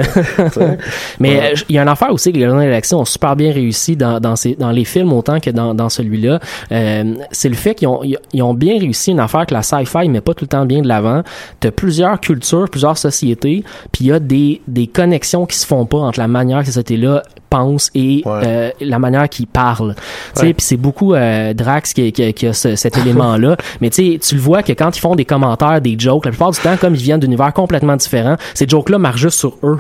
sais. 0.52 0.78
mais 1.20 1.40
euh, 1.40 1.56
il 1.70 1.76
y 1.76 1.80
a 1.80 1.84
une 1.84 1.88
affaire 1.88 2.12
aussi 2.12 2.32
que 2.32 2.38
les 2.38 2.44
Gardiens 2.46 2.66
de 2.66 2.70
la 2.70 2.98
ont 2.98 3.06
super 3.06 3.36
bien 3.36 3.52
réussi 3.52 3.96
dans, 3.96 4.20
dans, 4.20 4.36
ces, 4.36 4.56
dans 4.56 4.72
les 4.72 4.86
films 4.86 5.12
autant 5.14 5.40
que 5.40 5.50
dans, 5.50 5.74
dans 5.74 5.90
celui-là. 5.90 6.40
Euh, 6.72 7.16
c'est 7.32 7.50
le 7.50 7.56
fait 7.56 7.76
qu'ils 7.76 7.88
ont, 7.88 8.02
ils 8.04 8.42
ont 8.44 8.54
bien 8.54 8.80
réussi 8.80 9.12
une 9.12 9.20
affaire 9.20 9.46
que 9.46 9.54
la 9.54 9.64
sci-fi 9.64 10.08
met 10.10 10.22
pas 10.22 10.34
tout 10.34 10.46
le 10.46 10.50
temps 10.50 10.66
bien 10.66 10.82
de 10.82 10.88
l'avant. 10.88 11.24
T'as 11.60 11.72
plusieurs 11.72 12.20
cultures, 12.20 12.70
plusieurs 12.70 12.98
sociétés, 12.98 13.64
puis 13.92 14.06
il 14.06 14.08
y 14.08 14.12
a 14.12 14.20
des, 14.20 14.62
des 14.68 14.88
connexions 14.88 15.46
qui 15.46 15.58
se 15.58 15.66
font 15.66 15.86
pas 15.86 15.98
entre 15.98 16.20
la 16.20 16.28
manière 16.28 16.60
que 16.60 16.66
ces 16.66 16.72
sociétés-là 16.74 17.24
pensent 17.50 17.92
et 17.96 18.22
Ouais. 18.26 18.42
euh, 18.44 18.72
la 18.82 18.98
manière 19.00 19.30
qu'ils 19.30 19.48
parlent. 19.48 19.96
Tu 20.36 20.42
sais, 20.42 20.54
puis 20.54 20.66
c'est 20.66 20.78
beaucoup 20.78 21.14
euh, 21.14 21.54
Drax 21.54 21.94
qui, 21.94 22.12
qui, 22.12 22.34
qui 22.34 22.48
a 22.48 22.54
ce- 22.70 22.76
cet 22.76 22.98
élément-là. 22.98 23.56
Mais 23.82 23.90
tu 23.90 24.18
tu 24.20 24.36
le 24.36 24.42
vois 24.42 24.64
que 24.64 24.72
quand 24.74 24.96
ils 24.96 25.00
font 25.00 25.16
des 25.16 25.26
commentaires, 25.26 25.82
des 25.82 25.96
jokes, 25.98 26.26
la 26.26 26.32
plupart 26.32 26.52
du 26.52 26.60
temps, 26.60 26.76
comme 26.80 26.96
ils 26.96 27.02
viennent 27.02 27.20
d'univers 27.20 27.54
complètement 27.54 27.96
différents, 27.96 28.36
ces 28.54 28.68
jokes-là 28.68 28.98
marchent 28.98 29.22
juste 29.22 29.40
sur 29.40 29.58
eux, 29.64 29.80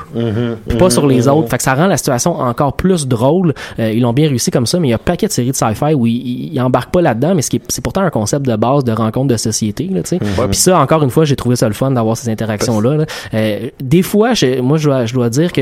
puis 0.67 0.77
pas 0.77 0.89
sur 0.89 1.07
les 1.07 1.27
autres. 1.27 1.49
Fait 1.49 1.57
que 1.57 1.63
ça 1.63 1.73
rend 1.75 1.87
la 1.87 1.97
situation 1.97 2.39
encore 2.39 2.73
plus 2.73 3.07
drôle. 3.07 3.53
Euh, 3.79 3.91
ils 3.91 4.01
l'ont 4.01 4.13
bien 4.13 4.27
réussi 4.27 4.51
comme 4.51 4.65
ça, 4.65 4.79
mais 4.79 4.87
il 4.87 4.91
y 4.91 4.93
a 4.93 4.97
un 4.97 4.99
paquet 4.99 5.27
de 5.27 5.31
séries 5.31 5.51
de 5.51 5.55
sci-fi 5.55 5.93
où 5.93 6.05
ils, 6.07 6.53
ils- 6.53 6.61
embarquent 6.61 6.91
pas 6.91 7.01
là-dedans, 7.01 7.35
mais 7.35 7.41
ce 7.41 7.49
c'est 7.69 7.81
pourtant 7.83 8.01
un 8.01 8.09
concept 8.09 8.45
de 8.45 8.55
base 8.55 8.83
de 8.83 8.91
rencontre 8.91 9.27
de 9.27 9.37
société. 9.37 9.87
Là, 9.91 10.01
tu 10.03 10.09
sais. 10.09 10.19
Puis 10.19 10.57
ça, 10.57 10.79
encore 10.79 11.03
une 11.03 11.09
fois, 11.11 11.25
j'ai 11.25 11.35
trouvé 11.35 11.55
ça 11.55 11.67
le 11.67 11.73
fun 11.73 11.91
d'avoir 11.91 12.17
ces 12.17 12.29
interactions-là. 12.29 12.97
là. 12.97 13.05
Euh, 13.33 13.69
des 13.81 14.01
fois, 14.01 14.33
je- 14.33 14.59
moi, 14.61 14.77
je 14.77 14.87
dois, 14.89 15.05
je 15.05 15.13
dois 15.13 15.29
dire 15.29 15.51
que 15.53 15.61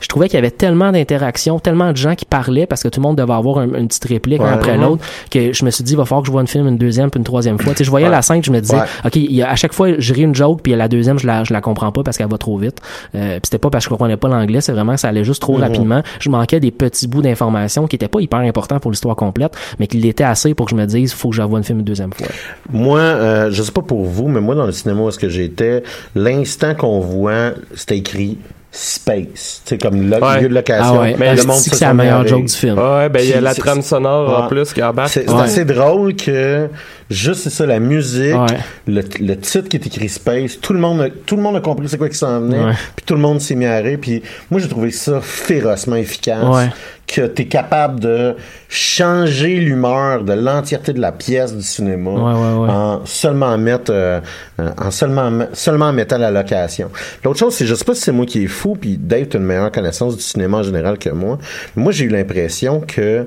je 0.00 0.08
trouvais 0.08 0.26
qu'il 0.28 0.36
y 0.36 0.38
avait 0.38 0.50
tellement 0.50 0.90
d'interactions, 0.92 1.58
tellement 1.60 1.92
de 1.92 1.96
gens 1.96 2.14
qui 2.14 2.24
parlaient 2.24 2.66
parce 2.66 2.82
que 2.82 2.88
tout 2.88 3.00
le 3.00 3.06
monde 3.06 3.16
devait 3.16 3.32
avoir 3.32 3.58
un- 3.58 3.74
une 3.74 3.88
petite 3.88 4.04
réplique 4.06 4.40
Ouais. 4.42 4.48
un 4.48 4.52
après 4.54 4.76
l'autre 4.76 5.04
que 5.30 5.52
je 5.52 5.64
me 5.64 5.70
suis 5.70 5.84
dit, 5.84 5.92
il 5.92 5.96
va 5.96 6.04
falloir 6.04 6.22
que 6.22 6.26
je 6.26 6.32
vois 6.32 6.40
une 6.40 6.46
film 6.48 6.59
une 6.68 6.78
deuxième 6.78 7.10
puis 7.10 7.18
une 7.18 7.24
troisième 7.24 7.58
fois. 7.58 7.72
Tu 7.72 7.78
sais, 7.78 7.84
je 7.84 7.90
voyais 7.90 8.06
Ouais. 8.06 8.12
la 8.12 8.22
scène, 8.22 8.42
je 8.42 8.50
me 8.50 8.60
disais, 8.60 8.76
Ouais. 8.76 8.82
OK, 9.04 9.16
il 9.16 9.32
y 9.32 9.42
a, 9.42 9.50
à 9.50 9.56
chaque 9.56 9.72
fois, 9.72 9.88
je 9.98 10.14
ris 10.14 10.22
une 10.22 10.34
joke, 10.34 10.60
puis 10.62 10.74
la 10.74 10.88
deuxième, 10.88 11.18
je 11.18 11.26
la, 11.26 11.44
je 11.44 11.52
la 11.52 11.60
comprends 11.60 11.92
pas 11.92 12.02
parce 12.02 12.16
qu'elle 12.18 12.28
va 12.30 12.38
trop 12.38 12.56
vite. 12.58 12.78
Euh, 13.14 13.32
puis 13.34 13.40
c'était 13.44 13.58
pas 13.58 13.70
parce 13.70 13.84
que 13.84 13.86
je 13.86 13.90
comprenais 13.90 14.16
pas 14.16 14.28
l'anglais, 14.28 14.60
c'est 14.60 14.72
vraiment 14.72 14.94
que 14.94 15.00
ça 15.00 15.08
allait 15.08 15.24
juste 15.24 15.40
trop 15.42 15.56
rapidement. 15.56 16.02
Je 16.20 16.30
manquais 16.30 16.60
des 16.60 16.70
petits 16.70 17.06
bouts 17.08 17.22
d'informations 17.22 17.86
qui 17.86 17.96
étaient 17.96 18.08
pas 18.08 18.20
hyper 18.20 18.40
importants 18.40 18.78
pour 18.80 18.90
l'histoire 18.90 19.16
complète, 19.16 19.52
mais 19.78 19.86
qui 19.86 19.98
l'étaient 19.98 20.24
assez 20.24 20.54
pour 20.54 20.66
que 20.66 20.70
je 20.70 20.76
me 20.76 20.86
dise, 20.86 21.12
faut 21.12 21.30
que 21.30 21.36
je 21.36 21.42
revoie 21.42 21.58
une 21.58 21.64
film 21.64 21.78
une 21.80 21.84
deuxième 21.84 22.12
fois. 22.12 22.26
Moi, 22.70 22.98
euh, 23.00 23.50
je 23.50 23.62
sais 23.62 23.72
pas 23.72 23.82
pour 23.82 24.04
vous, 24.04 24.28
mais 24.28 24.40
moi, 24.40 24.54
dans 24.54 24.66
le 24.66 24.72
cinéma 24.72 25.02
où 25.02 25.08
est-ce 25.08 25.18
que 25.18 25.28
j'étais, 25.28 25.82
l'instant 26.14 26.74
qu'on 26.74 27.00
voit, 27.00 27.52
c'était 27.74 27.98
écrit 27.98 28.38
space. 28.72 29.62
C'est 29.64 29.80
comme 29.80 30.08
le 30.08 30.16
Ouais. 30.22 30.40
lieu 30.42 30.48
de 30.48 30.54
location. 30.54 30.94
Ah 30.98 31.00
ouais. 31.00 31.16
Mais 31.18 31.34
le 31.34 31.42
je 31.42 31.46
monde 31.46 31.56
se 31.56 31.70
c'est 31.70 31.84
la 31.84 31.94
meilleure 31.94 32.26
joke 32.26 32.44
du 32.44 32.54
film? 32.54 32.78
Ouais, 32.78 33.08
ben 33.08 33.20
il 33.22 33.30
y 33.30 33.32
a 33.34 33.40
la 33.40 33.54
trame 33.54 33.82
sonore 33.82 34.44
en 34.44 34.48
plus 34.48 34.72
qui 34.72 34.82
embarque. 34.82 35.10
C'est 35.10 35.28
assez 35.28 35.64
drôle 35.64 36.14
que 36.14 36.68
juste 37.10 37.42
c'est 37.42 37.50
ça 37.50 37.66
la 37.66 37.80
musique, 37.80 38.34
Ouais. 38.34 38.58
le, 38.86 39.02
le 39.20 39.36
titre 39.36 39.68
qui 39.68 39.76
est 39.76 39.86
écrit 39.86 40.08
Space, 40.08 40.60
tout 40.60 40.72
le 40.72 40.78
monde 40.78 41.00
a, 41.00 41.08
tout 41.10 41.34
le 41.36 41.42
monde 41.42 41.56
a 41.56 41.60
compris 41.60 41.88
c'est 41.88 41.98
quoi 41.98 42.08
qui 42.08 42.16
s'en 42.16 42.40
venait, 42.40 42.62
Ouais. 42.64 42.72
puis 42.94 43.04
tout 43.04 43.14
le 43.14 43.20
monde 43.20 43.40
s'est 43.40 43.56
mis 43.56 43.66
à 43.66 43.78
rire, 43.78 43.98
puis 44.00 44.22
moi 44.50 44.60
j'ai 44.60 44.68
trouvé 44.68 44.90
ça 44.92 45.20
férocement 45.20 45.96
efficace. 45.96 46.44
Que 47.12 47.26
tu 47.26 47.42
es 47.42 47.46
capable 47.46 47.98
de 47.98 48.36
changer 48.68 49.56
l'humeur 49.56 50.22
de 50.22 50.32
l'entièreté 50.32 50.92
de 50.92 51.00
la 51.00 51.10
pièce 51.10 51.56
du 51.56 51.62
cinéma 51.62 52.10
Ouais, 52.12 52.32
ouais, 52.32 52.58
ouais. 52.62 52.70
en 52.70 53.04
seulement 53.04 53.58
mettre 53.58 53.90
euh, 53.92 54.20
en 54.78 54.92
seulement 54.92 55.28
me- 55.30 55.48
seulement 55.52 55.86
en 55.86 55.92
mettant 55.92 56.18
la 56.18 56.30
location. 56.30 56.88
L'autre 57.24 57.40
chose 57.40 57.54
c'est 57.54 57.66
je 57.66 57.74
sais 57.74 57.84
pas 57.84 57.94
si 57.96 58.02
c'est 58.02 58.12
moi 58.12 58.26
qui 58.26 58.44
est 58.44 58.46
fou 58.46 58.76
puis 58.80 58.96
Dave 58.96 59.26
tu 59.26 59.36
as 59.36 59.40
une 59.40 59.46
meilleure 59.46 59.72
connaissance 59.72 60.16
du 60.16 60.22
cinéma 60.22 60.58
en 60.58 60.62
général 60.62 60.98
que 60.98 61.10
moi. 61.10 61.38
Mais 61.74 61.82
moi 61.82 61.90
j'ai 61.92 62.04
eu 62.04 62.08
l'impression 62.10 62.80
que 62.80 63.26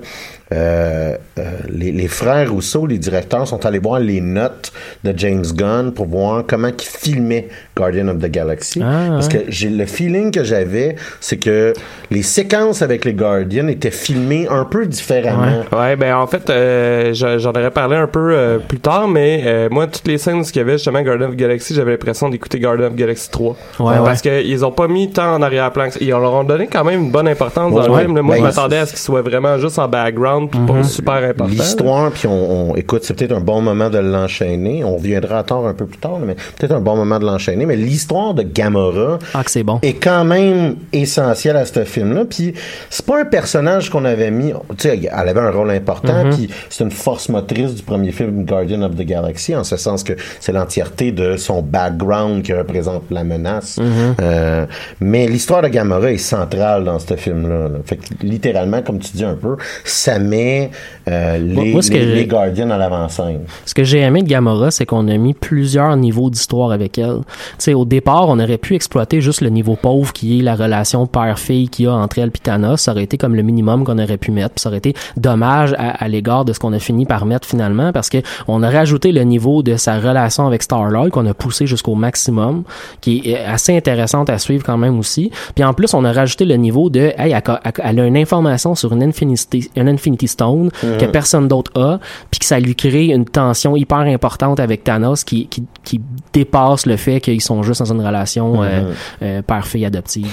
euh, 0.54 1.16
euh, 1.40 1.44
les, 1.70 1.92
les 1.92 2.08
frères 2.08 2.52
Rousseau, 2.52 2.86
les 2.86 2.98
directeurs, 3.00 3.48
sont 3.48 3.66
allés 3.66 3.80
voir 3.80 4.00
les 4.00 4.22
notes 4.22 4.72
de 5.04 5.14
James 5.18 5.44
Gunn 5.54 5.92
pour 5.94 6.06
voir 6.06 6.44
comment 6.48 6.68
ils 6.68 6.84
filmaient 6.84 7.48
Guardian 7.76 8.08
of 8.10 8.20
the 8.20 8.28
Galaxy. 8.30 8.82
Ah, 8.84 9.08
Parce 9.10 9.28
ouais. 9.28 9.34
que 9.46 9.52
j'ai 9.52 9.70
le 9.70 9.86
feeling 9.86 10.32
que 10.32 10.44
j'avais, 10.44 10.96
c'est 11.20 11.38
que 11.38 11.74
les 12.12 12.22
séquences 12.22 12.82
avec 12.82 13.04
les 13.06 13.14
Guardians 13.14 13.68
étaient 13.68 13.90
filmées 13.92 14.48
un 14.50 14.66
peu 14.66 14.86
différemment. 14.86 15.64
Ouais, 15.72 15.96
ben 15.96 16.16
en 16.16 16.28
fait, 16.28 16.50
euh, 16.50 17.14
je- 17.14 17.40
j'en 17.40 17.50
aurais 17.52 17.72
parlé 17.72 17.96
un 17.96 18.08
peu 18.08 18.34
euh, 18.34 18.60
plus 18.60 18.80
tard, 18.80 19.08
mais 19.08 19.68
moi, 19.72 19.88
toutes 19.88 20.08
les 20.08 20.18
scènes 20.18 20.36
où 20.40 20.44
il 20.44 20.56
y 20.56 20.60
avait 20.60 20.74
justement 20.74 21.02
Guardian 21.02 21.28
of 21.30 21.34
the 21.34 21.40
Galaxy, 21.40 21.74
j'avais 21.74 21.92
l'impression 21.92 22.30
d'écouter 22.30 22.60
Guardian 22.60 22.88
of 22.88 22.94
the 22.94 22.98
Galaxy 22.98 23.30
3. 23.32 23.56
Ouais, 23.80 23.96
Parce 24.06 24.22
qu'ils 24.22 24.64
ont 24.66 24.72
pas 24.72 24.88
mis 24.88 25.10
tant 25.12 25.36
en 25.36 25.42
arrière-plan. 25.42 25.88
Ils 26.00 26.10
leur 26.10 26.22
ont 26.34 26.44
donné 26.44 26.68
quand 26.68 26.84
même 26.84 27.02
une 27.02 27.12
bonne 27.12 27.28
importance 27.28 27.72
dans 27.74 27.80
Ouais, 27.82 27.88
le 27.88 27.94
ouais. 27.94 28.02
film. 28.02 28.16
là. 28.16 28.22
Moi, 28.22 28.36
Ben, 28.36 28.42
je 28.42 28.46
m'attendais 28.48 28.78
à 28.78 28.86
ce 28.86 28.92
qu'il 28.92 29.00
soit 29.00 29.22
vraiment 29.22 29.58
juste 29.58 29.80
en 29.80 29.88
background, 29.88 30.43
pas 30.48 30.84
super 30.84 31.16
important. 31.16 31.46
L'histoire, 31.46 32.12
puis 32.12 32.28
on, 32.28 32.72
on- 32.72 32.76
écoute, 32.76 33.04
c'est 33.04 33.14
peut-être 33.14 33.32
un 33.34 33.40
bon 33.42 33.62
moment 33.62 33.90
de 33.90 33.98
l'enchaîner. 34.00 34.84
On 34.84 34.96
reviendra 34.98 35.40
à 35.40 35.44
tort 35.44 35.68
un 35.68 35.74
peu 35.74 35.86
plus 35.86 35.98
tard, 36.00 36.20
mais 36.26 36.36
peut-être 36.58 36.72
un 36.74 36.80
bon 36.82 36.96
moment 36.96 37.20
de 37.20 37.26
l'enchaîner. 37.26 37.66
Mais 37.66 37.76
l'histoire 37.76 38.34
de 38.34 38.44
Gamora 38.44 39.20
Ah, 39.34 39.44
c'est 39.48 39.64
bon. 39.64 39.80
est 39.82 39.94
quand 39.94 40.24
même 40.26 40.76
essentielle 40.92 41.58
à 41.58 41.66
ce 41.66 41.84
film-là. 41.84 42.26
Puis 42.30 42.54
c'est 42.90 43.06
pas 43.06 43.22
un 43.22 43.26
personnage 43.26 43.90
qu'on 43.90 44.06
avait 44.06 44.32
mis. 44.32 44.52
Tu 44.78 44.90
sais, 44.90 45.00
elle 45.12 45.30
avait 45.30 45.40
un 45.40 45.52
rôle 45.52 45.72
important. 45.72 46.30
Puis 46.32 46.50
c'est 46.70 46.84
une 46.84 46.92
force 46.92 47.30
motrice 47.30 47.76
du 47.76 47.84
premier 47.84 48.12
film 48.12 48.46
Guardian 48.46 48.82
of 48.84 48.96
the 48.96 49.02
Galaxy, 49.04 49.56
en 49.56 49.64
ce 49.64 49.78
sens 49.78 50.04
que 50.04 50.14
c'est 50.40 50.52
l'entièreté 50.52 51.12
de 51.12 51.38
son 51.38 51.62
background 51.62 52.44
qui 52.44 52.54
représente 52.54 53.04
la 53.12 53.24
menace. 53.24 53.80
Euh, 54.22 54.66
mais 55.00 55.28
l'histoire 55.28 55.62
de 55.62 55.68
Gamora 55.68 56.12
est 56.12 56.18
centrale 56.18 56.84
dans 56.84 57.00
ce 57.00 57.16
film-là. 57.16 57.68
là. 57.70 57.78
Fait 57.86 57.98
que 57.98 58.04
littéralement, 58.22 58.82
comme 58.82 59.00
tu 59.00 59.12
dis 59.16 59.24
un 59.24 59.36
peu, 59.36 59.58
ça 59.84 60.20
met 60.24 60.72
euh, 61.08 61.38
les, 61.38 61.72
moi, 61.72 61.82
les, 61.90 62.06
les 62.16 62.26
Guardians 62.26 62.70
à 62.70 62.78
l'avant-scène. 62.78 63.42
Ce 63.66 63.74
que 63.74 63.84
j'ai 63.84 64.00
aimé 64.00 64.22
de 64.24 64.28
Gamora, 64.28 64.72
c'est 64.72 64.86
qu'on 64.86 65.08
a 65.08 65.18
mis 65.18 65.34
plusieurs 65.34 65.96
niveaux 65.98 66.30
d'histoire 66.30 66.72
avec 66.72 66.98
elle. 66.98 67.20
Tu 67.20 67.56
sais, 67.60 67.74
au 67.74 67.86
départ, 67.86 68.30
on 68.30 68.40
aurait 68.40 68.58
pu 68.58 68.76
exploiter 68.76 69.22
juste 69.22 69.42
le 69.42 69.50
niveau 69.50 69.76
pauvre 69.76 70.12
qui 70.14 70.40
est 70.40 70.42
la 70.42 70.56
relation 70.56 71.06
père-fille 71.08 71.68
qu'il 71.70 71.86
y 71.86 71.88
a 71.88 71.94
entre 71.94 72.20
elle 72.20 72.30
et 72.30 72.32
Thanos. 72.32 72.82
Ça 72.82 72.92
aurait 72.92 73.04
été 73.04 73.18
comme 73.18 73.36
le 73.36 73.44
minimum 73.44 73.84
qu'on 73.84 74.00
aurait 74.00 74.18
pu 74.18 74.32
mettre. 74.32 74.56
Puis 74.56 74.62
ça 74.62 74.70
aurait 74.70 74.78
été 74.80 74.94
dommage 75.18 75.74
à, 75.78 76.04
à 76.04 76.08
l'égard 76.08 76.46
de 76.46 76.54
ce 76.54 76.60
qu'on 76.60 76.74
a 76.74 76.80
fini 76.80 77.06
par 77.06 77.26
mettre 77.26 77.48
finalement 77.48 77.92
parce 77.92 78.10
que 78.10 78.18
on 78.48 78.64
aurait 78.64 78.78
ajouté 78.78 79.12
le 79.12 79.24
niveau 79.24 79.64
de 79.64 79.76
sa 79.76 80.00
relation 80.00 80.48
avec 80.48 80.64
Star-Lord 80.64 81.10
qu'on 81.10 81.26
a 81.28 81.34
poussé 81.34 81.68
jusqu'au 81.68 81.96
maximum, 81.96 82.64
qui 83.02 83.22
est 83.26 83.38
assez 83.44 83.76
intéressante 83.76 84.30
à 84.30 84.38
suivre 84.38 84.64
quand 84.66 84.78
même 84.78 84.98
aussi. 85.00 85.32
Puis 85.56 85.64
en 85.64 85.74
plus, 85.74 85.94
on 85.94 86.04
a 86.06 86.12
rajouté 86.14 86.46
le 86.46 86.56
niveau 86.56 86.90
de, 86.90 87.12
hey, 87.18 87.32
elle, 87.32 87.36
a- 87.46 87.62
elle 87.84 88.00
a 88.00 88.06
une 88.06 88.18
information 88.18 88.76
sur 88.76 88.94
une 88.94 89.04
Infinity, 89.04 89.70
une 89.76 89.90
Infinity 90.14 90.28
Stone 90.28 90.70
que 91.00 91.06
personne 91.06 91.48
d'autre 91.48 91.72
a, 91.76 92.00
puis 92.30 92.40
que 92.40 92.46
ça 92.46 92.60
lui 92.60 92.76
crée 92.76 93.08
une 93.08 93.26
tension 93.26 93.76
hyper 93.76 94.00
importante 94.00 94.60
avec 94.60 94.84
Thanos 94.84 95.24
qui, 95.24 95.48
qui, 95.48 95.64
qui 95.84 96.02
dépasse 96.34 96.86
le 96.86 96.98
fait 96.98 97.20
qu'ils 97.22 97.42
sont 97.42 97.64
juste 97.64 97.80
dans 97.82 97.94
une 97.94 98.06
relation 98.06 98.64
euh, 98.64 98.92
euh, 99.22 99.42
père-fille 99.42 99.86
adoptive. 99.86 100.28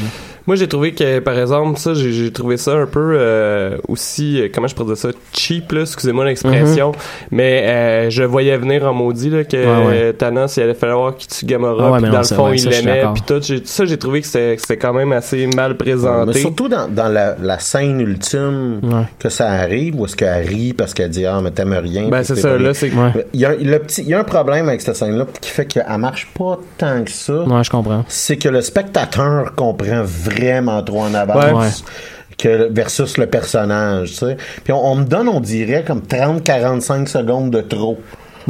Moi, 0.46 0.56
j'ai 0.56 0.66
trouvé 0.68 0.92
que, 0.92 1.20
par 1.20 1.38
exemple, 1.38 1.78
ça, 1.78 1.94
j'ai 1.94 2.32
trouvé 2.32 2.56
ça 2.56 2.72
un 2.72 2.86
peu 2.86 3.14
euh, 3.14 3.76
aussi, 3.88 4.42
comment 4.52 4.66
je 4.66 4.74
pourrais 4.74 4.88
dire 4.88 4.96
ça, 4.96 5.10
cheap, 5.32 5.72
excusez-moi 5.72 6.24
l'expression, 6.24 6.92
mais 7.30 7.64
euh, 7.66 8.10
je 8.10 8.22
voyais 8.24 8.56
venir 8.56 8.84
en 8.86 8.92
maudit 8.92 9.30
là, 9.30 9.44
que. 9.44 9.56
Ouais, 9.56 9.86
ouais. 9.86 10.12
Thanos, 10.14 10.56
il 10.56 10.62
allait 10.62 10.74
falloir 10.74 11.16
qu'il 11.16 11.28
tue 11.28 11.46
Gamora, 11.46 11.86
Ah 11.86 11.90
ouais, 11.92 11.98
puis 11.98 12.06
mais 12.06 12.12
dans 12.12 12.18
le 12.18 12.24
fond, 12.24 12.50
ouais, 12.50 12.56
il 12.56 12.68
l'aimait, 12.68 13.04
puis 13.14 13.22
tout. 13.26 13.40
Ça, 13.64 13.84
j'ai 13.84 13.98
trouvé 13.98 14.20
que 14.22 14.26
c'était 14.26 14.76
quand 14.76 14.92
même 14.92 15.12
assez 15.12 15.46
mal 15.46 15.76
présenté. 15.76 16.32
Mais 16.34 16.40
surtout 16.40 16.68
dans, 16.68 16.88
dans 16.88 17.08
la, 17.08 17.36
la 17.40 17.58
scène 17.58 18.00
ultime 18.00 18.80
Ouais. 18.82 19.04
que 19.18 19.28
ça 19.28 19.50
arrive, 19.70 20.00
où 20.00 20.04
est-ce 20.04 20.16
qu'elle 20.16 20.46
rit 20.46 20.72
parce 20.72 20.94
qu'elle 20.94 21.10
dit 21.10 21.24
Ah, 21.26 21.40
mais 21.42 21.50
t'aimes 21.50 21.72
rien. 21.72 22.08
ben, 22.08 22.22
c'est 22.22 22.36
ça, 22.36 22.50
pas 22.50 22.58
là, 22.58 22.74
c'est 22.74 22.90
Ouais. 22.92 23.26
Il 23.32 23.40
y, 23.40 23.44
a, 23.44 23.54
le 23.54 23.78
petit, 23.78 24.02
il 24.02 24.08
y 24.08 24.14
a 24.14 24.18
un 24.20 24.24
problème 24.24 24.68
avec 24.68 24.80
cette 24.80 24.96
scène-là 24.96 25.26
qui 25.40 25.50
fait 25.50 25.66
qu'elle 25.66 25.84
marche 25.98 26.28
pas 26.36 26.58
tant 26.76 27.04
que 27.04 27.10
ça. 27.10 27.42
Ouais, 27.44 27.62
je 27.64 27.70
comprends. 27.70 28.04
C'est 28.08 28.36
que 28.36 28.48
le 28.48 28.60
spectateur 28.60 29.54
comprend 29.54 30.02
vraiment 30.02 30.82
trop 30.82 31.02
en 31.02 31.14
avance. 31.14 31.82
Ouais. 31.84 31.92
Que 32.38 32.72
versus 32.72 33.18
le 33.18 33.26
personnage, 33.26 34.12
tu 34.12 34.16
sais. 34.16 34.36
Puis 34.64 34.72
on, 34.72 34.92
on 34.92 34.96
me 34.96 35.04
donne, 35.04 35.28
on 35.28 35.40
dirait, 35.40 35.84
comme 35.86 36.00
30-45 36.00 37.06
secondes 37.06 37.50
de 37.50 37.60
trop. 37.60 37.98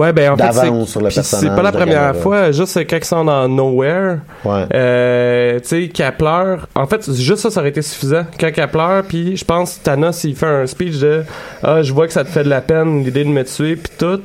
Ouais, 0.01 0.13
ben 0.15 0.31
en 0.33 0.37
fait, 0.37 0.53
c'est 0.53 0.87
sur 0.87 1.01
le 1.01 1.07
puis 1.09 1.15
c'est 1.15 1.21
personnage 1.21 1.57
pas 1.57 1.63
la 1.63 1.73
première 1.73 2.17
fois, 2.17 2.53
juste 2.53 2.79
quand 2.89 2.97
ils 2.97 3.05
sont 3.05 3.25
dans 3.25 3.47
Nowhere, 3.49 4.19
Ouais. 4.45 4.65
euh, 4.75 5.61
tu 5.61 5.69
sais, 5.69 5.89
qu'elle 5.89 6.17
pleure. 6.17 6.69
En 6.75 6.87
fait, 6.87 7.13
juste 7.13 7.43
ça, 7.43 7.51
ça 7.51 7.61
aurait 7.61 7.69
été 7.69 7.83
suffisant. 7.83 8.25
Quand 8.39 8.51
elle 8.57 8.69
pleure, 8.69 9.03
puis 9.07 9.37
je 9.37 9.45
pense 9.45 9.83
Thanos, 9.83 10.25
il 10.25 10.35
fait 10.35 10.47
un 10.47 10.67
speech 10.67 10.99
de 11.01 11.23
«Ah, 11.63 11.83
je 11.83 11.93
vois 11.93 12.07
que 12.07 12.13
ça 12.15 12.25
te 12.25 12.31
fait 12.31 12.45
de 12.45 12.49
la 12.49 12.63
peine, 12.63 13.05
l'idée 13.05 13.25
de 13.25 13.29
me 13.29 13.45
tuer, 13.45 13.77
puis 13.77 13.93
tout.» 13.99 14.21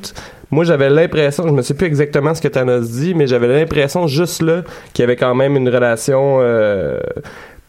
Moi, 0.51 0.63
j'avais 0.63 0.89
l'impression, 0.89 1.45
je 1.47 1.51
me 1.51 1.61
sais 1.63 1.73
plus 1.73 1.87
exactement 1.87 2.33
ce 2.33 2.41
que 2.41 2.47
Thanos 2.47 2.87
dit, 2.91 3.13
mais 3.13 3.27
j'avais 3.27 3.47
l'impression 3.47 4.07
juste 4.07 4.41
là 4.43 4.61
qu'il 4.93 5.03
y 5.03 5.05
avait 5.05 5.15
quand 5.17 5.35
même 5.35 5.57
une 5.57 5.67
relation 5.67 6.37
euh, 6.39 6.99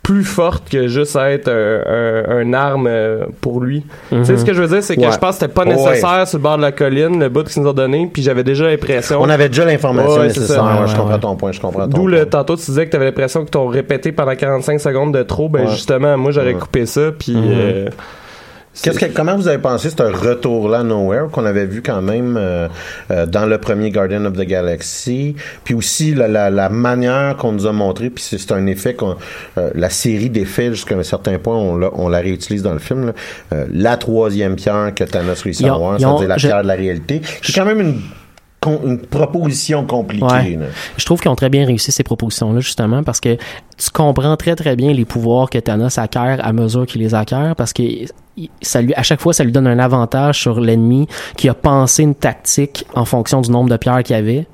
plus 0.07 0.23
forte 0.23 0.69
que 0.71 0.87
juste 0.87 1.17
être 1.17 1.49
un, 1.49 1.81
un- 1.85 2.39
un 2.39 2.53
arme 2.53 2.87
euh, 2.89 3.25
pour 3.41 3.61
lui. 3.61 3.85
Tu 4.11 4.25
sais, 4.25 4.37
ce 4.37 4.45
que 4.45 4.55
je 4.55 4.63
veux 4.63 4.69
dire, 4.69 4.81
c'est 4.81 4.95
que 4.95 5.01
Ouais. 5.01 5.11
je 5.11 5.19
pense 5.19 5.31
que 5.37 5.41
c'était 5.41 5.53
pas 5.53 5.65
Ouais. 5.65 5.75
nécessaire 5.75 6.29
sur 6.29 6.39
le 6.39 6.43
bord 6.45 6.57
de 6.59 6.63
la 6.63 6.71
colline, 6.71 7.19
le 7.19 7.29
bout 7.29 7.43
qu'ils 7.43 7.61
nous 7.61 7.69
ont 7.69 7.73
donné, 7.73 8.09
puis 8.13 8.23
j'avais 8.23 8.45
déjà 8.45 8.67
l'impression... 8.69 9.21
On 9.21 9.29
avait 9.29 9.49
déjà 9.49 9.65
l'information 9.65 10.21
Ouais, 10.21 10.29
nécessaire. 10.29 10.87
je 10.87 10.95
comprends 10.95 11.19
ton 11.19 11.35
point, 11.35 11.51
je 11.51 11.61
comprends 11.61 11.89
ton 11.89 11.99
D'où 11.99 12.07
le 12.07 12.25
tantôt 12.27 12.55
tu 12.55 12.67
disais 12.67 12.87
que 12.87 12.93
t'avais 12.93 13.07
l'impression 13.07 13.45
que 13.45 13.51
t'ont 13.51 13.67
répété 13.67 14.13
pendant 14.13 14.37
45 14.37 14.79
secondes 14.81 15.13
de 15.13 15.25
trop, 15.25 15.49
ben 15.49 15.67
justement 15.67 16.17
moi 16.17 16.31
j'aurais 16.31 16.55
coupé 16.55 16.87
ça 16.87 17.11
puis 17.19 17.35
Mhm. 17.35 17.43
euh, 17.49 17.87
que, 18.83 19.07
comment 19.07 19.37
vous 19.37 19.49
avez 19.49 19.59
pensé 19.59 19.91
ce 19.91 20.03
retour-là 20.03 20.83
Nowhere 20.83 21.29
qu'on 21.33 21.45
avait 21.47 21.67
vu 21.67 21.83
quand 21.83 22.03
même 22.03 22.37
euh, 22.39 22.69
euh, 23.11 23.27
dans 23.27 23.47
le 23.47 23.59
premier 23.59 23.91
Guardian 23.91 24.25
of 24.27 24.35
the 24.35 24.43
Galaxy, 24.47 25.35
puis 25.65 25.75
aussi 25.75 26.15
la, 26.15 26.29
la, 26.29 26.51
la 26.51 26.69
manière 26.69 27.37
qu'on 27.37 27.53
nous 27.53 27.67
a 27.67 27.73
montré, 27.73 28.11
puis 28.11 28.23
c'est, 28.23 28.39
c'est 28.39 28.53
un 28.53 28.67
effet 28.67 28.95
qu'on, 28.95 29.17
euh, 29.59 29.71
la 29.75 29.91
série 29.91 30.31
d'effets 30.31 30.71
jusqu'à 30.71 30.95
un 30.97 31.03
certain 31.03 31.39
point, 31.39 31.57
on 31.57 31.77
la, 31.77 31.91
on 31.95 32.09
la 32.09 32.19
réutilise 32.19 32.63
dans 32.63 32.73
le 32.75 32.79
film. 32.79 33.07
là. 33.07 33.13
Euh, 33.55 33.67
la 33.73 33.97
troisième 33.97 34.57
pierre 34.57 34.93
que 34.95 35.05
Thanos 35.05 35.41
réussit 35.43 35.67
à 35.67 35.75
avoir, 35.75 35.99
c'est-à-dire 35.99 36.29
la 36.29 36.37
je- 36.39 36.47
pierre 36.47 36.63
de 36.63 36.69
la 36.69 36.75
réalité, 36.75 37.23
c'est 37.43 37.53
quand 37.55 37.65
même 37.65 37.81
une, 37.81 38.01
une 38.85 38.99
proposition 38.99 39.87
compliquée. 39.87 40.25
Ouais. 40.25 40.59
Je 40.97 41.05
trouve 41.05 41.21
qu'ils 41.21 41.31
ont 41.31 41.37
très 41.37 41.49
bien 41.51 41.65
réussi 41.65 41.93
ces 41.93 42.03
propositions-là, 42.03 42.61
justement, 42.61 43.03
parce 43.05 43.21
que 43.21 43.37
tu 43.37 43.91
comprends 43.93 44.37
très 44.37 44.57
très 44.57 44.75
bien 44.77 44.93
les 44.93 45.05
pouvoirs 45.05 45.49
que 45.51 45.59
Thanos 45.59 45.97
acquiert 45.99 46.41
à 46.43 46.53
mesure 46.53 46.85
qu'il 46.87 47.01
les 47.01 47.15
acquiert, 47.15 47.55
parce 47.57 47.73
que 47.73 47.83
à 48.95 49.03
chaque 49.03 49.21
fois, 49.21 49.33
ça 49.33 49.45
lui 49.45 49.53
donne 49.53 49.67
un 49.67 49.79
avantage 49.79 50.41
sur 50.41 50.61
l'ennemi 50.61 51.09
qui 51.37 51.49
a 51.49 51.55
pensé 51.55 52.03
une 52.03 52.15
tactique 52.15 52.85
en 52.95 53.05
fonction 53.05 53.41
du 53.41 53.51
nombre 53.51 53.71
de 53.71 53.77
pierres 53.77 54.03
qu'il 54.03 54.17
avait. 54.17 54.47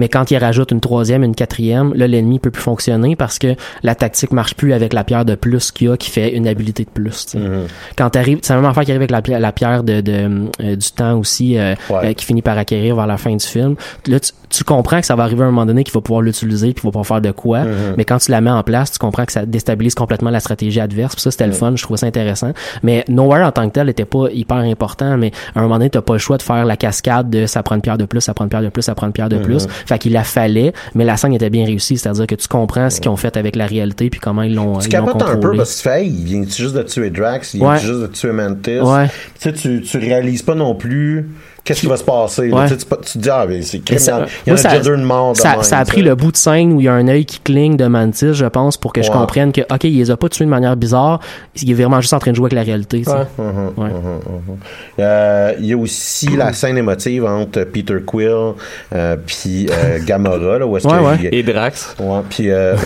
Mais 0.00 0.08
quand 0.08 0.30
il 0.30 0.38
rajoute 0.38 0.70
une 0.72 0.80
troisième, 0.80 1.22
une 1.22 1.34
quatrième, 1.34 1.92
là, 1.94 2.06
l'ennemi 2.06 2.38
peut 2.38 2.50
plus 2.50 2.62
fonctionner 2.62 3.14
parce 3.16 3.38
que 3.38 3.54
la 3.82 3.94
tactique 3.94 4.32
marche 4.32 4.54
plus 4.54 4.72
avec 4.72 4.92
la 4.92 5.04
pierre 5.04 5.24
de 5.24 5.34
plus 5.34 5.70
qu'il 5.70 5.88
y 5.88 5.90
a 5.90 5.96
qui 5.96 6.10
fait 6.10 6.32
une 6.34 6.48
habilité 6.48 6.84
de 6.84 6.90
plus. 6.90 7.26
tu 7.26 7.32
sais. 7.32 7.38
Mhm. 7.38 7.66
Quand 7.96 8.10
t'arrives, 8.10 8.38
c'est 8.42 8.54
la 8.54 8.60
même 8.60 8.70
affaire 8.70 8.84
qui 8.84 8.90
arrive 8.90 9.02
avec 9.02 9.10
la 9.10 9.22
pierre, 9.22 9.38
la 9.40 9.52
pierre 9.52 9.82
de, 9.84 10.00
de, 10.00 10.46
euh, 10.62 10.74
du 10.76 10.90
temps 10.92 11.18
aussi, 11.18 11.56
euh, 11.58 11.74
Ouais. 11.90 12.10
euh, 12.10 12.12
qui 12.14 12.24
finit 12.24 12.42
par 12.42 12.56
acquérir 12.58 12.96
vers 12.96 13.06
la 13.06 13.16
fin 13.18 13.34
du 13.36 13.44
film. 13.46 13.76
Là, 14.08 14.18
tu, 14.18 14.32
tu 14.48 14.64
comprends 14.64 15.00
que 15.00 15.06
ça 15.06 15.14
va 15.14 15.22
arriver 15.24 15.42
à 15.42 15.46
un 15.46 15.50
moment 15.50 15.66
donné 15.66 15.84
qu'il 15.84 15.92
va 15.94 16.00
pouvoir 16.00 16.22
l'utiliser 16.22 16.68
puis 16.68 16.80
qu'il 16.80 16.84
va 16.84 16.90
pouvoir 16.90 17.06
faire 17.06 17.20
de 17.20 17.30
quoi. 17.30 17.60
Mais 17.96 18.04
quand 18.04 18.18
tu 18.18 18.30
la 18.30 18.40
mets 18.40 18.50
en 18.50 18.62
place, 18.62 18.90
tu 18.92 18.98
comprends 18.98 19.24
que 19.26 19.32
ça 19.32 19.46
déstabilise 19.46 19.94
complètement 19.94 20.30
la 20.30 20.40
stratégie 20.40 20.80
adverse. 20.80 21.14
Puis 21.14 21.22
ça, 21.22 21.30
c'était 21.30 21.46
le 21.46 21.52
fun. 21.52 21.72
Je 21.76 21.82
trouvais 21.82 21.98
ça 21.98 22.06
intéressant. 22.06 22.52
Mais 22.82 23.04
Nowhere 23.08 23.44
en 23.46 23.52
tant 23.52 23.68
que 23.68 23.74
tel 23.74 23.88
était 23.90 24.04
pas 24.06 24.26
hyper 24.32 24.56
important. 24.56 25.16
Mais 25.18 25.30
à 25.54 25.60
un 25.60 25.62
moment 25.62 25.76
donné, 25.76 25.90
t'as 25.90 26.00
pas 26.00 26.14
le 26.14 26.18
choix 26.18 26.36
de 26.38 26.42
faire 26.42 26.64
la 26.64 26.76
cascade 26.76 27.28
de 27.30 27.46
ça 27.46 27.62
prend 27.62 27.74
une 27.76 27.80
pierre 27.82 27.98
de 27.98 28.06
plus, 28.06 28.20
ça 28.22 28.32
prend 28.34 28.44
une 28.44 28.48
pierre 28.48 28.62
de 28.62 28.68
plus, 28.70 28.82
ça 28.82 28.94
prend 28.94 29.06
une 29.06 29.12
pierre 29.12 29.28
de 29.28 29.38
plus. 29.38 29.66
Fait 29.90 29.98
qu'il 29.98 30.12
la 30.12 30.22
fallait. 30.24 30.72
Mais 30.94 31.04
la 31.04 31.16
scène 31.16 31.32
était 31.32 31.50
bien 31.50 31.64
réussie. 31.66 31.98
C'est-à-dire 31.98 32.26
que 32.28 32.36
tu 32.36 32.46
comprends 32.46 32.88
ce 32.90 33.00
qu'ils 33.00 33.10
ont 33.10 33.16
fait 33.16 33.36
avec 33.36 33.56
la 33.56 33.66
réalité 33.66 34.08
puis 34.08 34.20
comment 34.20 34.42
ils 34.42 34.54
l'ont 34.54 34.78
Tu 34.78 34.88
capotes 34.88 35.20
un 35.22 35.36
peu 35.36 35.56
parce 35.56 35.72
que 35.72 35.82
tu 35.82 35.88
fais, 35.88 36.06
il 36.06 36.24
vient 36.24 36.44
juste 36.44 36.74
de 36.74 36.82
tuer 36.82 37.10
Drax, 37.10 37.54
il 37.54 37.58
vient 37.58 37.70
Ouais. 37.72 37.78
juste 37.80 38.00
de 38.00 38.06
tuer 38.06 38.30
Mantis? 38.32 38.78
Ouais. 38.80 39.08
Tu 39.40 39.50
sais, 39.56 39.80
tu 39.80 39.98
réalises 39.98 40.42
pas 40.42 40.54
non 40.54 40.74
plus 40.76 41.28
qu'est-ce 41.64 41.80
qui 41.80 41.86
va 41.86 41.96
se 41.96 42.04
passer. 42.04 42.50
Ouais. 42.50 42.62
Tu, 42.64 42.68
sais, 42.70 42.76
tu, 42.78 42.86
pas- 42.86 42.96
tu 42.96 43.12
te 43.12 43.18
dis, 43.18 43.30
ah, 43.30 43.44
mais 43.48 43.62
c'est 43.62 43.78
criminel. 43.80 44.26
Il 44.46 44.50
y 44.50 44.52
en 44.52 44.54
a 44.54 44.58
ça- 44.58 44.68
déjà 44.70 44.82
deux 44.82 44.96
de 44.96 45.02
de 45.02 45.36
ça, 45.36 45.50
même, 45.52 45.62
ça 45.62 45.78
a 45.78 45.84
pris 45.84 46.02
le 46.02 46.14
bout 46.14 46.32
de 46.32 46.36
scène 46.36 46.72
où 46.72 46.80
il 46.80 46.84
y 46.84 46.88
a 46.88 46.92
un 46.94 47.06
œil 47.08 47.24
qui 47.24 47.40
cligne 47.40 47.76
de 47.76 47.86
Mantis, 47.86 48.34
je 48.34 48.46
pense, 48.46 48.76
pour 48.76 48.92
que 48.92 49.02
je 49.02 49.10
comprenne 49.10 49.52
que, 49.52 49.60
OK, 49.62 49.84
il 49.84 49.98
les 49.98 50.10
a 50.10 50.16
pas 50.16 50.28
tués 50.28 50.44
de 50.44 50.50
manière 50.50 50.76
bizarre, 50.76 51.20
il 51.60 51.70
est 51.70 51.74
vraiment 51.74 52.00
juste 52.00 52.12
en 52.14 52.18
train 52.18 52.30
de 52.30 52.36
jouer 52.36 52.46
avec 52.46 52.54
la 52.54 52.62
réalité. 52.62 53.02
Ouais. 53.06 53.14
Mhm, 53.38 53.72
Ouais. 53.76 53.88
mhm, 53.90 54.20
mhm. 54.48 54.56
Euh, 55.00 55.52
Il 55.60 55.66
y 55.66 55.72
a 55.72 55.76
aussi 55.76 56.28
la 56.36 56.52
scène 56.52 56.78
émotive 56.78 57.24
entre 57.24 57.64
Peter 57.64 57.96
Quill 58.06 58.52
euh, 58.94 59.16
puis 59.26 59.66
euh, 59.70 59.98
Gamora, 60.06 60.58
là, 60.58 60.66
où 60.66 60.76
est-ce 60.76 60.86
Ouais, 60.86 60.98
que 60.98 61.02
ouais. 61.22 61.28
il- 61.32 61.34
Et 61.34 61.42
Drax. 61.42 61.96
Ouais, 62.00 62.20
puis 62.28 62.50
euh, 62.50 62.76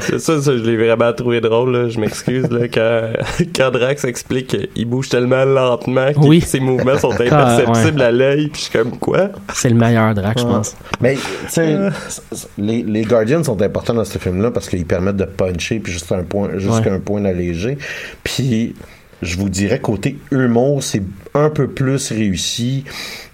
C'est 0.00 0.18
ça, 0.18 0.40
ça, 0.40 0.52
je 0.56 0.62
l'ai 0.62 0.76
vraiment 0.76 1.12
trouvé 1.12 1.40
drôle, 1.40 1.72
là. 1.76 1.88
Je 1.88 1.98
m'excuse, 1.98 2.48
là, 2.50 2.66
quand, 2.68 3.02
quand 3.56 3.70
Drax 3.70 4.04
explique 4.04 4.56
qu'il 4.74 4.86
bouge 4.86 5.08
tellement 5.08 5.44
lentement 5.44 6.12
que 6.12 6.18
Oui. 6.26 6.40
ses 6.40 6.60
mouvements 6.60 6.91
sont 6.98 7.12
imperceptibles 7.12 8.02
à 8.02 8.10
l'œil, 8.10 8.48
puis 8.48 8.60
je 8.60 8.70
suis 8.70 8.78
comme, 8.78 8.98
quoi? 8.98 9.30
C'est 9.54 9.68
le 9.68 9.74
meilleur 9.76 10.14
Drac, 10.14 10.38
je 10.38 10.44
Ouais. 10.44 10.50
pense. 10.52 10.76
Mais, 11.00 11.14
tu 11.14 11.20
sais, 11.48 11.76
les, 12.58 12.82
les 12.82 13.02
Guardians 13.02 13.42
sont 13.44 13.60
importants 13.62 13.94
dans 13.94 14.04
ce 14.04 14.18
film-là 14.18 14.50
parce 14.50 14.68
qu'ils 14.68 14.86
permettent 14.86 15.16
de 15.16 15.24
puncher 15.24 15.78
puis 15.80 15.92
juste 15.92 16.10
un 16.12 16.22
point, 16.22 16.50
jusqu'à 16.56 16.90
Ouais. 16.90 16.96
un 16.96 17.00
point 17.00 17.20
d'alléger. 17.20 17.78
Puis, 18.24 18.74
je 19.22 19.36
vous 19.36 19.48
dirais, 19.48 19.78
côté 19.80 20.18
humour, 20.30 20.82
c'est 20.82 21.02
un 21.34 21.50
peu 21.50 21.68
plus 21.68 22.10
réussi 22.10 22.84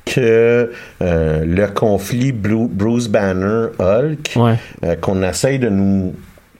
que 0.04 0.70
euh, 1.02 1.44
le 1.44 1.66
conflit 1.68 2.32
Blue- 2.32 2.68
Bruce 2.70 3.08
Banner-Hulk 3.08 4.32
Ouais. 4.36 4.54
euh, 4.84 4.96
qu'on 4.96 5.22
essaye 5.22 5.58
de 5.58 5.68
nous 5.68 6.14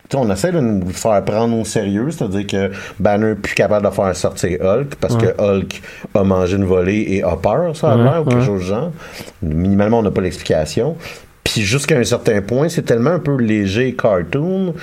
tu 0.09 0.17
sais, 0.17 0.23
on 0.25 0.31
essaie 0.33 0.53
de 0.53 0.61
nous 0.61 0.89
faire 0.91 1.23
prendre 1.25 1.57
au 1.59 1.65
sérieux, 1.65 2.11
c'est-à-dire 2.11 2.47
que 2.47 2.71
Banner 2.99 3.33
est 3.33 3.35
plus 3.35 3.55
capable 3.55 3.87
de 3.87 3.91
faire 3.93 4.17
sortir 4.17 4.59
Hulk 4.63 4.95
parce 5.01 5.15
Ouais. 5.17 5.35
que 5.37 5.43
Hulk 5.43 5.83
a 6.15 6.25
mangé 6.25 6.57
une 6.57 6.65
volée 6.65 7.05
et 7.11 7.23
a 7.23 7.37
peur, 7.37 7.77
ça 7.77 7.93
a 7.93 7.97
Ouais, 7.97 8.03
l'air, 8.05 8.23
ou 8.23 8.25
quelque 8.25 8.41
ouais. 8.41 8.47
chose 8.47 8.61
du 8.63 8.67
genre. 8.69 8.91
Minimalement, 9.43 9.99
on 9.99 10.03
n'a 10.03 10.11
pas 10.11 10.21
l'explication. 10.23 10.97
Puis 11.45 11.63
jusqu'à 11.63 11.97
un 11.99 12.05
certain 12.05 12.41
point, 12.43 12.69
c'est 12.69 12.83
tellement 12.83 13.11
un 13.11 13.19
peu 13.19 13.37
léger 13.37 13.95
cartoon 13.95 14.75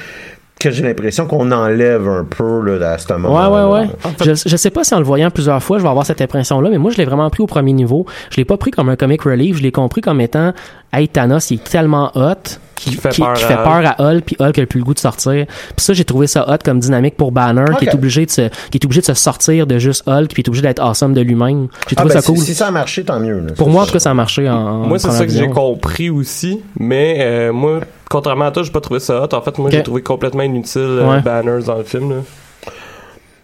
que 0.60 0.72
j'ai 0.72 0.84
l'impression 0.84 1.26
qu'on 1.28 1.52
enlève 1.52 2.08
un 2.08 2.24
peu 2.24 2.62
là, 2.78 2.92
à 2.94 2.98
ce 2.98 3.12
Ouais, 3.12 3.20
moment-là. 3.20 3.70
ouais, 3.70 3.80
ouais. 3.82 3.88
Je, 4.24 4.34
je 4.50 4.56
sais 4.56 4.70
pas 4.70 4.84
si 4.84 4.96
en 4.96 5.00
le 5.00 5.06
voyant 5.06 5.30
plusieurs 5.30 5.62
fois, 5.62 5.78
je 5.80 5.84
vais 5.84 5.90
avoir 5.90 6.06
cette 6.06 6.22
impression-là, 6.22 6.70
mais 6.70 6.78
moi, 6.78 6.92
je 6.92 6.98
l'ai 6.98 7.06
vraiment 7.06 7.30
pris 7.30 7.44
au 7.44 7.46
premier 7.48 7.74
niveau. 7.74 8.06
Je 8.32 8.38
l'ai 8.38 8.46
pas 8.46 8.58
pris 8.58 8.72
comme 8.72 8.90
un 8.90 8.96
comic 8.96 9.22
relief, 9.24 9.58
je 9.58 9.64
l'ai 9.64 9.72
compris 9.74 10.02
comme 10.02 10.22
étant, 10.22 10.54
hey, 10.94 11.08
Thanos, 11.10 11.52
il 11.52 11.56
est 11.56 11.64
tellement 11.64 12.10
hot, 12.16 12.58
qui, 12.76 12.92
fait 12.96 13.10
qui- 13.10 13.22
peur 13.22 13.34
qui 13.34 13.44
à 13.44 13.48
fait 13.48 13.56
peur 13.56 13.82
à 13.86 13.96
Hulk, 14.02 14.24
puis 14.26 14.36
Hulk 14.40 14.60
a 14.60 14.66
plus 14.66 14.80
le 14.80 14.84
goût 14.86 14.94
de 14.94 15.00
sortir. 15.00 15.46
Puis 15.48 15.86
ça, 15.86 15.94
j'ai 15.94 16.04
trouvé 16.06 16.28
ça 16.28 16.48
hot 16.50 16.58
comme 16.64 16.80
dynamique 16.80 17.16
pour 17.18 17.32
Banner, 17.32 17.66
qui 17.80 17.86
est 17.86 17.94
obligé 17.96 18.26
de 18.26 18.32
se, 18.32 18.50
qui 18.70 18.78
est 18.78 18.86
obligé 18.86 19.02
de 19.02 19.06
se 19.06 19.14
sortir 19.14 19.66
de 19.66 19.78
juste 19.80 20.04
Hulk, 20.08 20.32
puis 20.34 20.44
est 20.44 20.50
obligé 20.50 20.62
d'être 20.62 20.82
awesome 20.82 21.14
de 21.14 21.22
lui-même. 21.22 21.68
J'ai 21.88 21.96
Ah, 21.98 22.02
trouvé 22.02 22.14
ben, 22.16 22.22
ça 22.22 22.26
cool. 22.28 22.38
si, 22.38 22.46
si 22.46 22.56
ça 22.56 22.68
a 22.68 22.72
marché, 22.72 23.04
tant 23.04 23.20
mieux. 23.20 23.40
là. 23.40 23.54
Pour 23.58 23.70
moi, 23.70 23.84
en 23.84 23.86
tout 23.86 23.94
cas, 23.94 24.00
ça 24.00 24.12
a 24.12 24.14
marché 24.14 24.50
en, 24.50 24.80
Moi, 24.88 25.00
c'est 25.00 25.12
ça 25.12 25.26
que 25.26 25.32
j'ai 25.32 25.48
compris 25.48 26.10
aussi, 26.10 26.62
mais 26.80 27.18
euh, 27.20 27.54
moi, 27.54 27.80
contrairement 28.10 28.46
à 28.46 28.52
toi, 28.52 28.64
j'ai 28.64 28.72
pas 28.72 28.82
trouvé 28.82 29.00
ça 29.00 29.22
hot. 29.24 29.34
En 29.34 29.42
fait, 29.42 29.58
moi, 29.58 29.70
j'ai 29.72 29.84
trouvé 29.84 30.02
complètement 30.02 30.44
inutile 30.44 30.82
euh, 30.82 31.10
Ouais. 31.10 31.22
Banners 31.22 31.64
dans 31.66 31.78
le 31.78 31.84
film, 31.84 32.10
là. 32.10 32.16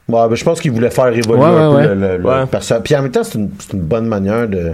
Ouais, 0.10 0.28
ben, 0.28 0.36
je 0.36 0.44
pense 0.44 0.60
qu'il 0.60 0.72
voulait 0.72 0.90
faire 0.90 1.08
évoluer 1.08 1.40
Ouais, 1.42 1.46
un 1.48 1.70
ouais, 1.70 1.84
peu 1.84 1.90
ouais. 1.90 1.96
le, 1.96 2.02
le- 2.14 2.18
le 2.18 2.26
Ouais. 2.28 2.46
perso- 2.46 2.82
Puis 2.84 2.94
en 2.98 3.04
même 3.04 3.12
temps, 3.12 3.24
c'est 3.24 3.38
une, 3.38 3.50
c'est 3.60 3.72
une 3.74 3.82
bonne 3.84 4.08
manière 4.08 4.46
de, 4.48 4.74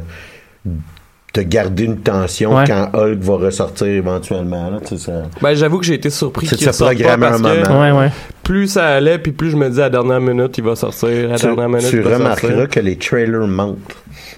de 1.38 1.48
garder 1.48 1.84
une 1.86 1.98
tension 2.00 2.56
Ouais. 2.56 2.64
quand 2.68 2.90
Hulk 2.94 3.20
va 3.20 3.36
ressortir 3.36 3.88
éventuellement. 3.88 4.70
Là, 4.72 4.80
ça... 4.98 5.12
Ben, 5.42 5.54
j'avoue 5.54 5.80
que 5.80 5.86
j'ai 5.86 5.94
été 5.96 6.10
surpris 6.10 6.48
qu'il 6.48 6.58
se 6.58 6.68
ressorte 6.68 7.02
pas 7.02 7.18
parce 7.18 7.36
un 7.42 7.44
que 7.64 7.68
moment. 7.70 7.82
Ouais, 7.82 7.92
ouais. 8.06 8.12
plus 8.44 8.68
ça 8.68 8.88
allait, 8.88 9.18
puis 9.20 9.32
plus 9.32 9.52
je 9.52 9.56
me 9.58 9.70
dis 9.70 9.80
à 9.80 9.84
la 9.84 9.90
dernière 9.90 10.20
minute, 10.22 10.58
il 10.58 10.64
va 10.64 10.76
sortir, 10.76 11.32
à 11.34 11.36
tu, 11.38 11.46
dernière 11.46 11.70
minute, 11.70 11.88
tu 11.90 11.98
il 11.98 12.02
va 12.02 12.18
remarqueras 12.18 12.50
sortir. 12.54 12.70
que 12.70 12.80
les 12.80 12.98
trailers 12.98 13.48
mentent. 13.48 13.78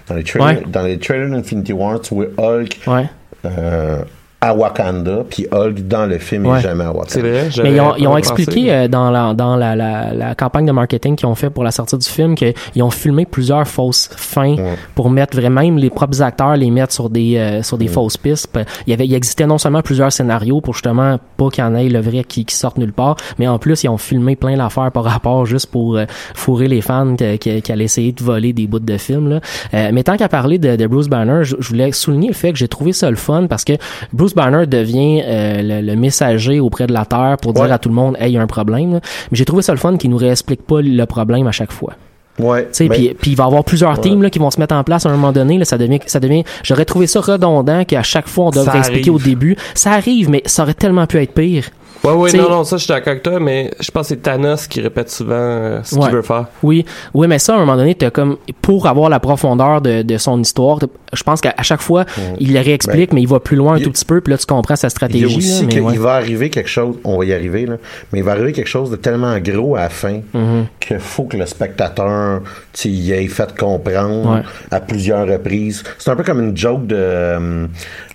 Dans 0.08 0.14
les 0.16 0.24
trailers, 0.24 0.46
Ouais. 0.48 0.62
dans 0.66 0.82
les 0.82 0.98
trailers 0.98 1.30
d'Infinity 1.30 1.72
War, 1.72 2.00
tu 2.00 2.14
vois 2.14 2.26
Hulk 2.36 2.80
Ouais. 2.86 3.06
euh, 3.46 3.98
à 4.42 4.54
Wakanda, 4.54 5.24
puis 5.28 5.46
Hulk 5.52 5.86
dans 5.86 6.06
le 6.06 6.18
film 6.18 6.46
Ouais. 6.46 6.58
est 6.58 6.62
jamais 6.62 6.84
à 6.84 6.92
Wakanda. 6.92 7.20
Vrai, 7.28 7.48
Mais 7.62 7.72
ils 7.74 7.80
ont, 7.80 7.94
ils 7.96 8.06
ont 8.06 8.16
expliqué 8.16 8.72
euh, 8.72 8.88
dans, 8.88 9.10
la, 9.10 9.34
dans 9.34 9.56
la, 9.56 9.76
la, 9.76 10.14
la 10.14 10.34
campagne 10.34 10.64
de 10.64 10.72
marketing 10.72 11.14
qu'ils 11.16 11.26
ont 11.26 11.34
fait 11.34 11.50
pour 11.50 11.62
la 11.62 11.70
sortie 11.70 11.98
du 11.98 12.08
film 12.08 12.34
qu'ils 12.34 12.54
ont 12.82 12.90
filmé 12.90 13.26
plusieurs 13.26 13.66
fausses 13.68 14.08
fins 14.16 14.56
Ouais. 14.56 14.74
pour 14.94 15.10
mettre 15.10 15.36
vraiment 15.36 15.60
même 15.60 15.76
les 15.76 15.90
propres 15.90 16.22
acteurs 16.22 16.56
les 16.56 16.70
mettre 16.70 16.92
sur 16.94 17.10
des 17.10 17.36
euh, 17.36 17.62
sur 17.62 17.76
des 17.76 17.88
fausses 17.88 18.16
pistes. 18.16 18.58
Il 18.86 18.90
y 18.90 18.94
avait 18.94 19.06
il 19.06 19.12
existait 19.14 19.46
non 19.46 19.58
seulement 19.58 19.82
plusieurs 19.82 20.10
scénarios 20.10 20.60
pour 20.62 20.72
justement 20.74 21.18
pas 21.36 21.48
qu'il 21.50 21.62
y 21.62 21.66
en 21.66 21.74
ait 21.74 21.88
le 21.88 22.00
vrai 22.00 22.24
qui, 22.24 22.44
qui 22.46 22.54
sorte 22.54 22.78
nulle 22.78 22.92
part, 22.94 23.16
mais 23.38 23.46
en 23.46 23.58
plus 23.58 23.82
ils 23.84 23.88
ont 23.88 23.98
filmé 23.98 24.36
plein 24.36 24.56
d'affaires 24.56 24.90
par 24.90 25.04
rapport 25.04 25.44
juste 25.44 25.66
pour 25.70 25.96
euh, 25.96 26.04
fourrer 26.34 26.68
les 26.68 26.80
fans 26.80 27.14
qui, 27.16 27.38
qui, 27.38 27.60
qui 27.60 27.72
allaient 27.72 27.84
essayer 27.84 28.12
de 28.12 28.22
voler 28.22 28.52
des 28.54 28.66
bouts 28.66 28.78
de 28.78 28.96
film. 28.96 29.28
Là. 29.28 29.40
Euh, 29.74 29.90
mais 29.92 30.02
tant 30.02 30.16
qu'à 30.16 30.28
parler 30.28 30.58
de, 30.58 30.76
de 30.76 30.86
Bruce 30.86 31.08
Banner, 31.08 31.40
je, 31.44 31.56
je 31.58 31.68
voulais 31.68 31.92
souligner 31.92 32.28
le 32.28 32.34
fait 32.34 32.52
que 32.52 32.58
j'ai 32.58 32.68
trouvé 32.68 32.92
ça 32.94 33.10
le 33.10 33.16
fun 33.16 33.46
parce 33.46 33.64
que 33.64 33.74
Bruce 34.14 34.29
Banner 34.34 34.66
devient 34.66 35.22
euh, 35.24 35.62
le, 35.62 35.86
le 35.86 35.96
messager 35.96 36.60
auprès 36.60 36.86
de 36.86 36.92
la 36.92 37.04
Terre 37.04 37.36
pour 37.40 37.52
dire 37.52 37.64
Ouais. 37.64 37.70
à 37.72 37.78
tout 37.78 37.88
le 37.88 37.94
monde 37.94 38.16
hey 38.20 38.30
il 38.32 38.34
y 38.34 38.38
a 38.38 38.42
un 38.42 38.46
problème. 38.46 38.94
là. 38.94 39.00
Mais 39.30 39.36
j'ai 39.36 39.44
trouvé 39.44 39.62
ça 39.62 39.72
le 39.72 39.78
fun 39.78 39.96
qu'il 39.96 40.10
nous 40.10 40.16
réexplique 40.16 40.62
pas 40.66 40.80
le 40.82 41.04
problème 41.06 41.46
à 41.46 41.52
chaque 41.52 41.72
fois. 41.72 41.94
Ouais. 42.38 42.62
Tu 42.64 42.68
sais, 42.72 42.88
mais- 42.88 42.96
puis, 42.96 43.14
puis 43.20 43.30
il 43.32 43.36
va 43.36 43.44
y 43.44 43.46
avoir 43.48 43.64
plusieurs 43.64 43.92
Ouais. 43.98 44.00
teams 44.00 44.22
là, 44.22 44.30
qui 44.30 44.38
vont 44.38 44.50
se 44.50 44.58
mettre 44.58 44.74
en 44.74 44.82
place 44.82 45.04
à 45.04 45.10
un 45.10 45.12
moment 45.12 45.32
donné. 45.32 45.58
Là, 45.58 45.64
ça 45.66 45.76
devient, 45.76 45.98
ça 46.06 46.20
devient. 46.20 46.42
J'aurais 46.62 46.86
trouvé 46.86 47.06
ça 47.06 47.20
redondant 47.20 47.84
qu'à 47.84 48.02
chaque 48.02 48.28
fois 48.28 48.46
on 48.46 48.50
devrait 48.50 48.78
expliquer 48.78 49.10
au 49.10 49.18
début. 49.18 49.56
Ça 49.74 49.92
arrive, 49.92 50.30
mais 50.30 50.42
ça 50.46 50.62
aurait 50.62 50.72
tellement 50.74 51.06
pu 51.06 51.18
être 51.18 51.34
pire. 51.34 51.66
Ouais, 52.02 52.12
ouais, 52.12 52.28
T'sais- 52.30 52.38
non, 52.38 52.48
non, 52.48 52.64
ça, 52.64 52.76
je 52.78 52.84
suis 52.84 52.88
d'accord 52.88 53.10
avec 53.10 53.22
toi, 53.22 53.38
mais 53.40 53.70
je 53.78 53.90
pense 53.90 54.04
que 54.04 54.08
c'est 54.14 54.22
Thanos 54.22 54.66
qui 54.66 54.80
répète 54.80 55.10
souvent 55.10 55.34
euh, 55.34 55.80
ce 55.82 55.96
Ouais. 55.96 56.02
qu'il 56.06 56.12
veut 56.12 56.22
faire. 56.22 56.46
Oui, 56.62 56.86
oui, 57.12 57.26
mais 57.28 57.38
ça, 57.38 57.52
à 57.52 57.56
un 57.56 57.60
moment 57.60 57.76
donné, 57.76 57.94
t'as 57.94 58.10
comme 58.10 58.36
pour 58.62 58.86
avoir 58.86 59.10
la 59.10 59.20
profondeur 59.20 59.82
de, 59.82 60.00
de 60.00 60.16
son 60.16 60.40
histoire, 60.40 60.78
je 61.12 61.22
pense 61.22 61.40
qu'à 61.42 61.54
chaque 61.62 61.82
fois, 61.82 62.06
il 62.38 62.54
le 62.54 62.60
réexplique, 62.60 63.12
mais 63.12 63.20
il 63.20 63.28
va 63.28 63.38
plus 63.40 63.56
loin 63.56 63.74
un 63.74 63.76
il- 63.78 63.84
tout 63.84 63.90
petit 63.90 64.04
peu, 64.06 64.20
puis 64.22 64.30
là, 64.32 64.38
tu 64.38 64.46
comprends 64.46 64.76
sa 64.76 64.86
Il 64.86 64.90
stratégie. 64.90 65.24
a 65.24 65.36
aussi 65.36 65.60
là, 65.60 65.66
mais 65.66 65.72
qu'il 65.74 65.82
ouais. 65.82 65.96
va 65.98 66.14
arriver 66.14 66.48
quelque 66.48 66.70
chose, 66.70 66.96
on 67.04 67.18
va 67.18 67.24
y 67.26 67.34
arriver, 67.34 67.66
là, 67.66 67.76
mais 68.12 68.20
il 68.20 68.24
va 68.24 68.32
arriver 68.32 68.52
quelque 68.52 68.68
chose 68.68 68.90
de 68.90 68.96
tellement 68.96 69.38
gros 69.38 69.76
à 69.76 69.80
la 69.80 69.88
fin 69.90 70.20
Mhm. 70.32 70.66
qu'il 70.80 70.98
faut 71.00 71.24
que 71.24 71.36
le 71.36 71.44
spectateur 71.46 72.40
tu 72.72 72.88
y 72.88 73.12
ait 73.12 73.26
fait 73.28 73.54
comprendre 73.58 74.36
Ouais. 74.36 74.42
à 74.70 74.80
plusieurs 74.80 75.26
reprises. 75.26 75.82
C'est 75.98 76.10
un 76.10 76.16
peu 76.16 76.22
comme 76.22 76.40
une 76.40 76.56
joke 76.56 76.86
de 76.86 76.96
euh, 76.98 77.66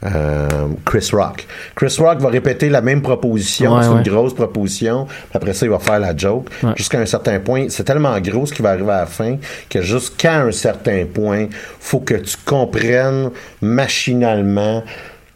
euh, 0.06 0.48
Chris 0.86 1.10
Rock. 1.14 1.46
Chris 1.76 1.96
Rock 2.00 2.20
va 2.20 2.30
répéter 2.30 2.70
la 2.70 2.82
même 2.82 3.02
proposition, 3.02 3.76
Ouais, 3.76 3.84
c'est 3.84 3.90
ouais. 3.90 3.98
une 3.98 4.04
grosse 4.14 4.34
proposition, 4.34 5.08
après 5.34 5.54
ça, 5.54 5.66
il 5.66 5.70
va 5.72 5.80
faire 5.80 6.00
la 6.00 6.16
joke. 6.16 6.48
Ouais. 6.64 6.72
Jusqu'à 6.76 7.00
un 7.00 7.06
certain 7.06 7.40
point, 7.40 7.68
c'est 7.70 7.84
tellement 7.84 8.20
gros 8.20 8.46
ce 8.46 8.54
qui 8.54 8.62
va 8.62 8.72
arriver 8.72 8.92
à 8.92 9.00
la 9.02 9.06
fin 9.06 9.38
que 9.70 9.82
jusqu'à 9.82 10.42
un 10.42 10.52
certain 10.52 11.06
point, 11.12 11.48
faut 11.80 12.00
que 12.00 12.16
tu 12.16 12.36
comprennes 12.46 13.32
machinalement 13.62 14.84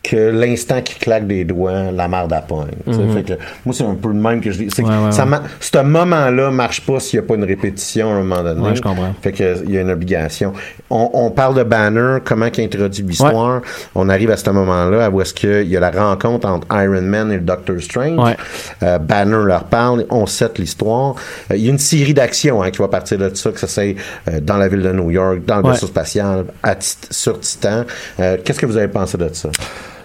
que 0.02 0.16
l'instant 0.16 0.82
qu'il 0.82 0.98
claque 0.98 1.28
des 1.28 1.44
doigts, 1.44 1.92
la 1.92 2.08
marde 2.08 2.32
à 2.32 2.42
pogne. 2.42 2.70
Tu 2.88 2.94
sais, 2.94 3.08
fait 3.14 3.24
que 3.24 3.34
moi, 3.66 3.76
c'est 3.76 3.84
un 3.84 3.96
peu 3.96 4.08
le 4.08 4.14
même 4.16 4.40
que 4.40 4.50
je 4.50 4.64
dis. 4.64 4.82
Ouais, 4.82 4.90
ouais, 4.90 5.12
ça 5.12 5.26
ouais. 5.26 5.38
ce 5.60 5.78
moment-là 5.84 6.52
marche 6.52 6.86
pas 6.86 7.00
s'il 7.00 7.20
n'y 7.20 7.26
a 7.26 7.28
pas 7.28 7.36
une 7.36 7.44
répétition 7.44 8.10
à 8.10 8.14
un 8.16 8.24
moment 8.24 8.42
donné. 8.42 8.62
Ouais, 8.62 8.76
je 8.76 8.82
comprends. 8.82 9.14
Fait 9.22 9.34
que 9.34 9.64
il 9.66 9.72
y 9.72 9.78
a 9.78 9.82
une 9.82 9.92
obligation. 9.92 10.54
On, 10.90 11.10
on 11.14 11.32
parle 11.32 11.56
de 11.56 11.64
Banner, 11.64 12.20
comment 12.24 12.46
il 12.46 12.64
introduit 12.64 13.04
l'histoire. 13.04 13.62
On 13.94 14.10
arrive 14.10 14.32
à 14.32 14.38
ce 14.38 14.50
moment-là 14.50 15.10
où 15.10 15.22
est-ce 15.22 15.34
qu'il 15.34 15.68
y 15.68 15.76
a 15.76 15.80
la 15.80 15.92
rencontre 15.92 16.48
entre 16.48 16.68
Iron 16.72 17.02
Man 17.02 17.32
et 17.32 17.36
le 17.36 17.42
Doctor 17.42 17.76
Strange. 17.80 18.18
Ouais. 18.18 18.38
Euh, 18.84 18.98
Banner 19.00 19.44
leur 19.46 19.66
parle, 19.66 20.06
on 20.10 20.26
set 20.26 20.58
l'histoire. 20.60 21.16
Euh, 21.52 21.58
Il 21.58 21.66
y 21.66 21.68
a 21.68 21.72
une 21.72 21.78
série 21.78 22.14
d'actions 22.14 22.64
hein, 22.64 22.72
qui 22.72 22.80
va 22.80 22.88
partir 22.88 23.18
de 23.18 23.34
ça, 23.36 23.52
que 23.52 23.60
ça 23.60 23.68
c'est 23.68 23.96
euh, 24.30 24.40
dans 24.40 24.58
la 24.58 24.68
ville 24.70 24.82
de 24.82 24.92
New 24.94 25.12
York, 25.12 25.40
dans 25.46 25.58
le 25.58 25.70
vaisseau 25.70 25.88
spatial, 25.88 26.46
à 26.64 26.76
sur 26.80 27.40
Titan. 27.40 27.84
Euh, 28.20 28.38
Qu'est-ce 28.44 28.60
que 28.60 28.66
vous 28.66 28.78
avez 28.78 28.88
pensé 28.88 29.18
de 29.18 29.30
ça? 29.34 29.50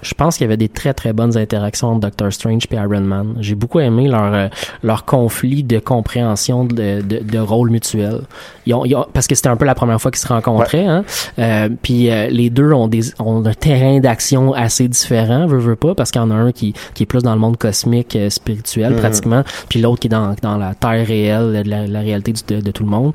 Je 0.05 0.15
pense 0.15 0.37
qu'il 0.37 0.45
y 0.45 0.49
avait 0.49 0.57
des 0.57 0.69
très 0.69 0.95
très 0.95 1.13
bonnes 1.13 1.37
interactions 1.37 1.89
entre 1.89 2.01
Doctor 2.01 2.33
Strange 2.33 2.63
et 2.71 2.77
Iron 2.77 3.01
Man. 3.01 3.35
J'ai 3.41 3.55
beaucoup 3.57 3.81
aimé 3.81 4.07
leur 4.07 4.33
euh, 4.35 4.49
leur 4.83 5.05
conflit 5.05 5.65
de 5.65 5.79
compréhension 5.79 6.65
de, 6.65 7.01
de, 7.01 7.19
de 7.19 7.39
rôle 7.39 7.71
mutuel. 7.71 8.21
Ils 8.67 8.75
ont, 8.75 8.85
ils 8.85 8.95
ont- 8.95 9.07
parce 9.13 9.27
que 9.27 9.35
c'était 9.35 9.49
un 9.49 9.57
peu 9.57 9.65
la 9.65 9.75
première 9.75 10.01
fois 10.01 10.11
qu'ils 10.11 10.21
se 10.21 10.29
rencontraient. 10.29 10.87
Hein? 10.87 11.05
Euh, 11.39 11.69
puis 11.83 12.11
euh, 12.11 12.29
les 12.29 12.51
deux 12.51 12.71
ont 12.73 12.87
des 12.89 13.13
ont 13.19 13.45
un 13.45 13.55
terrain 13.55 13.99
d'action 14.01 14.53
assez 14.53 14.87
différent, 14.89 15.47
veux, 15.47 15.59
veux 15.59 15.77
pas, 15.77 15.95
parce 15.95 16.11
qu'il 16.11 16.21
y 16.21 16.25
en 16.25 16.31
a 16.31 16.35
un 16.35 16.53
qui 16.53 16.75
qui 16.95 17.03
est 17.03 17.07
plus 17.07 17.23
dans 17.23 17.35
le 17.35 17.41
monde 17.41 17.57
cosmique 17.57 18.15
euh, 18.17 18.31
spirituel 18.31 18.93
Mhm. 18.93 18.99
pratiquement, 18.99 19.43
puis 19.69 19.81
l'autre 19.81 20.01
qui 20.01 20.09
est 20.09 20.11
dans 20.11 20.35
dans 20.43 20.59
la 20.59 20.75
terre 20.75 21.07
réelle, 21.07 21.63
la, 21.67 21.87
la 21.87 22.01
réalité 22.01 22.33
du- 22.33 22.43
de, 22.57 22.61
de 22.61 22.71
tout 22.71 22.85
le 22.85 22.91
monde. 22.91 23.13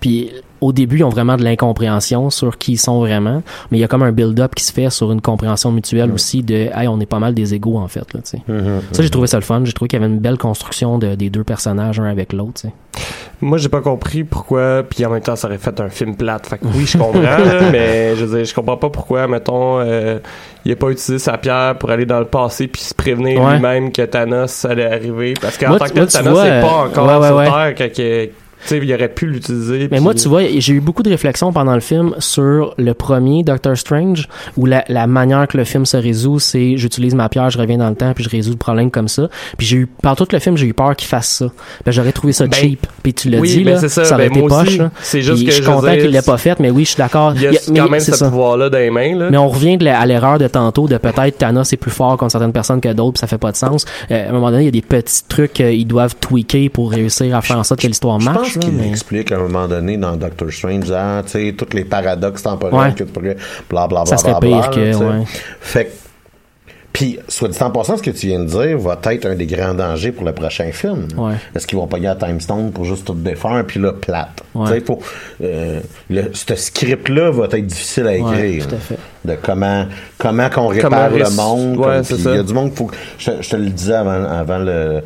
Puis 0.00 0.30
au 0.60 0.72
début, 0.72 0.98
ils 0.98 1.04
ont 1.04 1.08
vraiment 1.08 1.36
de 1.36 1.44
l'incompréhension 1.44 2.30
sur 2.30 2.58
qui 2.58 2.72
ils 2.72 2.78
sont 2.78 2.98
vraiment, 3.00 3.42
mais 3.70 3.78
il 3.78 3.80
y 3.80 3.84
a 3.84 3.88
comme 3.88 4.02
un 4.02 4.12
build-up 4.12 4.54
qui 4.54 4.64
se 4.64 4.72
fait 4.72 4.90
sur 4.90 5.12
une 5.12 5.20
compréhension 5.20 5.70
mutuelle 5.72 6.10
aussi 6.12 6.42
de 6.42 6.54
hey, 6.74 6.88
on 6.88 6.98
est 7.00 7.06
pas 7.06 7.18
mal 7.18 7.34
des 7.34 7.54
égaux 7.54 7.76
en 7.78 7.88
fait 7.88 8.12
là, 8.14 8.20
sais. 8.24 8.40
Ça 8.92 9.02
j'ai 9.02 9.10
trouvé 9.10 9.26
ça 9.26 9.36
le 9.36 9.42
fun, 9.44 9.62
j'ai 9.64 9.72
trouvé 9.72 9.88
qu'il 9.88 10.00
y 10.00 10.02
avait 10.04 10.12
une 10.12 10.20
belle 10.20 10.38
construction 10.38 10.98
de, 10.98 11.14
des 11.14 11.30
deux 11.30 11.44
personnages 11.44 12.00
un 12.00 12.04
avec 12.04 12.32
l'autre. 12.32 12.62
Moi, 13.40 13.58
j'ai 13.58 13.68
pas 13.68 13.80
compris 13.80 14.24
pourquoi, 14.24 14.82
puis 14.88 15.06
en 15.06 15.10
même 15.10 15.20
temps, 15.20 15.36
ça 15.36 15.46
aurait 15.46 15.58
fait 15.58 15.78
un 15.80 15.88
film 15.88 16.16
plate. 16.16 16.48
Fait 16.48 16.58
que 16.58 16.66
oui, 16.74 16.86
je 16.86 16.98
comprends, 16.98 17.20
là, 17.20 17.60
mais 17.72 18.16
je 18.16 18.24
veux 18.24 18.36
dire, 18.38 18.44
je 18.44 18.52
comprends 18.52 18.76
pas 18.76 18.88
pourquoi, 18.90 19.28
mettons, 19.28 19.78
euh, 19.78 20.18
il 20.64 20.72
a 20.72 20.76
pas 20.76 20.88
utilisé 20.90 21.20
sa 21.20 21.38
pierre 21.38 21.76
pour 21.78 21.90
aller 21.90 22.04
dans 22.04 22.18
le 22.18 22.24
passé 22.24 22.66
puis 22.66 22.82
se 22.82 22.94
prévenir 22.94 23.40
Ouais. 23.40 23.52
lui-même 23.54 23.92
que 23.92 24.02
Thanos 24.02 24.64
allait 24.64 24.92
arriver. 24.92 25.34
Parce 25.40 25.56
qu'en 25.56 25.76
tant 25.78 25.84
que 25.84 26.04
Thanos 26.12 26.42
n'est 26.42 26.60
pas 26.60 26.82
euh, 26.82 26.86
encore 26.88 27.06
ouais, 27.06 27.30
ouais, 27.30 27.44
sur. 27.46 27.54
Terre 27.54 27.74
quand 27.76 28.02
il- 28.02 28.30
Tu 28.62 28.68
sais, 28.68 28.78
il 28.82 28.92
aurait 28.94 29.08
pu 29.08 29.26
l'utiliser. 29.26 29.78
Mais 29.82 29.88
puis- 29.88 30.00
moi, 30.00 30.14
tu 30.14 30.28
vois, 30.28 30.42
j'ai 30.58 30.74
eu 30.74 30.80
beaucoup 30.80 31.02
de 31.02 31.10
réflexions 31.10 31.52
pendant 31.52 31.74
le 31.74 31.80
film 31.80 32.14
sur 32.18 32.74
le 32.76 32.94
premier 32.94 33.42
Doctor 33.44 33.76
Strange, 33.76 34.28
où 34.56 34.66
la, 34.66 34.84
la 34.88 35.06
manière 35.06 35.46
que 35.48 35.56
le 35.56 35.64
film 35.64 35.86
se 35.86 35.96
résout, 35.96 36.38
c'est 36.38 36.76
j'utilise 36.76 37.14
ma 37.14 37.28
pierre, 37.28 37.50
je 37.50 37.58
reviens 37.58 37.78
dans 37.78 37.88
le 37.88 37.94
temps, 37.94 38.12
puis 38.14 38.24
je 38.24 38.28
résous 38.30 38.50
le 38.52 38.56
problème 38.56 38.90
comme 38.90 39.08
ça. 39.08 39.28
Puis 39.56 39.66
j'ai 39.66 39.76
eu, 39.78 39.86
par 39.86 40.16
tout 40.16 40.26
le 40.32 40.38
film, 40.38 40.56
j'ai 40.56 40.66
eu 40.66 40.74
peur 40.74 40.96
qu'il 40.96 41.08
fasse 41.08 41.28
ça. 41.28 41.46
Ben, 41.84 41.92
j'aurais 41.92 42.12
trouvé 42.12 42.32
ça 42.32 42.46
Ben, 42.46 42.52
cheap. 42.54 42.86
Puis 43.02 43.14
tu 43.14 43.30
l'as 43.30 43.38
oui, 43.38 43.48
dit, 43.48 43.64
ben, 43.64 43.74
là, 43.74 43.80
c'est 43.80 43.88
ça, 43.88 44.04
ça. 44.04 44.14
aurait 44.16 44.28
Ben, 44.28 44.38
été 44.38 44.48
poche. 44.48 44.78
C'est 45.02 45.22
juste 45.22 45.36
Puis 45.36 45.44
que 45.46 45.50
je 45.52 45.56
suis 45.56 45.64
content 45.64 45.92
qu'il 45.96 46.10
l'ait 46.10 46.22
pas 46.22 46.36
fait, 46.38 46.58
mais 46.60 46.70
oui, 46.70 46.84
je 46.84 46.90
suis 46.90 46.98
d'accord. 46.98 47.32
Il 47.36 47.42
y 47.42 47.46
a, 47.46 47.50
a- 47.50 47.52
mais 47.70 47.78
quand 47.80 47.88
même 47.90 48.00
ce 48.00 48.24
pouvoir-là 48.24 48.68
dans 48.70 48.78
les 48.78 48.90
mains, 48.90 49.16
là. 49.16 49.28
Mais 49.30 49.36
on 49.38 49.48
revient 49.48 49.76
de 49.78 49.84
la- 49.84 49.98
à 50.00 50.06
l'erreur 50.06 50.38
de 50.38 50.48
tantôt 50.48 50.88
de 50.88 50.96
peut-être 50.98 51.38
Thanos 51.38 51.72
est 51.72 51.76
plus 51.76 51.90
fort 51.90 52.16
contre 52.16 52.32
certaines 52.32 52.52
personnes 52.52 52.80
que 52.80 52.92
d'autres, 52.92 53.12
puis 53.14 53.20
ça 53.20 53.26
fait 53.26 53.38
pas 53.38 53.52
de 53.52 53.56
sens. 53.56 53.84
Euh, 54.10 54.26
à 54.26 54.30
un 54.30 54.32
moment 54.32 54.50
donné, 54.50 54.62
il 54.62 54.66
y 54.66 54.68
a 54.68 54.72
des 54.72 54.82
petits 54.82 55.22
trucs 55.28 55.52
qu'ils 55.54 55.86
doivent 55.86 56.16
tweaker 56.20 56.68
pour 56.70 56.90
réussir 56.90 57.34
à 57.36 57.42
faire 57.42 57.58
en 57.58 57.64
sorte 57.64 57.80
que 57.80 57.86
l'histoire 57.86 58.18
marche. 58.20 58.47
Pense 58.54 58.64
qu'il 58.64 58.74
mais- 58.74 58.88
explique 58.88 59.32
à 59.32 59.36
un 59.36 59.40
moment 59.42 59.66
donné 59.68 59.96
dans 59.96 60.16
Doctor 60.16 60.50
Strange, 60.50 60.90
hein, 60.90 61.22
tu 61.24 61.30
sais, 61.32 61.54
tous 61.56 61.74
les 61.74 61.84
paradoxes 61.84 62.42
temporels 62.42 62.74
Ouais. 62.90 62.94
que 62.94 63.04
tu 63.04 63.12
pourrais, 63.12 63.36
bla 63.68 63.86
bla 63.86 64.04
bla 64.04 64.06
Ça 64.06 64.16
serait 64.16 64.38
bla, 64.40 64.40
bla, 64.40 64.68
pire 64.68 64.70
que, 64.70 64.96
ouais. 64.96 65.24
Fait 65.60 65.84
que, 65.86 65.90
puis, 66.92 67.16
soit 67.28 67.48
dit 67.48 67.62
en 67.62 67.70
passant, 67.70 67.96
ce 67.96 68.02
que 68.02 68.10
tu 68.10 68.26
viens 68.26 68.40
de 68.40 68.46
dire 68.46 68.76
va 68.78 68.98
être 69.04 69.26
un 69.26 69.36
des 69.36 69.46
grands 69.46 69.74
dangers 69.74 70.10
pour 70.10 70.24
le 70.24 70.32
prochain 70.32 70.72
film. 70.72 71.06
Ouais. 71.16 71.34
Est-ce 71.54 71.64
qu'ils 71.66 71.78
vont 71.78 71.86
payer 71.86 72.08
à 72.08 72.16
Time 72.16 72.40
Stone 72.40 72.72
pour 72.72 72.84
juste 72.86 73.04
tout 73.04 73.14
défaire, 73.14 73.62
puis 73.68 73.78
là, 73.78 73.92
plate? 73.92 74.42
Ouais. 74.54 74.80
Faut, 74.80 74.98
euh, 75.44 75.80
le, 76.10 76.30
ce 76.32 76.54
script-là 76.56 77.30
va 77.30 77.44
être 77.44 77.66
difficile 77.66 78.04
à 78.08 78.10
Ouais, 78.12 78.18
écrire. 78.18 78.66
tout 78.66 78.74
à 78.74 78.78
fait. 78.78 78.98
De 79.24 79.36
comment, 79.40 79.86
comment 80.16 80.48
qu'on 80.48 80.68
Comment 80.80 81.08
répare 81.08 81.10
le 81.10 81.30
monde. 81.36 81.76
Ouais. 81.76 82.00
Il 82.02 82.24
y 82.24 82.28
a 82.38 82.42
du 82.42 82.54
monde, 82.54 82.72
faut, 82.74 82.90
je, 83.18 83.30
je 83.42 83.48
te 83.50 83.56
le 83.56 83.66
disais 83.66 83.94
avant, 83.94 84.24
avant 84.24 84.58
le, 84.58 85.02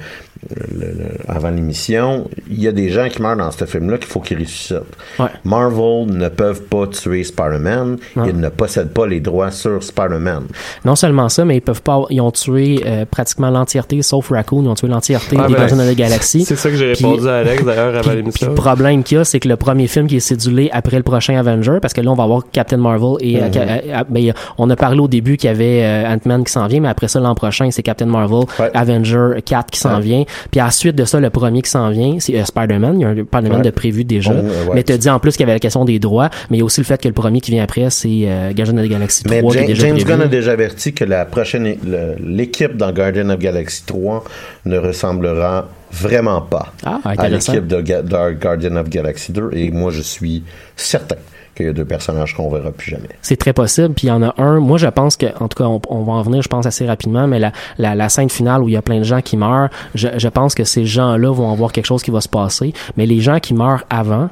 le- 0.50 0.86
le- 0.86 1.18
avant 1.28 1.50
l'émission, 1.50 2.28
il 2.50 2.60
y 2.60 2.68
a 2.68 2.72
des 2.72 2.88
gens 2.90 3.08
qui 3.08 3.22
meurent 3.22 3.36
dans 3.36 3.50
ce 3.50 3.64
film-là 3.64 3.98
qu'il 3.98 4.06
faut 4.08 4.20
qu'ils 4.20 4.38
ressuscitent. 4.38 4.76
Ouais. 5.18 5.26
Marvel 5.44 6.06
ne 6.06 6.28
peuvent 6.28 6.62
pas 6.62 6.86
tuer 6.88 7.24
Spider-Man. 7.24 7.98
Ils 8.16 8.38
ne 8.40 8.48
possèdent 8.48 8.92
pas 8.92 9.06
les 9.06 9.20
droits 9.20 9.50
sur 9.50 9.82
Spider-Man. 9.82 10.44
Non 10.84 10.96
seulement 10.96 11.28
ça, 11.28 11.44
mais 11.44 11.56
ils 11.56 11.60
peuvent 11.60 11.82
pas. 11.82 12.02
Ils 12.10 12.20
ont 12.20 12.30
tué 12.30 12.82
euh, 12.84 13.04
pratiquement 13.04 13.50
l'entièreté, 13.50 14.02
sauf 14.02 14.30
Raccoon. 14.30 14.62
Ils 14.64 14.68
ont 14.68 14.74
tué 14.74 14.88
l'entièreté 14.88 15.36
Ah, 15.38 15.46
des 15.46 15.52
ben, 15.54 15.60
Gardiens 15.60 15.76
de 15.78 15.82
la 15.82 15.94
Galaxie. 15.94 16.44
C'est 16.44 16.56
ça 16.56 16.70
que 16.70 16.76
j'ai 16.76 16.92
répondu 16.92 17.28
à 17.28 17.36
Alex, 17.36 17.64
d'ailleurs, 17.64 17.96
avant 17.96 18.12
l'émission. 18.12 18.48
le 18.48 18.54
problème 18.54 19.02
qu'il 19.02 19.18
y 19.18 19.20
a, 19.20 19.24
c'est 19.24 19.40
que 19.40 19.48
le 19.48 19.56
premier 19.56 19.86
film 19.86 20.06
qui 20.06 20.16
est 20.16 20.20
cédulé 20.20 20.70
après 20.72 20.96
le 20.96 21.02
prochain 21.02 21.36
Avenger, 21.38 21.78
parce 21.80 21.94
que 21.94 22.00
là, 22.00 22.10
on 22.10 22.14
va 22.14 22.24
avoir 22.24 22.42
Captain 22.50 22.76
Marvel 22.78 23.16
et 23.20 23.40
euh, 23.42 23.48
ca- 23.52 23.60
euh, 23.62 24.04
ben, 24.08 24.32
on 24.58 24.68
a 24.70 24.76
parlé 24.76 25.00
au 25.00 25.08
début 25.08 25.36
qu'il 25.36 25.48
y 25.48 25.52
avait 25.52 25.82
euh, 25.84 26.14
Ant-Man 26.14 26.44
qui 26.44 26.52
s'en 26.52 26.66
vient, 26.66 26.80
mais 26.80 26.88
après 26.88 27.08
ça, 27.08 27.20
l'an 27.20 27.34
prochain, 27.34 27.70
c'est 27.70 27.82
Captain 27.82 28.06
Marvel, 28.06 28.44
Ouais. 28.58 28.70
Avenger 28.74 29.40
4 29.44 29.70
qui 29.70 29.78
s'en 29.80 29.96
Ouais. 29.96 30.00
vient. 30.02 30.24
Puis 30.50 30.60
à 30.60 30.64
la 30.66 30.70
suite 30.70 30.96
de 30.96 31.04
ça, 31.04 31.20
le 31.20 31.30
premier 31.30 31.62
qui 31.62 31.70
s'en 31.70 31.90
vient, 31.90 32.16
c'est 32.20 32.34
euh, 32.38 32.44
Spider-Man. 32.44 32.98
Il 32.98 33.02
y 33.02 33.04
a 33.04 33.08
un 33.08 33.14
Spider-Man 33.24 33.58
Ouais. 33.58 33.62
de 33.62 33.70
prévu 33.70 34.04
déjà. 34.04 34.32
Oh, 34.32 34.42
ouais. 34.70 34.74
Mais 34.74 34.82
tu 34.82 34.96
dit 34.96 35.10
en 35.10 35.18
plus 35.18 35.32
qu'il 35.32 35.40
y 35.40 35.44
avait 35.44 35.52
la 35.54 35.58
question 35.60 35.84
des 35.84 35.98
droits, 35.98 36.30
mais 36.50 36.56
il 36.56 36.60
y 36.60 36.62
a 36.62 36.64
aussi 36.64 36.80
le 36.80 36.84
fait 36.86 37.00
que 37.00 37.08
le 37.08 37.14
premier 37.14 37.40
qui 37.40 37.50
vient 37.50 37.62
après, 37.62 37.90
c'est 37.90 38.08
euh, 38.24 38.52
Gardiens 38.54 38.74
de 38.74 38.80
la 38.80 38.88
Galaxie 38.88 39.24
3 39.24 39.36
Mais 39.36 39.42
qui 39.42 39.56
est 39.58 39.60
James, 39.60 39.66
déjà 39.66 39.86
James 39.86 39.94
prévu. 39.96 40.10
Gunn 40.10 40.20
a 40.22 40.26
déjà 40.28 40.52
averti 40.52 40.92
que 40.92 41.04
la 41.04 41.24
prochaine, 41.24 41.76
l'équipe 42.24 42.76
dans 42.76 42.92
Guardian 42.92 43.28
of 43.30 43.38
Galaxy 43.38 43.82
3 43.86 44.24
ne 44.66 44.78
ressemblera 44.78 45.68
vraiment 45.92 46.40
pas 46.40 46.72
Ah, 46.84 47.00
à 47.04 47.28
l'équipe 47.28 47.66
de, 47.66 47.80
de 47.82 48.32
Guardian 48.32 48.76
of 48.76 48.88
Galaxy 48.88 49.32
2. 49.32 49.50
Et 49.52 49.70
moi, 49.70 49.90
je 49.90 50.00
suis 50.00 50.42
certain 50.76 51.16
qu'il 51.54 51.66
y 51.66 51.68
a 51.68 51.72
deux 51.72 51.84
personnages 51.84 52.34
qu'on 52.34 52.48
verra 52.48 52.70
plus 52.70 52.90
jamais. 52.90 53.08
C'est 53.20 53.36
très 53.36 53.52
possible. 53.52 53.94
Puis 53.94 54.06
il 54.06 54.10
y 54.10 54.12
en 54.12 54.22
a 54.22 54.34
un. 54.40 54.58
Moi, 54.60 54.78
je 54.78 54.86
pense 54.86 55.16
que, 55.16 55.26
en 55.40 55.48
tout 55.48 55.56
cas, 55.62 55.64
on, 55.64 55.80
on 55.88 56.02
va 56.02 56.12
en 56.12 56.22
venir, 56.22 56.42
je 56.42 56.48
pense 56.48 56.66
assez 56.66 56.86
rapidement. 56.86 57.26
Mais 57.26 57.38
la, 57.38 57.52
la, 57.78 57.94
la 57.94 58.08
scène 58.08 58.30
finale 58.30 58.62
où 58.62 58.68
il 58.68 58.72
y 58.72 58.76
a 58.76 58.82
plein 58.82 58.98
de 58.98 59.04
gens 59.04 59.20
qui 59.20 59.36
meurent, 59.36 59.68
je, 59.94 60.08
je 60.16 60.28
pense 60.28 60.54
que 60.54 60.64
ces 60.64 60.84
gens-là 60.84 61.30
vont 61.32 61.52
avoir 61.52 61.72
quelque 61.72 61.86
chose 61.86 62.02
qui 62.02 62.10
va 62.10 62.20
se 62.20 62.28
passer. 62.28 62.72
Mais 62.96 63.06
les 63.06 63.20
gens 63.20 63.38
qui 63.38 63.54
meurent 63.54 63.84
avant, 63.90 64.28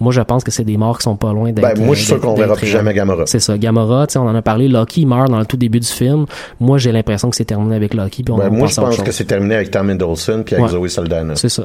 moi, 0.00 0.12
je 0.12 0.20
pense 0.20 0.42
que 0.42 0.50
c'est 0.50 0.64
des 0.64 0.76
morts 0.76 0.98
qui 0.98 1.04
sont 1.04 1.16
pas 1.16 1.32
loin 1.32 1.52
d'être. 1.52 1.76
Ben, 1.76 1.84
moi, 1.84 1.94
je 1.94 2.00
suis 2.00 2.08
sûr 2.08 2.20
qu'on 2.20 2.34
verra 2.34 2.56
plus 2.56 2.66
jamais 2.66 2.92
Gamora. 2.92 3.24
C'est 3.26 3.38
ça, 3.40 3.56
Gamora. 3.56 4.06
Tu 4.08 4.14
sais, 4.14 4.18
on 4.18 4.26
en 4.28 4.34
a 4.34 4.42
parlé. 4.42 4.66
Loki 4.66 5.06
meurt 5.06 5.30
dans 5.30 5.38
le 5.38 5.46
tout 5.46 5.56
début 5.56 5.78
du 5.80 5.86
film. 5.86 6.26
Moi, 6.58 6.78
j'ai 6.78 6.90
l'impression 6.90 7.30
que 7.30 7.36
c'est 7.36 7.44
terminé 7.44 7.76
avec 7.76 7.94
Loki. 7.94 8.22
Puis 8.24 8.32
on 8.34 8.38
Ben, 8.38 8.50
moi, 8.50 8.66
je 8.66 8.74
pense 8.74 9.00
que 9.00 9.12
c'est 9.12 9.26
terminé 9.26 9.54
avec 9.54 9.70
Tom 9.70 9.90
Hiddleston 9.90 10.42
puis 10.44 10.56
avec 10.56 10.66
Ouais. 10.66 10.72
Zoe 10.72 10.88
Saldana. 10.88 11.36
C'est 11.36 11.48
ça. 11.48 11.64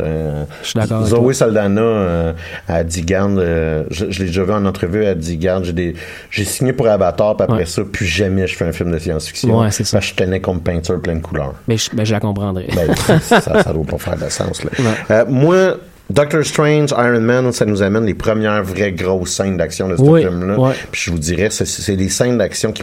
Euh, 0.00 0.44
Je 0.62 0.68
suis 0.68 0.78
d'accord 0.78 0.98
avec 0.98 1.08
Zoe 1.10 1.16
toi. 1.20 1.34
Saldana 1.34 1.80
euh, 1.80 2.32
a 2.68 2.84
dit 2.84 3.02
garde, 3.02 3.38
euh, 3.38 3.82
je, 3.90 4.06
je 4.10 4.20
l'ai 4.20 4.26
déjà 4.26 4.44
vu 4.44 4.52
en 4.52 4.64
entrevue, 4.64 5.02
elle 5.04 5.18
dit 5.18 5.36
garde, 5.36 5.64
j'ai 6.30 6.44
signé 6.44 6.72
pour 6.72 6.86
Avatar, 6.86 7.36
puis 7.36 7.44
après 7.44 7.56
Ouais. 7.58 7.66
ça, 7.66 7.82
plus 7.84 8.06
jamais 8.06 8.46
je 8.46 8.56
fais 8.56 8.64
un 8.66 8.72
film 8.72 8.92
de 8.92 8.98
science-fiction. 8.98 9.58
Ouais, 9.60 9.70
c'est 9.72 9.82
ça. 9.84 9.96
Parce 9.98 10.12
que 10.12 10.18
je 10.20 10.24
tenais 10.24 10.40
comme 10.40 10.60
peinture 10.60 11.00
pleine 11.00 11.18
de 11.18 11.22
couleurs. 11.24 11.54
Mais 11.66 11.76
je, 11.76 11.90
ben, 11.92 12.04
je 12.06 12.12
la 12.12 12.20
comprendrais. 12.20 12.68
Ben, 12.74 12.94
ça, 13.20 13.40
ça 13.40 13.72
doit 13.72 13.84
pas 13.84 13.98
faire 13.98 14.16
de 14.16 14.28
sens, 14.28 14.62
là. 14.62 14.70
Ouais. 14.78 14.84
Euh, 15.10 15.24
moi, 15.28 15.76
Doctor 16.08 16.44
Strange, 16.44 16.90
Iron 16.92 17.20
Man, 17.20 17.50
ça 17.52 17.64
nous 17.64 17.82
amène 17.82 18.04
les 18.04 18.14
premières 18.14 18.62
vraies 18.62 18.92
grosses 18.92 19.30
scènes 19.32 19.56
d'action 19.56 19.88
de 19.88 19.96
ce 19.96 20.02
Oui, 20.02 20.22
film-là. 20.22 20.58
ouais. 20.58 20.74
Puis 20.92 21.02
je 21.06 21.10
vous 21.10 21.18
dirais, 21.18 21.48
c'est, 21.50 21.66
c'est 21.66 21.96
des 21.96 22.08
scènes 22.08 22.38
d'action 22.38 22.70
qui 22.72 22.82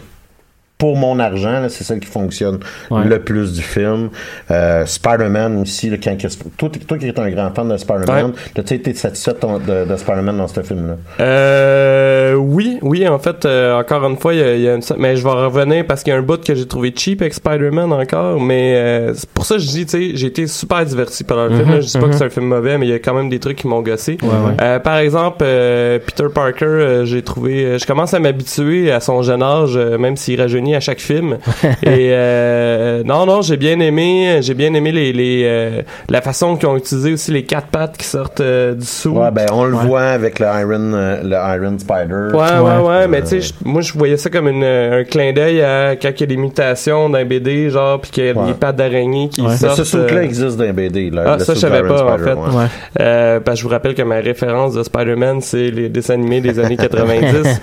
pour 0.78 0.96
mon 0.96 1.18
argent, 1.18 1.60
là, 1.60 1.68
c'est 1.68 1.82
celle 1.84 1.98
qui 2.00 2.06
fonctionne 2.08 2.60
Ouais. 2.90 3.04
le 3.04 3.18
plus 3.18 3.52
du 3.52 3.62
film. 3.62 4.10
Euh, 4.50 4.86
Spider-Man 4.86 5.60
aussi, 5.60 5.90
là, 5.90 5.96
quand, 6.02 6.16
toi, 6.56 6.70
toi 6.86 6.98
qui 6.98 7.06
es 7.08 7.18
un 7.20 7.30
grand 7.30 7.50
fan 7.54 7.68
de 7.68 7.76
Spider-Man, 7.76 8.26
Ouais. 8.26 8.60
as-tu 8.60 8.74
été 8.74 8.94
satisfait 8.94 9.32
de, 9.32 9.38
ton- 9.38 9.58
de- 9.58 9.84
de 9.84 9.96
Spider-Man 9.96 10.38
dans 10.38 10.46
ce 10.48 10.62
film-là? 10.62 10.96
Euh, 11.20 12.34
oui, 12.34 12.78
oui, 12.82 13.06
en 13.08 13.18
fait, 13.18 13.44
euh, 13.44 13.78
encore 13.78 14.04
une 14.08 14.16
fois, 14.16 14.34
il 14.34 14.40
y 14.40 14.42
a, 14.42 14.54
il 14.54 14.60
y 14.62 14.68
a 14.68 14.74
une, 14.74 14.82
mais 14.98 15.16
je 15.16 15.24
vais 15.24 15.30
revenir 15.30 15.84
parce 15.86 16.02
qu'il 16.02 16.12
y 16.12 16.16
a 16.16 16.18
un 16.18 16.22
bout 16.22 16.42
que 16.44 16.54
j'ai 16.54 16.66
trouvé 16.66 16.92
cheap 16.96 17.22
avec 17.22 17.34
Spider-Man 17.34 17.92
encore, 17.92 18.40
mais 18.40 18.76
euh, 18.76 19.14
c'est 19.14 19.28
pour 19.30 19.44
ça 19.46 19.56
que 19.56 19.60
je 19.60 19.66
dis, 19.68 19.84
tu 19.86 19.90
sais, 19.90 20.10
j'ai 20.16 20.26
été 20.28 20.46
super 20.46 20.84
diverti 20.84 21.24
par 21.24 21.38
le 21.48 21.56
film. 21.56 21.66
Mhm, 21.68 21.74
là. 21.74 21.80
Je 21.80 21.86
dis 21.86 21.92
pas 21.98 22.06
mhm. 22.06 22.10
que 22.10 22.16
c'est 22.16 22.24
un 22.24 22.30
film 22.30 22.46
mauvais, 22.46 22.78
mais 22.78 22.86
il 22.86 22.90
y 22.90 22.94
a 22.94 22.98
quand 22.98 23.14
même 23.14 23.28
des 23.28 23.40
trucs 23.40 23.56
qui 23.58 23.66
m'ont 23.66 23.82
gossé. 23.82 24.16
Ouais, 24.22 24.28
ouais. 24.28 24.54
Euh, 24.60 24.78
par 24.78 24.98
exemple, 24.98 25.38
euh, 25.42 25.98
Peter 25.98 26.26
Parker, 26.32 26.64
euh, 26.66 27.04
j'ai 27.04 27.22
trouvé, 27.22 27.64
euh, 27.64 27.78
je 27.78 27.86
commence 27.86 28.14
à 28.14 28.20
m'habituer 28.20 28.92
à 28.92 29.00
son 29.00 29.22
jeune 29.22 29.42
âge, 29.42 29.72
euh, 29.76 29.98
même 29.98 30.16
s'il 30.16 30.40
rajeunit 30.40 30.67
à 30.74 30.80
chaque 30.80 31.00
film. 31.00 31.38
Et 31.82 32.10
euh, 32.12 33.02
non, 33.04 33.26
non, 33.26 33.42
j'ai 33.42 33.56
bien 33.56 33.78
aimé, 33.80 34.38
j'ai 34.40 34.54
bien 34.54 34.72
aimé 34.74 34.92
les, 34.92 35.12
les 35.12 35.42
euh, 35.46 35.82
la 36.08 36.20
façon 36.20 36.56
qu'ils 36.56 36.68
ont 36.68 36.76
utilisé 36.76 37.12
aussi 37.12 37.30
les 37.32 37.44
quatre 37.44 37.68
pattes 37.68 37.96
qui 37.96 38.06
sortent 38.06 38.40
euh, 38.40 38.74
du 38.74 38.84
sous. 38.86 39.10
Ouais, 39.10 39.30
ben, 39.30 39.46
on 39.52 39.64
le 39.64 39.74
Ouais. 39.76 39.84
voit 39.86 40.02
avec 40.02 40.38
le 40.38 40.46
Iron, 40.46 40.92
euh, 40.94 41.22
le 41.22 41.36
Iron 41.56 41.78
Spider. 41.78 42.36
Ouais, 42.36 42.58
ouais, 42.60 42.82
ouais, 42.82 42.88
Ouais. 43.00 43.08
mais 43.08 43.22
tu 43.22 43.40
sais, 43.40 43.54
moi 43.64 43.80
je 43.82 43.92
voyais 43.92 44.16
ça 44.16 44.30
comme 44.30 44.48
une, 44.48 44.64
un 44.64 45.04
clin 45.04 45.32
d'œil 45.32 45.62
à 45.62 45.96
quand 45.96 46.08
il 46.16 46.20
y 46.20 46.22
a 46.22 46.26
des 46.26 46.36
mutations 46.36 47.08
d'un 47.10 47.24
BD, 47.24 47.70
genre, 47.70 48.00
puis 48.00 48.10
qu'il 48.10 48.24
y 48.24 48.28
a 48.30 48.32
Ouais. 48.32 48.46
des 48.48 48.54
pattes 48.54 48.76
d'araignée 48.76 49.28
qui 49.28 49.40
Ouais. 49.40 49.48
Mais 49.50 49.56
sortent. 49.56 49.84
ce 49.84 49.96
euh, 49.96 50.22
existe 50.22 50.56
dans 50.56 50.64
les 50.64 50.72
BD. 50.72 51.10
Là, 51.10 51.24
Ah, 51.26 51.38
ça, 51.38 51.54
je 51.54 51.58
savais 51.60 51.82
pas, 51.86 52.04
en 52.14 52.18
fait. 52.18 52.32
ouais. 52.34 52.56
Ouais. 52.56 52.64
Euh, 53.00 53.40
parce 53.40 53.56
que 53.56 53.58
je 53.60 53.64
vous 53.64 53.70
rappelle 53.70 53.94
que 53.94 54.02
ma 54.02 54.16
référence 54.16 54.74
de 54.74 54.82
Spider-Man, 54.82 55.40
c'est 55.40 55.70
les 55.70 55.88
dessins 55.88 56.14
animés 56.14 56.40
des 56.40 56.58
années 56.58 56.76
90. 56.78 57.60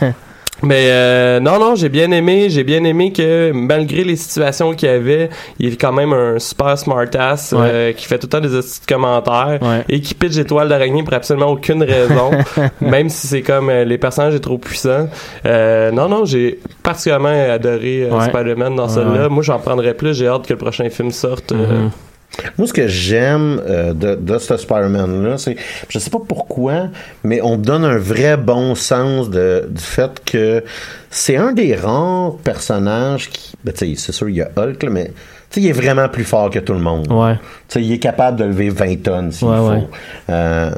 Mais 0.64 0.86
euh, 0.90 1.40
non, 1.40 1.60
non, 1.60 1.76
j'ai 1.76 1.90
bien 1.90 2.10
aimé. 2.12 2.50
J'ai 2.50 2.64
bien 2.64 2.84
aimé 2.86 3.12
que 3.12 3.52
malgré 3.54 4.04
les 4.04 4.16
situations 4.16 4.74
qu'il 4.74 4.88
y 4.90 4.92
avait, 4.92 5.30
il 5.60 5.74
est 5.74 5.78
quand 5.82 5.92
même 5.92 6.14
un 6.14 6.40
super 6.40 6.78
smartass 6.78 7.54
euh, 7.56 7.92
qui 7.92 8.06
fait 8.06 8.18
tout 8.18 8.28
le 8.28 8.30
temps 8.30 8.40
des 8.40 8.48
petits 8.48 8.80
commentaires 8.88 9.60
Ouais. 9.62 9.84
et 9.90 10.00
qui 10.02 10.14
pitch 10.16 10.36
des 10.36 10.46
toiles 10.46 10.70
d'araignée 10.70 11.04
pour 11.04 11.14
absolument 11.14 11.48
aucune 11.52 11.84
raison, 11.84 12.32
même 12.82 13.10
si 13.10 13.28
c'est 13.28 13.42
comme 13.42 13.70
euh, 13.70 13.84
les 13.84 13.98
personnages 13.98 14.34
sont 14.34 14.40
trop 14.40 14.58
puissants. 14.58 15.08
Euh, 15.46 15.92
non, 15.92 16.08
non, 16.08 16.26
j'ai 16.26 16.60
particulièrement 16.84 17.30
adoré 17.52 18.04
euh, 18.04 18.12
Ouais. 18.18 18.26
Spider-Man 18.30 18.76
dans 18.76 18.88
ouais. 18.88 19.30
Moi, 19.30 19.44
j'en 19.44 19.60
prendrais 19.60 19.94
plus. 19.94 20.14
J'ai 20.18 20.28
hâte 20.28 20.48
que 20.48 20.54
le 20.54 20.58
prochain 20.60 20.90
film 20.90 21.12
sorte. 21.12 21.52
euh, 21.52 21.84
Mhm. 21.84 21.92
Moi, 22.58 22.68
ce 22.68 22.74
que 22.74 22.88
j'aime 22.88 23.62
euh, 23.68 23.94
de, 23.94 24.16
de 24.16 24.38
ce 24.38 24.58
Spider-Man-là, 24.58 25.38
c'est, 25.38 25.56
je 25.90 26.00
sais 26.00 26.10
pas 26.10 26.20
pourquoi, 26.28 26.88
mais 27.24 27.40
on 27.42 27.58
donne 27.58 27.84
un 27.86 27.98
vrai 27.98 28.38
bon 28.38 28.76
sens 28.76 29.30
de, 29.30 29.68
du 29.70 29.82
fait 29.82 30.22
que 30.26 30.64
c'est 31.10 31.38
un 31.38 31.54
des 31.54 31.76
rares 31.76 32.34
personnages 32.44 33.30
qui, 33.30 33.54
ben, 33.64 33.74
tu 33.74 33.88
sais, 33.88 33.94
c'est 33.98 34.12
sûr, 34.12 34.30
il 34.30 34.36
y 34.36 34.42
a 34.42 34.50
Hulk, 34.56 34.84
là, 34.84 34.90
mais, 34.90 35.06
tu 35.06 35.12
sais, 35.52 35.62
il 35.62 35.68
est 35.68 35.72
vraiment 35.74 36.10
plus 36.10 36.24
fort 36.26 36.50
que 36.50 36.60
tout 36.60 36.74
le 36.74 36.80
monde. 36.80 37.12
Ouais. 37.12 37.36
Il 37.76 37.92
est 37.92 38.00
capable 38.00 38.38
de 38.38 38.46
lever 38.46 38.70
20 38.70 39.02
tonnes 39.04 39.32
s'il 39.32 39.48
Ouais, 39.48 39.58
faut. 39.58 39.70
ouais. 39.70 39.84
Euh, 40.30 40.72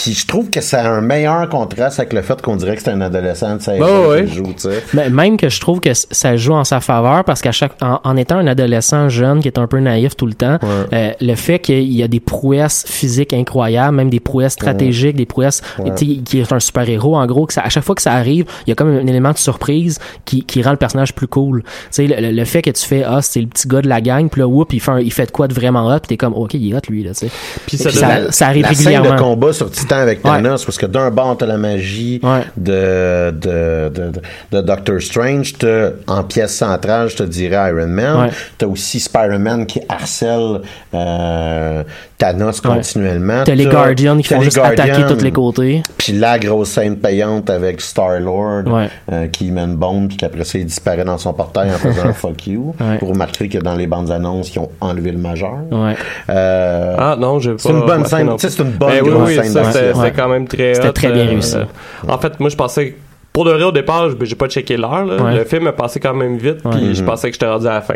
puis 0.00 0.12
je 0.14 0.26
trouve 0.26 0.48
que 0.48 0.60
ça 0.60 0.80
a 0.82 0.88
un 0.88 1.00
meilleur 1.00 1.48
contraste 1.48 1.98
avec 1.98 2.12
le 2.12 2.22
fait 2.22 2.40
qu'on 2.40 2.54
dirait 2.54 2.76
que 2.76 2.82
c'est 2.82 2.90
un 2.90 3.00
adolescent 3.00 3.56
de 3.56 3.60
16 3.60 3.80
Bah 3.80 3.86
ans 3.86 4.24
qui 4.26 4.32
joue, 4.34 4.42
tu 4.44 4.52
sais. 4.58 4.82
Mais 4.94 5.10
même 5.10 5.36
que 5.36 5.48
je 5.48 5.60
trouve 5.60 5.80
que 5.80 5.90
ça 5.92 6.36
joue 6.36 6.52
en 6.54 6.62
sa 6.64 6.80
faveur 6.80 7.24
parce 7.24 7.40
qu'à 7.42 7.50
chaque 7.50 7.72
en, 7.82 8.00
en 8.04 8.16
étant 8.16 8.36
un 8.38 8.46
adolescent 8.46 9.08
jeune 9.08 9.40
qui 9.40 9.48
est 9.48 9.58
un 9.58 9.66
peu 9.66 9.80
naïf 9.80 10.16
tout 10.16 10.26
le 10.26 10.34
temps, 10.34 10.58
euh, 10.92 11.10
le 11.20 11.34
fait 11.34 11.58
qu'il 11.58 11.92
y 11.92 12.02
a 12.02 12.08
des 12.08 12.20
prouesses 12.20 12.84
physiques 12.86 13.32
incroyables, 13.32 13.96
même 13.96 14.10
des 14.10 14.20
prouesses 14.20 14.52
stratégiques, 14.52 15.16
des 15.16 15.26
prouesses 15.26 15.62
Ouais. 15.78 15.92
tu 15.96 16.06
sais, 16.16 16.22
qui 16.22 16.40
est 16.40 16.52
un 16.52 16.60
super 16.60 16.88
héros 16.88 17.16
en 17.16 17.26
gros 17.26 17.46
que 17.46 17.52
ça, 17.52 17.62
à 17.62 17.68
chaque 17.68 17.82
fois 17.84 17.94
que 17.94 18.02
ça 18.02 18.12
arrive, 18.12 18.44
il 18.66 18.70
y 18.70 18.72
a 18.72 18.74
comme 18.76 18.88
un 18.96 19.06
élément 19.06 19.32
de 19.32 19.38
surprise 19.38 19.98
qui, 20.24 20.44
qui 20.44 20.62
rend 20.62 20.70
le 20.70 20.76
personnage 20.76 21.14
plus 21.14 21.26
cool. 21.26 21.62
Tu 21.62 21.68
sais 21.90 22.06
le, 22.06 22.16
le- 22.28 22.32
le 22.32 22.44
fait 22.44 22.62
que 22.62 22.70
tu 22.70 22.84
fais 22.86 23.02
ah 23.04 23.20
c'est 23.22 23.40
le 23.40 23.46
petit 23.48 23.66
gars 23.66 23.82
de 23.82 23.88
la 23.88 24.00
gang 24.00 24.28
puis 24.28 24.40
là 24.40 24.46
whoop 24.46 24.72
il 24.72 24.80
fait 24.80 24.90
un- 24.92 25.00
il 25.00 25.12
fait 25.12 25.26
de 25.26 25.30
quoi 25.32 25.48
de 25.48 25.54
vraiment 25.54 25.86
hot 25.88 25.98
puis 26.00 26.08
t'es 26.08 26.16
comme 26.16 26.34
OK, 26.34 26.54
il 26.54 26.70
est 26.72 26.74
hot 26.76 26.80
lui 26.88 27.02
là, 27.02 27.10
tu 27.14 27.28
sais. 27.28 27.76
Ça 27.76 27.90
ça, 27.90 28.32
ça 28.32 28.46
arrive 28.46 28.62
la 28.62 28.74
scène 28.74 28.86
régulièrement. 28.86 29.14
de 29.16 29.20
combat 29.20 29.52
sur 29.52 29.70
Titan 29.88 30.00
avec 30.00 30.24
Ouais. 30.24 30.30
Thanos, 30.42 30.64
parce 30.64 30.76
que 30.78 30.86
d'un 30.86 31.10
bord, 31.10 31.36
t'as 31.38 31.46
la 31.46 31.56
magie 31.56 32.20
Ouais. 32.22 32.42
de, 32.56 33.30
de, 33.30 33.88
de, 33.88 34.12
de, 34.52 34.60
Doctor 34.60 35.00
Strange, 35.00 35.54
t'as, 35.58 35.90
en 36.06 36.22
pièce 36.24 36.54
centrale, 36.56 37.08
je 37.08 37.16
te 37.16 37.22
dirais 37.22 37.70
Iron 37.70 37.86
Man, 37.88 38.30
t'as 38.58 38.66
aussi 38.66 39.00
Spider-Man 39.00 39.66
qui 39.66 39.80
harcèle 39.88 40.60
euh, 40.94 41.82
Thanos 42.18 42.60
continuellement. 42.60 43.44
T'as 43.44 43.54
les 43.54 43.66
Guardians 43.66 44.16
qui 44.18 44.24
font 44.24 44.38
les 44.40 44.46
juste 44.46 44.58
attaquer 44.58 44.88
Guardians, 44.90 45.16
tous 45.16 45.22
les 45.24 45.30
côtés. 45.30 45.82
Puis 45.98 46.12
la 46.14 46.38
grosse 46.40 46.70
scène 46.70 46.96
payante 46.96 47.48
avec 47.48 47.80
Star-Lord 47.80 48.64
Ouais. 48.66 48.88
euh, 49.12 49.28
qui 49.28 49.52
met 49.52 49.60
une 49.60 49.76
bombe 49.76 50.08
puis 50.08 50.16
qu'après 50.16 50.42
ça, 50.44 50.58
il 50.58 50.66
disparaît 50.66 51.04
dans 51.04 51.16
son 51.18 51.32
portail 51.32 51.70
en 51.70 51.78
faisant 51.78 52.06
un 52.08 52.12
fuck 52.14 52.46
you. 52.48 52.74
Ouais. 52.80 52.98
Vous 53.00 53.06
remarquerez 53.06 53.48
que 53.48 53.58
dans 53.58 53.76
les 53.76 53.86
bandes 53.86 54.10
annonces, 54.10 54.52
ils 54.52 54.58
ont 54.58 54.70
enlevé 54.80 55.12
le 55.12 55.18
majeur. 55.18 55.58
Ouais. 55.70 55.94
Euh, 56.28 56.96
Ah 56.98 57.16
non, 57.18 57.38
j'ai 57.38 57.52
pas. 57.52 57.58
C'est 57.58 57.70
une 57.70 57.80
bonne 57.80 58.02
remarqué 58.02 58.08
scène. 58.16 58.30
c'est 58.38 58.58
une 58.62 58.70
bonne 58.72 58.88
Ben 58.90 59.02
oui, 59.04 59.10
grosse 59.10 59.28
oui, 59.28 59.34
scène. 59.48 59.64
C'était 59.72 60.12
quand 60.16 60.28
même 60.28 60.48
très 60.48 60.74
C'était 60.74 60.92
très 60.92 61.12
bien 61.12 61.24
euh, 61.24 61.30
réussi. 61.30 61.56
euh, 61.56 61.64
en 62.08 62.18
fait, 62.18 62.38
moi, 62.40 62.50
je 62.50 62.56
pensais. 62.56 62.96
Pour 63.32 63.44
de 63.44 63.52
vrai, 63.52 63.62
au 63.62 63.70
départ, 63.70 64.08
je- 64.10 64.24
j'ai 64.24 64.34
pas 64.34 64.48
checké 64.48 64.76
l'heure. 64.76 65.06
Ouais. 65.06 65.36
Le 65.36 65.44
film 65.44 65.68
est 65.68 65.72
passé 65.72 66.00
quand 66.00 66.14
même 66.14 66.38
vite, 66.38 66.56
puis 66.68 66.94
je 66.96 67.00
Mhm. 67.02 67.06
pensais 67.06 67.28
que 67.28 67.34
j'étais 67.34 67.46
rendu 67.46 67.68
à 67.68 67.74
la 67.74 67.80
fin. 67.82 67.94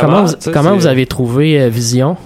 Comment, 0.00 0.24
ah, 0.26 0.34
vous, 0.44 0.50
comment 0.52 0.74
vous 0.74 0.86
avez 0.88 1.06
trouvé 1.06 1.60
euh, 1.60 1.68
Vision? 1.68 2.16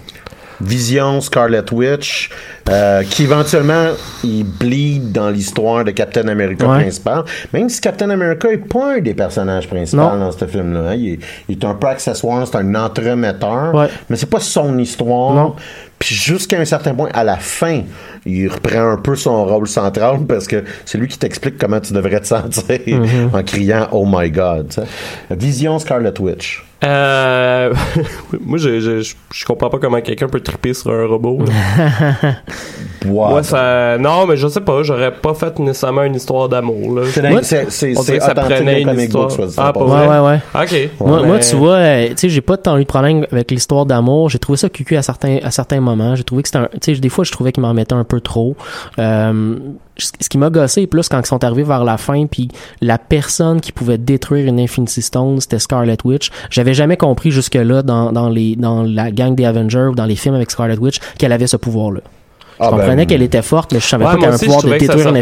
Vision, 0.61 1.21
Scarlet 1.21 1.71
Witch, 1.73 2.31
euh, 2.69 3.03
qui 3.05 3.23
éventuellement 3.25 3.91
il 4.25 4.45
bleed 4.45 5.13
dans 5.13 5.31
l'histoire 5.31 5.85
de 5.85 5.93
Captain 5.93 6.27
America 6.29 6.67
Ouais. 6.67 6.81
principal. 6.83 7.23
Même 7.53 7.69
si 7.69 7.81
Captain 7.81 8.11
America 8.11 8.49
est 8.51 8.59
pas 8.59 8.97
un 8.97 9.01
des 9.01 9.15
personnages 9.15 9.69
principaux 9.69 10.03
Non. 10.03 10.19
dans 10.19 10.33
ce 10.33 10.45
film-là. 10.47 10.91
hein. 10.91 10.95
Il, 10.95 11.13
est, 11.15 11.19
il 11.49 11.59
est 11.59 11.65
un 11.65 11.75
peu 11.75 11.87
accessoire, 11.87 12.47
c'est 12.47 12.57
un 12.57 12.75
entremetteur, 12.75 13.75
Ouais. 13.75 13.87
mais 14.09 14.17
c'est 14.17 14.31
pas 14.31 14.41
son 14.41 14.79
histoire. 14.79 15.35
Non. 15.35 15.55
Puis 15.99 16.15
jusqu'à 16.15 16.59
un 16.59 16.65
certain 16.67 16.93
point, 16.95 17.09
à 17.15 17.25
la 17.25 17.37
fin, 17.37 17.81
il 18.27 18.49
reprend 18.49 18.93
un 18.93 18.97
peu 18.99 19.17
son 19.17 19.47
rôle 19.47 19.67
central 19.67 20.19
parce 20.29 20.47
que 20.47 20.63
c'est 20.85 20.99
lui 20.99 21.09
qui 21.09 21.19
t'explique 21.19 21.57
comment 21.57 21.81
tu 21.81 21.93
devrais 21.95 22.21
te 22.21 22.27
sentir 22.27 22.65
Mm-hmm. 22.69 23.35
en 23.35 23.43
criant 23.43 23.89
Oh 23.93 24.05
my 24.07 24.31
God. 24.31 24.69
tu 24.69 24.75
sais. 24.83 24.87
Vision, 25.31 25.79
Scarlet 25.79 26.13
Witch. 26.21 26.63
Euh, 26.85 27.73
moi, 28.45 28.59
je, 28.59 28.81
je, 28.81 29.01
je, 29.01 29.15
je 29.33 29.45
comprends 29.47 29.71
pas 29.71 29.79
comment 29.79 30.01
quelqu'un 30.03 30.29
peut 30.29 30.41
triper 30.41 30.75
sur 30.75 30.91
un 30.93 31.07
robot. 31.07 31.39
là. 33.05 33.11
Wow. 33.11 33.29
Moi, 33.29 33.43
ça. 33.43 33.99
Non, 33.99 34.27
mais 34.27 34.37
je 34.37 34.49
sais 34.49 34.61
pas, 34.61 34.83
j'aurais 34.83 35.13
pas 35.13 35.33
fait 35.35 35.59
nécessairement 35.61 36.03
une 36.03 36.15
histoire 36.17 36.49
d'amour. 36.49 36.99
là. 36.99 37.03
C'est 37.43 37.71
c'est- 37.71 37.95
ça 38.21 38.35
prenait 38.35 38.83
une 38.83 38.99
histoire. 38.99 39.29
book, 39.29 39.49
Ah, 39.59 39.73
vrai? 39.75 40.07
Ouais, 40.07 40.19
ouais, 40.19 40.27
ouais. 40.27 40.41
Ok. 40.55 40.91
Moi, 41.07 41.21
Mais- 41.23 41.27
moi, 41.29 41.39
tu 41.39 41.57
vois, 41.57 41.75
euh, 41.77 42.09
tu 42.09 42.15
sais, 42.17 42.29
j'ai 42.29 42.41
pas 42.41 42.57
tant 42.57 42.77
eu 42.79 42.83
de 42.83 42.87
problème 42.89 43.27
avec 43.31 43.51
l'histoire 43.51 43.87
d'amour. 43.87 44.29
J'ai 44.31 44.39
trouvé 44.39 44.57
ça 44.57 44.69
cucu 44.69 44.97
à 44.97 45.03
certains, 45.03 45.39
à 45.43 45.51
certains 45.51 45.81
moments. 45.81 46.17
J'ai 46.17 46.25
trouvé 46.25 46.43
que 46.43 46.49
c'était 46.49 46.59
un, 46.59 46.69
tu 46.81 46.95
sais, 46.95 47.01
des 47.01 47.09
fois, 47.09 47.25
je 47.25 47.31
trouvais 47.33 47.53
qu'il 47.53 47.63
m'en 47.63 47.75
mettait 47.75 47.95
un 47.95 48.05
peu 48.05 48.21
trop. 48.21 48.57
Euh, 48.99 49.55
ce 49.99 50.29
qui 50.29 50.37
m'a 50.37 50.51
gossé 50.51 50.87
plus 50.87 51.09
quand 51.09 51.21
ils 51.21 51.27
sont 51.27 51.43
arrivés 51.45 51.63
vers 51.63 51.85
la 51.85 51.97
fin, 51.97 52.27
puis 52.27 52.49
la 52.83 52.99
personne 52.99 53.61
qui 53.61 53.73
pouvait 53.73 53.97
détruire 53.99 54.47
une 54.47 54.61
Infinity 54.61 55.01
Stone, 55.01 55.41
c'était 55.41 55.59
Scarlet 55.59 55.97
Witch. 56.05 56.31
J'avais 56.51 56.75
jamais 56.75 56.97
compris 56.97 57.31
jusque-là 57.31 57.83
dans, 57.83 58.13
dans 58.13 58.29
les, 58.29 58.57
dans 58.57 58.83
la 58.83 59.11
gang 59.11 59.35
des 59.35 59.45
Avengers 59.47 59.89
ou 59.91 59.95
dans 59.95 60.05
les 60.05 60.17
films 60.17 60.35
avec 60.35 60.51
Scarlet 60.51 60.77
Witch 60.79 60.99
qu'elle 61.19 61.33
avait 61.33 61.47
ce 61.47 61.57
pouvoir-là. 61.57 62.01
Je 62.05 62.16
Ah, 62.59 62.71
ben, 62.71 62.79
comprenais 62.79 63.07
qu'elle 63.07 63.23
était 63.23 63.43
forte, 63.43 63.73
mais 63.73 63.81
je 63.81 63.87
savais 63.87 64.05
Ouais, 64.05 64.13
pas 64.13 64.17
qu'elle 64.19 64.29
avait 64.29 64.39
pouvoir 64.39 64.61
je 64.61 64.67
de 64.69 64.73
détruire 64.79 65.09
une 65.09 65.21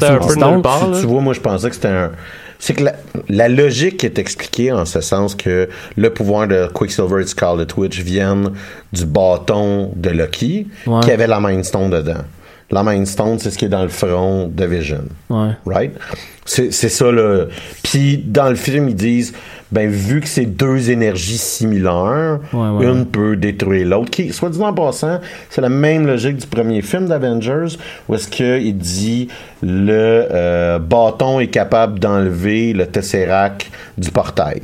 là. 0.63 1.01
Tu 1.01 1.07
vois, 1.07 1.21
moi, 1.21 1.33
je 1.35 1.41
pensais 1.41 1.69
que 1.69 1.75
c'était 1.75 1.89
un. 1.89 2.11
C'est 2.61 2.75
que 2.75 2.85
la, 2.85 2.95
la 3.29 3.49
logique 3.49 4.05
est 4.05 4.19
expliquée 4.19 4.73
en 4.73 4.85
ce 4.85 5.01
sens 5.01 5.35
que 5.35 5.69
le 5.97 6.11
pouvoir 6.11 6.47
de 6.49 6.69
Quicksilver 6.73 7.23
et 7.23 7.27
Scarlet 7.27 7.67
Witch 7.77 8.01
viennent 8.01 8.51
du 8.93 9.05
bâton 9.05 9.91
de 9.97 10.11
Loki 10.11 10.69
Ouais. 10.87 11.01
qui 11.03 11.11
avait 11.11 11.27
la 11.27 11.41
Mind 11.41 11.65
Stone 11.65 11.91
dedans. 11.91 12.23
La 12.71 12.83
Mind 12.83 13.07
Stone, 13.07 13.39
c'est 13.39 13.51
ce 13.51 13.59
qui 13.59 13.67
est 13.67 13.69
dans 13.69 13.83
le 13.83 13.89
front 13.89 14.49
de 14.53 14.65
Vision. 14.65 15.05
Ouais. 15.29 15.51
Right? 15.67 15.93
C'est 16.47 16.73
c'est 16.73 16.89
ça, 16.89 17.11
là. 17.13 17.45
Puis, 17.83 18.23
dans 18.25 18.49
le 18.49 18.55
film, 18.57 18.89
ils 18.89 18.95
disent, 18.95 19.35
ben, 19.75 19.91
vu 19.91 20.21
que 20.21 20.29
c'est 20.29 20.47
deux 20.47 20.91
énergies 20.91 21.37
similaires, 21.37 22.39
Ouais, 22.53 22.69
ouais, 22.69 22.85
une 22.85 23.01
ouais. 23.01 23.05
peut 23.07 23.35
détruire 23.35 23.89
l'autre. 23.89 24.09
Qui, 24.09 24.33
soit 24.33 24.49
dit 24.49 24.63
en 24.63 24.73
passant, 24.73 25.19
c'est 25.51 25.61
la 25.61 25.69
même 25.69 26.07
logique 26.07 26.37
du 26.37 26.47
premier 26.47 26.81
film 26.81 27.07
d'Avengers, 27.07 27.77
où 28.09 28.15
est-ce 28.15 28.29
qu'il 28.29 28.79
dit 28.79 29.27
le 29.63 30.29
euh, 30.31 30.79
bâton 30.79 31.41
est 31.41 31.49
capable 31.49 31.99
d'enlever 31.99 32.73
le 32.73 32.87
Tesseract 32.87 33.69
du 33.99 34.11
portail. 34.13 34.63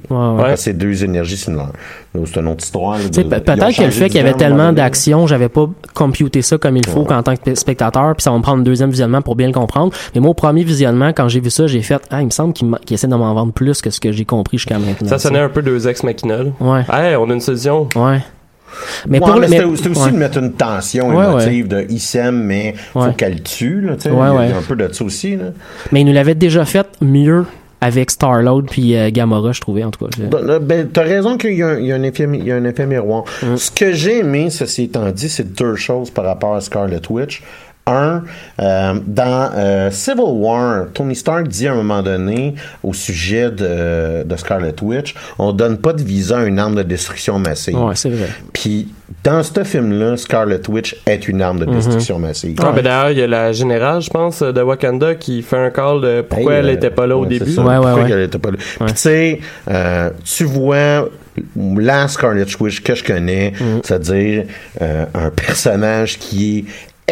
C'est 0.54 0.74
deux 0.74 1.02
énergies 1.02 1.36
similaires. 1.38 1.72
C'est 2.12 2.40
une 2.40 2.48
autre 2.48 2.64
histoire. 2.64 2.96
Peut-être 2.98 3.76
que 3.76 3.82
le 3.84 3.90
fait 3.90 4.06
qu'il 4.08 4.16
y 4.16 4.20
avait 4.20 4.32
tellement 4.34 4.72
d'actions, 4.72 5.26
j'avais 5.28 5.48
pas 5.48 5.68
computé 5.94 6.42
ça 6.42 6.58
comme 6.58 6.76
il 6.76 6.86
faut 6.86 7.04
qu'en 7.04 7.22
tant 7.22 7.36
que 7.36 7.54
spectateur, 7.54 8.16
puis 8.16 8.22
ça 8.24 8.30
va 8.32 8.38
me 8.38 8.42
prendre 8.42 8.60
un 8.60 8.64
deuxième 8.64 8.90
visionnement 8.90 9.22
pour 9.22 9.36
bien 9.36 9.46
le 9.46 9.52
comprendre. 9.52 9.92
Mais 10.14 10.20
moi, 10.20 10.30
au 10.30 10.34
premier 10.34 10.64
visionnement, 10.64 11.10
quand 11.10 11.28
j'ai 11.28 11.38
vu 11.40 11.50
ça, 11.50 11.68
j'ai 11.68 11.82
fait, 11.82 12.02
ah, 12.10 12.20
il 12.20 12.26
me 12.26 12.30
semble 12.30 12.52
qu'il 12.52 12.68
essaie 12.90 13.06
de 13.06 13.14
m'en 13.14 13.32
vendre 13.34 13.52
plus 13.52 13.80
que 13.80 13.90
ce 13.90 14.00
que 14.00 14.10
j'ai 14.10 14.24
compris 14.24 14.58
jusqu'à 14.58 14.78
maintenant. 14.78 15.08
Ça 15.08 15.18
sonnait 15.18 15.38
un 15.38 15.48
peu 15.48 15.62
deux 15.62 15.86
ex 15.86 16.02
machina. 16.02 16.38
Ouais. 16.58 16.82
Hey, 16.92 17.14
on 17.16 17.30
a 17.30 17.34
une 17.34 17.40
solution. 17.40 17.88
Ouais. 17.94 18.18
Mais 19.08 19.18
Ouais, 19.18 19.26
pour 19.30 19.40
mais 19.40 19.48
c'était 19.48 19.64
aussi 19.64 19.88
ouais. 19.88 20.12
de 20.12 20.16
mettre 20.16 20.38
une 20.38 20.52
tension 20.52 21.08
Ouais, 21.16 21.24
émotive 21.24 21.68
de 21.68 21.86
il 21.90 21.98
s'aime, 22.00 22.42
mais 22.44 22.74
faut 22.92 23.02
Ouais. 23.02 23.14
qu'elle 23.16 23.42
tue. 23.42 23.80
Là, 23.80 23.94
tu 23.96 24.02
sais. 24.02 24.10
Ouais, 24.10 24.16
il, 24.16 24.20
y 24.20 24.22
a, 24.28 24.34
ouais. 24.34 24.46
il 24.46 24.50
y 24.50 24.54
a 24.54 24.58
un 24.58 24.62
peu 24.62 24.76
de 24.76 24.92
ça 24.92 25.04
aussi. 25.04 25.36
Là. 25.36 25.46
Mais 25.92 26.00
il 26.02 26.04
nous 26.06 26.12
l'avait 26.12 26.34
déjà 26.36 26.64
fait 26.64 26.86
mieux 27.00 27.46
avec 27.80 28.10
Star-Lord 28.10 28.64
puis 28.70 28.96
euh, 28.96 29.10
Gamora, 29.10 29.52
je 29.52 29.60
trouvais, 29.60 29.84
en 29.84 29.90
tout 29.90 30.04
cas. 30.04 30.10
Je- 30.16 30.58
Ben, 30.58 30.88
t'as 30.92 31.02
raison 31.02 31.36
qu'il 31.38 31.54
y 31.54 31.62
a, 31.62 31.68
un- 31.68 31.78
il 31.78 31.86
y 31.86 31.92
a 31.92 31.96
un 31.96 32.02
effet, 32.02 32.28
il 32.32 32.44
y 32.44 32.52
a 32.52 32.56
un 32.56 32.64
effet 32.64 32.86
miroir. 32.86 33.24
Ce 33.56 33.70
que 33.70 33.92
j'ai 33.92 34.18
aimé, 34.18 34.50
ceci 34.50 34.84
étant 34.84 35.10
dit, 35.10 35.28
c'est 35.28 35.54
deux 35.54 35.76
choses 35.76 36.10
par 36.10 36.24
rapport 36.24 36.54
à 36.54 36.60
Scarlet 36.60 37.00
Witch. 37.08 37.42
Euh, 37.90 38.94
dans 39.06 39.50
euh, 39.56 39.90
Civil 39.90 40.20
War, 40.26 40.86
Tony 40.94 41.14
Stark 41.16 41.48
dit 41.48 41.66
à 41.68 41.72
un 41.72 41.76
moment 41.76 42.02
donné 42.02 42.54
au 42.82 42.92
sujet 42.92 43.50
de, 43.50 44.22
de 44.24 44.36
Scarlet 44.36 44.74
Witch, 44.82 45.14
on 45.38 45.52
donne 45.52 45.78
pas 45.78 45.92
de 45.92 46.02
visa 46.02 46.38
à 46.40 46.44
une 46.44 46.58
arme 46.58 46.74
de 46.76 46.82
destruction 46.82 47.38
massive. 47.38 47.78
Ouais, 47.78 47.94
c'est 47.96 48.10
vrai. 48.10 48.28
Puis 48.52 48.88
dans 49.24 49.42
ce 49.42 49.64
film-là, 49.64 50.16
Scarlet 50.16 50.60
Witch 50.68 50.96
est 51.06 51.26
une 51.28 51.42
arme 51.42 51.58
de 51.60 51.66
Mhm. 51.66 51.74
destruction 51.74 52.18
massive. 52.18 52.56
Ah, 52.62 52.72
ben 52.74 52.82
d'ailleurs, 52.82 53.10
il 53.10 53.18
y 53.18 53.22
a 53.22 53.26
la 53.26 53.52
générale, 53.52 54.00
je 54.00 54.10
pense, 54.10 54.40
de 54.42 54.62
Wakanda 54.62 55.14
qui 55.16 55.42
fait 55.42 55.58
un 55.58 55.70
call 55.70 56.00
de 56.00 56.20
pourquoi 56.22 56.52
Hey, 56.54 56.58
elle 56.60 56.68
euh, 56.68 56.72
était 56.74 56.90
pas 56.90 57.06
là 57.06 57.16
au 57.16 57.22
ouais, 57.22 57.28
début. 57.28 57.50
ça. 57.50 57.62
Ouais, 57.62 57.68
ouais, 57.68 57.76
Pourquoi 57.82 58.02
ouais. 58.02 58.08
qu'elle 58.08 58.20
était 58.22 58.38
pas 58.38 58.50
là. 58.50 58.56
Puis 58.58 58.92
tu 58.92 58.96
sais, 58.96 59.40
euh, 59.70 60.10
tu 60.24 60.44
vois 60.44 61.08
la 61.56 62.08
Scarlet 62.08 62.44
Witch 62.60 62.82
que 62.82 62.94
je 62.94 63.04
connais, 63.04 63.52
Mm. 63.58 63.80
c'est-à-dire 63.82 64.44
euh, 64.82 65.04
un 65.14 65.30
personnage 65.30 66.18
qui 66.18 66.58
est 66.58 66.64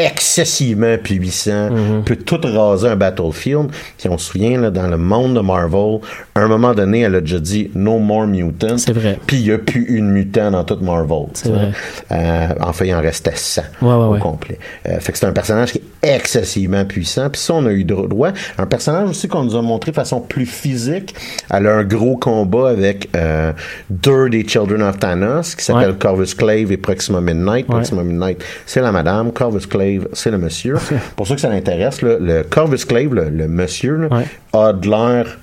excessivement 0.06 0.96
puissant, 1.02 1.68
Mm-hmm. 1.70 2.02
peut 2.04 2.16
tout 2.16 2.40
raser 2.42 2.88
un 2.88 2.96
battlefield. 2.96 3.70
Puis 3.98 4.08
on 4.08 4.18
se 4.18 4.32
souvient, 4.32 4.60
là, 4.60 4.70
dans 4.70 4.86
le 4.86 4.96
monde 4.96 5.34
de 5.34 5.40
Marvel, 5.40 5.98
à 6.34 6.40
un 6.40 6.48
moment 6.48 6.74
donné, 6.74 7.00
elle 7.00 7.14
a 7.16 7.20
déjà 7.20 7.38
dit 7.38 7.70
«No 7.74 7.98
more 7.98 8.26
mutants». 8.26 8.76
C'est 8.78 8.92
vrai. 8.92 9.18
Puis 9.26 9.38
il 9.38 9.44
n'y 9.44 9.50
a 9.52 9.58
plus 9.58 9.84
une 9.88 10.10
mutant 10.10 10.50
dans 10.50 10.64
toute 10.64 10.82
Marvel. 10.82 11.26
C'est 11.34 11.48
vrai. 11.50 11.70
Euh, 12.12 12.48
enfin, 12.60 12.84
il 12.84 12.94
en 12.94 13.00
restait 13.00 13.32
100 13.34 13.62
Ouais, 13.82 13.88
ouais, 13.88 13.94
au 13.94 14.12
ouais. 14.12 14.18
complet. 14.20 14.58
Euh, 14.88 14.98
fait 15.00 15.12
que 15.12 15.18
c'est 15.18 15.26
un 15.26 15.32
personnage 15.32 15.72
qui 15.72 15.78
est 16.02 16.14
excessivement 16.14 16.84
puissant. 16.84 17.28
Puis 17.30 17.40
ça, 17.40 17.54
on 17.54 17.66
a 17.66 17.70
eu 17.72 17.84
droit. 17.84 18.30
Un 18.58 18.66
personnage 18.66 19.08
aussi 19.10 19.28
qu'on 19.28 19.44
nous 19.44 19.56
a 19.56 19.62
montré 19.62 19.90
de 19.90 19.96
façon 19.96 20.20
plus 20.20 20.46
physique. 20.46 21.14
Elle 21.50 21.66
a 21.66 21.76
un 21.76 21.84
gros 21.84 22.16
combat 22.16 22.68
avec 22.70 23.08
euh, 23.16 23.52
deux 23.90 24.28
des 24.28 24.46
Children 24.46 24.82
of 24.82 24.98
Thanos 24.98 25.54
qui 25.54 25.64
s'appellent. 25.64 25.96
Corvus 25.98 26.34
Clave 26.36 26.70
et 26.72 26.76
Proxima 26.76 27.20
Midnight. 27.20 27.66
Proxima 27.66 28.02
Midnight, 28.02 28.42
c'est 28.66 28.80
la 28.80 28.92
madame. 28.92 29.32
Corvus 29.32 29.66
Clave, 29.66 29.87
c'est 30.12 30.30
le 30.30 30.38
monsieur. 30.38 30.76
Pour 31.16 31.26
ceux 31.26 31.34
que 31.34 31.40
ça 31.40 31.48
l'intéresse, 31.48 32.02
le 32.02 32.42
Corvus 32.42 32.84
Clave, 32.86 33.14
le, 33.14 33.28
le 33.30 33.48
monsieur, 33.48 33.96
là, 33.96 34.08
Ouais. 34.16 34.26
a 34.52 34.72
de 34.72 34.88
l'air 34.88 35.38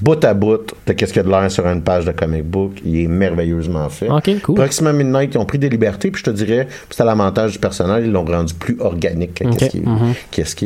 bout 0.00 0.24
à 0.24 0.34
bout 0.34 0.60
de 0.86 0.92
qu'est-ce 0.92 1.12
qu'il 1.12 1.22
y 1.22 1.24
a 1.24 1.28
de 1.28 1.30
l'air 1.30 1.50
sur 1.50 1.66
une 1.66 1.82
page 1.82 2.04
de 2.04 2.12
comic 2.12 2.44
book. 2.44 2.72
Il 2.84 3.00
est 3.00 3.06
merveilleusement 3.06 3.88
fait. 3.88 4.08
Ok, 4.08 4.30
cool. 4.42 4.54
Proxima 4.54 4.92
Midnight, 4.92 5.34
ils 5.34 5.38
ont 5.38 5.44
pris 5.44 5.58
des 5.58 5.68
libertés, 5.68 6.10
puis 6.10 6.20
je 6.24 6.30
te 6.30 6.34
dirais, 6.34 6.68
c'est 6.88 7.02
à 7.02 7.04
l'avantage 7.06 7.52
du 7.52 7.58
personnage, 7.58 8.04
ils 8.04 8.12
l'ont 8.12 8.24
rendu 8.24 8.54
plus 8.54 8.76
organique 8.80 9.34
qu'est-ce 9.34 9.66
qui 9.70 9.78
est. 9.78 9.86
mhm. 9.86 10.12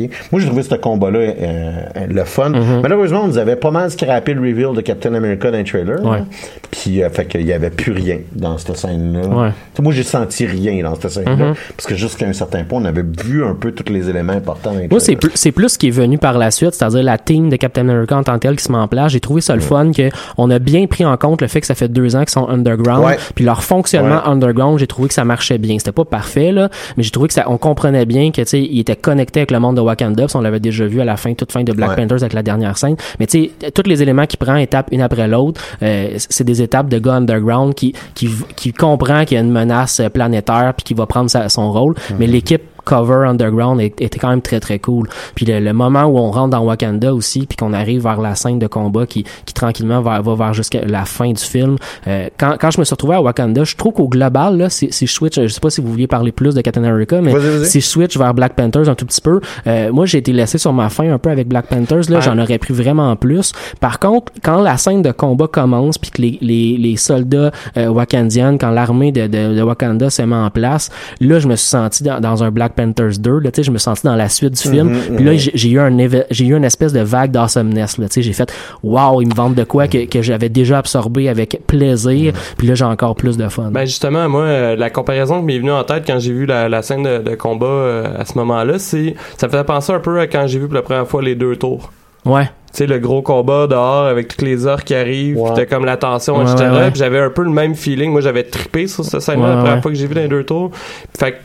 est. 0.07 0.31
Moi, 0.31 0.41
j'ai 0.41 0.47
trouvé 0.47 0.63
ce 0.63 0.75
combat-là 0.75 1.19
euh, 1.19 1.71
le 2.09 2.23
fun. 2.23 2.49
Mhm. 2.49 2.81
Malheureusement, 2.81 3.21
on 3.23 3.27
nous 3.27 3.37
avait 3.37 3.55
pas 3.55 3.71
mal 3.71 3.91
scrappé 3.91 4.33
le 4.33 4.41
reveal 4.41 4.73
de 4.75 4.81
Captain 4.81 5.13
America 5.13 5.51
dans 5.51 5.57
le 5.57 5.63
trailer. 5.63 6.03
Ouais. 6.03 6.19
là. 6.19 6.25
Puis, 6.71 7.03
euh, 7.03 7.09
fait 7.09 7.25
qu'il 7.25 7.45
y 7.45 7.53
avait 7.53 7.69
plus 7.69 7.91
rien 7.91 8.19
dans 8.33 8.57
cette 8.57 8.77
scène-là. 8.77 9.27
Ouais. 9.27 9.49
Moi, 9.81 9.93
j'ai 9.93 10.03
senti 10.03 10.45
rien 10.45 10.83
dans 10.83 10.95
cette 10.95 11.09
scène-là, 11.11 11.35
Mhm. 11.35 11.53
parce 11.75 11.87
que 11.87 11.95
jusqu'à 11.95 12.25
un 12.27 12.33
certain 12.33 12.63
point, 12.63 12.81
on 12.81 12.85
avait 12.85 13.03
vu 13.23 13.43
un 13.43 13.53
peu 13.55 13.71
tous 13.71 13.91
les 13.91 14.09
éléments 14.09 14.33
importants 14.33 14.73
Moi, 14.89 14.99
c'est 14.99 15.15
plus, 15.15 15.31
c'est 15.35 15.51
plus 15.51 15.69
ce 15.69 15.77
qui 15.77 15.87
est 15.87 15.91
venu 15.91 16.17
par 16.17 16.37
la 16.37 16.51
suite, 16.51 16.73
c'est-à-dire 16.73 17.03
la 17.03 17.17
team 17.17 17.49
de 17.49 17.55
Captain 17.55 17.87
America 17.87 18.17
en 18.17 18.23
tant 18.23 18.33
que 18.35 18.39
tel 18.39 18.55
qui 18.55 18.63
se 18.63 18.71
met 18.71 18.77
en 18.77 18.87
place. 18.87 19.11
J'ai 19.25 19.27
trouvé 19.27 19.41
ça 19.41 19.55
le 19.55 19.61
fun 19.61 19.91
que 19.91 20.09
on 20.37 20.51
a 20.51 20.59
bien 20.59 20.85
pris 20.85 21.03
en 21.03 21.17
compte 21.17 21.41
le 21.41 21.47
fait 21.47 21.59
que 21.59 21.65
ça 21.67 21.73
fait 21.73 21.87
deux 21.87 22.15
ans 22.15 22.19
qu'ils 22.19 22.29
sont 22.29 22.47
underground. 22.47 23.03
Puis 23.33 23.43
leur 23.43 23.63
fonctionnement 23.63 24.21
underground, 24.27 24.77
j'ai 24.77 24.85
trouvé 24.85 25.07
que 25.07 25.13
ça 25.15 25.25
marchait 25.25 25.57
bien. 25.57 25.77
C'était 25.79 25.91
pas 25.91 26.05
parfait, 26.05 26.51
là, 26.51 26.69
mais 26.95 27.01
j'ai 27.03 27.09
trouvé 27.09 27.27
que 27.27 27.33
ça, 27.33 27.45
on 27.47 27.57
comprenait 27.57 28.05
bien 28.05 28.29
que, 28.31 28.41
tu 28.41 28.47
sais, 28.47 28.61
ils 28.61 28.79
étaient 28.81 28.95
connectés 28.95 29.39
avec 29.39 29.51
le 29.51 29.59
monde 29.59 29.77
de 29.77 29.81
Wakanda. 29.81 30.27
on 30.35 30.41
l'avait 30.41 30.59
déjà 30.59 30.85
vu 30.85 31.01
à 31.01 31.05
la 31.05 31.17
fin, 31.17 31.33
toute 31.33 31.51
fin 31.51 31.63
de 31.63 31.71
Black. 31.73 31.89
Panthers 31.95 32.21
avec 32.21 32.33
la 32.33 32.43
dernière 32.43 32.77
scène. 32.77 32.95
Mais 33.19 33.25
tu 33.27 33.49
sais, 33.61 33.71
tous 33.71 33.87
les 33.89 34.01
éléments 34.03 34.25
qu'il 34.27 34.37
prend 34.37 34.55
étape 34.57 34.89
une 34.91 35.01
après 35.01 35.27
l'autre, 35.27 35.59
euh, 35.81 36.09
c'est 36.17 36.43
des 36.43 36.61
étapes 36.61 36.87
de 36.89 36.99
gars 36.99 37.13
underground 37.15 37.73
qui, 37.73 37.93
qui, 38.13 38.29
qui 38.55 38.73
comprend 38.73 39.25
qu'il 39.25 39.35
y 39.35 39.39
a 39.39 39.43
une 39.43 39.51
menace 39.51 39.99
euh, 40.01 40.09
planétaire 40.09 40.73
puis 40.77 40.83
qui 40.83 40.93
va 40.93 41.05
prendre 41.07 41.29
sa- 41.29 41.49
son 41.49 41.71
rôle. 41.71 41.95
Mais 42.19 42.27
l'équipe 42.27 42.61
cover 42.85 43.25
underground 43.27 43.81
est- 43.81 43.99
était 44.01 44.19
quand 44.19 44.29
même 44.29 44.41
très 44.41 44.59
très 44.59 44.79
cool. 44.79 45.09
Puis 45.35 45.45
le, 45.45 45.59
le 45.59 45.73
moment 45.73 46.03
où 46.05 46.17
on 46.17 46.31
rentre 46.31 46.51
dans 46.51 46.63
Wakanda 46.63 47.13
aussi, 47.13 47.45
puis 47.45 47.57
qu'on 47.57 47.73
arrive 47.73 48.03
vers 48.03 48.21
la 48.21 48.35
scène 48.35 48.59
de 48.59 48.67
combat 48.67 49.05
qui, 49.05 49.25
qui 49.45 49.53
tranquillement 49.53 50.01
va, 50.01 50.21
va 50.21 50.35
vers 50.35 50.53
jusqu'à 50.53 50.85
la 50.85 51.05
fin 51.05 51.31
du 51.31 51.41
film. 51.43 51.75
euh, 52.07 52.29
quand, 52.37 52.55
quand 52.59 52.71
je 52.71 52.79
me 52.79 52.85
suis 52.85 52.93
retrouvé 52.93 53.15
à 53.15 53.21
Wakanda, 53.21 53.63
je 53.63 53.75
trouve 53.75 53.93
qu'au 53.93 54.07
global, 54.07 54.57
là, 54.57 54.69
si, 54.69 54.87
si 54.91 55.07
je 55.07 55.11
switch, 55.11 55.39
je 55.39 55.47
sais 55.47 55.59
pas 55.59 55.69
si 55.69 55.81
vous 55.81 55.91
vouliez 55.91 56.07
parler 56.07 56.31
plus 56.31 56.53
de 56.55 56.61
Captain 56.61 56.83
America, 56.83 57.19
mais 57.21 57.33
vas-y. 57.33 57.65
si 57.65 57.81
je 57.81 57.85
switch 57.85 58.17
vers 58.17 58.33
Black 58.33 58.53
Panthers 58.55 58.87
un 58.89 58.95
tout 58.95 59.05
petit 59.05 59.21
peu, 59.21 59.41
euh, 59.67 59.91
moi 59.91 60.05
j'ai 60.05 60.19
été 60.19 60.31
laissé 60.33 60.57
sur 60.57 60.71
ma 60.73 60.89
faim 60.89 61.11
un 61.13 61.17
peu 61.17 61.29
avec 61.29 61.47
Black 61.47 61.65
Panthers. 61.67 62.09
Là, 62.09 62.19
j'en 62.19 62.37
aurais 62.37 62.57
pris 62.57 62.73
vraiment 62.73 63.15
plus. 63.15 63.51
Par 63.79 63.99
contre, 63.99 64.31
quand 64.43 64.61
la 64.61 64.77
scène 64.77 65.01
de 65.01 65.11
combat 65.11 65.47
commence, 65.47 65.97
puis 65.97 66.11
que 66.11 66.21
les, 66.21 66.37
les, 66.41 66.77
les 66.77 66.97
soldats 66.97 67.51
euh, 67.77 67.87
wakandiens, 67.87 68.57
quand 68.57 68.69
l'armée 68.69 69.11
de, 69.11 69.27
de, 69.27 69.55
de 69.55 69.61
Wakanda 69.61 70.09
se 70.09 70.21
met 70.21 70.35
en 70.35 70.49
place, 70.49 70.89
là 71.19 71.39
je 71.39 71.47
me 71.47 71.55
suis 71.55 71.67
senti 71.67 72.03
dans, 72.03 72.19
dans 72.19 72.43
un 72.43 72.51
Black 72.51 72.74
Panthers 72.75 73.17
2. 73.19 73.39
Là, 73.39 73.51
tu 73.51 73.57
sais, 73.57 73.63
je 73.63 73.71
me 73.71 73.77
suis 73.77 73.83
senti 73.83 74.03
dans 74.03 74.15
la 74.15 74.29
suite 74.29 74.61
du 74.61 74.69
film. 74.69 74.89
Mhm, 74.89 75.15
Puis 75.15 75.25
là 75.25 75.31
mhm. 75.31 75.37
j'ai 75.37 75.69
eu 75.69 75.79
un 75.79 75.97
j'ai 76.29 76.45
eu 76.45 76.55
une 76.55 76.63
espèce 76.63 76.93
de 76.93 76.99
vague 77.01 77.31
d'awesomeness. 77.31 77.97
Là, 77.97 78.07
tu 78.07 78.13
sais, 78.15 78.21
j'ai 78.21 78.33
fait 78.33 78.51
waouh, 78.83 79.21
ils 79.21 79.27
me 79.27 79.33
vendent 79.33 79.55
de 79.55 79.63
quoi 79.63 79.87
que, 79.87 80.05
que 80.05 80.21
j'avais 80.21 80.49
déjà 80.49 80.79
absorbé 80.79 81.29
avec 81.29 81.61
plaisir. 81.67 82.33
Puis 82.57 82.67
là 82.67 82.75
j'ai 82.75 82.85
encore 82.85 83.15
plus 83.15 83.37
de 83.37 83.47
fun. 83.47 83.69
Ben 83.71 83.85
justement, 83.85 84.27
moi, 84.29 84.43
euh, 84.43 84.75
la 84.75 84.89
comparaison 84.89 85.39
qui 85.39 85.45
m'est 85.45 85.59
venue 85.59 85.71
en 85.71 85.83
tête 85.83 86.03
quand 86.05 86.19
j'ai 86.19 86.33
vu 86.33 86.45
la, 86.45 86.69
la 86.69 86.81
scène 86.81 87.03
de, 87.03 87.17
de 87.19 87.35
combat 87.35 87.65
euh, 87.65 88.19
à 88.19 88.25
ce 88.25 88.37
moment-là, 88.37 88.79
c'est 88.79 89.15
ça 89.37 89.47
me 89.47 89.51
fait 89.51 89.63
penser 89.63 89.93
un 89.93 89.99
peu 89.99 90.19
à 90.19 90.27
quand 90.27 90.47
j'ai 90.47 90.59
vu 90.59 90.65
pour 90.65 90.75
la 90.75 90.81
première 90.81 91.07
fois 91.07 91.21
les 91.21 91.35
deux 91.35 91.55
tours. 91.55 91.91
ouais. 92.25 92.49
Tu 92.73 92.79
sais, 92.79 92.87
le 92.87 92.99
gros 92.99 93.21
combat 93.21 93.67
dehors 93.67 94.03
avec 94.05 94.27
toutes 94.27 94.41
les 94.41 94.65
orques 94.65 94.83
qui 94.83 94.95
arrivent, 94.95 95.35
puis 95.41 95.53
t'as 95.55 95.65
comme 95.65 95.85
la 95.85 95.95
tension, 95.95 96.35
Ouais, 96.39 96.43
etc. 96.43 96.65
ouais, 96.69 96.77
ouais. 96.77 96.89
Puis 96.91 96.99
j'avais 96.99 97.19
un 97.21 97.29
peu 97.29 97.43
le 97.43 97.49
même 97.49 97.73
feeling. 97.73 98.11
Moi, 98.11 98.19
j'avais 98.19 98.43
trippé 98.43 98.87
sur 98.87 99.05
cette 99.05 99.21
scène-là 99.21 99.43
Ouais, 99.43 99.49
la 99.51 99.55
première 99.59 99.75
ouais. 99.75 99.81
fois 99.81 99.91
que 99.91 99.97
j'ai 99.97 100.07
vu 100.07 100.13
dans 100.13 100.19
les 100.19 100.27
deux 100.27 100.43
tours. 100.43 100.71
Fait 101.17 101.31
que, 101.31 101.37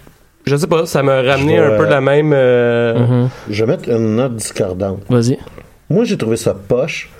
je 0.44 0.56
sais 0.56 0.66
pas, 0.66 0.86
ça 0.86 1.02
m'a 1.02 1.22
ramené 1.22 1.58
un 1.58 1.76
peu 1.76 1.84
euh, 1.86 1.90
la 1.90 2.00
même... 2.00 2.32
euh, 2.34 2.98
Mhm. 2.98 3.28
Je 3.50 3.64
vais 3.64 3.70
mettre 3.72 3.88
une 3.88 4.16
note 4.16 4.36
discordante. 4.36 5.02
Vas-y. 5.08 5.38
Moi, 5.88 6.04
j'ai 6.04 6.16
trouvé 6.16 6.36
ça 6.36 6.54
poche 6.54 7.10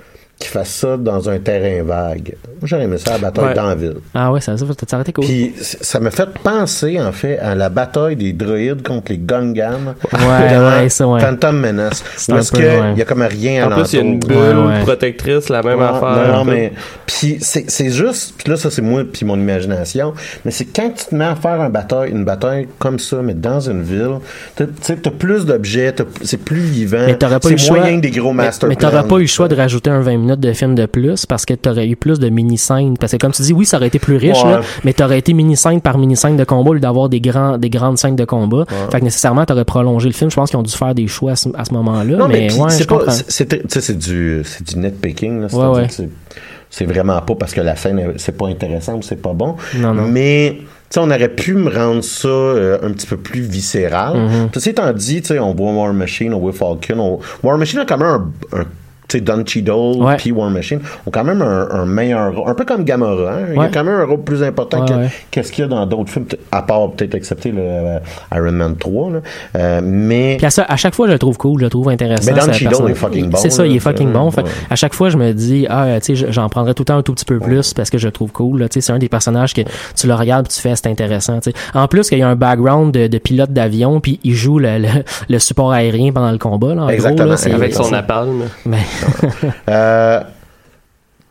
qu'ils 0.40 0.50
fassent 0.50 0.70
ça 0.74 0.96
dans 0.96 1.28
un 1.30 1.38
terrain 1.38 1.84
vague. 1.84 2.34
Moi, 2.60 2.64
j'aurais 2.64 2.84
aimé 2.84 2.98
ça 2.98 3.10
à 3.10 3.18
la 3.18 3.30
bataille 3.30 3.44
Ouais. 3.44 3.54
dans 3.54 3.66
la 3.68 3.74
ville. 3.74 3.96
Ah 4.14 4.32
ouais, 4.32 4.40
ça, 4.40 4.56
ça, 4.56 4.64
ça 4.66 4.96
arrêté 4.96 5.12
cool. 5.12 5.24
Puis 5.24 5.52
ça 5.60 6.00
m'a 6.00 6.10
fait 6.10 6.28
penser, 6.42 7.00
en 7.00 7.12
fait, 7.12 7.38
à 7.38 7.54
la 7.54 7.68
bataille 7.68 8.16
des 8.16 8.32
droïdes 8.32 8.82
contre 8.82 9.12
les 9.12 9.18
Gungans 9.18 9.94
Ouais, 10.12 10.58
ouais, 10.58 10.88
ça, 10.88 11.06
ouais. 11.06 11.20
Phantom 11.20 11.58
Menace. 11.60 12.02
Parce 12.28 12.50
qu'il 12.50 12.64
ouais. 12.64 12.94
y 12.96 13.02
a 13.02 13.04
comme 13.04 13.22
rien 13.22 13.64
à 13.64 13.66
En 13.72 13.80
plus, 13.80 13.92
il 13.92 13.96
y 13.96 13.98
a 13.98 14.04
une 14.04 14.18
bulle 14.18 14.36
Ouais, 14.36 14.66
ouais. 14.66 14.80
protectrice, 14.82 15.48
la 15.48 15.62
même 15.62 15.78
Ouais, 15.78 15.84
affaire. 15.84 16.32
Non, 16.32 16.44
mais 16.44 16.72
puis 17.06 17.38
c'est 17.40 17.70
c'est 17.70 17.90
juste, 17.90 18.34
puis 18.38 18.50
là 18.50 18.56
ça 18.56 18.70
c'est 18.70 18.82
moi 18.82 19.02
puis 19.10 19.26
mon 19.26 19.36
imagination, 19.36 20.14
mais 20.44 20.50
c'est 20.50 20.64
quand 20.64 20.90
tu 20.96 21.04
te 21.06 21.14
mets 21.14 21.24
à 21.24 21.34
faire 21.34 21.60
un 21.60 21.68
bataille, 21.68 22.10
une 22.12 22.24
bataille 22.24 22.68
comme 22.78 22.98
ça, 22.98 23.16
mais 23.22 23.34
dans 23.34 23.60
une 23.60 23.82
ville, 23.82 24.18
t'as- 24.56 24.66
tu 24.66 24.72
sais, 24.80 24.96
t'as 24.96 25.10
plus 25.10 25.44
d'objets, 25.44 25.94
c'est 26.22 26.36
plus 26.42 26.60
vivant, 26.60 27.04
Mais 27.06 27.16
t'aurais 27.18 27.40
pas 27.40 27.48
eu 27.48 27.52
le 27.52 27.58
c'est 27.58 27.66
choix. 27.66 27.90
des 27.90 28.10
gros 28.10 28.32
mais, 28.32 28.44
master 28.44 28.68
mais 28.68 28.76
t'aurais 28.76 29.00
plans. 29.00 29.08
pas 29.08 29.16
eu 29.16 29.22
le 29.22 29.26
choix 29.26 29.48
de 29.48 29.54
rajouter 29.56 29.90
un 29.90 30.00
20 30.00 30.16
minutes 30.18 30.29
de 30.38 30.52
film 30.52 30.74
de 30.74 30.86
plus 30.86 31.26
parce 31.26 31.44
que 31.44 31.54
t'aurais 31.54 31.88
eu 31.88 31.96
plus 31.96 32.18
de 32.20 32.28
mini-scènes. 32.28 32.96
Parce 32.98 33.12
que 33.12 33.16
comme 33.16 33.32
tu 33.32 33.42
dis, 33.42 33.52
oui, 33.52 33.64
ça 33.66 33.78
aurait 33.78 33.88
été 33.88 33.98
plus 33.98 34.16
riche, 34.16 34.42
Ouais. 34.44 34.50
là, 34.52 34.60
mais 34.84 34.92
t'aurais 34.92 35.18
été 35.18 35.32
mini-scène 35.32 35.80
par 35.80 35.98
mini-scène 35.98 36.36
de 36.36 36.44
combat 36.44 36.70
au 36.70 36.74
lieu 36.74 36.80
d'avoir 36.80 37.08
des, 37.08 37.20
grands, 37.20 37.58
des 37.58 37.70
grandes 37.70 37.98
scènes 37.98 38.16
de 38.16 38.24
combat. 38.24 38.64
Fait 38.90 39.00
que 39.00 39.04
nécessairement, 39.04 39.44
t'aurais 39.44 39.64
prolongé 39.64 40.08
le 40.08 40.14
film. 40.14 40.30
Je 40.30 40.36
pense 40.36 40.50
qu'ils 40.50 40.58
ont 40.58 40.62
dû 40.62 40.72
faire 40.72 40.94
des 40.94 41.06
choix 41.06 41.32
à 41.32 41.36
ce, 41.36 41.48
moment-là. 41.72 42.16
Non, 42.16 42.28
mais, 42.28 42.48
mais, 42.50 42.58
ouais, 42.60 42.70
c'est 42.70 42.86
pas, 42.88 43.00
c'est- 43.10 43.98
du, 43.98 44.42
c'est 44.44 44.66
du 44.68 44.78
nitpicking, 44.78 45.40
là, 45.40 45.46
Ouais, 45.52 45.80
ouais. 45.80 45.86
c'est- 46.68 46.84
vraiment 46.84 47.20
pas 47.22 47.34
parce 47.34 47.52
que 47.52 47.60
la 47.60 47.74
scène 47.76 47.98
est- 47.98 48.18
c'est 48.18 48.36
pas 48.36 48.46
intéressant 48.48 48.96
ou 48.96 49.02
c'est 49.02 49.20
pas 49.20 49.32
bon, 49.32 49.56
Non, 49.76 49.92
non. 49.94 50.02
mais 50.08 50.56
tu 50.58 50.66
sais, 50.90 51.00
on 51.00 51.10
aurait 51.10 51.28
pu 51.28 51.54
me 51.54 51.68
rendre 51.68 52.02
ça 52.02 52.28
euh, 52.28 52.78
un 52.82 52.92
petit 52.92 53.06
peu 53.06 53.16
plus 53.16 53.40
viscéral. 53.42 54.16
Mhm. 54.18 54.48
Ceci 54.54 54.70
étant 54.70 54.92
dit, 54.92 55.20
tu 55.20 55.28
sais, 55.28 55.38
on 55.38 55.54
voit 55.54 55.72
War 55.72 55.92
Machine, 55.92 56.32
on 56.34 56.38
voit 56.40 56.52
Falcon, 56.52 56.98
on- 56.98 57.18
War 57.42 57.58
Machine 57.58 57.80
a 57.80 57.84
quand 57.84 57.98
même 57.98 58.30
un, 58.52 58.64
Don 59.18 59.42
Cheadle 59.46 59.70
Ouais. 60.00 60.16
puis 60.16 60.32
War 60.32 60.50
Machine 60.50 60.80
ont 61.06 61.10
quand 61.10 61.24
même 61.24 61.42
un, 61.42 61.68
un 61.70 61.86
meilleur 61.86 62.34
rôle, 62.34 62.48
un 62.48 62.54
peu 62.54 62.64
comme 62.64 62.84
Gamora, 62.84 63.32
hein? 63.32 63.46
il 63.54 63.60
y 63.60 63.64
a 63.64 63.68
quand 63.68 63.84
même 63.84 64.00
un 64.00 64.04
rôle 64.04 64.22
plus 64.22 64.42
important 64.42 64.80
Ouais, 64.82 64.88
que 64.88 64.94
ouais. 64.94 65.08
qu'est-ce 65.30 65.52
qu'il 65.52 65.62
y 65.62 65.64
a 65.64 65.68
dans 65.68 65.84
d'autres 65.86 66.10
films, 66.10 66.26
à 66.52 66.62
part 66.62 66.90
peut-être 66.92 67.14
accepter 67.14 67.50
le 67.50 67.60
euh, 67.62 67.98
Iron 68.34 68.52
Man 68.52 68.76
3, 68.76 69.10
là. 69.10 69.18
Euh, 69.56 69.80
mais 69.82 70.36
Puis 70.36 70.46
à, 70.46 70.50
ça- 70.50 70.64
à 70.68 70.76
chaque 70.76 70.94
fois, 70.94 71.06
je 71.08 71.12
le 71.12 71.18
trouve 71.18 71.36
cool, 71.36 71.60
je 71.60 71.64
le 71.64 71.70
trouve 71.70 71.88
intéressant. 71.88 72.30
Mais 72.32 72.40
Don 72.40 72.46
ce 72.46 72.58
Cheadle 72.58 72.90
est 72.90 72.94
fucking 72.94 73.30
bon, 73.30 73.38
C'est 73.38 73.50
ça, 73.50 73.62
là. 73.62 73.68
il 73.68 73.76
est 73.76 73.80
fucking 73.80 74.08
Euh, 74.08 74.12
bon. 74.12 74.30
Fait, 74.30 74.42
ouais. 74.42 74.48
À 74.70 74.76
chaque 74.76 74.94
fois, 74.94 75.08
je 75.10 75.16
me 75.16 75.32
dis, 75.32 75.66
ah, 75.68 75.86
tu 76.02 76.16
sais, 76.16 76.26
j'en 76.32 76.48
prendrais 76.48 76.74
tout 76.74 76.82
le 76.82 76.86
temps 76.86 76.96
un 76.98 77.02
tout 77.02 77.12
petit 77.14 77.24
peu 77.24 77.38
plus 77.38 77.74
parce 77.74 77.90
que 77.90 77.98
je 77.98 78.06
le 78.06 78.12
trouve 78.12 78.32
cool. 78.32 78.60
là. 78.60 78.68
Tu 78.68 78.74
sais, 78.74 78.86
c'est 78.86 78.92
un 78.92 78.98
des 78.98 79.08
personnages 79.08 79.54
que 79.54 79.62
tu 79.96 80.06
le 80.06 80.14
regardes 80.14 80.46
puis 80.46 80.54
tu 80.56 80.60
fais, 80.60 80.74
c'est 80.76 80.86
intéressant. 80.88 81.40
tu 81.40 81.50
sais. 81.50 81.56
En 81.74 81.88
plus, 81.88 82.08
qu'il 82.08 82.18
y 82.18 82.22
a 82.22 82.28
un 82.28 82.36
background 82.36 82.92
de, 82.92 83.06
de 83.06 83.18
pilote 83.18 83.52
d'avion 83.52 84.00
puis 84.00 84.20
il 84.24 84.34
joue 84.34 84.58
le, 84.58 84.78
le, 84.78 84.88
le 85.28 85.38
support 85.38 85.72
aérien 85.72 86.12
pendant 86.12 86.30
le 86.32 86.38
combat. 86.38 86.74
Là, 86.74 86.82
en 86.84 86.88
Exactement. 86.88 87.24
Gros, 87.24 87.30
là, 87.32 87.36
c'est- 87.36 87.52
Avec 87.52 87.74
son 87.74 87.90
napalm. 87.90 88.42
Mais, 88.66 88.78
Euh, 89.68 90.20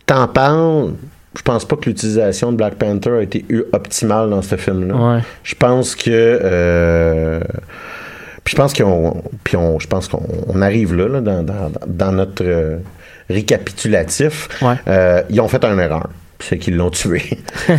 T'en 0.06 0.28
parles? 0.28 0.94
Je 1.38 1.42
pense 1.44 1.64
pas 1.66 1.76
que 1.76 1.86
l'utilisation 1.86 2.52
de 2.52 2.58
Black 2.58 2.76
Panther 2.76 3.12
a 3.12 3.22
été 3.22 3.46
optimale 3.72 4.30
dans 4.32 4.42
ce 4.42 4.56
film-là. 4.56 4.96
ouais. 4.96 5.22
Je 5.44 5.54
pense 5.56 5.96
que. 5.96 6.10
euh, 6.10 7.40
puis 8.44 8.54
je 8.54 8.56
pense 8.56 8.74
qu'on. 8.74 9.24
Puis 9.44 9.56
on, 9.56 9.78
je 9.80 9.88
pense 9.88 10.08
qu'on 10.08 10.24
on 10.48 10.62
arrive 10.62 10.96
là, 10.96 11.08
là, 11.08 11.22
dans, 11.22 11.44
dans, 11.44 11.72
dans 11.86 12.12
notre 12.12 12.44
euh, 12.44 12.78
récapitulatif. 13.30 14.50
Ouais. 14.62 14.76
Euh, 14.88 15.22
ils 15.30 15.40
ont 15.40 15.48
fait 15.48 15.64
une 15.64 15.80
erreur. 15.80 16.10
C'est 16.42 16.58
qu'ils 16.58 16.78
l'ont 16.78 16.90
tué. 16.90 17.22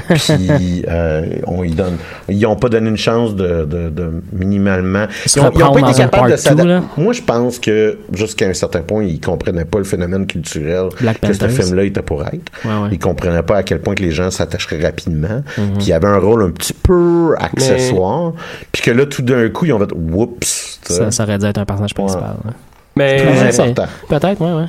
Puis 0.09 0.85
euh, 0.87 1.25
on 1.47 1.65
y 1.65 1.71
donne. 1.71 1.97
Ils 2.29 2.45
ont 2.47 2.57
pas 2.57 2.69
donné 2.69 2.91
une 2.91 2.97
chance 2.99 3.35
de, 3.35 3.65
de, 3.65 3.89
de 3.89 4.23
minimalement. 4.35 5.07
Ils 5.25 5.41
ont, 5.41 5.51
ils 5.55 5.63
ont 5.63 5.71
reprendre 5.71 5.81
pas 5.81 5.91
été 5.91 5.99
capables 6.03 6.31
de 6.33 6.37
s'adapter. 6.37 6.69
là. 6.69 6.83
Moi, 6.99 7.13
je 7.15 7.23
pense 7.23 7.59
que 7.59 7.99
jusqu'à 8.13 8.47
un 8.49 8.53
certain 8.53 8.83
point, 8.83 9.03
ils 9.05 9.19
comprenaient 9.19 9.65
pas 9.65 9.79
le 9.79 9.85
phénomène 9.85 10.27
culturel 10.27 10.89
Black 11.01 11.21
que 11.21 11.33
ce 11.33 11.39
Panthers. 11.39 11.65
film-là 11.65 11.85
était 11.85 12.03
pour 12.03 12.23
être. 12.27 12.35
Ouais, 12.65 12.71
ouais. 12.71 12.89
Ils 12.93 12.99
comprenaient 12.99 13.43
pas 13.43 13.57
à 13.57 13.63
quel 13.63 13.81
point 13.81 13.95
que 13.95 14.03
les 14.03 14.13
gens 14.13 14.31
s'attacheraient 14.31 14.83
rapidement. 14.83 15.43
Puis 15.55 15.65
il 15.79 15.89
y 15.89 15.93
avait 15.95 16.09
un 16.09 16.19
rôle 16.19 16.43
un 16.43 16.51
petit 16.51 16.75
peu 16.75 17.35
accessoire. 17.39 18.33
Puis 18.73 18.83
que 18.83 18.91
là, 18.91 19.07
tout 19.07 19.23
d'un 19.23 19.49
coup, 19.49 19.65
ils 19.65 19.73
ont 19.73 19.79
fait 19.79 19.93
oups. 19.95 20.79
Ça, 20.85 21.11
ça 21.11 21.23
aurait 21.23 21.39
dû 21.39 21.47
être 21.47 21.59
un 21.59 21.65
personnage 21.65 21.95
principal. 21.95 22.35
ouais. 22.45 22.53
Mais, 22.97 23.17
Très 23.19 23.27
Ouais, 23.41 23.61
important. 23.61 23.87
Peut-être, 24.09 24.41
ouais, 24.43 24.53
ouais. 24.53 24.67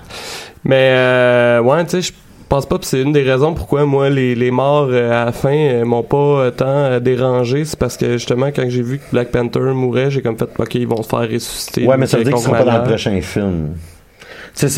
mais 0.64 0.94
euh, 0.96 1.60
ouais, 1.62 1.84
tu 1.86 1.90
sais, 1.90 2.02
je 2.04 2.12
pense 2.52 2.66
pas 2.66 2.78
que 2.78 2.86
c'est 2.86 3.02
une 3.02 3.14
des 3.14 3.24
raisons 3.24 3.54
pourquoi 3.54 3.86
moi 3.86 4.10
les, 4.10 4.36
les 4.36 4.52
morts 4.52 4.90
euh, 4.92 5.10
à 5.22 5.26
la 5.26 5.32
fin 5.32 5.56
euh, 5.56 5.86
m'ont 5.86 6.04
pas 6.04 6.18
euh, 6.18 6.52
tant 6.52 6.66
euh, 6.68 7.00
dérangé, 7.00 7.64
c'est 7.66 7.80
parce 7.80 7.96
que 7.98 8.12
justement 8.14 8.48
quand 8.48 8.66
j'ai 8.68 8.82
vu 8.82 8.98
que 9.00 9.04
Black 9.12 9.30
Panther 9.32 9.60
mourait, 9.74 10.12
j'ai 10.12 10.22
comme 10.22 10.38
fait 10.38 10.50
ok 10.60 10.76
ils 10.76 10.88
vont 10.88 11.02
se 11.02 11.08
faire 11.08 11.22
ressusciter. 11.22 11.86
Ouais, 11.86 11.96
mais 11.98 12.08
ça 12.08 12.18
veut 12.18 12.24
dire 12.26 12.34
qu'ils 12.34 12.44
seront 12.44 12.56
pas 12.56 12.64
dans 12.66 12.78
le 12.80 12.84
prochain 12.84 13.20
film. 13.22 13.70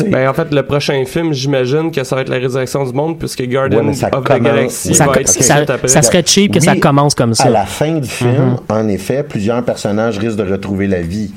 Ben, 0.08 0.28
en 0.28 0.34
fait, 0.34 0.52
le 0.52 0.62
prochain 0.62 1.04
film, 1.04 1.32
j'imagine 1.32 1.90
que 1.90 2.04
ça 2.04 2.14
va 2.14 2.22
être 2.22 2.28
la 2.28 2.38
résurrection 2.38 2.84
du 2.84 2.92
monde, 2.92 3.18
puisque 3.18 3.42
Guardian 3.42 3.84
Ouais, 3.88 4.04
of 4.12 4.24
the 4.24 4.40
Galaxy 4.40 4.94
Ça, 4.94 5.06
va 5.06 5.16
être 5.20 5.28
ça- 5.28 5.56
après. 5.56 5.88
ça 5.88 6.00
serait 6.02 6.22
cheap 6.24 6.54
que 6.54 6.60
ça 6.60 6.76
commence 6.76 7.14
comme 7.16 7.34
ça. 7.34 7.44
À 7.44 7.50
la 7.50 7.66
fin 7.66 7.98
du 7.98 8.08
film, 8.08 8.56
en 8.68 8.86
effet, 8.88 9.24
plusieurs 9.24 9.64
personnages 9.64 10.18
risquent 10.18 10.36
de 10.38 10.50
retrouver 10.50 10.86
la 10.86 11.00
vie. 11.00 11.32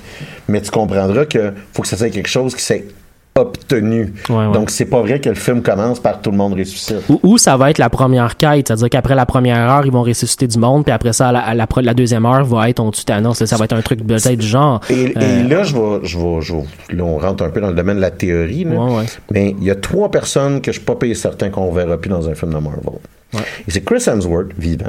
Mais 0.47 0.61
tu 0.61 0.69
comprendras 0.69 1.25
que 1.25 1.51
faut 1.73 1.81
que 1.81 1.87
ça 1.87 1.97
soit 1.97 2.09
quelque 2.11 2.29
chose 2.29 2.55
qui 2.55 2.61
s'est 2.63 2.85
obtenu. 3.37 4.13
Ouais, 4.29 4.35
ouais. 4.35 4.51
Donc, 4.53 4.69
c'est 4.69 4.85
pas 4.85 5.01
vrai 5.01 5.19
que 5.19 5.29
le 5.29 5.35
film 5.35 5.61
commence 5.61 5.99
par 5.99 6.21
tout 6.21 6.31
le 6.31 6.37
monde 6.37 6.53
ressuscite. 6.53 6.97
Ou, 7.09 7.19
ou 7.23 7.37
ça 7.37 7.55
va 7.57 7.69
être 7.69 7.77
la 7.77 7.89
première 7.89 8.35
quête, 8.37 8.67
c'est-à-dire 8.67 8.89
qu'après 8.89 9.15
la 9.15 9.25
première 9.25 9.57
heure, 9.69 9.85
ils 9.85 9.91
vont 9.91 10.03
ressusciter 10.03 10.47
du 10.47 10.57
monde, 10.57 10.83
puis 10.83 10.91
après 10.91 11.13
ça, 11.13 11.31
la, 11.31 11.53
la, 11.53 11.67
la 11.81 11.93
deuxième 11.93 12.25
heure 12.25 12.43
va 12.45 12.69
être 12.69 12.79
on 12.79 12.91
tue 12.91 13.05
Thanos. 13.05 13.43
Ça 13.45 13.55
va 13.57 13.65
être 13.65 13.73
un 13.73 13.81
truc 13.81 14.05
peut-être 14.05 14.35
du 14.35 14.47
genre. 14.47 14.81
Et, 14.89 15.03
et 15.05 15.13
Euh, 15.17 15.47
là, 15.47 15.63
je 15.63 15.73
vais, 15.75 15.99
je 16.03 16.17
vais, 16.17 16.41
je 16.41 16.53
vais- 16.53 16.95
là, 16.95 17.03
on 17.03 17.17
rentre 17.17 17.43
un 17.43 17.49
peu 17.49 17.61
dans 17.61 17.69
le 17.69 17.75
domaine 17.75 17.97
de 17.97 18.01
la 18.01 18.11
théorie, 18.11 18.63
là. 18.63 18.71
Ouais, 18.75 18.97
ouais. 18.97 19.05
mais 19.31 19.55
il 19.59 19.63
y 19.65 19.71
a 19.71 19.75
trois 19.75 20.09
personnes 20.11 20.61
que 20.61 20.71
je 20.71 20.77
suis 20.77 20.85
pas 20.85 20.95
payé 20.95 21.13
certain 21.15 21.49
qu'on 21.49 21.71
verra 21.71 21.97
plus 21.97 22.09
dans 22.09 22.27
un 22.29 22.35
film 22.35 22.53
de 22.53 22.59
Marvel. 22.59 22.99
Et 23.67 23.71
c'est 23.71 23.81
Chris 23.83 24.01
Hemsworth, 24.07 24.47
vivant. 24.57 24.85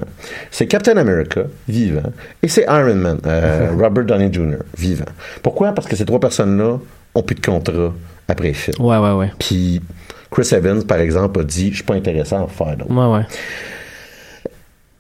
C'est 0.53 0.67
Captain 0.69 0.97
America, 0.97 1.43
vivant. 1.69 2.13
Et 2.43 2.49
c'est 2.49 2.63
Iron 2.69 2.95
Man, 2.95 3.19
euh, 3.27 3.71
Robert 3.79 4.05
Downey 4.05 4.33
Jr., 4.33 4.59
vivant. 4.79 5.05
Pourquoi? 5.43 5.73
Parce 5.73 5.89
que 5.89 5.97
ces 5.97 6.05
trois 6.05 6.21
personnes-là 6.21 6.79
ont 7.17 7.23
plus 7.23 7.35
de 7.35 7.45
contrat 7.45 7.93
après 8.29 8.53
film. 8.53 8.77
Ouais, 8.81 8.99
ouais, 8.99 9.13
ouais. 9.13 9.33
Puis 9.39 9.81
Chris 10.31 10.49
Evans, 10.53 10.85
par 10.85 10.99
exemple, 10.99 11.41
a 11.41 11.45
dit, 11.45 11.71
je 11.71 11.77
suis 11.77 11.85
pas 11.85 11.95
intéressé 11.95 12.35
à 12.35 12.43
en 12.43 12.47
faire 12.47 12.77
d'autres. 12.77 12.93
Ouais, 12.93 13.17
ouais. 13.19 13.27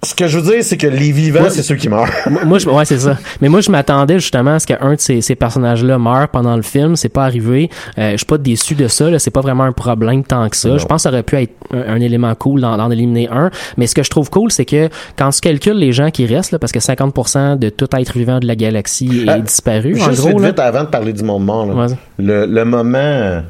Ce 0.05 0.15
que 0.15 0.29
je 0.29 0.39
veux 0.39 0.53
dire, 0.53 0.63
c'est 0.63 0.77
que 0.77 0.87
les 0.87 1.11
vivants, 1.11 1.51
c'est 1.51 1.63
ceux 1.65 1.75
qui 1.75 1.89
meurent. 1.89 2.07
Moi, 2.47 2.59
je, 2.61 2.69
ouais, 2.69 2.85
c'est 2.85 3.01
ça. 3.01 3.19
Mais 3.41 3.49
moi, 3.49 3.61
je 3.61 3.69
m'attendais 3.71 4.21
justement 4.21 4.55
à 4.55 4.59
ce 4.61 4.67
qu'un 4.69 4.95
de 4.95 5.01
ces, 5.01 5.21
ces 5.21 5.35
personnages-là 5.35 5.99
meure 5.99 6.29
pendant 6.29 6.55
le 6.55 6.63
film. 6.63 6.95
C'est 6.95 7.09
pas 7.09 7.25
arrivé. 7.25 7.69
Euh, 7.99 8.13
je 8.13 8.19
suis 8.19 8.27
pas 8.27 8.39
déçu 8.39 8.77
de 8.77 8.87
ça. 8.87 9.11
Là. 9.11 9.19
C'est 9.19 9.33
pas 9.33 9.41
vraiment 9.41 9.65
un 9.65 9.73
problème 9.73 10.23
tant 10.23 10.49
que 10.49 10.57
ça. 10.57 10.69
Non. 10.69 10.79
Je 10.79 10.87
pense 10.87 10.99
que 10.99 11.03
ça 11.03 11.09
aurait 11.09 11.25
pu 11.25 11.35
être 11.37 11.53
un, 11.73 11.95
un 11.95 12.01
élément 12.01 12.33
cool 12.37 12.61
d'en, 12.61 12.77
d'en 12.77 12.93
éliminer 12.93 13.29
un. 13.33 13.51
Mais 13.77 13.89
ce 13.89 13.97
que 13.97 14.05
je 14.05 14.11
trouve 14.11 14.31
cool, 14.31 14.53
c'est 14.53 14.65
que 14.65 14.89
quand 15.17 15.31
tu 15.31 15.41
calcules 15.41 15.73
les 15.77 15.91
gens 15.91 16.13
qui 16.13 16.27
restent, 16.27 16.53
là, 16.53 16.61
parce 16.61 16.71
que 16.71 16.79
50% 16.79 17.59
de 17.59 17.69
tout 17.69 17.89
être 17.97 18.17
vivant 18.17 18.39
de 18.39 18.47
la 18.47 18.55
galaxie 18.55 19.25
est 19.27 19.29
Ah, 19.29 19.41
disparu, 19.41 20.01
en 20.01 20.05
Juste 20.11 20.21
gros. 20.21 20.29
vite, 20.29 20.41
là. 20.43 20.49
vite, 20.51 20.59
avant 20.61 20.85
de 20.85 20.89
parler 20.91 21.13
du 21.13 21.25
monde 21.25 21.45
mort, 21.45 21.67
là. 21.67 21.87
Le, 22.19 22.47
le 22.47 22.65
moment... 22.65 23.43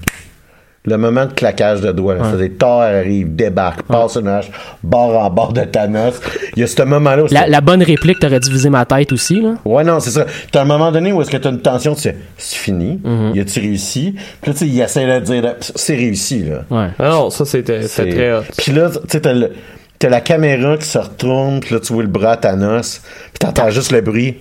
Le 0.89 0.97
moment 0.97 1.27
de 1.27 1.33
claquage 1.33 1.81
de 1.81 1.93
doigts. 1.93 2.15
Ouais. 2.15 2.21
C'est-à-dire, 2.25 2.51
Thor 2.59 2.81
arrive, 2.83 3.35
débarque, 3.35 3.83
passe 3.83 4.17
une 4.17 4.29
hache, 4.29 4.51
bord 4.83 5.23
en 5.23 5.29
bord 5.31 5.53
de 5.53 5.63
Thanos. 5.65 6.21
Il 6.57 6.61
y 6.61 6.63
a 6.63 6.67
ce 6.67 6.83
moment-là 6.83 7.25
où 7.25 7.27
La, 7.31 7.43
c'est- 7.45 7.49
la 7.51 7.61
bonne 7.61 7.83
réplique, 7.83 8.19
t'aurais 8.21 8.41
dû 8.41 8.51
viser 8.51 8.71
ma 8.71 8.85
tête 8.87 9.13
aussi, 9.13 9.41
là. 9.41 9.55
Ouais, 9.65 9.85
non, 9.85 10.01
c'est 10.01 10.11
ça. 10.11 10.25
T'as 10.51 10.63
un 10.63 10.65
moment 10.65 10.91
donné 10.91 11.13
où 11.13 11.21
est-ce 11.21 11.31
que 11.31 11.37
t'as 11.37 11.51
une 11.51 11.61
tension, 11.61 11.95
tu 11.95 12.03
sais, 12.03 12.17
c'est 12.39 12.57
fini, 12.57 13.01
Mhm. 13.05 13.33
y 13.35 13.41
a-tu 13.41 13.61
réussi? 13.61 14.15
Puis 14.41 14.51
là, 14.51 14.53
tu 14.53 14.59
sais, 14.61 14.67
il 14.67 14.81
essaie 14.81 15.07
de 15.21 15.25
dire, 15.25 15.55
c'est 15.61 15.95
réussi, 15.97 16.45
là. 16.45 16.65
Ouais. 16.71 16.89
Ah 16.99 17.09
non, 17.11 17.31
ça 17.31 17.45
c'était 17.45 17.81
très 17.81 18.33
hot. 18.33 18.43
Puis 18.57 18.73
là, 18.73 18.89
tu 18.91 18.99
sais, 19.09 19.21
t'as 19.21 19.33
le- 19.33 19.53
t'as 19.99 20.09
la 20.09 20.21
caméra 20.21 20.77
qui 20.77 20.87
se 20.87 20.99
retourne, 20.99 21.61
puis 21.61 21.75
là, 21.75 21.81
tu 21.81 21.93
vois 21.93 22.03
le 22.03 22.09
bras 22.09 22.33
à 22.33 22.37
Thanos, 22.37 23.03
puis 23.03 23.39
t'entends 23.41 23.71
juste 23.71 23.93
le 23.93 24.01
bruit. 24.01 24.37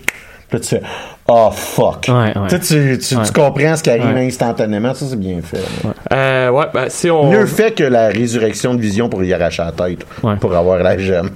Puis 0.49 0.57
là, 0.57 0.59
tu 0.59 0.67
fais 0.69 0.81
Oh 1.29 1.49
fuck. 1.51 2.05
Ouais, 2.07 2.37
ouais. 2.37 2.47
Tu 2.49 2.59
tu, 2.59 2.97
tu, 2.99 3.15
Ouais. 3.17 3.23
tu 3.25 3.33
comprends 3.33 3.75
ce 3.75 3.83
qui 3.83 3.89
arrive 3.89 4.13
Ouais. 4.15 4.25
instantanément. 4.27 4.93
Ça, 4.93 5.05
c'est 5.09 5.19
bien 5.19 5.39
fait. 5.43 5.57
là. 5.83 5.93
Euh, 6.13 6.49
ouais, 6.51 6.65
ben, 6.73 6.85
si 6.87 7.09
on. 7.11 7.29
Mieux 7.29 7.45
fait 7.45 7.71
que 7.75 7.83
la 7.83 8.07
résurrection 8.07 8.73
de 8.75 8.79
Vision 8.79 9.09
pour 9.09 9.21
y 9.25 9.33
arracher 9.33 9.61
la 9.63 9.71
tête, 9.73 10.05
pour 10.39 10.55
avoir 10.55 10.79
la 10.79 10.97
gemme. 10.97 11.29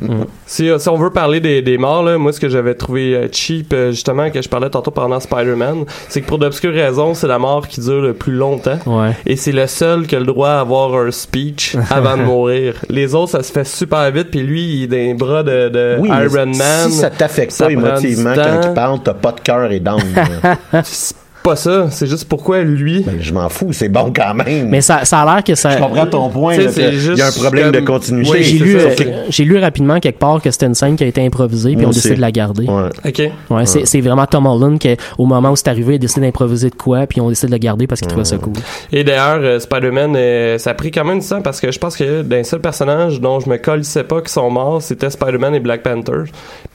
Si, 0.45 0.69
euh, 0.69 0.80
si 0.80 0.88
on 0.88 0.95
veut 0.97 1.09
parler 1.09 1.41
des, 1.41 1.61
des 1.61 1.77
morts, 1.77 2.03
là, 2.03 2.18
moi, 2.18 2.31
ce 2.31 2.39
que 2.39 2.47
j'avais 2.47 2.73
trouvé 2.76 3.15
euh, 3.15 3.27
cheap, 3.31 3.73
euh, 3.73 3.91
justement, 3.91 4.30
que 4.30 4.41
je 4.41 4.47
parlais 4.47 4.69
tantôt 4.69 4.91
pendant 4.91 5.19
Spider-Man, 5.19 5.84
c'est 6.07 6.22
que 6.22 6.26
pour 6.27 6.38
d'obscures 6.39 6.73
raisons, 6.73 7.13
c'est 7.13 7.27
la 7.27 7.39
mort 7.39 7.68
qui 7.68 7.81
dure 7.81 8.01
le 8.01 8.13
plus 8.13 8.34
longtemps. 8.34 8.80
Ouais. 8.85 9.11
Et 9.26 9.35
c'est 9.35 9.51
le 9.51 9.68
seul 9.68 10.07
qui 10.07 10.15
a 10.15 10.19
le 10.19 10.26
droit 10.26 10.49
à 10.51 10.59
avoir 10.61 10.95
un 10.95 11.11
speech 11.11 11.76
avant 11.89 12.15
de 12.15 12.23
mourir. 12.23 12.76
Les 12.89 13.13
autres, 13.13 13.31
ça 13.31 13.43
se 13.43 13.51
fait 13.51 13.65
super 13.68 14.09
vite, 14.11 14.30
puis 14.31 14.41
lui, 14.41 14.61
il 14.63 14.84
est 14.84 14.88
dans 14.88 14.95
les 14.97 15.13
bras 15.13 15.43
de, 15.43 15.68
de 15.68 15.97
Oui, 15.99 16.09
mais 16.09 16.26
Iron 16.26 16.45
Man. 16.45 16.89
si 16.89 16.91
ça 16.93 17.09
t'affecte 17.09 17.51
ça 17.51 17.65
pas 17.65 17.72
émotivement 17.72 18.34
quand 18.35 18.61
il 18.69 18.73
parle, 18.73 18.99
t'as 19.03 19.13
pas 19.13 19.34
de 19.34 19.39
cœur 19.41 19.69
et 19.72 19.81
d'âme. 19.82 19.99
là. 20.14 20.84
Pas 21.43 21.55
ça, 21.55 21.88
c'est 21.89 22.05
juste 22.05 22.26
pourquoi 22.26 22.61
lui. 22.61 23.01
Ben, 23.01 23.15
je 23.19 23.34
m'en 23.34 23.49
fous, 23.49 23.73
c'est 23.73 23.89
bon 23.89 24.13
quand 24.15 24.34
même. 24.35 24.69
Mais 24.69 24.81
ça, 24.81 25.05
ça 25.05 25.22
a 25.22 25.26
l'air 25.35 25.43
que 25.43 25.55
ça. 25.55 25.72
Je 25.72 25.77
comprends 25.81 26.05
ton 26.05 26.30
point, 26.30 26.55
là, 26.55 26.65
il 26.77 27.18
y 27.18 27.22
a 27.22 27.27
un 27.27 27.31
problème 27.31 27.72
de 27.72 27.80
continuité. 27.80 28.30
Oui, 28.31 28.43
J'ai 28.43 28.57
c'est 28.59 28.63
lu, 28.63 28.80
ça, 28.80 28.88
euh, 28.88 29.23
j'ai 29.30 29.43
lu 29.43 29.57
rapidement 29.57 29.99
quelque 29.99 30.19
part 30.19 30.39
que 30.41 30.51
c'était 30.51 30.68
une 30.68 30.76
scène 30.76 30.95
qui 30.95 31.03
a 31.03 31.07
été 31.07 31.26
improvisée, 31.26 31.72
puis 31.72 31.77
Moi 31.77 31.85
on 31.88 31.89
aussi. 31.89 32.01
décide 32.01 32.18
de 32.18 32.22
la 32.22 32.31
garder. 32.31 32.65
Ouais. 32.68 32.89
Ok. 33.07 33.31
Ouais, 33.49 33.65
c'est, 33.65 33.88
c'est 33.88 34.01
vraiment 34.01 34.26
Tom 34.27 34.45
Holland 34.45 34.77
qui, 34.77 34.95
au 35.18 35.26
moment 35.26 35.49
où 35.51 35.55
c'est 35.55 35.68
arrivé, 35.68 35.95
a 35.95 35.97
décidé 35.97 36.22
d'improviser 36.27 36.69
de 36.69 36.76
quoi, 36.76 37.07
puis 37.07 37.19
on 37.22 37.30
décide 37.30 37.47
de 37.49 37.53
le 37.53 37.57
garder 37.59 37.88
parce 37.88 38.01
qu'il 38.01 38.09
trouvait 38.09 38.26
ça 38.26 38.38
cool. 38.38 38.53
Et 38.91 39.03
d'ailleurs, 39.03 39.39
euh, 39.41 39.59
Spider-Man, 39.59 40.13
euh, 40.15 40.57
ça 40.59 40.69
a 40.72 40.73
pris 40.76 40.91
quand 40.91 41.05
même 41.05 41.19
du 41.19 41.27
temps 41.27 41.41
parce 41.41 41.59
que 41.59 41.72
je 41.72 41.80
pense 41.80 41.97
que 41.97 42.22
d'un 42.22 42.43
seul 42.43 42.59
personnage 42.61 43.19
dont 43.19 43.39
je 43.39 43.49
me 43.49 43.57
colissais 43.57 44.03
pas 44.03 44.22
qui 44.22 44.31
sont 44.31 44.49
morts, 44.51 44.81
c'était 44.84 45.09
Spider-Man 45.09 45.55
et 45.55 45.59
Black 45.59 45.81
Panther. 45.81 46.23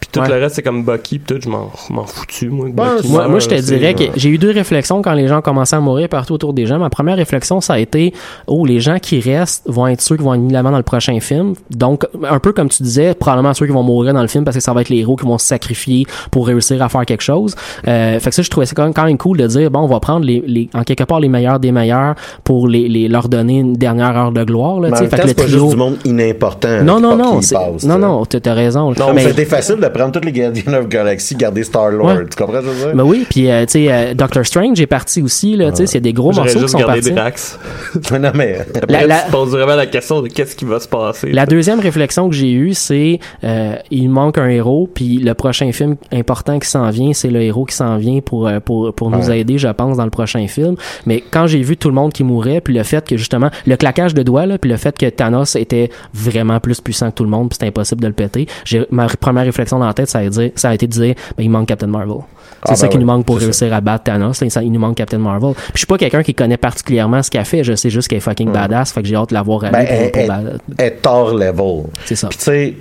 Puis 0.01 0.09
tout 0.11 0.21
Ouais. 0.21 0.29
le 0.29 0.35
reste, 0.41 0.57
c'est 0.57 0.63
comme 0.63 0.83
Bucky, 0.85 1.19
puis 1.21 1.37
tout, 1.37 1.41
je 1.43 1.49
m'en, 1.49 1.71
m'en 1.91 2.05
foutu, 2.05 2.49
moi. 2.49 2.67
que 2.67 2.73
Bucky 2.73 3.09
Moi, 3.13 3.29
moi, 3.29 3.39
je 3.39 3.49
te 3.49 3.55
dirais 3.61 3.95
que 3.95 4.05
j'ai 4.17 4.29
eu 4.31 4.39
deux 4.39 4.51
réflexions 4.57 5.03
quand 5.03 5.13
les 5.13 5.29
gens 5.29 5.41
commençaient 5.41 5.77
à 5.77 5.81
mourir 5.81 6.09
partout 6.09 6.35
autour 6.35 6.53
des 6.53 6.67
gens. 6.67 6.79
Ma 6.79 6.91
première 6.91 7.17
réflexion, 7.17 7.61
ça 7.61 7.75
a 7.75 7.79
été, 7.79 8.13
oh, 8.47 8.65
les 8.67 8.81
gens 8.81 8.99
qui 8.99 9.21
restent 9.21 9.63
vont 9.67 9.87
être 9.87 10.01
ceux 10.01 10.17
qui 10.17 10.23
vont 10.23 10.35
être 10.35 10.41
mis 10.41 10.49
de 10.49 10.53
l'avant 10.53 10.71
dans 10.71 10.77
le 10.77 10.83
prochain 10.83 11.19
film. 11.21 11.55
Donc, 11.71 12.05
un 12.29 12.39
peu 12.39 12.53
comme 12.53 12.69
tu 12.69 12.83
disais, 12.83 13.15
probablement 13.15 13.55
ceux 13.55 13.67
qui 13.67 13.73
vont 13.73 13.83
mourir 13.83 14.13
dans 14.15 14.23
le 14.23 14.29
film 14.29 14.45
parce 14.45 14.57
que 14.57 14.63
ça 14.63 14.73
va 14.73 14.81
être 14.81 14.89
les 14.89 14.99
héros 14.99 15.17
qui 15.17 15.25
vont 15.27 15.39
se 15.39 15.47
sacrifier 15.47 16.07
pour 16.31 16.47
réussir 16.47 16.83
à 16.83 16.89
faire 16.89 17.05
quelque 17.05 17.23
chose. 17.23 17.55
Euh, 17.87 18.19
fait 18.19 18.31
que 18.31 18.35
ça, 18.37 18.43
je 18.43 18.51
trouvais 18.51 18.67
ça 18.67 18.75
quand 18.75 18.85
même, 18.85 18.95
quand 18.95 19.05
même 19.05 19.19
cool 19.19 19.39
de 19.39 19.47
dire, 19.47 19.71
bon, 19.71 19.81
on 19.81 19.87
va 19.87 20.01
prendre 20.01 20.25
les, 20.27 20.43
les, 20.47 20.69
en 20.75 20.83
quelque 20.83 21.05
part 21.05 21.21
les 21.21 21.29
meilleurs 21.29 21.61
des 21.61 21.73
meilleurs 21.73 22.15
pour 22.45 22.69
les, 22.69 22.89
les 22.89 23.09
leur 23.09 23.29
donner 23.29 23.59
une 23.59 23.75
dernière 23.75 24.17
heure 24.17 24.33
de 24.33 24.45
gloire, 24.45 24.81
là, 24.81 24.89
Fait 24.97 25.09
temps, 25.09 25.17
que 25.23 25.29
c'est 25.29 25.35
pas 25.35 25.43
le 25.43 25.49
juste 25.49 25.59
trio. 25.61 25.71
du 25.71 25.77
monde 25.77 25.97
inimportant. 26.05 26.83
Non, 26.83 27.01
non, 27.01 27.17
non, 27.17 27.41
passe, 27.41 27.85
non, 27.85 27.99
non, 27.99 28.25
t'as 28.25 28.53
raison. 28.55 28.93
Non, 28.99 29.13
Mais- 29.15 29.23
c'était 29.29 29.45
facile 29.45 29.77
de 29.77 29.89
prendre 29.89 30.13
tous 30.13 30.25
les 30.25 30.33
Guardians 30.33 30.75
of 30.75 30.89
Galaxy, 30.89 31.35
garder 31.37 31.63
Star-Lord. 31.63 32.07
Ouais. 32.07 32.25
Tu 32.31 32.37
comprends 32.37 32.61
ce 32.61 32.67
que 32.67 32.67
je 32.67 32.71
veux 32.71 32.85
dire? 32.87 32.95
Mais 32.97 33.03
oui, 33.03 33.27
puis 33.29 33.51
euh, 33.51 33.65
tu 33.67 33.73
sais, 33.73 33.87
euh, 33.93 34.15
Doctor 34.15 34.45
Strange 34.47 34.81
est 34.81 34.87
parti 34.87 35.23
aussi, 35.23 35.57
là, 35.57 35.71
tu 35.71 35.79
sais, 35.79 35.87
c'est 35.87 36.01
des 36.01 36.13
gros 36.13 36.33
J'aurais 36.33 36.45
morceaux 36.47 36.55
qui 36.59 36.63
juste 36.63 36.73
sont 36.73 36.79
gardé 36.79 37.01
partis. 37.13 37.13
Drax. 37.13 37.59
non, 38.13 38.31
mais. 38.35 38.59
La- 38.75 38.81
Après, 38.83 39.07
la- 39.07 39.19
tu 39.21 39.27
te 39.27 39.31
poses 39.33 39.51
vraiment 39.51 39.75
la 39.77 39.87
question 39.87 40.23
de 40.23 40.29
qu'est-ce 40.29 40.57
qui 40.57 40.65
va 40.65 40.81
se 40.81 40.89
passer. 40.89 41.31
La 41.33 41.47
deuxième 41.47 41.81
réflexion 41.81 42.29
que 42.29 42.35
j'ai 42.35 42.53
eue, 42.53 42.75
c'est 42.75 43.19
euh, 43.45 43.77
il 43.91 44.09
manque 44.11 44.39
un 44.39 44.49
héros, 44.49 44.89
puis 44.93 45.19
le 45.19 45.35
prochain 45.35 45.71
film 45.73 45.97
important 46.13 46.59
qui 46.59 46.69
s'en 46.69 46.89
vient, 46.91 47.13
c'est 47.13 47.31
le 47.31 47.43
héros 47.43 47.65
qui 47.65 47.75
s'en 47.75 47.97
vient 47.97 48.21
pour 48.21 48.47
euh, 48.49 48.61
pour 48.61 48.93
pour 48.95 49.11
nous 49.11 49.29
Ouais. 49.29 49.41
aider, 49.41 49.59
je 49.59 49.69
pense, 49.69 49.97
dans 49.97 50.05
le 50.05 50.11
prochain 50.11 50.47
film. 50.47 50.77
Mais 51.07 51.23
quand 51.31 51.47
j'ai 51.47 51.63
vu 51.63 51.77
tout 51.77 51.89
le 51.89 51.95
monde 51.95 52.13
qui 52.13 52.23
mourait, 52.25 52.61
puis 52.61 52.75
le 52.75 52.83
fait 52.83 53.07
que 53.07 53.17
justement 53.17 53.51
le 53.67 53.77
claquage 53.77 54.15
de 54.15 54.23
doigts, 54.23 54.47
là, 54.47 54.59
puis 54.59 54.71
le 54.71 54.77
fait 54.77 54.97
que 54.97 55.07
Thanos 55.07 55.57
était 55.57 55.91
vraiment 56.15 56.61
plus 56.61 56.81
puissant 56.81 57.11
que 57.11 57.17
tout 57.17 57.25
le 57.25 57.31
monde, 57.31 57.49
puis 57.49 57.55
c'était 57.57 57.67
impossible 57.69 58.01
de 58.03 58.07
le 58.09 58.13
péter, 58.13 58.47
j'ai 58.65 58.87
ma 58.91 59.07
première 59.07 59.45
réflexion 59.45 59.79
dans 59.79 59.87
la 59.87 59.95
tête, 59.95 60.09
ça 60.09 60.19
a, 60.19 60.23
été, 60.25 60.53
ça 60.55 60.69
a 60.71 60.75
été 60.75 60.87
de 60.87 60.93
dire, 60.93 61.15
ben, 61.37 61.43
il 61.45 61.51
manque 61.51 61.67
Captain 61.69 61.87
Marvel. 61.87 62.19
C'est 62.65 62.73
Ah, 62.73 62.77
ça 62.77 62.87
ben 62.87 62.91
qui 62.91 62.97
ouais, 62.97 63.01
nous 63.03 63.07
manque 63.07 63.27
pour 63.27 63.39
réussir 63.39 63.73
à 63.73 63.81
battre 63.81 64.05
Thanos. 64.05 64.41
là, 64.43 64.63
il 64.63 64.73
nous 64.73 64.81
manque 64.81 64.97
Captain 64.97 65.19
Marvel. 65.19 65.53
Puis 65.55 65.65
je 65.75 65.79
suis 65.79 65.87
pas 65.87 65.99
quelqu'un 65.99 66.23
qui 66.23 66.35
connaît 66.35 66.57
particulièrement 66.57 67.23
ce 67.23 67.31
qu'elle 67.31 67.45
fait. 67.45 67.63
Je 67.63 67.75
sais 67.75 67.91
juste 67.91 68.09
qu'elle 68.09 68.19
est 68.19 68.21
fucking 68.21 68.51
badass. 68.51 68.93
Fait 68.93 69.03
que 69.03 69.09
j'ai 69.09 69.15
hâte 69.17 69.29
de 69.31 69.35
la 69.35 69.43
voir 69.43 69.65
aller 69.65 69.73
Ben, 69.73 69.87
elle- 69.89 70.11
pour 70.13 70.23
elle- 70.23 70.61
la- 70.79 70.85
est 70.85 70.91
Thor 71.03 71.35
level. 71.35 71.85
C'est 72.05 72.17
ça. 72.17 72.29
Puis 72.29 72.39
tu 72.39 72.45
sais, 72.45 72.75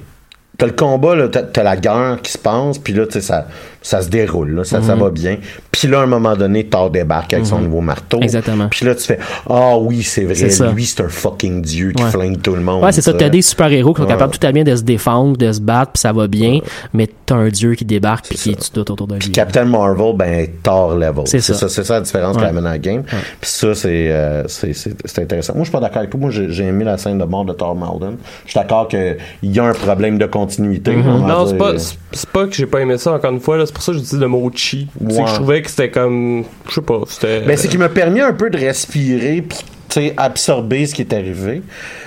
t'as 0.58 0.66
le 0.68 0.72
combat, 0.72 1.16
là, 1.16 1.28
t'as, 1.28 1.64
la 1.64 1.76
guerre 1.76 2.20
qui 2.24 2.32
se 2.32 2.38
passe, 2.38 2.78
puis 2.78 2.94
là, 2.94 3.06
tu 3.06 3.14
sais, 3.14 3.22
ça, 3.22 3.48
ça 3.82 4.02
se 4.02 4.10
déroule, 4.10 4.52
là, 4.56 4.64
ça, 4.64 4.82
ça 4.82 4.96
Mhm. 4.96 5.02
va 5.02 5.10
bien. 5.10 5.38
Puis 5.78 5.90
là, 5.90 6.00
à 6.00 6.04
un 6.04 6.08
moment 6.08 6.38
donné, 6.38 6.64
Thor 6.66 6.90
débarque 6.90 7.34
avec 7.34 7.46
son 7.46 7.58
Mhm. 7.58 7.66
nouveau 7.66 7.82
marteau. 7.82 8.20
Exactement. 8.22 8.68
Puis 8.70 8.86
là, 8.86 8.96
tu 8.96 9.04
fais, 9.04 9.20
ah 9.50 9.78
oui, 9.78 10.04
c'est 10.04 10.24
vrai, 10.24 10.72
lui, 10.74 10.86
c'est 10.86 11.02
un 11.04 11.10
fucking 11.10 11.62
dieu 11.62 11.92
qui 11.92 12.02
Ouais. 12.02 12.10
flingue 12.10 12.42
tout 12.42 12.56
le 12.56 12.62
monde. 12.62 12.82
Ouais, 12.82 12.94
c'est 12.94 13.02
ça. 13.02 13.12
T'as 13.14 13.28
des 13.28 13.42
super-héros 13.42 13.94
qui 13.94 13.98
sont 13.98 14.04
Ouais. 14.08 14.14
capables 14.14 14.34
tout 14.38 14.48
à 14.48 14.54
bien 14.54 14.64
de 14.64 14.74
se 14.74 14.84
défendre, 14.84 15.36
de 15.36 15.52
se 15.52 15.60
battre, 15.60 15.92
puis 15.92 16.00
ça 16.00 16.14
va 16.14 16.28
bien. 16.28 16.60
Mais 16.94 17.10
t'as 17.26 17.36
un 17.36 17.50
dieu 17.50 17.76
qui 17.76 17.84
débarque 17.84 18.28
puis 18.30 18.38
qui 18.38 18.56
tue 18.56 18.70
tout 18.72 18.90
autour 18.90 19.08
de 19.08 19.16
lui. 19.16 19.32
Captain 19.32 19.66
Marvel, 19.66 20.16
ben, 20.16 20.48
Thor 20.64 20.96
level. 20.96 21.24
C'est 21.26 21.42
ça. 21.42 21.54
ça, 21.54 21.68
c'est 21.68 21.84
ça 21.84 21.96
la 21.96 22.02
différence 22.02 22.36
Ouais. 22.38 22.42
qu'elle 22.44 22.50
amène 22.52 22.68
à 22.68 22.72
la 22.72 22.78
game. 22.78 23.04
Puis 23.04 23.50
ça, 23.50 23.76
c'est, 23.76 24.12
euh, 24.12 24.48
c'est, 24.48 24.72
c'est, 24.72 24.94
c'est 25.04 25.22
intéressant. 25.24 25.54
Moi, 25.56 25.64
je 25.64 25.70
suis 25.70 25.74
pas 25.74 25.82
d'accord 25.82 25.98
avec 25.98 26.10
toi. 26.10 26.20
Moi, 26.22 26.30
j'ai, 26.32 26.50
j'ai 26.52 26.64
aimé 26.64 26.86
la 26.86 26.98
scène 26.98 27.18
de 27.18 27.26
mort 27.26 27.44
de 27.44 27.52
Thor 27.52 27.76
Malden. 27.76 28.16
Je 28.46 28.52
suis 28.52 28.60
d'accord 28.60 28.88
qu'il 28.88 29.18
y 29.44 29.60
a 29.60 29.66
un 29.66 29.74
problème 29.74 30.18
de 30.18 30.26
continuité. 30.26 30.96
Mhm. 30.96 31.28
Non, 31.28 31.46
c'est 31.48 31.58
pas, 31.58 31.74
c'est- 31.78 32.30
pas 32.32 32.46
que 32.48 32.54
j'ai 32.54 32.66
pas 32.66 32.80
aimé 32.80 32.98
ça, 32.98 33.12
encore 33.12 33.32
une 33.32 33.42
fois, 33.42 33.58
là. 33.58 33.66
C'est 33.66 33.74
pour 33.74 33.84
ça 33.84 33.92
que 33.92 33.98
je 33.98 34.04
dis 34.04 34.16
le 34.18 34.28
mot 34.30 34.50
cheap. 34.56 34.88
C'est 35.10 35.18
Ouais. 35.18 35.24
que 35.24 35.30
je 35.30 35.34
trouvais 35.36 35.58
que 35.66 35.70
c'était 35.72 35.90
comme, 35.90 36.44
je 36.70 36.74
sais 36.76 36.82
pas, 36.82 37.02
c'était... 37.08 37.42
Ben, 37.42 37.58
c'est 37.58 37.68
qui 37.68 37.78
m'a 37.78 37.90
permis 37.90 38.22
un 38.22 38.34
peu 38.34 38.50
de 38.50 38.58
respirer 38.58 39.44
puis 39.48 39.60
tu 39.88 40.02
sais, 40.02 40.14
absorber 40.18 40.86
ce 40.88 40.96
qui 40.96 41.02
est 41.04 41.14
arrivé. 41.14 41.62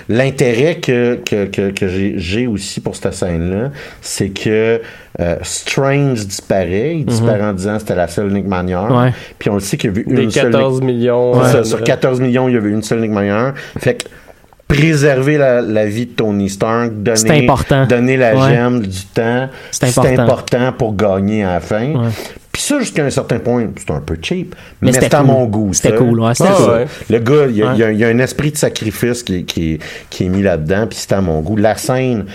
L'intérêt 0.09 0.75
que, 0.75 1.19
que, 1.25 1.45
que, 1.45 1.69
que 1.71 1.87
j'ai, 1.87 2.15
j'ai 2.17 2.45
aussi 2.47 2.81
pour 2.81 2.95
cette 2.95 3.13
scène-là, 3.13 3.69
c'est 4.01 4.29
que 4.29 4.81
euh, 5.19 5.35
Strange 5.43 6.25
disparaît. 6.27 6.97
Il 6.97 7.05
disparaît 7.05 7.43
en 7.43 7.53
disant 7.53 7.75
que 7.75 7.79
c'était 7.79 7.95
la 7.95 8.07
seule 8.09 8.29
unique 8.31 8.47
manière. 8.47 8.89
Mhm. 8.89 8.97
Ouais. 9.03 9.13
Puis 9.37 9.49
on 9.49 9.53
le 9.55 9.59
sait 9.61 9.77
qu'il 9.77 9.91
y 9.95 9.99
a 9.99 10.03
Des 10.03 10.23
une 10.23 10.31
seule 10.31 10.51
14 10.51 10.81
millions. 10.81 11.41
Euh, 11.41 11.63
sur 11.63 11.81
14 11.83 12.19
millions, 12.19 12.49
il 12.49 12.55
y 12.55 12.57
avait 12.57 12.69
une 12.69 12.83
seule 12.83 12.99
unique 12.99 13.11
manière. 13.11 13.53
Fait 13.77 13.95
que 13.95 14.09
préserver 14.67 15.37
la, 15.37 15.61
la 15.61 15.85
vie 15.87 16.05
de 16.05 16.11
Tony 16.11 16.47
Stark, 16.49 16.91
donner, 16.93 17.17
C'est 17.17 17.43
important. 17.43 17.85
donner 17.87 18.17
la 18.17 18.35
Ouais. 18.35 18.53
gemme 18.55 18.81
du 18.81 19.05
temps, 19.05 19.49
C'est 19.71 19.87
important. 19.87 20.21
important 20.21 20.71
pour 20.77 20.95
gagner 20.95 21.43
à 21.43 21.53
la 21.53 21.59
fin. 21.59 21.87
Ouais. 21.93 22.09
Puis 22.59 22.67
ça, 22.67 22.77
jusqu'à 22.79 23.05
un 23.05 23.09
certain 23.09 23.39
point, 23.39 23.67
c'est 23.77 23.89
un 23.93 24.01
peu 24.01 24.17
cheap, 24.21 24.53
Mais 24.81 24.87
mais, 24.87 24.91
c'était 24.91 25.15
à 25.15 25.19
cool. 25.19 25.27
mon 25.27 25.45
goût. 25.45 25.73
C'était 25.73 25.95
cool, 25.95 26.19
ouais, 26.19 26.35
c'était 26.35 26.49
Ah, 26.51 26.57
cool. 26.57 26.69
ouais. 26.73 26.87
Le 27.09 27.19
gars, 27.19 27.45
il 27.47 27.55
y, 27.55 27.63
a- 27.63 27.67
Ouais. 27.67 27.71
il 27.75 27.79
y 27.79 27.83
a- 27.85 27.91
il 27.93 27.97
y 27.99 28.03
a 28.03 28.07
un 28.09 28.19
esprit 28.19 28.51
de 28.51 28.57
sacrifice 28.57 29.23
qui, 29.23 29.45
qui, 29.45 29.79
qui 30.09 30.25
est 30.25 30.27
mis 30.27 30.41
là-dedans, 30.41 30.85
puis 30.85 30.99
c'était 30.99 31.15
à 31.15 31.21
mon 31.21 31.39
goût. 31.39 31.55
La 31.55 31.77
scène 31.77 32.25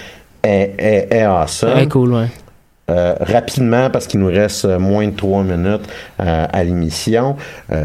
est, 0.43 0.73
est, 0.79 1.09
est 1.15 1.25
awesome. 1.25 1.75
Ouais, 1.75 1.87
cool, 1.89 2.15
ouais. 2.15 2.27
Euh, 2.91 3.15
rapidement, 3.21 3.91
parce 3.91 4.07
qu'il 4.07 4.21
nous 4.21 4.29
reste 4.29 4.65
euh, 4.65 4.79
moins 4.79 5.07
de 5.09 5.15
trois 5.15 5.43
minutes 5.43 5.83
euh, 6.21 6.47
à 6.51 6.65
l'émission. 6.65 7.37
euh, 7.71 7.85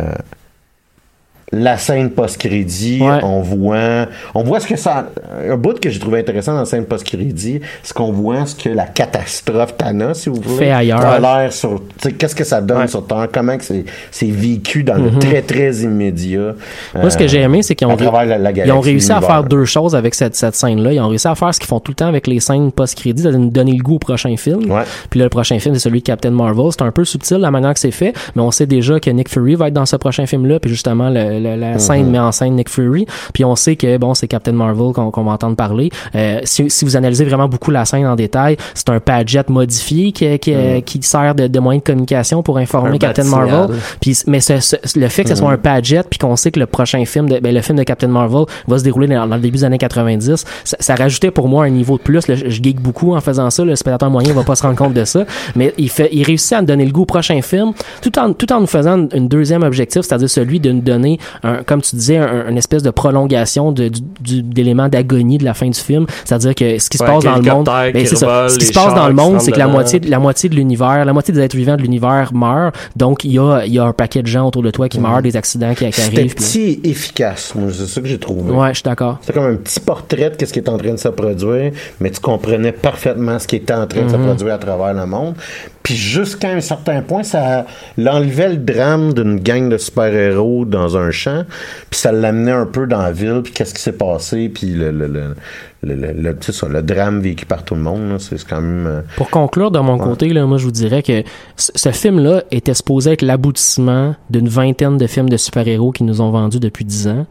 la 1.52 1.78
scène 1.78 2.12
post-crédit, 2.12 3.02
Ouais. 3.02 3.20
on 3.24 3.42
voit, 3.42 4.08
on 4.36 4.44
voit 4.44 4.60
ce 4.60 4.68
que 4.68 4.76
ça, 4.76 5.10
un 5.50 5.58
bout 5.58 5.80
que 5.80 5.90
j'ai 5.90 6.00
trouvé 6.00 6.20
intéressant 6.20 6.54
dans 6.54 6.60
la 6.60 6.66
scène 6.66 6.86
post-crédit, 6.86 7.62
c'est 7.84 7.94
qu'on 7.94 8.12
voit 8.12 8.46
ce 8.46 8.56
que 8.56 8.70
la 8.70 8.86
catastrophe 8.86 9.76
Thanos, 9.78 10.20
si 10.20 10.30
vous 10.30 10.42
voulez, 10.42 10.66
Fait 10.66 10.72
ailleurs. 10.72 11.00
a 11.06 11.20
l'air 11.20 11.52
sur, 11.54 11.80
tu 11.80 12.10
sais, 12.10 12.12
qu'est-ce 12.14 12.36
que 12.36 12.44
ça 12.44 12.62
donne 12.62 12.80
Ouais. 12.82 12.88
sur 12.88 13.06
Terre, 13.06 13.28
comment 13.32 13.58
que 13.58 13.64
c'est, 13.64 13.86
c'est 14.12 14.30
vécu 14.30 14.84
dans 14.84 14.96
le 14.96 15.12
Mhm. 15.12 15.20
très 15.20 15.42
très 15.42 15.72
immédiat. 15.78 16.54
Moi, 16.96 17.10
ce 17.10 17.18
que 17.18 17.28
j'ai 17.28 17.42
aimé, 17.42 17.64
c'est 17.64 17.76
qu'ils 17.76 17.88
ont, 17.88 17.96
ils 17.98 18.72
réussi 18.80 19.12
à 19.12 19.22
faire 19.22 19.44
deux 19.44 19.66
choses 19.66 19.96
avec 19.96 20.16
cette, 20.16 20.36
cette 20.36 20.56
scène-là. 20.56 20.94
Ils 20.94 21.00
ont 21.00 21.08
réussi 21.10 21.28
à 21.28 21.36
faire 21.36 21.54
ce 21.54 21.60
qu'ils 21.60 21.68
font 21.68 21.80
tout 21.80 21.92
le 21.92 21.96
temps 21.96 22.08
avec 22.08 22.28
les 22.28 22.40
scènes 22.40 22.72
post-crédit, 22.72 23.24
de 23.24 23.32
donner 23.32 23.74
le 23.74 23.84
goût 23.84 23.96
au 23.96 24.00
prochain 24.00 24.36
film. 24.38 24.72
Ouais. 24.72 24.84
Puis 25.10 25.20
là, 25.20 25.26
le 25.26 25.30
prochain 25.30 25.60
film, 25.60 25.74
c'est 25.76 25.82
celui 25.82 26.00
de 26.00 26.06
Captain 26.06 26.32
Marvel. 26.32 26.68
C'est 26.72 26.82
un 26.84 26.92
peu 26.92 27.06
subtil 27.06 27.38
la 27.38 27.52
manière 27.52 27.74
que 27.74 27.80
c'est 27.80 27.92
fait, 27.92 28.14
mais 28.36 28.42
on 28.42 28.52
sait 28.52 28.66
déjà 28.66 29.00
que 29.00 29.10
Nick 29.10 29.30
Fury 29.30 29.56
va 29.56 29.68
être 29.68 29.74
dans 29.74 29.86
ce 29.86 29.96
prochain 29.96 30.26
film-là. 30.26 30.60
Puis 30.60 30.70
justement, 30.70 31.10
le- 31.10 31.39
le- 31.40 31.56
la 31.56 31.72
Mhm. 31.74 31.80
scène 31.80 32.10
met 32.10 32.20
en 32.20 32.32
scène 32.32 32.56
Nick 32.56 32.70
Fury. 32.70 33.06
Puis 33.34 33.44
on 33.46 33.56
sait 33.56 33.76
que, 33.76 33.98
bon, 33.98 34.14
c'est 34.14 34.28
Captain 34.28 34.52
Marvel 34.52 34.94
qu'on 34.94 35.12
qu'on 35.12 35.24
va 35.24 35.32
entendre 35.32 35.56
parler. 35.56 35.90
Euh, 36.16 36.40
si, 36.44 36.70
si 36.70 36.86
vous 36.86 36.96
analysez 36.96 37.26
vraiment 37.26 37.48
beaucoup 37.48 37.72
la 37.72 37.86
scène 37.86 38.06
en 38.06 38.16
détail, 38.16 38.58
c'est 38.74 38.90
un 38.90 39.00
Padgett 39.00 39.50
modifié 39.50 40.12
qui, 40.12 40.38
qui, 40.40 40.54
qui 40.86 41.00
sert 41.04 41.36
de, 41.36 41.48
de 41.48 41.60
moyen 41.60 41.80
de 41.80 41.84
communication 41.84 42.44
pour 42.44 42.58
informer 42.58 42.96
Un 42.96 42.98
Captain. 42.98 43.24
Marvel. 43.24 43.78
Puis, 44.02 44.18
mais 44.28 44.40
ce- 44.40 44.60
ce- 44.60 45.00
le 45.00 45.08
fait 45.08 45.24
que 45.24 45.30
ce 45.30 45.36
soit 45.36 45.52
un 45.52 45.58
Padgett, 45.58 46.08
puis 46.10 46.20
qu'on 46.20 46.36
sait 46.36 46.52
que 46.52 46.60
le 46.60 46.66
prochain 46.66 47.04
film, 47.06 47.30
de, 47.30 47.40
ben, 47.40 47.54
le 47.54 47.62
film 47.62 47.78
de 47.78 47.84
Captain 47.84 48.08
Marvel 48.08 48.46
va 48.68 48.78
se 48.78 48.84
dérouler 48.84 49.08
dans, 49.08 49.28
dans 49.28 49.36
le 49.36 49.42
début 49.42 49.58
des 49.58 49.64
années 49.64 49.78
90, 49.78 50.46
ça, 50.64 50.78
ça 50.80 50.96
rajoutait 50.96 51.32
pour 51.32 51.48
moi 51.48 51.66
un 51.66 51.70
niveau 51.70 51.98
de 51.98 52.04
plus. 52.04 52.28
Là, 52.28 52.36
je, 52.36 52.50
je 52.50 52.62
geek 52.64 52.82
beaucoup 52.82 53.16
en 53.16 53.22
faisant 53.22 53.50
ça. 53.50 53.64
Le 53.64 53.76
spectateur 53.76 54.10
moyen 54.10 54.34
va 54.34 54.44
pas 54.44 54.56
se 54.56 54.64
rendre 54.64 54.76
compte 54.76 54.94
de 54.94 55.06
ça, 55.06 55.26
mais 55.56 55.74
il 55.78 55.90
fait, 55.90 56.10
il 56.12 56.24
réussit 56.24 56.54
à 56.54 56.62
me 56.62 56.68
donner 56.68 56.86
le 56.86 56.92
goût 56.92 57.02
au 57.04 57.06
prochain 57.06 57.42
film, 57.42 57.72
tout 58.02 58.18
en 58.20 58.34
tout 58.34 58.52
en 58.52 58.60
nous 58.62 58.68
faisant 58.68 59.08
une 59.14 59.28
deuxième 59.28 59.64
objectif, 59.64 60.02
c'est-à-dire 60.02 60.30
celui 60.30 60.60
de 60.60 60.72
nous 60.72 60.82
donner 60.82 61.20
un 61.44 61.64
comme 61.64 61.82
tu 61.82 61.96
disais, 61.96 62.18
un, 62.18 62.50
une 62.50 62.58
espèce 62.58 62.84
de 62.84 62.90
prolongation 62.92 63.72
de, 63.72 63.88
du, 63.90 64.02
du- 64.22 64.42
d'éléments 64.44 64.90
d'agonie 64.90 65.38
de 65.38 65.46
la 65.46 65.54
fin 65.54 65.68
du 65.70 65.80
film. 65.80 66.06
C'est-à-dire 66.26 66.56
que 66.56 66.80
ce 66.80 66.90
qui 66.90 66.98
se 66.98 67.04
Ouais, 67.04 67.10
passe 67.10 67.24
dans 67.24 67.36
le 67.38 67.42
monde, 67.42 67.66
ben, 67.66 68.06
c'est 68.06 68.16
ça. 68.16 68.50
Ce 68.50 68.58
qui 68.58 68.66
se 68.66 68.74
passe 68.74 68.94
dans 68.94 69.08
le 69.08 69.14
monde, 69.14 69.42
c'est 69.42 69.52
que 69.52 69.60
la 69.60 69.68
moitié, 69.68 70.00
la 70.02 70.20
moitié 70.20 70.50
de 70.50 70.56
l'univers, 70.56 71.06
la 71.06 71.14
moitié 71.14 71.34
des 71.34 71.42
êtres 71.42 71.56
vivants 71.56 71.76
de 71.78 71.82
l'univers 71.82 72.32
meurt. 72.34 72.76
Donc 72.96 73.24
il 73.24 73.32
y 73.34 73.40
a, 73.40 73.64
il 73.66 73.74
y 73.74 73.80
a 73.80 73.84
un 73.86 73.94
paquet 73.94 74.22
de 74.22 74.28
gens 74.28 74.48
autour 74.48 74.64
de 74.64 74.72
toi 74.72 74.88
qui 74.90 75.00
meurent, 75.00 75.22
des 75.22 75.36
accidents 75.38 75.74
qui, 75.74 75.86
qui 75.90 76.02
C'était 76.02 76.18
arrivent. 76.20 76.36
puis- 76.36 76.46
petit 76.46 76.80
et 76.84 76.90
efficace. 76.90 77.54
Moi, 77.56 77.70
c'est 77.74 77.88
ça 77.88 78.02
que 78.02 78.08
j'ai 78.08 78.20
trouvé. 78.20 78.52
Ouais, 78.52 78.70
je 78.70 78.74
suis 78.76 78.84
d'accord. 78.84 79.18
C'était 79.22 79.34
comme 79.40 79.52
un 79.52 79.56
petit 79.56 79.80
portrait 79.80 80.32
de 80.38 80.46
ce 80.46 80.52
qui 80.54 80.60
est 80.60 80.70
en 80.70 80.78
train 80.78 80.92
de 80.92 80.98
se 80.98 81.08
produire, 81.10 81.72
mais 82.00 82.12
tu 82.12 82.20
comprenais 82.20 82.72
parfaitement 82.72 83.38
ce 83.40 83.48
qui 83.48 83.58
était 83.58 83.74
en 83.74 83.88
train 83.88 84.04
de 84.04 84.10
se 84.10 84.16
Mhm. 84.16 84.26
produire 84.26 84.54
à 84.54 84.58
travers 84.58 84.94
le 84.94 85.06
monde. 85.06 85.36
Puis 85.84 85.96
jusqu'à 85.96 86.50
un 86.52 86.60
certain 86.62 87.02
point, 87.02 87.24
ça 87.24 87.66
l'enlevait 87.98 88.50
le 88.50 88.58
drame 88.58 89.14
d'une 89.14 89.40
gang 89.40 89.70
de 89.70 89.78
super-héros 89.78 90.66
dans 90.66 90.98
un 90.98 91.10
champ, 91.10 91.46
puis 91.90 92.00
ça 92.00 92.12
l'amenait 92.12 92.52
un 92.52 92.66
peu 92.66 92.86
dans 92.86 93.02
la 93.02 93.12
ville, 93.12 93.42
puis 93.44 93.54
qu'est-ce 93.54 93.74
qui 93.74 93.82
s'est 93.82 93.94
passé, 93.98 94.50
puis 94.50 94.68
le, 94.74 94.92
le, 94.92 95.08
le, 95.08 95.36
le, 95.82 95.96
le, 95.96 96.12
le- 96.12 96.38
tu 96.38 96.48
sais 96.48 96.52
ça, 96.52 96.68
le 96.68 96.82
drame 96.84 97.22
vécu 97.22 97.46
par 97.46 97.64
tout 97.64 97.76
le 97.76 97.82
monde. 97.82 98.18
C'est 98.20 98.44
quand 98.46 98.62
même... 98.62 98.86
euh, 98.88 99.02
Pour 99.16 99.30
conclure 99.30 99.72
de 99.72 99.80
mon 99.80 99.98
côté, 99.98 100.30
là, 100.30 100.46
moi 100.46 100.58
je 100.58 100.66
vous 100.66 100.72
dirais 100.72 101.02
que 101.02 101.24
ce 101.56 101.92
film-là 101.92 102.44
était 102.52 102.74
supposé 102.74 103.14
être 103.14 103.22
l'aboutissement 103.22 104.16
d'une 104.30 104.50
vingtaine 104.50 104.98
de 104.98 105.08
films 105.08 105.30
de 105.30 105.38
super-héros 105.38 105.92
qui 105.92 106.04
nous 106.04 106.22
ont 106.22 106.30
vendus 106.30 106.60
depuis 106.60 106.86
10 106.86 107.08
ans. 107.08 107.26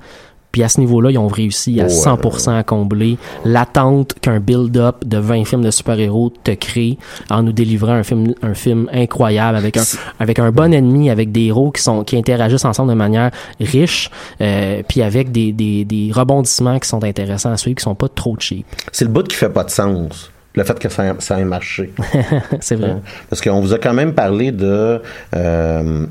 Puis 0.53 0.63
à 0.63 0.69
ce 0.69 0.81
niveau-là, 0.81 1.11
ils 1.11 1.19
ont 1.19 1.29
réussi 1.29 1.81
à 1.81 1.85
Ouais. 1.85 1.91
100% 1.91 2.57
à 2.59 2.63
combler 2.63 3.19
l'attente 3.45 4.15
qu'un 4.21 4.41
build-up 4.41 4.97
de 5.05 5.19
20 5.19 5.45
films 5.45 5.63
de 5.63 5.71
super-héros 5.71 6.33
te 6.43 6.53
crée 6.53 6.99
en 7.31 7.43
nous 7.43 7.53
délivrant 7.53 7.93
un 7.93 8.03
film, 8.03 8.35
un 8.43 8.55
film 8.55 8.89
incroyable 8.93 9.57
avec 9.57 9.77
un, 9.77 9.83
avec 10.19 10.39
un 10.39 10.51
bon 10.51 10.73
ennemi, 10.73 11.11
avec 11.11 11.33
des 11.33 11.45
héros 11.47 11.71
qui 11.71 11.83
sont 11.83 12.03
qui 12.05 12.17
interagissent 12.17 12.65
ensemble 12.65 12.91
de 12.91 12.97
manière 12.97 13.31
riche, 13.61 14.11
euh, 14.41 14.83
puis 14.89 15.03
avec 15.03 15.33
des, 15.33 15.53
des, 15.53 15.85
des 15.85 16.11
rebondissements 16.13 16.79
qui 16.79 16.89
sont 16.89 17.05
intéressants 17.05 17.53
à 17.53 17.57
suivre, 17.57 17.77
qui 17.77 17.83
sont 17.85 17.95
pas 17.95 18.09
trop 18.09 18.37
cheap. 18.39 18.67
C'est 18.93 19.05
le 19.05 19.11
bout 19.11 19.27
qui 19.27 19.37
fait 19.37 19.49
pas 19.51 19.65
de 19.65 19.71
sens. 19.71 20.31
Le 20.55 20.65
fait 20.65 20.79
que 20.79 20.89
ça, 20.89 21.15
ça 21.19 21.39
ait 21.39 21.45
marché. 21.45 21.93
C'est 22.61 22.75
vrai. 22.75 22.91
Hein? 22.91 23.01
Parce 23.29 23.41
qu'on 23.41 23.61
vous 23.61 23.75
a 23.75 23.79
quand 23.79 23.93
même 23.93 24.13
parlé 24.15 24.51
de 24.51 25.01
euh, 25.37 26.07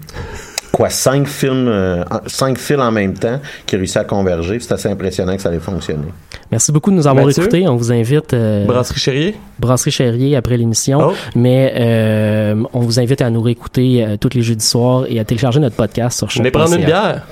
quoi 0.72 0.90
cinq 0.90 1.28
films, 1.28 1.68
euh, 1.68 2.04
en- 2.12 2.20
cinq 2.28 2.58
fils 2.58 2.78
en 2.80 2.92
même 2.92 3.14
temps 3.14 3.40
qui 3.66 3.76
réussissent 3.78 3.98
à 3.98 4.04
converger. 4.04 4.60
C'est 4.60 4.74
assez 4.74 4.90
impressionnant 4.90 5.36
que 5.36 5.42
ça 5.42 5.52
ait 5.54 5.60
fonctionné. 5.60 6.08
Merci 6.52 6.72
beaucoup 6.72 6.92
de 6.92 6.96
nous 6.96 7.08
avoir 7.08 7.26
Mathieu? 7.26 7.44
écoutés. 7.44 7.68
On 7.68 7.76
vous 7.76 7.92
invite 7.92 8.34
euh, 8.34 8.66
Brasserie 8.66 9.00
Chérier? 9.00 9.36
Brasserie 9.60 9.92
Chérier 9.92 10.36
après 10.36 10.56
l'émission, 10.58 11.00
Oh. 11.02 11.14
mais 11.36 11.74
euh, 11.78 12.64
on 12.74 12.80
vous 12.80 13.00
invite 13.00 13.22
à 13.22 13.30
nous 13.30 13.42
réécouter 13.42 14.04
euh, 14.06 14.18
tous 14.18 14.30
les 14.34 14.42
jeudis 14.42 14.66
soirs 14.66 15.06
et 15.10 15.20
à 15.20 15.26
télécharger 15.26 15.60
notre 15.60 15.76
podcast 15.76 16.18
sur 16.20 16.28
Venez 16.42 16.52
prendre 16.52 16.74
une 16.76 16.86
bière. 16.86 17.26